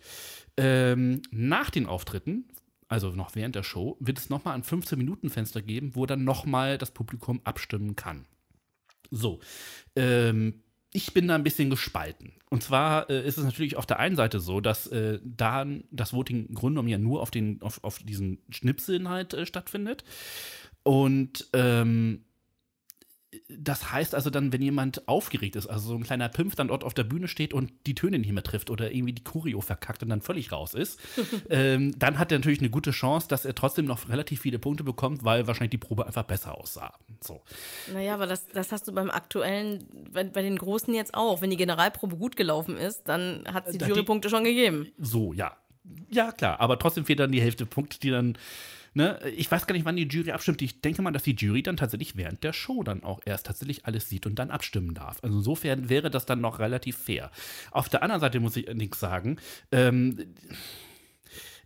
Ähm, 0.57 1.21
nach 1.29 1.69
den 1.69 1.85
Auftritten, 1.85 2.45
also 2.87 3.11
noch 3.11 3.35
während 3.35 3.55
der 3.55 3.63
Show, 3.63 3.97
wird 3.99 4.17
es 4.17 4.29
nochmal 4.29 4.55
ein 4.55 4.63
15-Minuten-Fenster 4.63 5.61
geben, 5.61 5.95
wo 5.95 6.05
dann 6.05 6.23
nochmal 6.23 6.77
das 6.77 6.91
Publikum 6.91 7.41
abstimmen 7.43 7.95
kann. 7.95 8.25
So, 9.11 9.39
ähm, 9.95 10.61
ich 10.93 11.13
bin 11.13 11.27
da 11.27 11.35
ein 11.35 11.43
bisschen 11.43 11.69
gespalten. 11.69 12.33
Und 12.49 12.63
zwar 12.63 13.09
äh, 13.09 13.27
ist 13.27 13.37
es 13.37 13.43
natürlich 13.43 13.75
auf 13.75 13.85
der 13.85 13.99
einen 13.99 14.15
Seite 14.15 14.39
so, 14.39 14.61
dass 14.61 14.87
äh, 14.87 15.19
da 15.23 15.65
das 15.91 16.13
Voting 16.13 16.47
im 16.47 16.55
Grunde 16.55 16.81
ja 16.89 16.97
nur 16.97 17.21
auf, 17.21 17.29
den, 17.29 17.61
auf, 17.61 17.83
auf 17.83 17.99
diesen 17.99 18.39
Schnipseln 18.49 19.09
halt 19.09 19.33
äh, 19.33 19.45
stattfindet. 19.45 20.03
Und 20.83 21.49
ähm, 21.53 22.23
das 23.49 23.91
heißt 23.91 24.15
also 24.15 24.29
dann, 24.29 24.53
wenn 24.53 24.61
jemand 24.61 25.07
aufgeregt 25.07 25.57
ist, 25.57 25.67
also 25.67 25.89
so 25.89 25.95
ein 25.95 26.03
kleiner 26.03 26.29
Pimpf 26.29 26.55
dann 26.55 26.69
dort 26.69 26.83
auf 26.85 26.93
der 26.93 27.03
Bühne 27.03 27.27
steht 27.27 27.53
und 27.53 27.71
die 27.85 27.93
Töne 27.93 28.19
nicht 28.19 28.31
mehr 28.31 28.41
trifft 28.43 28.69
oder 28.69 28.91
irgendwie 28.91 29.11
die 29.13 29.23
Choreo 29.23 29.59
verkackt 29.59 30.01
und 30.01 30.09
dann 30.09 30.21
völlig 30.21 30.51
raus 30.53 30.73
ist, 30.73 30.99
ähm, 31.49 31.93
dann 31.99 32.19
hat 32.19 32.31
er 32.31 32.39
natürlich 32.39 32.59
eine 32.59 32.69
gute 32.69 32.91
Chance, 32.91 33.27
dass 33.27 33.43
er 33.43 33.53
trotzdem 33.53 33.85
noch 33.85 34.07
relativ 34.07 34.41
viele 34.41 34.59
Punkte 34.59 34.85
bekommt, 34.85 35.25
weil 35.25 35.45
wahrscheinlich 35.45 35.71
die 35.71 35.77
Probe 35.77 36.05
einfach 36.07 36.23
besser 36.23 36.57
aussah. 36.57 36.93
So. 37.21 37.41
Naja, 37.93 38.13
aber 38.13 38.27
das, 38.27 38.47
das 38.47 38.71
hast 38.71 38.87
du 38.87 38.93
beim 38.93 39.09
aktuellen, 39.11 39.83
bei, 40.13 40.23
bei 40.23 40.41
den 40.41 40.57
Großen 40.57 40.93
jetzt 40.93 41.13
auch. 41.13 41.41
Wenn 41.41 41.49
die 41.49 41.57
Generalprobe 41.57 42.15
gut 42.15 42.37
gelaufen 42.37 42.77
ist, 42.77 43.03
dann 43.09 43.43
hat 43.51 43.69
sie 43.69 43.77
die- 43.77 43.85
Jurypunkte 43.85 44.29
schon 44.29 44.45
gegeben. 44.45 44.87
So, 44.97 45.33
ja. 45.33 45.57
Ja, 46.09 46.31
klar, 46.31 46.59
aber 46.59 46.79
trotzdem 46.79 47.05
fehlt 47.05 47.19
dann 47.19 47.31
die 47.31 47.41
Hälfte 47.41 47.65
Punkte, 47.65 47.99
die 47.99 48.09
dann. 48.09 48.37
Ne, 48.97 49.19
ich 49.35 49.51
weiß 49.51 49.67
gar 49.67 49.73
nicht, 49.75 49.85
wann 49.85 49.95
die 49.95 50.07
Jury 50.07 50.31
abstimmt. 50.31 50.59
Ich 50.63 50.81
denke 50.81 51.03
mal, 51.03 51.11
dass 51.11 51.21
die 51.21 51.35
Jury 51.35 51.61
dann 51.61 51.77
tatsächlich 51.77 52.15
während 52.15 52.43
der 52.43 52.51
Show 52.51 52.81
dann 52.81 53.03
auch 53.03 53.19
erst 53.25 53.45
tatsächlich 53.45 53.85
alles 53.85 54.09
sieht 54.09 54.25
und 54.25 54.39
dann 54.39 54.49
abstimmen 54.49 54.95
darf. 54.95 55.19
Also 55.21 55.37
insofern 55.37 55.87
wäre 55.87 56.09
das 56.09 56.25
dann 56.25 56.41
noch 56.41 56.57
relativ 56.57 56.97
fair. 56.97 57.29
Auf 57.69 57.89
der 57.89 58.01
anderen 58.01 58.21
Seite 58.21 58.39
muss 58.39 58.57
ich 58.57 58.67
allerdings 58.67 58.99
sagen, 58.99 59.37
ähm, 59.71 60.33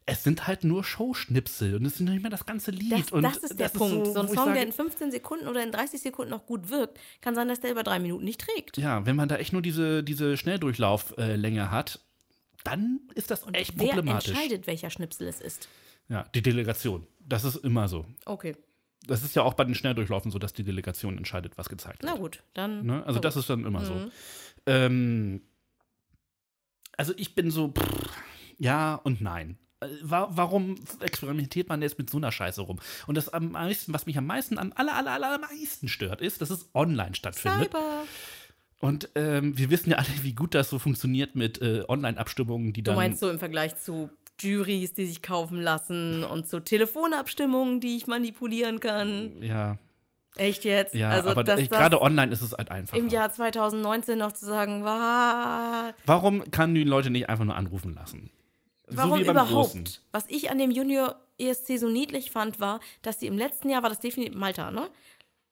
es 0.06 0.26
sind 0.26 0.46
halt 0.46 0.66
nur 0.66 0.84
Showschnipsel 0.84 1.78
und 1.78 1.86
es 1.86 1.94
ist 1.94 2.00
nicht 2.02 2.22
mehr 2.22 2.32
das 2.32 2.46
ganze 2.46 2.72
Lied. 2.72 2.92
Das, 2.92 3.12
und 3.14 3.24
das 3.24 3.38
ist 3.38 3.58
der 3.58 3.70
Punkt. 3.70 4.08
So, 4.08 4.20
ein 4.20 4.28
wo 4.28 4.34
ich 4.34 4.38
Song, 4.38 4.48
sage, 4.48 4.54
der 4.56 4.64
in 4.64 4.74
15 4.74 5.12
Sekunden 5.12 5.48
oder 5.48 5.64
in 5.64 5.72
30 5.72 6.02
Sekunden 6.02 6.32
noch 6.32 6.46
gut 6.46 6.70
wirkt, 6.70 7.00
kann 7.22 7.34
sein, 7.34 7.48
dass 7.48 7.62
der 7.62 7.72
über 7.72 7.84
drei 7.84 8.00
Minuten 8.00 8.26
nicht 8.26 8.42
trägt. 8.42 8.78
Ja, 8.78 9.06
wenn 9.06 9.16
man 9.16 9.30
da 9.30 9.38
echt 9.38 9.54
nur 9.54 9.62
diese, 9.62 10.04
diese 10.04 10.36
Schnelldurchlauflänge 10.36 11.72
hat, 11.72 12.02
dann 12.66 13.00
ist 13.16 13.32
das 13.32 13.46
echt 13.54 13.80
Wer 13.80 13.88
problematisch. 13.88 14.32
entscheidet, 14.32 14.68
welcher 14.68 14.90
Schnipsel 14.90 15.30
es 15.30 15.40
ist? 15.40 15.70
Ja, 16.10 16.24
die 16.36 16.42
Delegation. 16.42 17.08
Das 17.20 17.44
ist 17.44 17.56
immer 17.58 17.88
so. 17.88 18.06
Okay, 18.26 18.56
Das 19.08 19.24
ist 19.24 19.36
ja 19.36 19.44
auch 19.44 19.54
bei 19.54 19.64
den 19.64 19.76
Schnelldurchlaufen 19.76 20.32
so, 20.32 20.40
dass 20.40 20.54
die 20.54 20.64
Delegation 20.64 21.18
entscheidet, 21.18 21.58
was 21.58 21.70
gezeigt 21.70 22.00
na 22.04 22.12
wird. 22.12 22.20
gut, 22.20 22.44
dann. 22.54 22.86
Ne? 22.86 23.04
Also 23.06 23.16
so. 23.18 23.20
das 23.22 23.36
ist 23.38 23.50
dann 23.50 23.66
immer 23.66 23.86
so. 23.86 23.94
Mhm. 23.94 24.12
Ähm, 24.66 25.42
also 26.98 27.14
ich 27.18 27.34
bin 27.36 27.50
so, 27.52 27.70
pff, 27.70 28.10
ja 28.58 28.96
und 28.96 29.22
nein. 29.22 29.58
Äh, 29.80 29.88
wa- 30.04 30.30
Warum 30.32 30.76
experimentiert 31.00 31.70
man 31.70 31.82
jetzt 31.82 31.98
mit 31.98 32.10
so 32.10 32.18
einer 32.18 32.32
Scheiße 32.32 32.62
rum? 32.62 32.80
Und 33.08 33.16
das 33.16 33.30
am 33.30 33.52
meisten, 33.52 33.94
was 33.94 34.06
mich 34.06 34.18
am 34.18 34.26
meisten, 34.28 34.58
am 34.58 34.74
aller, 34.76 34.96
aller, 34.96 35.12
aller 35.14 35.40
meisten 35.40 35.88
stört, 35.88 36.22
ist, 36.22 36.42
dass 36.42 36.50
es 36.50 36.70
online 36.76 37.16
stattfindet. 37.16 37.72
Cyber. 37.72 38.04
Und 38.80 39.10
ähm, 39.16 39.58
wir 39.58 39.70
wissen 39.70 39.92
ja 39.92 39.98
alle, 39.98 40.08
wie 40.24 40.34
gut 40.34 40.54
das 40.56 40.70
so 40.70 40.80
funktioniert 40.80 41.36
mit 41.36 41.62
äh, 41.62 41.84
Online-Abstimmungen, 41.88 42.74
die 42.74 42.82
Du 42.84 42.92
dann. 42.92 42.96
meinst 42.98 43.20
so 43.20 43.30
im 43.30 43.38
Vergleich 43.40 43.78
zu 43.78 44.10
Juries, 44.44 44.94
die 44.94 45.06
sich 45.06 45.22
kaufen 45.22 45.62
lassen 45.62 46.24
und 46.24 46.48
zu 46.48 46.60
Telefonabstimmungen, 46.60 47.80
die 47.80 47.98
ich 47.98 48.08
manipulieren 48.08 48.80
kann. 48.80 49.32
ja, 49.42 49.78
Echt 50.38 50.64
jetzt? 50.64 50.94
ja, 50.96 51.10
also, 51.10 51.30
aber 51.30 51.44
gerade 51.44 52.02
online 52.02 52.32
ist 52.32 52.42
es 52.42 52.54
halt 52.54 52.72
einfach. 52.72 52.98
im 52.98 53.10
Jahr 53.10 53.32
2019 53.32 54.18
noch 54.18 54.32
zu 54.32 54.46
sagen, 54.46 54.84
wa, 54.84 55.94
Warum 56.06 56.50
kann 56.52 56.74
die 56.74 56.84
Leute 56.86 57.10
nicht 57.10 57.28
einfach 57.30 57.44
nur 57.46 57.56
anrufen 57.56 57.94
lassen? 57.96 58.32
warum 58.88 59.24
so 59.24 59.32
überhaupt? 59.32 59.52
Großen. 59.74 59.84
Was 60.12 60.26
ich 60.30 60.50
an 60.52 60.58
dem 60.58 60.72
Junior 60.72 61.16
ESC 61.38 61.78
so 61.80 61.90
niedlich 61.90 62.32
fand, 62.32 62.60
war, 62.60 62.80
dass 63.02 63.20
sie 63.20 63.28
im 63.28 63.38
letzten 63.38 63.70
Jahr, 63.70 63.84
war 63.84 63.90
das 63.90 64.00
definitiv 64.00 64.36
Malta, 64.38 64.72
ne? 64.72 64.90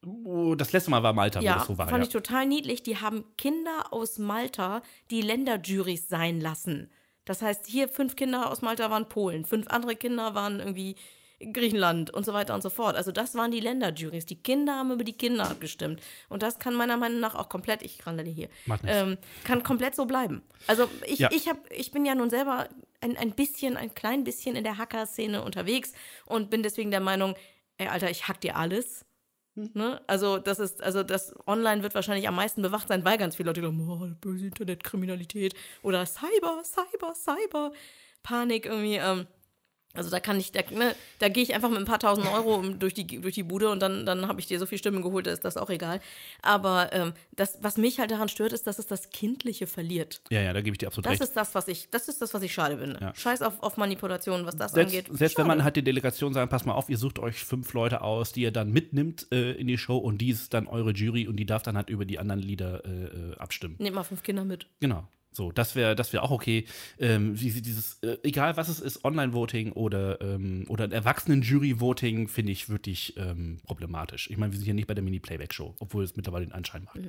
Oh, 0.06 0.56
das 0.56 0.72
letzte 0.72 0.92
Mal 0.92 1.04
war 1.04 1.12
Malta, 1.14 1.42
wo 1.42 1.44
Ja, 1.44 1.56
das 1.56 1.68
so 1.68 1.78
war. 1.78 1.88
fand 1.90 1.98
Ja. 2.00 2.04
ich 2.08 2.10
total 2.14 2.46
niedlich. 2.46 2.84
Die 2.84 2.98
haben 2.98 3.26
Kinder 3.38 3.92
aus 3.92 4.18
Malta, 4.18 4.82
die 5.12 5.22
Länderjurys 5.22 6.08
sein 6.08 6.40
lassen. 6.40 6.90
Das 7.30 7.43
heißt, 7.43 7.67
hier 7.67 7.88
fünf 7.88 8.15
Kinder 8.15 8.49
aus 8.49 8.63
Malta 8.63 8.89
waren 8.89 9.07
Polen, 9.07 9.45
fünf 9.45 9.67
andere 9.67 9.95
Kinder 9.95 10.34
waren 10.34 10.59
irgendwie 10.59 10.95
Griechenland 11.53 12.09
und 12.09 12.25
so 12.25 12.34
weiter 12.34 12.55
und 12.55 12.63
so 12.63 12.71
fort. 12.71 12.95
Also 12.95 13.11
das 13.11 13.36
waren 13.36 13.51
die 13.51 13.59
Länderjurys. 13.59 14.25
Die 14.25 14.41
Kinder 14.41 14.77
haben 14.77 14.91
über 14.91 15.03
die 15.03 15.13
Kinder 15.13 15.47
abgestimmt. 15.47 16.01
Und 16.30 16.41
das 16.41 16.57
kann 16.57 16.73
meiner 16.73 16.97
Meinung 16.97 17.19
nach 17.19 17.36
auch 17.36 17.47
komplett, 17.47 17.84
ich 17.84 18.03
randale 18.07 18.32
hier, 18.32 18.49
ähm, 18.88 19.19
kann 19.43 19.61
komplett 19.61 19.93
so 19.95 20.05
bleiben. 20.05 20.41
Also 20.65 20.89
ich, 21.05 21.19
Ja. 21.19 21.30
ich, 21.32 21.47
hab, 21.47 21.57
ich 21.71 21.91
bin 21.91 22.03
ja 22.03 22.15
nun 22.15 22.32
selber 22.32 22.67
ein, 22.99 23.15
ein 23.15 23.34
bisschen, 23.34 23.77
ein 23.77 23.93
klein 23.93 24.23
bisschen 24.23 24.55
in 24.55 24.63
der 24.63 24.80
Hacker-Szene 24.80 25.43
unterwegs 25.43 25.93
und 26.25 26.49
bin 26.49 26.63
deswegen 26.63 26.89
der 26.89 26.99
Meinung, 26.99 27.36
ey 27.77 27.89
Alter, 27.89 28.09
ich 28.09 28.27
hack 28.27 28.41
dir 28.41 28.55
alles. 28.55 29.05
Ne? 29.74 30.01
Also 30.07 30.38
das 30.38 30.60
ist, 30.60 30.82
also 30.82 31.03
das 31.03 31.34
Online 31.47 31.84
wird 31.84 31.95
wahrscheinlich 31.95 32.28
am 32.28 32.36
meisten 32.36 32.62
bewacht 32.62 32.88
sein, 32.88 33.05
weil 33.05 33.18
ganz 33.18 33.36
viele 33.36 33.49
Leute 33.49 33.62
glauben, 33.62 33.89
oh, 33.89 34.07
böse 34.22 34.47
Internetkriminalität 34.47 35.53
oder 35.82 36.05
Cyber, 36.05 36.62
Cyber, 36.64 37.14
Cyber, 37.16 37.72
Panik 38.24 38.66
irgendwie. 38.66 38.95
Ähm, 38.95 39.28
also 40.00 40.10
da 40.10 40.20
kann 40.20 40.39
ich, 40.39 40.52
da, 40.52 40.62
ne, 40.72 40.95
da 41.20 41.30
gehe 41.30 41.43
ich 41.43 41.54
einfach 41.54 41.70
mit 41.70 41.78
ein 41.78 41.86
paar 41.86 42.00
tausend 42.00 42.26
Euro 42.34 42.62
durch 42.62 42.93
die, 42.93 43.06
durch 43.06 43.36
die 43.36 43.43
Bude 43.43 43.70
und 43.70 43.82
dann, 43.82 44.06
dann 44.06 44.28
habe 44.28 44.39
ich 44.39 44.47
dir 44.47 44.58
so 44.58 44.66
viele 44.66 44.80
Stimmen 44.80 45.02
geholt, 45.04 45.28
da 45.28 45.32
ist 45.32 45.43
das 45.45 45.58
auch 45.58 45.70
egal. 45.70 46.00
Aber 46.41 46.91
ähm, 46.93 47.14
das, 47.36 47.58
was 47.62 47.78
mich 47.78 48.00
halt 48.00 48.12
daran 48.12 48.30
stört, 48.30 48.54
ist, 48.54 48.66
dass 48.66 48.80
es 48.80 48.88
das 48.88 49.10
Kindliche 49.12 49.68
verliert. 49.68 50.22
ja, 50.32 50.41
ja, 50.41 50.54
da 50.54 50.62
gebe 50.62 50.74
ich 50.74 50.78
dir 50.80 50.88
absolut 50.88 51.06
Das 51.06 51.12
recht. 51.12 51.22
ist 51.24 51.34
das, 51.36 51.54
was 51.54 51.68
ich, 51.68 51.89
das 51.91 52.08
ist 52.08 52.22
das, 52.22 52.34
was 52.34 52.41
ich 52.41 52.54
schade 52.54 52.78
finde. 52.78 52.97
Ja. 53.02 53.14
Scheiß 53.14 53.41
auf, 53.41 53.62
auf 53.62 53.78
Manipulation, 53.78 54.45
was 54.45 54.56
das 54.56 54.72
Selbst, 54.72 54.95
angeht. 54.95 55.06
selbst 55.08 55.38
wenn 55.38 55.43
Schade. 55.45 55.47
man 55.58 55.64
halt 55.64 55.76
die 55.76 55.84
Delegation 55.84 56.34
sagt, 56.34 56.50
pass 56.50 56.66
mal 56.66 56.74
auf, 56.74 56.89
ihr 56.89 56.97
sucht 56.97 57.20
euch 57.20 57.43
fünf 57.43 57.74
Leute 57.74 58.02
aus, 58.02 58.32
die 58.32 58.41
ihr 58.41 58.52
dann 58.52 58.72
mitnimmt 58.72 59.28
äh, 59.32 59.52
in 59.52 59.68
die 59.68 59.78
Show 59.78 59.97
und 59.97 60.20
die 60.20 60.30
ist 60.30 60.54
dann 60.54 60.68
eure 60.68 60.91
Jury 60.91 61.28
und 61.28 61.36
die 61.36 61.45
darf 61.45 61.62
dann 61.64 61.76
halt 61.76 61.89
über 61.89 62.06
die 62.06 62.18
anderen 62.20 62.41
Lieder 62.41 62.86
äh, 62.86 62.89
äh, 63.34 63.36
abstimmen. 63.38 63.76
Nehmt 63.80 63.95
mal 63.95 64.04
fünf 64.04 64.24
Kinder 64.24 64.45
mit. 64.45 64.68
Genau. 64.80 65.08
So, 65.32 65.51
das 65.51 65.75
wäre 65.75 65.95
das 65.95 66.11
wär 66.11 66.23
auch 66.23 66.32
okay. 66.32 66.65
Ähm, 66.97 67.36
dieses, 67.36 67.99
äh, 68.01 68.17
egal 68.23 68.57
was 68.57 68.67
es 68.67 68.80
ist, 68.80 69.05
Online-Voting 69.05 69.73
oder, 69.73 70.19
ähm, 70.21 70.65
oder 70.69 70.86
ein 70.86 70.91
Erwachsenen-Jury-Voting, 70.91 72.27
finde 72.27 72.51
ich 72.51 72.69
wirklich 72.69 73.15
ähm, 73.17 73.59
problematisch. 73.63 74.30
Ich 74.32 74.38
meine, 74.38 74.51
wir 74.51 74.57
sind 74.57 74.65
hier 74.65 74.73
nicht 74.73 74.88
bei 74.88 74.95
der 74.95 75.03
Mini-Playback-Show, 75.03 75.75
obwohl 75.80 76.03
es 76.03 76.15
mittlerweile 76.15 76.45
den 76.45 76.53
Anschein 76.53 76.84
macht. 76.84 76.99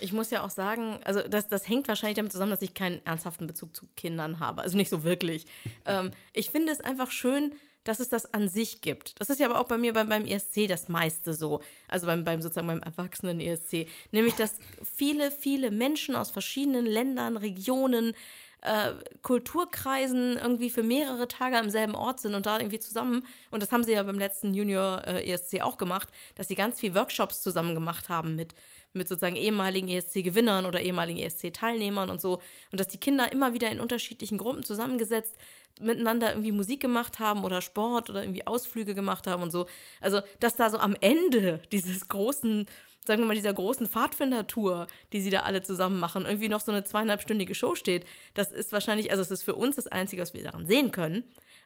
Ich 0.00 0.12
muss 0.12 0.30
ja 0.30 0.44
auch 0.44 0.50
sagen, 0.50 0.98
also 1.04 1.22
das, 1.26 1.48
das 1.48 1.66
hängt 1.68 1.88
wahrscheinlich 1.88 2.16
damit 2.16 2.32
zusammen, 2.32 2.50
dass 2.50 2.62
ich 2.62 2.74
keinen 2.74 3.04
ernsthaften 3.06 3.46
Bezug 3.46 3.74
zu 3.74 3.86
Kindern 3.96 4.38
habe. 4.38 4.62
Also 4.62 4.76
nicht 4.76 4.90
so 4.90 5.02
wirklich. 5.02 5.46
ähm, 5.86 6.10
ich 6.32 6.50
finde 6.50 6.72
es 6.72 6.80
einfach 6.80 7.10
schön, 7.10 7.52
dass 7.84 8.00
es 8.00 8.08
das 8.08 8.32
an 8.32 8.48
sich 8.48 8.80
gibt. 8.80 9.20
Das 9.20 9.30
ist 9.30 9.40
ja 9.40 9.48
aber 9.48 9.60
auch 9.60 9.66
bei 9.66 9.78
mir 9.78 9.92
beim, 9.92 10.08
beim 10.08 10.24
ESC 10.24 10.68
das 10.68 10.88
meiste 10.88 11.34
so. 11.34 11.60
Also 11.88 12.06
beim, 12.06 12.24
beim 12.24 12.42
sozusagen 12.42 12.66
beim 12.66 12.82
erwachsenen 12.82 13.40
ESC. 13.40 13.86
Nämlich, 14.10 14.34
dass 14.34 14.54
viele, 14.82 15.30
viele 15.30 15.70
Menschen 15.70 16.14
aus 16.14 16.30
verschiedenen 16.30 16.86
Ländern, 16.86 17.36
Regionen, 17.36 18.14
äh, 18.62 18.92
Kulturkreisen 19.22 20.38
irgendwie 20.38 20.70
für 20.70 20.84
mehrere 20.84 21.26
Tage 21.26 21.58
am 21.58 21.70
selben 21.70 21.96
Ort 21.96 22.20
sind 22.20 22.34
und 22.34 22.46
da 22.46 22.58
irgendwie 22.58 22.78
zusammen, 22.78 23.26
und 23.50 23.62
das 23.62 23.72
haben 23.72 23.82
sie 23.82 23.92
ja 23.92 24.02
beim 24.04 24.18
letzten 24.18 24.54
Junior 24.54 25.02
äh, 25.04 25.28
ESC 25.28 25.60
auch 25.62 25.76
gemacht, 25.76 26.08
dass 26.36 26.48
sie 26.48 26.54
ganz 26.54 26.78
viel 26.78 26.94
Workshops 26.94 27.42
zusammen 27.42 27.74
gemacht 27.74 28.08
haben 28.08 28.36
mit 28.36 28.54
mit 28.94 29.08
sozusagen 29.08 29.36
ehemaligen 29.36 29.88
ESC-Gewinnern 29.88 30.66
oder 30.66 30.80
ehemaligen 30.80 31.18
ESC-Teilnehmern 31.18 32.10
und 32.10 32.20
so. 32.20 32.40
Und 32.70 32.80
dass 32.80 32.88
die 32.88 32.98
Kinder 32.98 33.32
immer 33.32 33.54
wieder 33.54 33.70
in 33.70 33.80
unterschiedlichen 33.80 34.38
Gruppen 34.38 34.64
zusammengesetzt 34.64 35.36
miteinander 35.80 36.30
irgendwie 36.30 36.52
Musik 36.52 36.80
gemacht 36.80 37.18
haben 37.18 37.44
oder 37.44 37.60
Sport 37.62 38.10
oder 38.10 38.22
irgendwie 38.22 38.46
Ausflüge 38.46 38.94
gemacht 38.94 39.26
haben 39.26 39.42
und 39.42 39.50
so. 39.50 39.66
Also, 40.00 40.20
dass 40.40 40.56
da 40.56 40.70
so 40.70 40.78
am 40.78 40.96
Ende 41.00 41.60
dieses 41.72 42.08
großen, 42.08 42.66
sagen 43.04 43.22
wir 43.22 43.26
mal, 43.26 43.34
dieser 43.34 43.54
großen 43.54 43.88
Pfadfinder-Tour, 43.88 44.86
die 45.12 45.20
sie 45.20 45.30
da 45.30 45.40
alle 45.40 45.62
zusammen 45.62 45.98
machen, 45.98 46.24
irgendwie 46.26 46.48
noch 46.48 46.60
so 46.60 46.72
eine 46.72 46.84
zweieinhalbstündige 46.84 47.54
Show 47.54 47.74
steht, 47.74 48.06
das 48.34 48.52
ist 48.52 48.72
wahrscheinlich, 48.72 49.10
also 49.10 49.22
es 49.22 49.30
ist 49.30 49.42
für 49.42 49.54
uns 49.54 49.76
das 49.76 49.86
Einzige, 49.88 50.22
was 50.22 50.34
wir 50.34 50.42
daran 50.44 50.66
sehen 50.66 50.92
können. 50.92 51.24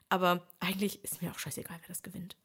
Aber 0.09 0.47
eigentlich 0.59 1.03
ist 1.03 1.21
mir 1.21 1.31
auch 1.31 1.39
scheißegal, 1.39 1.77
wer 1.81 1.87
das 1.87 2.01
gewinnt. 2.01 2.37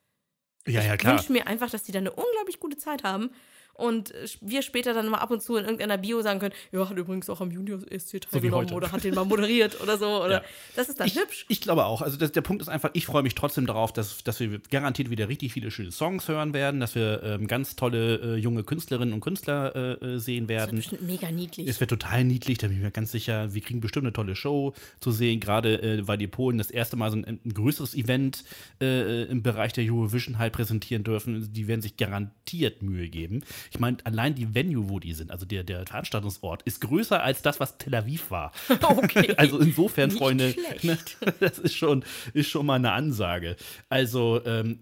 Ja, 0.66 0.82
ja, 0.82 0.94
Ich 0.94 1.00
klar. 1.00 1.14
wünsche 1.14 1.32
mir 1.32 1.46
einfach, 1.46 1.70
dass 1.70 1.82
die 1.84 1.92
da 1.92 1.98
eine 1.98 2.12
unglaublich 2.12 2.60
gute 2.60 2.76
Zeit 2.76 3.02
haben 3.04 3.30
und 3.75 4.12
äh, 4.14 4.27
wir 4.41 4.62
später 4.62 4.95
dann 4.95 5.09
mal 5.09 5.18
ab 5.18 5.31
und 5.31 5.43
zu 5.43 5.57
in 5.57 5.64
irgendeiner 5.64 5.99
Bio 5.99 6.20
sagen 6.23 6.41
können, 6.41 6.55
ja, 6.73 6.89
hat 6.89 6.97
übrigens 6.97 7.29
auch 7.31 7.41
am 7.41 7.51
Junior 7.51 7.81
wie 7.83 8.20
teilgenommen 8.20 8.66
heute. 8.66 8.75
oder 8.75 8.93
hat 8.93 9.05
den 9.05 9.14
mal 9.14 9.25
moderiert 9.25 9.81
oder 9.81 9.99
so. 9.99 10.23
Oder 10.23 10.31
Ja. 10.33 10.43
das 10.77 10.89
ist 10.89 11.01
dann 11.01 11.07
Ich, 11.07 11.16
hübsch. 11.16 11.47
ich 11.49 11.61
glaube 11.61 11.85
auch. 11.87 12.03
Also 12.03 12.16
das, 12.16 12.33
der 12.33 12.43
Punkt 12.43 12.62
ist 12.62 12.68
einfach, 12.68 12.91
ich 12.93 13.07
freue 13.07 13.23
mich 13.23 13.35
trotzdem 13.35 13.66
darauf, 13.66 13.93
dass, 13.93 14.23
dass 14.25 14.41
wir 14.41 14.59
garantiert 14.70 15.11
wieder 15.11 15.29
richtig 15.29 15.53
viele 15.53 15.70
schöne 15.70 15.91
Songs 15.91 16.29
hören 16.29 16.55
werden, 16.55 16.81
dass 16.81 16.95
wir 16.95 17.23
ähm, 17.23 17.47
ganz 17.47 17.77
tolle 17.77 18.16
äh, 18.16 18.37
junge 18.37 18.64
Künstlerinnen 18.64 19.12
und 19.14 19.20
Künstler 19.20 19.75
äh, 19.75 19.93
äh, 20.14 20.18
sehen 20.18 20.47
Das 20.47 20.49
wird 20.49 20.61
werden. 20.61 20.77
bestimmt 20.77 21.03
mega 21.03 21.31
niedlich. 21.31 21.68
Es 21.68 21.81
wird 21.81 21.91
total 21.91 22.25
niedlich, 22.25 22.59
da 22.59 22.68
bin 22.68 22.77
ich 22.77 22.83
mir 22.83 22.91
ganz 22.91 23.12
sicher. 23.12 23.53
Wir 23.55 23.61
kriegen 23.62 23.81
bestimmt 23.81 24.05
eine 24.07 24.12
tolle 24.12 24.37
Show 24.37 24.75
zu 25.01 25.11
sehen, 25.12 25.41
gerade 25.41 25.81
äh, 25.83 26.07
weil 26.07 26.18
die 26.18 26.27
Polen 26.29 26.59
das 26.59 26.70
erste 26.70 26.97
Mal 26.97 27.11
so 27.11 27.16
ein, 27.16 27.25
ein 27.45 27.55
größeres 27.55 27.95
Event 27.95 28.45
äh, 28.81 29.25
im 29.25 29.43
Bereich 29.43 29.73
der 29.73 29.85
Eurovision 29.85 30.39
halt 30.39 30.53
präsentieren 30.53 31.05
dürfen. 31.05 31.53
Die 31.53 31.68
werden 31.68 31.83
sich 31.83 31.97
garantiert 31.97 32.83
Mühe 32.83 33.09
geben. 33.09 33.43
Ich 33.70 33.80
meine, 33.80 33.98
allein 34.04 34.34
die 34.34 34.54
Venue, 34.54 34.88
wo 34.88 34.98
die 34.98 35.12
sind, 35.12 35.30
also 35.30 35.46
der, 35.46 35.64
der 35.64 35.86
Veranstaltungsort, 35.86 36.62
ist 36.62 36.80
größer 36.80 37.22
als 37.22 37.42
das, 37.42 37.60
was 37.60 37.78
Tel 37.78 37.94
Aviv 37.94 38.30
war. 38.30 38.52
Okay. 38.82 39.34
Also 39.36 39.58
insofern, 39.58 40.10
Nicht 40.10 40.18
Freunde, 40.18 40.54
ne, 40.82 40.98
das 41.40 41.58
ist 41.58 41.74
schon, 41.74 42.04
ist 42.34 42.50
schon 42.50 42.66
mal 42.66 42.74
eine 42.76 42.92
Ansage. 42.92 43.56
Also 43.88 44.40
ähm, 44.44 44.78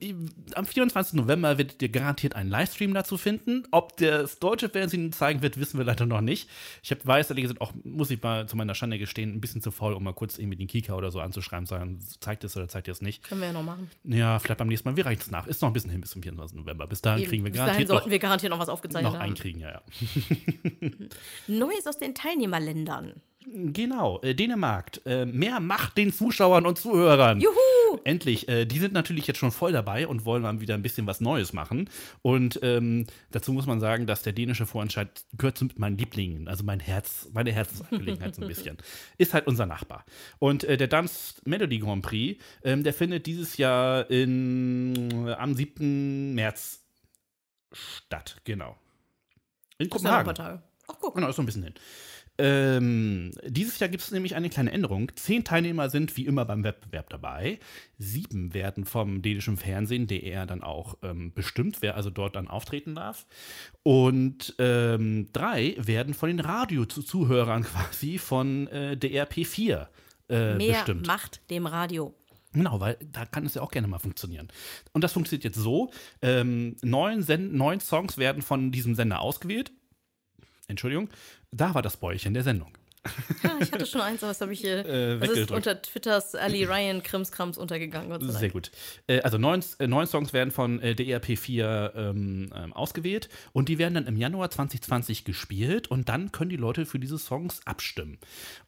am 0.54 0.66
24. 0.66 1.14
November 1.14 1.58
werdet 1.58 1.80
ihr 1.80 1.88
garantiert 1.88 2.34
einen 2.34 2.50
Livestream 2.50 2.92
dazu 2.92 3.16
finden. 3.16 3.64
Ob 3.70 3.96
das 3.98 4.38
deutsche 4.38 4.68
Fernsehen 4.68 5.12
zeigen 5.12 5.42
wird, 5.42 5.58
wissen 5.58 5.78
wir 5.78 5.84
leider 5.84 6.06
noch 6.06 6.20
nicht. 6.20 6.48
Ich 6.82 6.90
hab, 6.90 7.06
weiß 7.06 7.30
ehrlich 7.30 7.44
gesagt 7.44 7.60
auch, 7.60 7.72
muss 7.84 8.10
ich 8.10 8.22
mal 8.22 8.48
zu 8.48 8.56
meiner 8.56 8.74
Schande 8.74 8.98
gestehen, 8.98 9.34
ein 9.34 9.40
bisschen 9.40 9.62
zu 9.62 9.70
faul, 9.70 9.94
um 9.94 10.02
mal 10.02 10.12
kurz 10.12 10.38
irgendwie 10.38 10.56
den 10.56 10.66
Kika 10.66 10.94
oder 10.94 11.10
so 11.10 11.20
anzuschreiben, 11.20 11.66
sagen, 11.66 12.00
zeigt 12.20 12.44
es 12.44 12.56
oder 12.56 12.68
zeigt 12.68 12.88
ihr 12.88 12.92
es 12.92 13.02
nicht. 13.02 13.22
Können 13.22 13.40
wir 13.40 13.48
ja 13.48 13.52
noch 13.52 13.62
machen. 13.62 13.90
Ja, 14.04 14.38
vielleicht 14.38 14.58
beim 14.58 14.68
nächsten 14.68 14.88
Mal. 14.88 14.96
Wir 14.96 15.06
reichen 15.06 15.20
es 15.20 15.30
nach. 15.30 15.46
Ist 15.46 15.62
noch 15.62 15.68
ein 15.70 15.72
bisschen 15.72 15.90
hin 15.90 16.00
bis 16.00 16.10
zum 16.10 16.22
24. 16.22 16.58
November. 16.58 16.86
Bis 16.86 17.02
dahin 17.02 17.22
Eben. 17.22 17.30
kriegen 17.30 17.44
wir 17.44 17.50
Bis 17.50 17.58
dahin 17.58 17.68
garantiert 17.68 17.88
sollten 17.88 18.04
noch, 18.06 18.10
wir 18.10 18.18
garantiert 18.18 18.50
noch 18.50 18.58
was 18.58 18.68
aufgezeichnet 18.70 19.12
noch 19.12 19.18
haben. 19.18 19.28
einkriegen, 19.28 19.60
ja, 19.60 19.70
ja. 19.70 19.82
Neues 21.46 21.86
aus 21.86 21.98
den 21.98 22.14
Teilnehmerländern. 22.14 23.20
Genau, 23.46 24.20
äh, 24.20 24.34
Dänemark. 24.34 25.00
Äh, 25.06 25.24
mehr 25.24 25.60
Macht 25.60 25.96
den 25.96 26.12
Zuschauern 26.12 26.66
und 26.66 26.78
Zuhörern. 26.78 27.40
Juhu! 27.40 27.98
Endlich. 28.04 28.48
Äh, 28.48 28.66
die 28.66 28.78
sind 28.78 28.92
natürlich 28.92 29.26
jetzt 29.26 29.38
schon 29.38 29.50
voll 29.50 29.72
dabei 29.72 30.06
und 30.06 30.24
wollen 30.24 30.42
mal 30.42 30.60
wieder 30.60 30.74
ein 30.74 30.82
bisschen 30.82 31.06
was 31.06 31.20
Neues 31.20 31.52
machen. 31.52 31.88
Und 32.22 32.60
ähm, 32.62 33.06
dazu 33.30 33.52
muss 33.52 33.66
man 33.66 33.80
sagen, 33.80 34.06
dass 34.06 34.22
der 34.22 34.34
dänische 34.34 34.66
Vorentscheid 34.66 35.08
gehört 35.36 35.56
zu 35.56 35.68
meinen 35.76 35.96
Lieblingen. 35.96 36.48
Also 36.48 36.64
mein 36.64 36.80
Herz, 36.80 37.28
meine 37.32 37.50
Herzensangelegenheit 37.50 38.34
so 38.34 38.42
ein 38.42 38.48
bisschen. 38.48 38.76
Ist 39.18 39.32
halt 39.32 39.46
unser 39.46 39.66
Nachbar. 39.66 40.04
Und 40.38 40.64
äh, 40.64 40.76
der 40.76 40.88
Dance 40.88 41.34
Melody 41.44 41.78
Grand 41.78 42.02
Prix, 42.02 42.42
ähm, 42.62 42.84
der 42.84 42.92
findet 42.92 43.26
dieses 43.26 43.56
Jahr 43.56 44.08
in, 44.10 45.26
äh, 45.26 45.32
am 45.32 45.54
7. 45.54 46.34
März 46.34 46.79
statt. 47.72 48.36
Genau. 48.44 48.76
In 49.78 49.88
Das 49.88 50.00
ist 50.00 50.04
ja 50.04 50.22
Kopenhagen. 50.22 50.62
Ach, 50.88 50.94
guck. 51.00 51.14
Genau, 51.14 51.28
ist 51.28 51.36
so 51.36 51.42
ein 51.42 51.46
bisschen 51.46 51.62
hin. 51.62 51.74
Ähm, 52.42 53.32
dieses 53.44 53.78
Jahr 53.80 53.90
gibt 53.90 54.02
es 54.02 54.10
nämlich 54.12 54.34
eine 54.34 54.48
kleine 54.48 54.72
Änderung. 54.72 55.12
Zehn 55.14 55.44
Teilnehmer 55.44 55.90
sind 55.90 56.16
wie 56.16 56.24
immer 56.24 56.46
beim 56.46 56.64
Wettbewerb 56.64 57.10
dabei. 57.10 57.58
Sieben 57.98 58.54
werden 58.54 58.86
vom 58.86 59.20
dänischen 59.20 59.58
Fernsehen, 59.58 60.06
DR, 60.06 60.46
dann 60.46 60.62
auch 60.62 60.96
ähm, 61.02 61.34
bestimmt, 61.34 61.82
wer 61.82 61.96
also 61.96 62.08
dort 62.08 62.36
dann 62.36 62.48
auftreten 62.48 62.94
darf. 62.94 63.26
Und 63.82 64.54
ähm, 64.58 65.28
drei 65.34 65.74
werden 65.78 66.14
von 66.14 66.30
den 66.30 66.40
Radio-Zuhörern 66.40 67.62
quasi 67.64 68.16
von 68.16 68.68
äh, 68.68 68.96
DRP4 68.98 69.86
äh, 70.30 70.54
Mehr 70.54 70.78
bestimmt. 70.78 71.06
Macht 71.06 71.42
dem 71.50 71.66
Radio. 71.66 72.14
Genau, 72.53 72.80
weil 72.80 72.96
da 73.12 73.24
kann 73.26 73.46
es 73.46 73.55
ja 73.55 73.62
auch 73.62 73.70
gerne 73.70 73.86
mal 73.86 73.98
funktionieren. 73.98 74.48
Und 74.92 75.05
das 75.05 75.12
funktioniert 75.12 75.44
jetzt 75.44 75.59
so: 75.59 75.92
ähm, 76.22 76.76
neun, 76.82 77.22
Sen 77.22 77.57
neun 77.57 77.80
Songs 77.80 78.18
werden 78.18 78.42
von 78.42 78.72
diesem 78.72 78.94
Sender 78.94 79.20
ausgewählt. 79.20 79.72
Entschuldigung, 80.66 81.11
da 81.51 81.74
war 81.74 81.82
das 81.82 81.96
Bäuerchen 81.96 82.34
der 82.34 82.42
Sendung. 82.42 82.72
Ja, 83.42 83.57
ich 83.61 83.72
hatte 83.72 83.86
schon 83.86 84.03
eins, 84.03 84.22
aber 84.22 84.30
das 84.30 84.40
habe 84.40 84.53
ich 84.53 84.61
hier. 84.61 84.84
Äh, 84.90 85.18
das 85.18 85.30
ist 85.30 85.51
unter 85.51 85.80
Twitters 85.80 86.34
Ali 86.34 86.64
Ryan 86.64 87.03
Krimskrams 87.03 87.59
untergegangen. 87.59 88.11
Gott 88.11 88.22
sei 88.22 88.32
Sehr 88.32 88.40
Dank. 88.40 88.53
gut. 88.53 88.70
Äh, 89.07 89.20
also 89.20 89.38
neun, 89.38 89.62
äh, 89.78 89.86
neun 89.86 90.07
Songs 90.07 90.32
werden 90.32 90.51
von 90.51 90.80
äh, 90.80 90.94
DRP4 90.98 91.94
ähm, 91.94 92.53
ähm, 92.55 92.72
ausgewählt 92.72 93.28
und 93.53 93.68
die 93.68 93.78
werden 93.78 93.94
dann 93.94 94.07
im 94.07 94.16
Januar 94.16 94.51
2020 94.51 95.24
gespielt 95.24 95.88
und 95.88 96.09
dann 96.09 96.32
können 96.32 96.51
die 96.51 96.57
Leute 96.57 96.86
für 96.86 96.98
diese 96.98 97.18
Songs 97.18 97.61
abstimmen. 97.66 98.18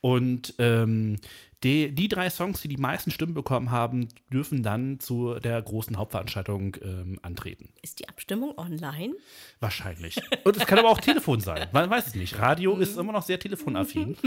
Und 0.00 0.54
ähm, 0.58 1.18
die, 1.62 1.94
die 1.94 2.08
drei 2.08 2.28
Songs, 2.30 2.60
die 2.60 2.68
die 2.68 2.76
meisten 2.76 3.10
Stimmen 3.10 3.34
bekommen 3.34 3.70
haben, 3.70 4.08
dürfen 4.32 4.62
dann 4.62 4.98
zu 5.00 5.34
der 5.38 5.60
großen 5.62 5.96
Hauptveranstaltung 5.96 6.76
ähm, 6.82 7.18
antreten. 7.22 7.72
Ist 7.82 8.00
die 8.00 8.08
Abstimmung 8.08 8.56
online? 8.58 9.14
Wahrscheinlich. 9.60 10.20
Und 10.44 10.56
es 10.56 10.66
kann 10.66 10.78
aber 10.78 10.88
auch 10.88 11.00
Telefon 11.00 11.40
sein. 11.40 11.68
Man 11.72 11.88
weiß 11.88 12.08
es 12.08 12.14
nicht. 12.14 12.38
Radio 12.38 12.76
ist 12.78 12.96
immer 12.96 13.12
noch 13.12 13.22
sehr 13.22 13.38
telefonaffin. 13.38 14.16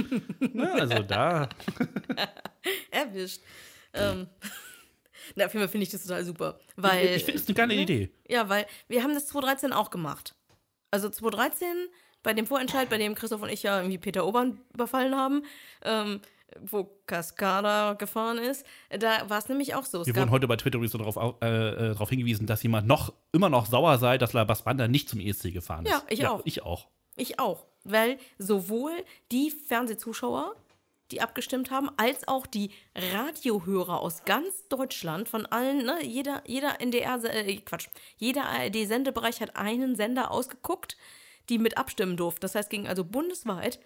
Ne, 0.53 0.71
also 0.71 1.03
da. 1.03 1.49
Erwischt. 2.91 3.41
Ähm, 3.93 4.27
na, 5.36 5.45
auf 5.45 5.53
jeden 5.53 5.63
Fall 5.63 5.69
finde 5.69 5.83
ich 5.83 5.89
das 5.89 6.03
total 6.03 6.23
super. 6.23 6.59
Weil, 6.75 7.15
Ich 7.15 7.25
finde 7.25 7.39
es 7.41 7.47
eine 7.47 7.55
geile 7.55 7.73
Idee. 7.75 8.11
Ja, 8.27 8.47
weil 8.47 8.65
wir 8.88 9.03
haben 9.03 9.13
das 9.13 9.27
2013 9.27 9.73
auch 9.73 9.89
gemacht. 9.89 10.36
Also 10.91 11.09
2013, 11.09 11.67
bei 12.23 12.33
dem 12.33 12.47
Vorentscheid, 12.47 12.89
bei 12.89 12.97
dem 12.97 13.15
Christoph 13.15 13.41
und 13.41 13.49
ich 13.49 13.63
ja 13.63 13.79
irgendwie 13.79 13.97
Peter 13.97 14.25
Obern 14.25 14.61
überfallen 14.73 15.15
haben, 15.15 15.43
ähm, 15.83 16.21
wo 16.62 16.84
Cascada 17.08 17.93
gefahren 17.93 18.38
ist, 18.38 18.66
da 18.89 19.30
war 19.30 19.39
es 19.39 19.50
nämlich 19.50 19.76
auch 19.76 19.84
so. 19.86 20.02
Es 20.02 20.08
Wir 20.08 20.16
wurden 20.16 20.32
heute 20.32 20.48
bei 20.48 20.56
Twitter 20.56 20.76
übrigens 20.78 20.91
so 20.91 20.98
darauf, 20.98 21.18
au- 21.18 21.38
äh, 21.41 21.48
äh, 21.48 21.74
darauf 21.93 22.10
hingewiesen, 22.10 22.46
dass 22.48 22.62
jemand 22.64 22.88
noch 22.88 23.14
immer 23.32 23.50
noch 23.50 23.66
sauer 23.66 23.98
sei, 23.98 24.18
dass 24.18 24.34
Labas 24.34 24.64
Banda 24.64 24.88
nicht 24.88 25.10
zum 25.10 25.20
ESC 25.20 25.52
gefahren 25.52 25.86
ist. 25.86 25.91
Ja, 25.91 26.04
ich 26.10 26.26
auch. 26.28 26.41
Ich 26.46 26.64
auch. 26.64 26.88
Ich 27.18 27.39
auch. 27.39 27.66
Weil 27.84 28.18
sowohl 28.38 28.91
die 29.32 29.52
Fernsehzuschauer, 29.52 30.56
die 31.12 31.22
abgestimmt 31.22 31.72
haben, 31.72 31.89
als 31.98 32.28
auch 32.28 32.48
die 32.48 32.72
Radiohörer 32.96 34.00
aus 34.02 34.24
ganz 34.26 34.68
Deutschland, 34.70 35.30
von 35.30 35.46
allen, 35.46 35.86
ne, 35.86 36.04
jeder, 36.04 36.41
jeder 36.48 36.82
NDR, 36.82 37.24
äh, 37.24 37.56
Quatsch, 37.58 37.88
jeder 38.18 38.46
ARD-Sendebereich 38.46 39.39
hat 39.41 39.56
einen 39.56 39.96
Sender 39.96 40.32
ausgeguckt, 40.32 40.98
die 41.50 41.58
mit 41.60 41.78
abstimmen 41.78 42.18
durften. 42.18 42.41
Das 42.41 42.56
heißt, 42.56 42.70
ging 42.70 42.88
also 42.88 43.04
bundesweit. 43.04 43.80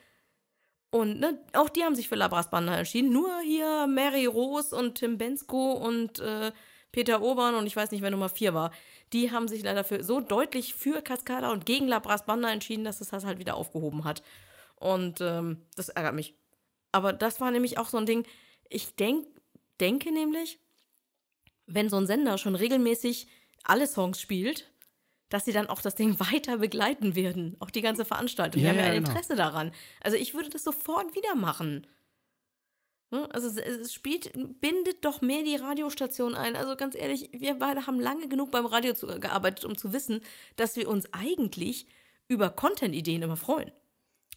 Und 0.91 1.19
ne, 1.19 1.39
auch 1.53 1.69
die 1.69 1.83
haben 1.83 1.95
sich 1.95 2.09
für 2.09 2.15
Labras 2.15 2.49
Banda 2.49 2.75
entschieden. 2.75 3.11
Nur 3.11 3.39
hier 3.41 3.85
Mary 3.87 4.25
Rose 4.25 4.75
und 4.75 4.95
Tim 4.95 5.17
Bensko 5.17 5.73
und 5.73 6.19
äh, 6.19 6.51
Peter 6.91 7.21
Obern 7.21 7.55
und 7.55 7.67
ich 7.67 7.75
weiß 7.75 7.91
nicht, 7.91 8.01
wer 8.01 8.11
Nummer 8.11 8.29
4 8.29 8.53
war. 8.53 8.71
Die 9.13 9.31
haben 9.31 9.47
sich 9.47 9.63
leider 9.63 9.83
für, 9.83 10.03
so 10.03 10.19
deutlich 10.19 10.73
für 10.73 11.01
Cascada 11.01 11.51
und 11.51 11.65
gegen 11.65 11.87
Labras 11.87 12.25
Banda 12.25 12.49
entschieden, 12.51 12.83
dass 12.83 13.01
es 13.01 13.09
das 13.09 13.25
halt 13.25 13.39
wieder 13.39 13.55
aufgehoben 13.55 14.03
hat. 14.03 14.23
Und 14.75 15.21
ähm, 15.21 15.65
das 15.75 15.89
ärgert 15.89 16.15
mich. 16.15 16.35
Aber 16.91 17.13
das 17.13 17.39
war 17.39 17.51
nämlich 17.51 17.77
auch 17.77 17.89
so 17.89 17.97
ein 17.97 18.05
Ding. 18.05 18.25
Ich 18.69 18.95
denk, 18.95 19.27
denke 19.79 20.11
nämlich, 20.11 20.59
wenn 21.67 21.89
so 21.89 21.97
ein 21.97 22.07
Sender 22.07 22.37
schon 22.37 22.55
regelmäßig 22.55 23.27
alle 23.63 23.85
Songs 23.87 24.19
spielt, 24.19 24.71
dass 25.29 25.45
sie 25.45 25.51
dann 25.51 25.67
auch 25.69 25.81
das 25.81 25.95
Ding 25.95 26.19
weiter 26.31 26.57
begleiten 26.57 27.15
werden. 27.15 27.55
Auch 27.59 27.69
die 27.69 27.81
ganze 27.81 28.05
Veranstaltung. 28.05 28.59
Die 28.59 28.65
Ja, 28.65 28.71
haben 28.71 28.77
ja 28.79 28.85
ja, 28.85 28.91
ein 28.91 28.97
genau. 28.97 29.09
Interesse 29.09 29.35
daran. 29.35 29.71
Also 30.01 30.17
ich 30.17 30.33
würde 30.33 30.49
das 30.49 30.63
sofort 30.63 31.15
wieder 31.15 31.35
machen. 31.35 31.87
Ne? 33.11 33.27
Also 33.31 33.47
es, 33.47 33.57
es 33.57 33.93
spielt, 33.93 34.31
bindet 34.61 35.03
doch 35.05 35.21
mehr 35.21 35.43
die 35.43 35.55
Radiostation 35.55 36.35
ein. 36.35 36.55
Also 36.55 36.75
ganz 36.75 36.95
ehrlich, 36.95 37.29
wir 37.33 37.55
beide 37.55 37.87
haben 37.87 37.99
lange 37.99 38.27
genug 38.27 38.51
beim 38.51 38.65
Radio 38.65 38.93
zu, 38.93 39.07
gearbeitet, 39.07 39.65
um 39.65 39.77
zu 39.77 39.93
wissen, 39.93 40.21
dass 40.55 40.75
wir 40.75 40.87
uns 40.89 41.11
eigentlich 41.13 41.87
über 42.27 42.49
Content-Ideen 42.49 43.23
immer 43.23 43.37
freuen. 43.37 43.71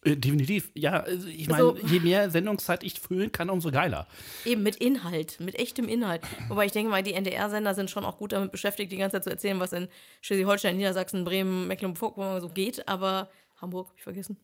Äh, 0.05 0.17
definitiv. 0.17 0.71
Ja, 0.75 1.01
also 1.01 1.29
ich 1.29 1.49
meine, 1.49 1.63
Also- 1.65 1.79
je 1.87 2.01
mehr 2.01 2.29
Sendungszeit 2.31 2.83
ich 2.83 2.99
füllen 3.01 3.31
kann, 3.31 3.51
umso 3.51 3.71
geiler. 3.71 4.09
Eben 4.45 4.63
mit 4.65 4.77
Inhalt, 4.77 5.39
mit 5.39 5.55
echtem 5.55 5.89
Inhalt. 5.89 6.23
Wobei 6.49 6.67
ich 6.67 6.73
denke 6.73 6.91
mal, 6.91 7.03
die 7.05 7.13
NDR-Sender 7.15 7.75
sind 7.75 7.91
schon 7.91 8.05
auch 8.05 8.19
gut 8.19 8.33
damit 8.33 8.51
beschäftigt, 8.51 8.91
die 8.91 8.97
ganze 8.97 9.17
Zeit 9.17 9.25
zu 9.25 9.31
erzählen, 9.31 9.61
was 9.61 9.73
in 9.73 9.89
Schleswig-Holstein, 10.23 10.77
Niedersachsen, 10.77 11.25
Bremen, 11.25 11.69
Mecklenburg-Vorpommern 11.69 12.41
so 12.41 12.49
geht. 12.49 12.89
Aber 12.89 13.31
Hamburg, 13.61 13.89
hab 13.91 13.97
ich 13.97 14.03
vergessen. 14.03 14.37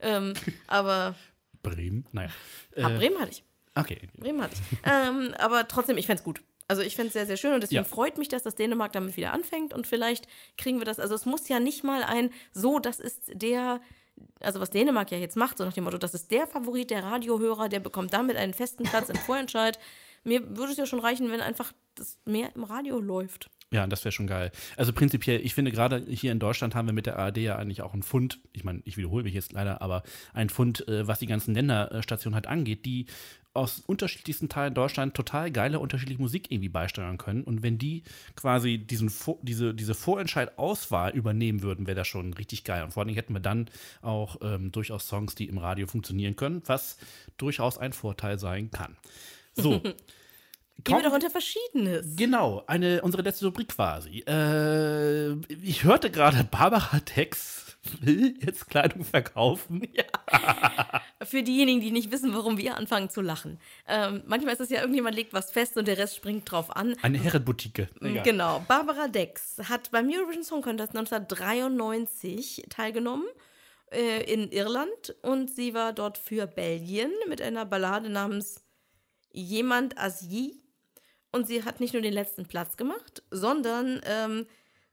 Ähm, 0.00 0.34
aber 0.68 1.16
Bremen, 1.62 2.06
naja. 2.12 2.30
ah, 2.76 2.90
Äh, 2.90 2.96
Bremen 2.98 3.18
hatte 3.18 3.32
ich. 3.32 3.42
okay. 3.74 3.98
Bremen 4.16 4.42
hatte 4.42 4.54
ich. 4.54 4.78
ähm, 4.84 5.34
aber 5.38 5.66
trotzdem, 5.68 5.98
ich 5.98 6.06
fänd's 6.06 6.22
gut. 6.22 6.40
Also 6.68 6.82
ich 6.82 6.94
finde 6.94 7.08
es 7.08 7.14
sehr, 7.14 7.26
sehr 7.26 7.36
schön 7.36 7.52
und 7.52 7.62
deswegen 7.64 7.82
Ja. 7.82 7.84
freut 7.84 8.16
mich, 8.16 8.28
dass 8.28 8.44
das 8.44 8.54
Dänemark 8.54 8.92
damit 8.92 9.16
wieder 9.16 9.32
anfängt 9.32 9.74
und 9.74 9.88
vielleicht 9.88 10.28
kriegen 10.56 10.78
wir 10.78 10.84
das, 10.84 11.00
also 11.00 11.16
es 11.16 11.26
muss 11.26 11.48
ja 11.48 11.58
nicht 11.58 11.82
mal 11.82 12.04
ein, 12.04 12.30
so, 12.52 12.78
das 12.78 13.00
ist 13.00 13.22
der, 13.32 13.80
also 14.40 14.60
was 14.60 14.70
Dänemark 14.70 15.10
ja 15.10 15.18
jetzt 15.18 15.36
macht, 15.36 15.58
so 15.58 15.64
nach 15.64 15.72
dem 15.72 15.84
Motto, 15.84 15.98
das 15.98 16.14
ist 16.14 16.30
der 16.30 16.46
Favorit 16.46 16.90
der 16.90 17.04
Radiohörer, 17.04 17.68
der 17.68 17.80
bekommt 17.80 18.12
damit 18.12 18.36
einen 18.36 18.54
festen 18.54 18.84
Platz 18.84 19.08
im 19.08 19.16
Vorentscheid. 19.16 19.78
Mir 20.24 20.56
würde 20.56 20.72
es 20.72 20.78
ja 20.78 20.86
schon 20.86 21.00
reichen, 21.00 21.30
wenn 21.30 21.40
einfach 21.40 21.72
das 21.94 22.18
mehr 22.24 22.54
im 22.54 22.64
Radio 22.64 23.00
läuft. 23.00 23.50
Ja, 23.72 23.86
das 23.86 24.04
wäre 24.04 24.10
schon 24.10 24.26
geil. 24.26 24.50
Also 24.76 24.92
prinzipiell, 24.92 25.40
ich 25.44 25.54
finde 25.54 25.70
gerade 25.70 26.04
hier 26.08 26.32
in 26.32 26.40
Deutschland 26.40 26.74
haben 26.74 26.88
wir 26.88 26.92
mit 26.92 27.06
der 27.06 27.20
ARD 27.20 27.36
ja 27.38 27.56
eigentlich 27.56 27.82
auch 27.82 27.92
einen 27.92 28.02
Fund, 28.02 28.40
ich 28.52 28.64
meine, 28.64 28.82
ich 28.84 28.96
wiederhole 28.96 29.22
mich 29.22 29.34
jetzt 29.34 29.52
leider, 29.52 29.80
aber 29.80 30.02
ein 30.32 30.48
Fund, 30.48 30.88
äh, 30.88 31.06
was 31.06 31.20
die 31.20 31.26
ganzen 31.26 31.54
Länderstationen 31.54 32.34
halt 32.34 32.48
angeht, 32.48 32.84
die 32.84 33.06
aus 33.54 33.80
unterschiedlichsten 33.86 34.48
Teilen 34.48 34.74
Deutschland 34.74 35.14
total 35.14 35.52
geile 35.52 35.78
unterschiedliche 35.78 36.20
Musik 36.20 36.50
irgendwie 36.50 36.68
beisteuern 36.68 37.18
können. 37.18 37.44
Und 37.44 37.62
wenn 37.62 37.78
die 37.78 38.02
quasi 38.34 38.78
diesen 38.78 39.12
diese, 39.42 39.74
diese 39.74 39.94
Vorentscheid-Auswahl 39.94 41.12
übernehmen 41.12 41.62
würden, 41.62 41.86
wäre 41.86 41.96
das 41.96 42.08
schon 42.08 42.32
richtig 42.34 42.64
geil. 42.64 42.82
Und 42.82 42.92
vor 42.92 43.02
allen 43.02 43.08
Dingen 43.08 43.18
hätten 43.18 43.34
wir 43.34 43.40
dann 43.40 43.68
auch 44.02 44.36
ähm, 44.42 44.72
durchaus 44.72 45.06
Songs, 45.06 45.34
die 45.36 45.46
im 45.46 45.58
Radio 45.58 45.86
funktionieren 45.86 46.36
können, 46.36 46.62
was 46.66 46.96
durchaus 47.36 47.78
ein 47.78 47.92
Vorteil 47.92 48.38
sein 48.38 48.70
kann. 48.70 48.96
So. 49.54 49.80
Gehen 50.84 50.96
wir 50.96 51.02
doch 51.02 51.12
unter 51.12 51.30
Verschiedenes. 51.30 52.16
Genau, 52.16 52.62
eine, 52.66 53.02
unsere 53.02 53.22
letzte 53.22 53.46
Rubrik 53.46 53.68
quasi. 53.68 54.20
Äh, 54.26 55.32
ich 55.62 55.84
hörte 55.84 56.10
gerade, 56.10 56.44
Barbara 56.44 57.00
Tex 57.00 57.76
will 58.00 58.34
jetzt 58.40 58.68
Kleidung 58.68 59.04
verkaufen. 59.04 59.82
Für 61.22 61.42
diejenigen, 61.42 61.80
die 61.80 61.90
nicht 61.90 62.10
wissen, 62.10 62.34
warum 62.34 62.58
wir 62.58 62.76
anfangen 62.76 63.10
zu 63.10 63.20
lachen. 63.20 63.58
Ähm, 63.86 64.22
manchmal 64.26 64.54
ist 64.54 64.60
es 64.60 64.70
ja, 64.70 64.80
irgendjemand 64.80 65.16
legt 65.16 65.32
was 65.32 65.50
fest 65.50 65.76
und 65.76 65.88
der 65.88 65.98
Rest 65.98 66.16
springt 66.16 66.50
drauf 66.50 66.74
an. 66.74 66.94
Eine 67.02 67.18
Herrenboutique. 67.18 67.88
Egal. 68.00 68.22
Genau. 68.22 68.64
Barbara 68.68 69.08
Dex 69.08 69.56
hat 69.68 69.90
beim 69.90 70.08
Eurovision 70.08 70.44
Song 70.44 70.62
Contest 70.62 70.96
1993 70.96 72.66
teilgenommen 72.68 73.26
äh, 73.90 74.22
in 74.32 74.50
Irland 74.50 75.14
und 75.22 75.50
sie 75.50 75.74
war 75.74 75.92
dort 75.92 76.18
für 76.18 76.46
Belgien 76.46 77.10
mit 77.28 77.40
einer 77.40 77.64
Ballade 77.64 78.10
namens 78.10 78.62
Jemand 79.32 79.96
Asie. 79.96 80.60
Und 81.32 81.46
sie 81.46 81.64
hat 81.64 81.80
nicht 81.80 81.92
nur 81.92 82.02
den 82.02 82.12
letzten 82.12 82.46
Platz 82.46 82.76
gemacht, 82.76 83.22
sondern 83.30 84.00
ähm, 84.04 84.46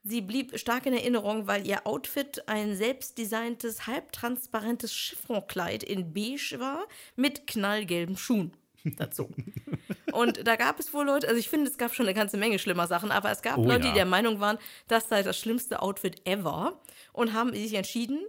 sie 0.03 0.21
blieb 0.21 0.57
stark 0.57 0.85
in 0.85 0.93
Erinnerung, 0.93 1.47
weil 1.47 1.65
ihr 1.65 1.85
Outfit 1.85 2.47
ein 2.47 2.75
selbstdesigntes, 2.75 3.87
halbtransparentes 3.87 4.91
Chiffonkleid 4.91 5.83
in 5.83 6.13
beige 6.13 6.59
war 6.59 6.85
mit 7.15 7.47
knallgelben 7.47 8.17
Schuhen 8.17 8.53
dazu. 8.97 9.29
Und 10.13 10.47
da 10.47 10.55
gab 10.55 10.79
es 10.79 10.93
wohl 10.93 11.05
Leute, 11.05 11.27
also 11.27 11.39
ich 11.39 11.49
finde, 11.49 11.69
es 11.69 11.77
gab 11.77 11.93
schon 11.93 12.05
eine 12.05 12.15
ganze 12.15 12.37
Menge 12.37 12.59
schlimmer 12.59 12.87
Sachen, 12.87 13.11
aber 13.11 13.31
es 13.31 13.41
gab 13.41 13.57
Oh 13.57 13.63
Leute, 13.63 13.85
ja. 13.85 13.91
die 13.91 13.95
der 13.95 14.05
Meinung 14.05 14.39
waren, 14.39 14.57
das 14.87 15.09
sei 15.09 15.23
das 15.23 15.37
schlimmste 15.37 15.81
Outfit 15.81 16.21
ever 16.25 16.79
und 17.13 17.33
haben 17.33 17.53
sich 17.53 17.73
entschieden, 17.73 18.19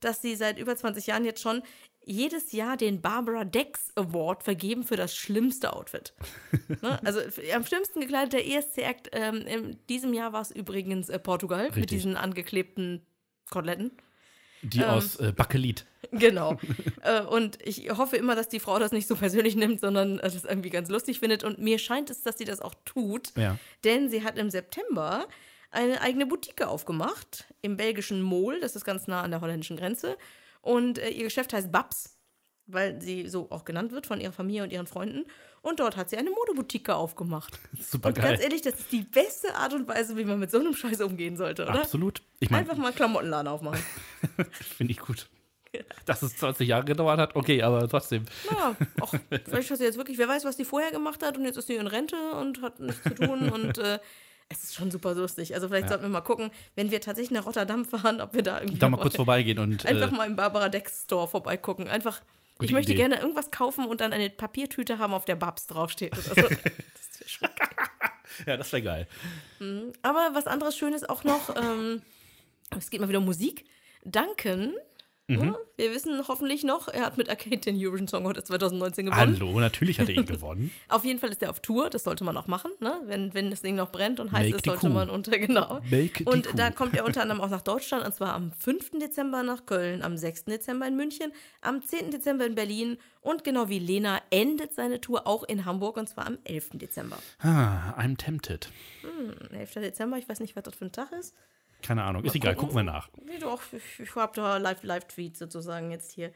dass 0.00 0.22
sie 0.22 0.36
seit 0.36 0.58
über 0.58 0.76
20 0.76 1.06
Jahren 1.06 1.24
jetzt 1.24 1.42
schon 1.42 1.62
jedes 2.08 2.52
Jahr 2.52 2.76
den 2.76 3.00
Barbara 3.00 3.44
Dex 3.44 3.92
Award 3.94 4.42
vergeben 4.42 4.82
für 4.82 4.96
das 4.96 5.14
schlimmste 5.14 5.72
Outfit. 5.74 6.14
ne? 6.82 6.98
Also 7.04 7.20
am 7.54 7.64
schlimmsten 7.64 8.00
gekleidet 8.00 8.32
der 8.32 8.46
ESC-Act 8.46 9.10
ähm, 9.12 9.42
in 9.42 9.78
diesem 9.88 10.14
Jahr 10.14 10.32
war 10.32 10.40
es 10.40 10.50
übrigens 10.50 11.08
äh, 11.08 11.18
Portugal 11.18 11.64
mit 11.64 11.76
Richtig. 11.76 11.98
diesen 11.98 12.16
angeklebten 12.16 13.02
Koteletten. 13.50 13.92
Die 14.62 14.82
aus 14.84 15.16
äh, 15.16 15.32
Bakelit. 15.32 15.84
Genau. 16.10 16.58
äh, 17.02 17.20
und 17.20 17.58
ich 17.62 17.90
hoffe 17.90 18.16
immer, 18.16 18.34
dass 18.34 18.48
die 18.48 18.60
Frau 18.60 18.78
das 18.78 18.92
nicht 18.92 19.06
so 19.06 19.14
persönlich 19.14 19.56
nimmt, 19.56 19.80
sondern 19.80 20.18
äh, 20.20 20.22
das 20.22 20.44
irgendwie 20.44 20.70
ganz 20.70 20.88
lustig 20.88 21.18
findet. 21.18 21.44
Und 21.44 21.58
mir 21.58 21.78
scheint 21.78 22.08
es, 22.08 22.22
dass 22.22 22.38
sie 22.38 22.46
das 22.46 22.62
auch 22.62 22.74
tut. 22.86 23.32
Ja. 23.36 23.58
Denn 23.84 24.08
sie 24.08 24.24
hat 24.24 24.38
im 24.38 24.48
September 24.48 25.26
eine 25.70 26.00
eigene 26.00 26.24
Boutique 26.24 26.62
aufgemacht 26.62 27.52
im 27.60 27.76
belgischen 27.76 28.22
Mol. 28.22 28.58
Das 28.60 28.74
ist 28.74 28.84
ganz 28.84 29.06
nah 29.06 29.22
an 29.22 29.32
der 29.32 29.42
holländischen 29.42 29.76
Grenze. 29.76 30.16
Und 30.60 30.98
äh, 30.98 31.10
ihr 31.10 31.24
Geschäft 31.24 31.52
heißt 31.52 31.70
Babs, 31.72 32.16
weil 32.66 33.00
sie 33.00 33.28
so 33.28 33.50
auch 33.50 33.64
genannt 33.64 33.92
wird 33.92 34.06
von 34.06 34.20
ihrer 34.20 34.32
Familie 34.32 34.62
und 34.62 34.72
ihren 34.72 34.86
Freunden. 34.86 35.24
Und 35.62 35.80
dort 35.80 35.96
hat 35.96 36.08
sie 36.10 36.16
eine 36.16 36.30
Modeboutique 36.30 36.90
aufgemacht. 36.90 37.58
Super 37.80 38.08
Und 38.08 38.14
ganz 38.16 38.28
geil. 38.28 38.40
ehrlich, 38.42 38.62
das 38.62 38.74
ist 38.74 38.92
die 38.92 39.02
beste 39.02 39.54
Art 39.54 39.72
und 39.72 39.88
Weise, 39.88 40.16
wie 40.16 40.24
man 40.24 40.38
mit 40.38 40.50
so 40.50 40.58
einem 40.58 40.74
Scheiß 40.74 41.00
umgehen 41.00 41.36
sollte, 41.36 41.64
oder? 41.64 41.80
Absolut. 41.80 42.22
Ich 42.40 42.50
meine, 42.50 42.62
Einfach 42.62 42.76
mal 42.76 42.88
einen 42.88 42.96
Klamottenladen 42.96 43.48
aufmachen. 43.48 43.82
finde 44.52 44.92
ich 44.92 44.98
gut. 45.00 45.28
Dass 46.06 46.22
es 46.22 46.36
20 46.38 46.66
Jahre 46.66 46.84
gedauert 46.84 47.18
hat, 47.18 47.36
okay, 47.36 47.62
aber 47.62 47.86
trotzdem. 47.88 48.24
Ja, 48.50 48.74
auch, 49.00 49.14
vielleicht 49.44 49.70
hat 49.70 49.78
sie 49.78 49.84
jetzt 49.84 49.98
wirklich, 49.98 50.16
wer 50.16 50.28
weiß, 50.28 50.44
was 50.46 50.56
die 50.56 50.64
vorher 50.64 50.90
gemacht 50.90 51.22
hat 51.22 51.36
und 51.36 51.44
jetzt 51.44 51.58
ist 51.58 51.66
sie 51.66 51.74
in 51.74 51.86
Rente 51.86 52.16
und 52.40 52.62
hat 52.62 52.80
nichts 52.80 53.02
zu 53.02 53.14
tun 53.14 53.50
und 53.50 53.76
äh, 53.78 53.98
es 54.50 54.64
ist 54.64 54.74
schon 54.74 54.90
super 54.90 55.14
lustig. 55.14 55.54
Also 55.54 55.68
vielleicht 55.68 55.84
Ja. 55.84 55.88
sollten 55.90 56.04
wir 56.04 56.08
mal 56.10 56.20
gucken, 56.22 56.50
wenn 56.74 56.90
wir 56.90 57.00
tatsächlich 57.00 57.30
nach 57.32 57.46
Rotterdam 57.46 57.84
fahren, 57.84 58.20
ob 58.20 58.32
wir 58.34 58.42
da 58.42 58.60
irgendwie 58.60 58.78
Da 58.78 58.88
mal 58.88 58.96
kurz 58.98 59.16
vorbeigehen 59.16 59.58
und. 59.58 59.84
einfach 59.86 60.10
Äh, 60.12 60.14
mal 60.16 60.26
im 60.26 60.36
Barbara 60.36 60.68
Dex 60.68 61.02
Store 61.04 61.28
vorbeigucken. 61.28 61.86
Einfach, 61.88 62.20
ich 62.60 62.72
möchte 62.72 62.92
Idee. 62.92 63.00
gerne 63.02 63.20
irgendwas 63.20 63.50
kaufen 63.50 63.84
und 63.86 64.00
dann 64.00 64.12
eine 64.12 64.30
Papiertüte 64.30 64.98
haben, 64.98 65.12
auf 65.12 65.24
der 65.26 65.36
Babs 65.36 65.66
draufsteht. 65.66 66.12
Oder 66.16 66.22
so. 66.42 66.48
das 66.48 67.20
wär 67.20 67.28
schon 67.28 67.48
geil. 67.56 67.68
ja, 68.46 68.56
das 68.56 68.72
wäre 68.72 68.82
geil. 68.82 69.06
Aber 70.02 70.30
was 70.32 70.46
anderes 70.46 70.76
Schönes 70.76 71.04
auch 71.08 71.24
noch, 71.24 71.54
ähm, 71.56 72.02
es 72.76 72.88
geht 72.90 73.00
mal 73.00 73.08
wieder 73.08 73.18
um 73.18 73.24
Musik. 73.26 73.64
Duncan, 74.04 74.72
Mhm. 75.30 75.54
wir 75.76 75.92
wissen 75.94 76.26
hoffentlich 76.26 76.64
noch, 76.64 76.88
er 76.88 77.02
hat 77.02 77.18
mit 77.18 77.28
Arcade 77.28 77.58
den 77.58 77.76
Eurovision 77.76 78.08
Song 78.08 78.24
Contest 78.24 78.46
2019 78.46 79.06
gewonnen. 79.06 79.36
Hallo, 79.38 79.60
natürlich 79.60 80.00
hat 80.00 80.08
er 80.08 80.14
ihn 80.14 80.24
gewonnen. 80.26 80.70
Auf 80.88 81.04
jeden 81.04 81.18
Fall 81.20 81.28
ist 81.28 81.42
er 81.42 81.50
auf 81.50 81.60
Tour, 81.60 81.90
das 81.90 82.04
sollte 82.04 82.24
man 82.24 82.34
auch 82.38 82.46
machen, 82.46 82.70
ne? 82.80 82.98
wenn, 83.04 83.34
wenn 83.34 83.50
das 83.50 83.60
Ding 83.60 83.76
noch 83.76 83.92
brennt 83.92 84.20
und 84.20 84.32
heiß 84.32 84.54
ist, 84.54 84.64
sollte 84.64 84.86
Kuh. 84.86 84.92
man 84.92 85.10
unter, 85.10 85.38
genau. 85.38 85.80
Make 85.90 86.24
und 86.24 86.48
da 86.58 86.70
kommt 86.70 86.96
er 86.96 87.04
unter 87.04 87.20
anderem 87.20 87.42
auch 87.42 87.50
nach 87.50 87.60
Deutschland, 87.60 88.06
und 88.06 88.14
zwar 88.14 88.32
am 88.32 88.52
5. 88.52 88.98
Dezember 88.98 89.42
nach 89.42 89.66
Köln, 89.66 90.00
am 90.02 90.16
6. 90.16 90.46
Dezember 90.46 90.86
in 90.86 90.96
München, 90.96 91.30
am 91.60 91.82
10. 91.82 92.10
Dezember 92.10 92.46
in 92.46 92.54
Berlin 92.54 92.96
und 93.20 93.44
genau 93.44 93.68
wie 93.68 93.80
Lena 93.80 94.22
endet 94.30 94.72
seine 94.72 95.02
Tour 95.02 95.26
auch 95.26 95.44
in 95.44 95.66
Hamburg, 95.66 95.98
und 95.98 96.08
zwar 96.08 96.26
am 96.26 96.38
11. 96.44 96.70
Dezember. 96.74 97.18
Ah, 97.40 97.92
I'm 97.98 98.16
tempted. 98.16 98.70
11. 99.52 99.74
Dezember, 99.74 100.16
ich 100.16 100.26
weiß 100.26 100.40
nicht, 100.40 100.56
was 100.56 100.62
das 100.62 100.74
für 100.74 100.86
ein 100.86 100.92
Tag 100.92 101.12
ist. 101.12 101.34
Keine 101.82 102.02
Ahnung, 102.04 102.24
ist 102.24 102.34
egal, 102.34 102.56
gucken 102.56 102.76
wir 102.76 102.82
nach. 102.82 103.08
Nee, 103.24 103.38
doch, 103.38 103.60
ich, 103.72 104.00
ich 104.00 104.14
habe 104.16 104.32
da 104.34 104.56
Live- 104.56 104.82
Live-Tweet 104.82 105.36
sozusagen 105.36 105.90
jetzt 105.90 106.12
hier. 106.12 106.32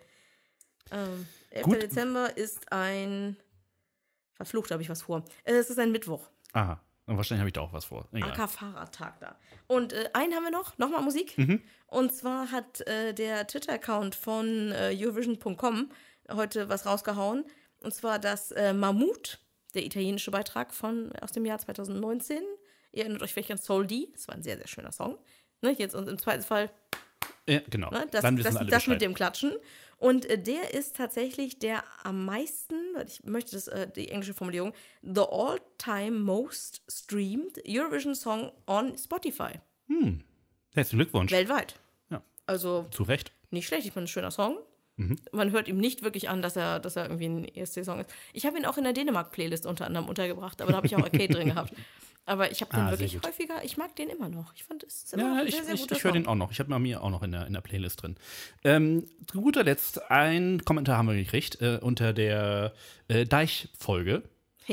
Ähm, 0.90 1.26
11. 1.50 1.64
Gut. 1.64 1.82
Dezember 1.82 2.36
ist 2.36 2.70
ein. 2.72 3.36
Verflucht 4.34 4.70
habe 4.70 4.82
ich 4.82 4.88
was 4.88 5.02
vor. 5.02 5.24
Äh, 5.44 5.52
Es 5.54 5.70
ist 5.70 5.78
ein 5.78 5.92
Mittwoch. 5.92 6.28
Aha, 6.52 6.80
und 7.06 7.16
wahrscheinlich 7.16 7.40
habe 7.40 7.48
ich 7.48 7.52
da 7.54 7.60
auch 7.62 7.72
was 7.72 7.84
vor. 7.86 8.08
AK-Fahrradtag 8.12 9.18
da. 9.20 9.38
Und 9.66 9.92
äh, 9.92 10.10
einen 10.14 10.34
haben 10.34 10.44
wir 10.44 10.50
noch, 10.50 10.78
nochmal 10.78 11.02
Musik. 11.02 11.36
Mhm. 11.38 11.62
Und 11.86 12.12
zwar 12.14 12.50
hat 12.50 12.80
äh, 12.86 13.12
der 13.14 13.46
Twitter-Account 13.46 14.14
von 14.14 14.72
äh, 14.72 14.96
Eurovision.com 14.98 15.90
heute 16.32 16.68
was 16.68 16.86
rausgehauen. 16.86 17.44
Und 17.80 17.94
zwar 17.94 18.18
das 18.18 18.50
äh, 18.52 18.72
Mammut, 18.72 19.40
der 19.74 19.84
italienische 19.84 20.30
Beitrag 20.30 20.72
von, 20.74 21.12
aus 21.20 21.32
dem 21.32 21.44
Jahr 21.44 21.58
2019. 21.58 22.42
Ihr 22.92 23.02
erinnert 23.04 23.22
euch 23.22 23.32
vielleicht 23.32 23.50
an 23.50 23.58
Soul 23.58 23.86
D. 23.86 24.08
Das 24.12 24.28
war 24.28 24.34
ein 24.34 24.42
sehr, 24.42 24.56
sehr 24.56 24.68
schöner 24.68 24.92
Song. 24.92 25.18
Ne, 25.62 25.74
jetzt 25.78 25.94
und 25.94 26.08
im 26.08 26.18
zweiten 26.18 26.42
Fall 26.42 26.70
Ja, 27.48 27.60
genau. 27.70 27.90
Ne? 27.90 28.06
Das, 28.10 28.22
Dann 28.22 28.36
wissen 28.36 28.44
das, 28.44 28.56
alle 28.56 28.70
das 28.70 28.78
Bescheid. 28.82 28.94
mit 28.94 29.02
dem 29.02 29.14
Klatschen. 29.14 29.52
Und 29.98 30.26
äh, 30.26 30.36
der 30.38 30.74
ist 30.74 30.96
tatsächlich 30.96 31.58
der 31.60 31.84
am 32.02 32.24
meisten, 32.24 32.74
ich 33.06 33.22
möchte 33.24 33.52
das, 33.52 33.68
äh, 33.68 33.88
die 33.88 34.08
englische 34.08 34.34
Formulierung, 34.34 34.72
the 35.02 35.20
all-time 35.20 36.18
most 36.18 36.82
streamed 36.90 37.60
Eurovision 37.66 38.14
Song 38.14 38.50
on 38.66 38.96
Spotify. 38.98 39.52
Herzlichen 40.74 40.98
Glückwunsch. 40.98 41.30
Weltweit. 41.30 41.78
Ja. 42.10 42.22
Also 42.46 42.86
Zu 42.90 43.02
Recht. 43.04 43.32
nicht 43.50 43.66
schlecht, 43.66 43.86
ich 43.86 43.94
meine, 43.94 44.06
ein 44.06 44.08
schöner 44.08 44.30
Song. 44.30 44.58
Mhm. 44.96 45.16
Man 45.32 45.52
hört 45.52 45.68
ihm 45.68 45.76
nicht 45.78 46.02
wirklich 46.02 46.28
an, 46.28 46.42
dass 46.42 46.56
er, 46.56 46.80
dass 46.80 46.96
er 46.96 47.04
irgendwie 47.04 47.26
ein 47.28 47.44
ESC-Song 47.44 48.00
ist. 48.00 48.10
Ich 48.32 48.44
habe 48.46 48.58
ihn 48.58 48.64
auch 48.66 48.76
in 48.78 48.84
der 48.84 48.92
Dänemark-Playlist 48.92 49.66
unter 49.66 49.86
anderem 49.86 50.08
untergebracht, 50.08 50.60
aber 50.60 50.72
da 50.72 50.76
habe 50.78 50.86
ich 50.86 50.96
auch 50.96 51.02
Arcade 51.02 51.28
drin 51.28 51.48
gehabt. 51.48 51.72
Aber 52.24 52.50
ich 52.52 52.60
habe 52.60 52.72
den 52.72 52.80
Ah, 52.80 52.90
wirklich 52.90 53.20
häufiger, 53.24 53.64
ich 53.64 53.76
mag 53.76 53.96
den 53.96 54.08
immer 54.08 54.28
noch. 54.28 54.54
Ich 54.54 54.62
fand, 54.62 54.84
es 54.84 55.12
immer 55.12 55.22
noch 55.22 55.34
Ja, 55.34 55.40
ein 55.40 55.46
ich, 55.48 55.54
sehr, 55.54 55.64
sehr 55.64 55.74
ich, 55.74 55.80
guter 55.80 55.96
ich 55.96 56.04
höre 56.04 56.12
den 56.12 56.26
auch 56.26 56.36
noch. 56.36 56.52
Ich 56.52 56.60
habe 56.60 56.78
mir 56.78 57.02
auch 57.02 57.10
noch 57.10 57.22
in 57.22 57.32
der, 57.32 57.46
in 57.46 57.52
der 57.52 57.60
Playlist 57.60 58.02
drin. 58.02 58.16
Ähm, 58.62 59.04
zu 59.26 59.40
guter 59.40 59.64
Letzt, 59.64 60.10
ein 60.10 60.64
Kommentar 60.64 60.98
haben 60.98 61.08
wir 61.08 61.16
gekriegt 61.16 61.60
äh, 61.60 61.78
unter 61.82 62.12
der 62.12 62.74
äh, 63.08 63.24
Deich-Folge. 63.24 64.22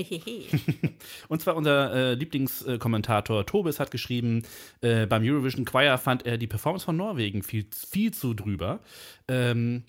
Und 1.27 1.41
zwar 1.41 1.55
unser 1.55 1.93
äh, 1.93 2.13
Lieblingskommentator 2.13 3.45
Tobis 3.47 3.79
hat 3.79 3.89
geschrieben, 3.89 4.43
äh, 4.81 5.07
beim 5.07 5.23
Eurovision 5.23 5.65
Choir 5.65 5.97
fand 5.97 6.27
er 6.27 6.37
die 6.37 6.45
Performance 6.45 6.85
von 6.85 6.95
Norwegen 6.95 7.41
viel, 7.41 7.65
viel 7.73 8.13
zu 8.13 8.35
drüber. 8.35 8.81
Ähm, 9.27 9.83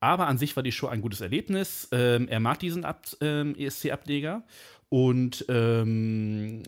aber 0.00 0.26
an 0.26 0.38
sich 0.38 0.56
war 0.56 0.62
die 0.62 0.72
Show 0.72 0.88
ein 0.88 1.02
gutes 1.02 1.20
Erlebnis. 1.20 1.88
Ähm, 1.92 2.26
er 2.28 2.40
mag 2.40 2.58
diesen 2.58 2.84
Ab 2.84 3.04
ähm, 3.20 3.54
ESC-Ableger. 3.54 4.42
Und 4.90 5.44
ähm, 5.48 6.62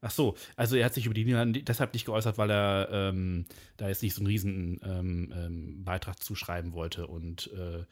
Ach 0.00 0.12
so, 0.12 0.36
also 0.54 0.76
er 0.76 0.84
hat 0.84 0.94
sich 0.94 1.06
über 1.06 1.14
die 1.14 1.24
Niederlande 1.24 1.60
deshalb 1.60 1.92
nicht 1.92 2.04
geäußert, 2.06 2.38
weil 2.38 2.50
er 2.52 2.88
ähm, 2.92 3.46
da 3.78 3.88
jetzt 3.88 4.00
nicht 4.02 4.14
so 4.14 4.20
einen 4.20 4.28
riesen 4.28 4.80
ähm, 4.84 5.32
ähm, 5.36 5.84
Beitrag 5.84 6.22
zuschreiben 6.22 6.72
wollte. 6.72 7.08
Und 7.08 7.50
äh, 7.52 7.84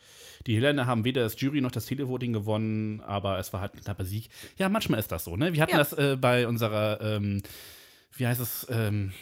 die 0.47 0.53
Niederländer 0.55 0.87
haben 0.87 1.05
weder 1.05 1.23
das 1.23 1.41
Jury 1.41 1.61
noch 1.61 1.73
das 1.73 1.87
Televoting 1.87 2.33
gewonnen, 2.33 3.01
aber 3.01 3.41
es 3.41 3.53
war 3.53 3.61
halt 3.61 3.75
ein 3.75 3.81
knapper 3.81 4.05
Sieg. 4.05 4.29
Ja, 4.57 4.69
manchmal 4.69 5.01
ist 5.01 5.11
das 5.11 5.25
so, 5.25 5.37
ne? 5.37 5.53
Wir 5.53 5.63
hatten 5.63 5.73
Ja. 5.73 5.79
das 5.79 5.95
äh, 5.95 6.17
bei 6.21 6.47
unserer, 6.47 7.01
ähm, 7.01 7.43
wie 8.13 8.27
heißt 8.27 8.41
es, 8.41 8.69
ähm, 8.71 9.13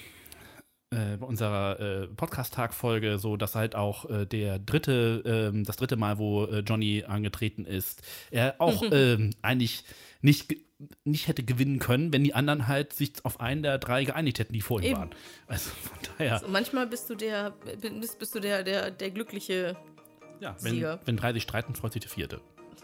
äh, 0.90 1.16
bei 1.16 1.26
unserer 1.26 1.80
äh, 1.80 2.06
Podcast-Tag-Folge 2.08 3.18
so, 3.18 3.36
dass 3.36 3.54
halt 3.54 3.74
auch 3.74 4.08
äh, 4.08 4.26
der 4.26 4.58
dritte, 4.58 5.22
ähm, 5.24 5.64
das 5.64 5.76
dritte 5.76 5.96
Mal, 5.96 6.18
wo 6.18 6.44
äh, 6.44 6.60
Johnny 6.60 7.04
angetreten 7.04 7.64
ist, 7.64 8.02
er 8.30 8.56
auch 8.58 8.82
ähm, 8.90 9.30
eigentlich 9.42 9.84
nicht, 10.20 10.56
nicht 11.04 11.28
hätte 11.28 11.42
gewinnen 11.42 11.78
können, 11.78 12.12
wenn 12.12 12.24
die 12.24 12.34
anderen 12.34 12.68
halt 12.68 12.92
sich 12.92 13.12
auf 13.24 13.40
einen 13.40 13.62
der 13.62 13.78
drei 13.78 14.04
geeinigt 14.04 14.38
hätten, 14.38 14.52
die 14.52 14.60
vor 14.60 14.80
ihm 14.80 14.86
Eben. 14.86 14.98
waren. 14.98 15.10
Also 15.46 15.70
von 15.70 15.98
daher, 16.16 16.38
So, 16.38 16.48
manchmal 16.48 16.86
bist 16.86 17.10
du 17.10 17.14
der, 17.14 17.52
bist, 17.80 18.18
bist 18.18 18.34
du 18.34 18.40
der, 18.40 18.62
der, 18.62 18.90
der 18.90 19.10
glückliche, 19.10 19.76
ja, 20.40 20.56
wenn, 20.60 20.72
Sieger. 20.72 21.00
wenn 21.04 21.16
drei 21.16 21.32
sich 21.32 21.42
streiten, 21.42 21.74
freut 21.74 21.92
sich 21.92 22.02
der 22.02 22.10
vierte. 22.10 22.40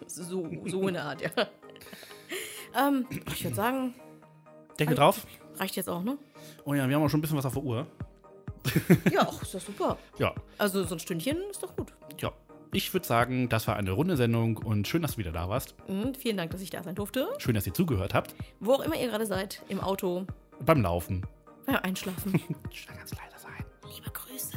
so, 0.06 0.48
so 0.66 0.88
in 0.88 0.94
der 0.94 1.04
Art, 1.04 1.22
ja. 1.22 1.30
ähm, 2.88 3.06
ich 3.32 3.44
würde 3.44 3.56
sagen, 3.56 3.94
Deckel 4.78 4.96
drauf. 4.96 5.26
Reicht 5.60 5.76
jetzt 5.76 5.88
auch, 5.88 6.02
ne? 6.02 6.18
Oh 6.64 6.74
ja, 6.74 6.88
wir 6.88 6.96
haben 6.96 7.02
auch 7.04 7.08
schon 7.08 7.18
ein 7.18 7.22
bisschen 7.22 7.36
was 7.38 7.46
auf 7.46 7.54
der 7.54 7.62
Uhr. 7.62 7.86
Ja, 9.12 9.26
ach, 9.30 9.42
ist 9.42 9.54
doch 9.54 9.60
super. 9.60 9.98
Ja, 10.18 10.34
Also 10.58 10.84
so 10.84 10.94
ein 10.94 10.98
Stündchen 10.98 11.38
ist 11.50 11.62
doch 11.62 11.74
gut. 11.76 11.92
ja. 12.20 12.32
Ich 12.72 12.92
würde 12.92 13.04
sagen, 13.04 13.48
das 13.48 13.66
war 13.66 13.74
eine 13.76 13.90
runde 13.90 14.16
Sendung 14.16 14.58
und 14.58 14.86
schön, 14.86 15.02
dass 15.02 15.12
du 15.12 15.18
wieder 15.18 15.32
da 15.32 15.48
warst. 15.48 15.74
Mhm, 15.88 16.14
vielen 16.14 16.36
Dank, 16.36 16.52
dass 16.52 16.60
ich 16.60 16.70
da 16.70 16.84
sein 16.84 16.94
durfte. 16.94 17.26
Schön, 17.38 17.54
dass 17.56 17.66
ihr 17.66 17.74
zugehört 17.74 18.14
habt. 18.14 18.32
Wo 18.60 18.74
auch 18.74 18.80
immer 18.80 18.94
ihr 18.94 19.08
gerade 19.08 19.26
seid, 19.26 19.60
im 19.68 19.80
Auto, 19.80 20.24
Beim 20.64 20.80
Laufen. 20.82 21.26
beim 21.66 21.74
Einschlafen. 21.82 22.38
Schon 22.70 22.94
ganz 22.96 23.10
leise 23.12 23.38
sein. 23.38 23.64
Liebe 23.92 24.10
Grüße. 24.12 24.56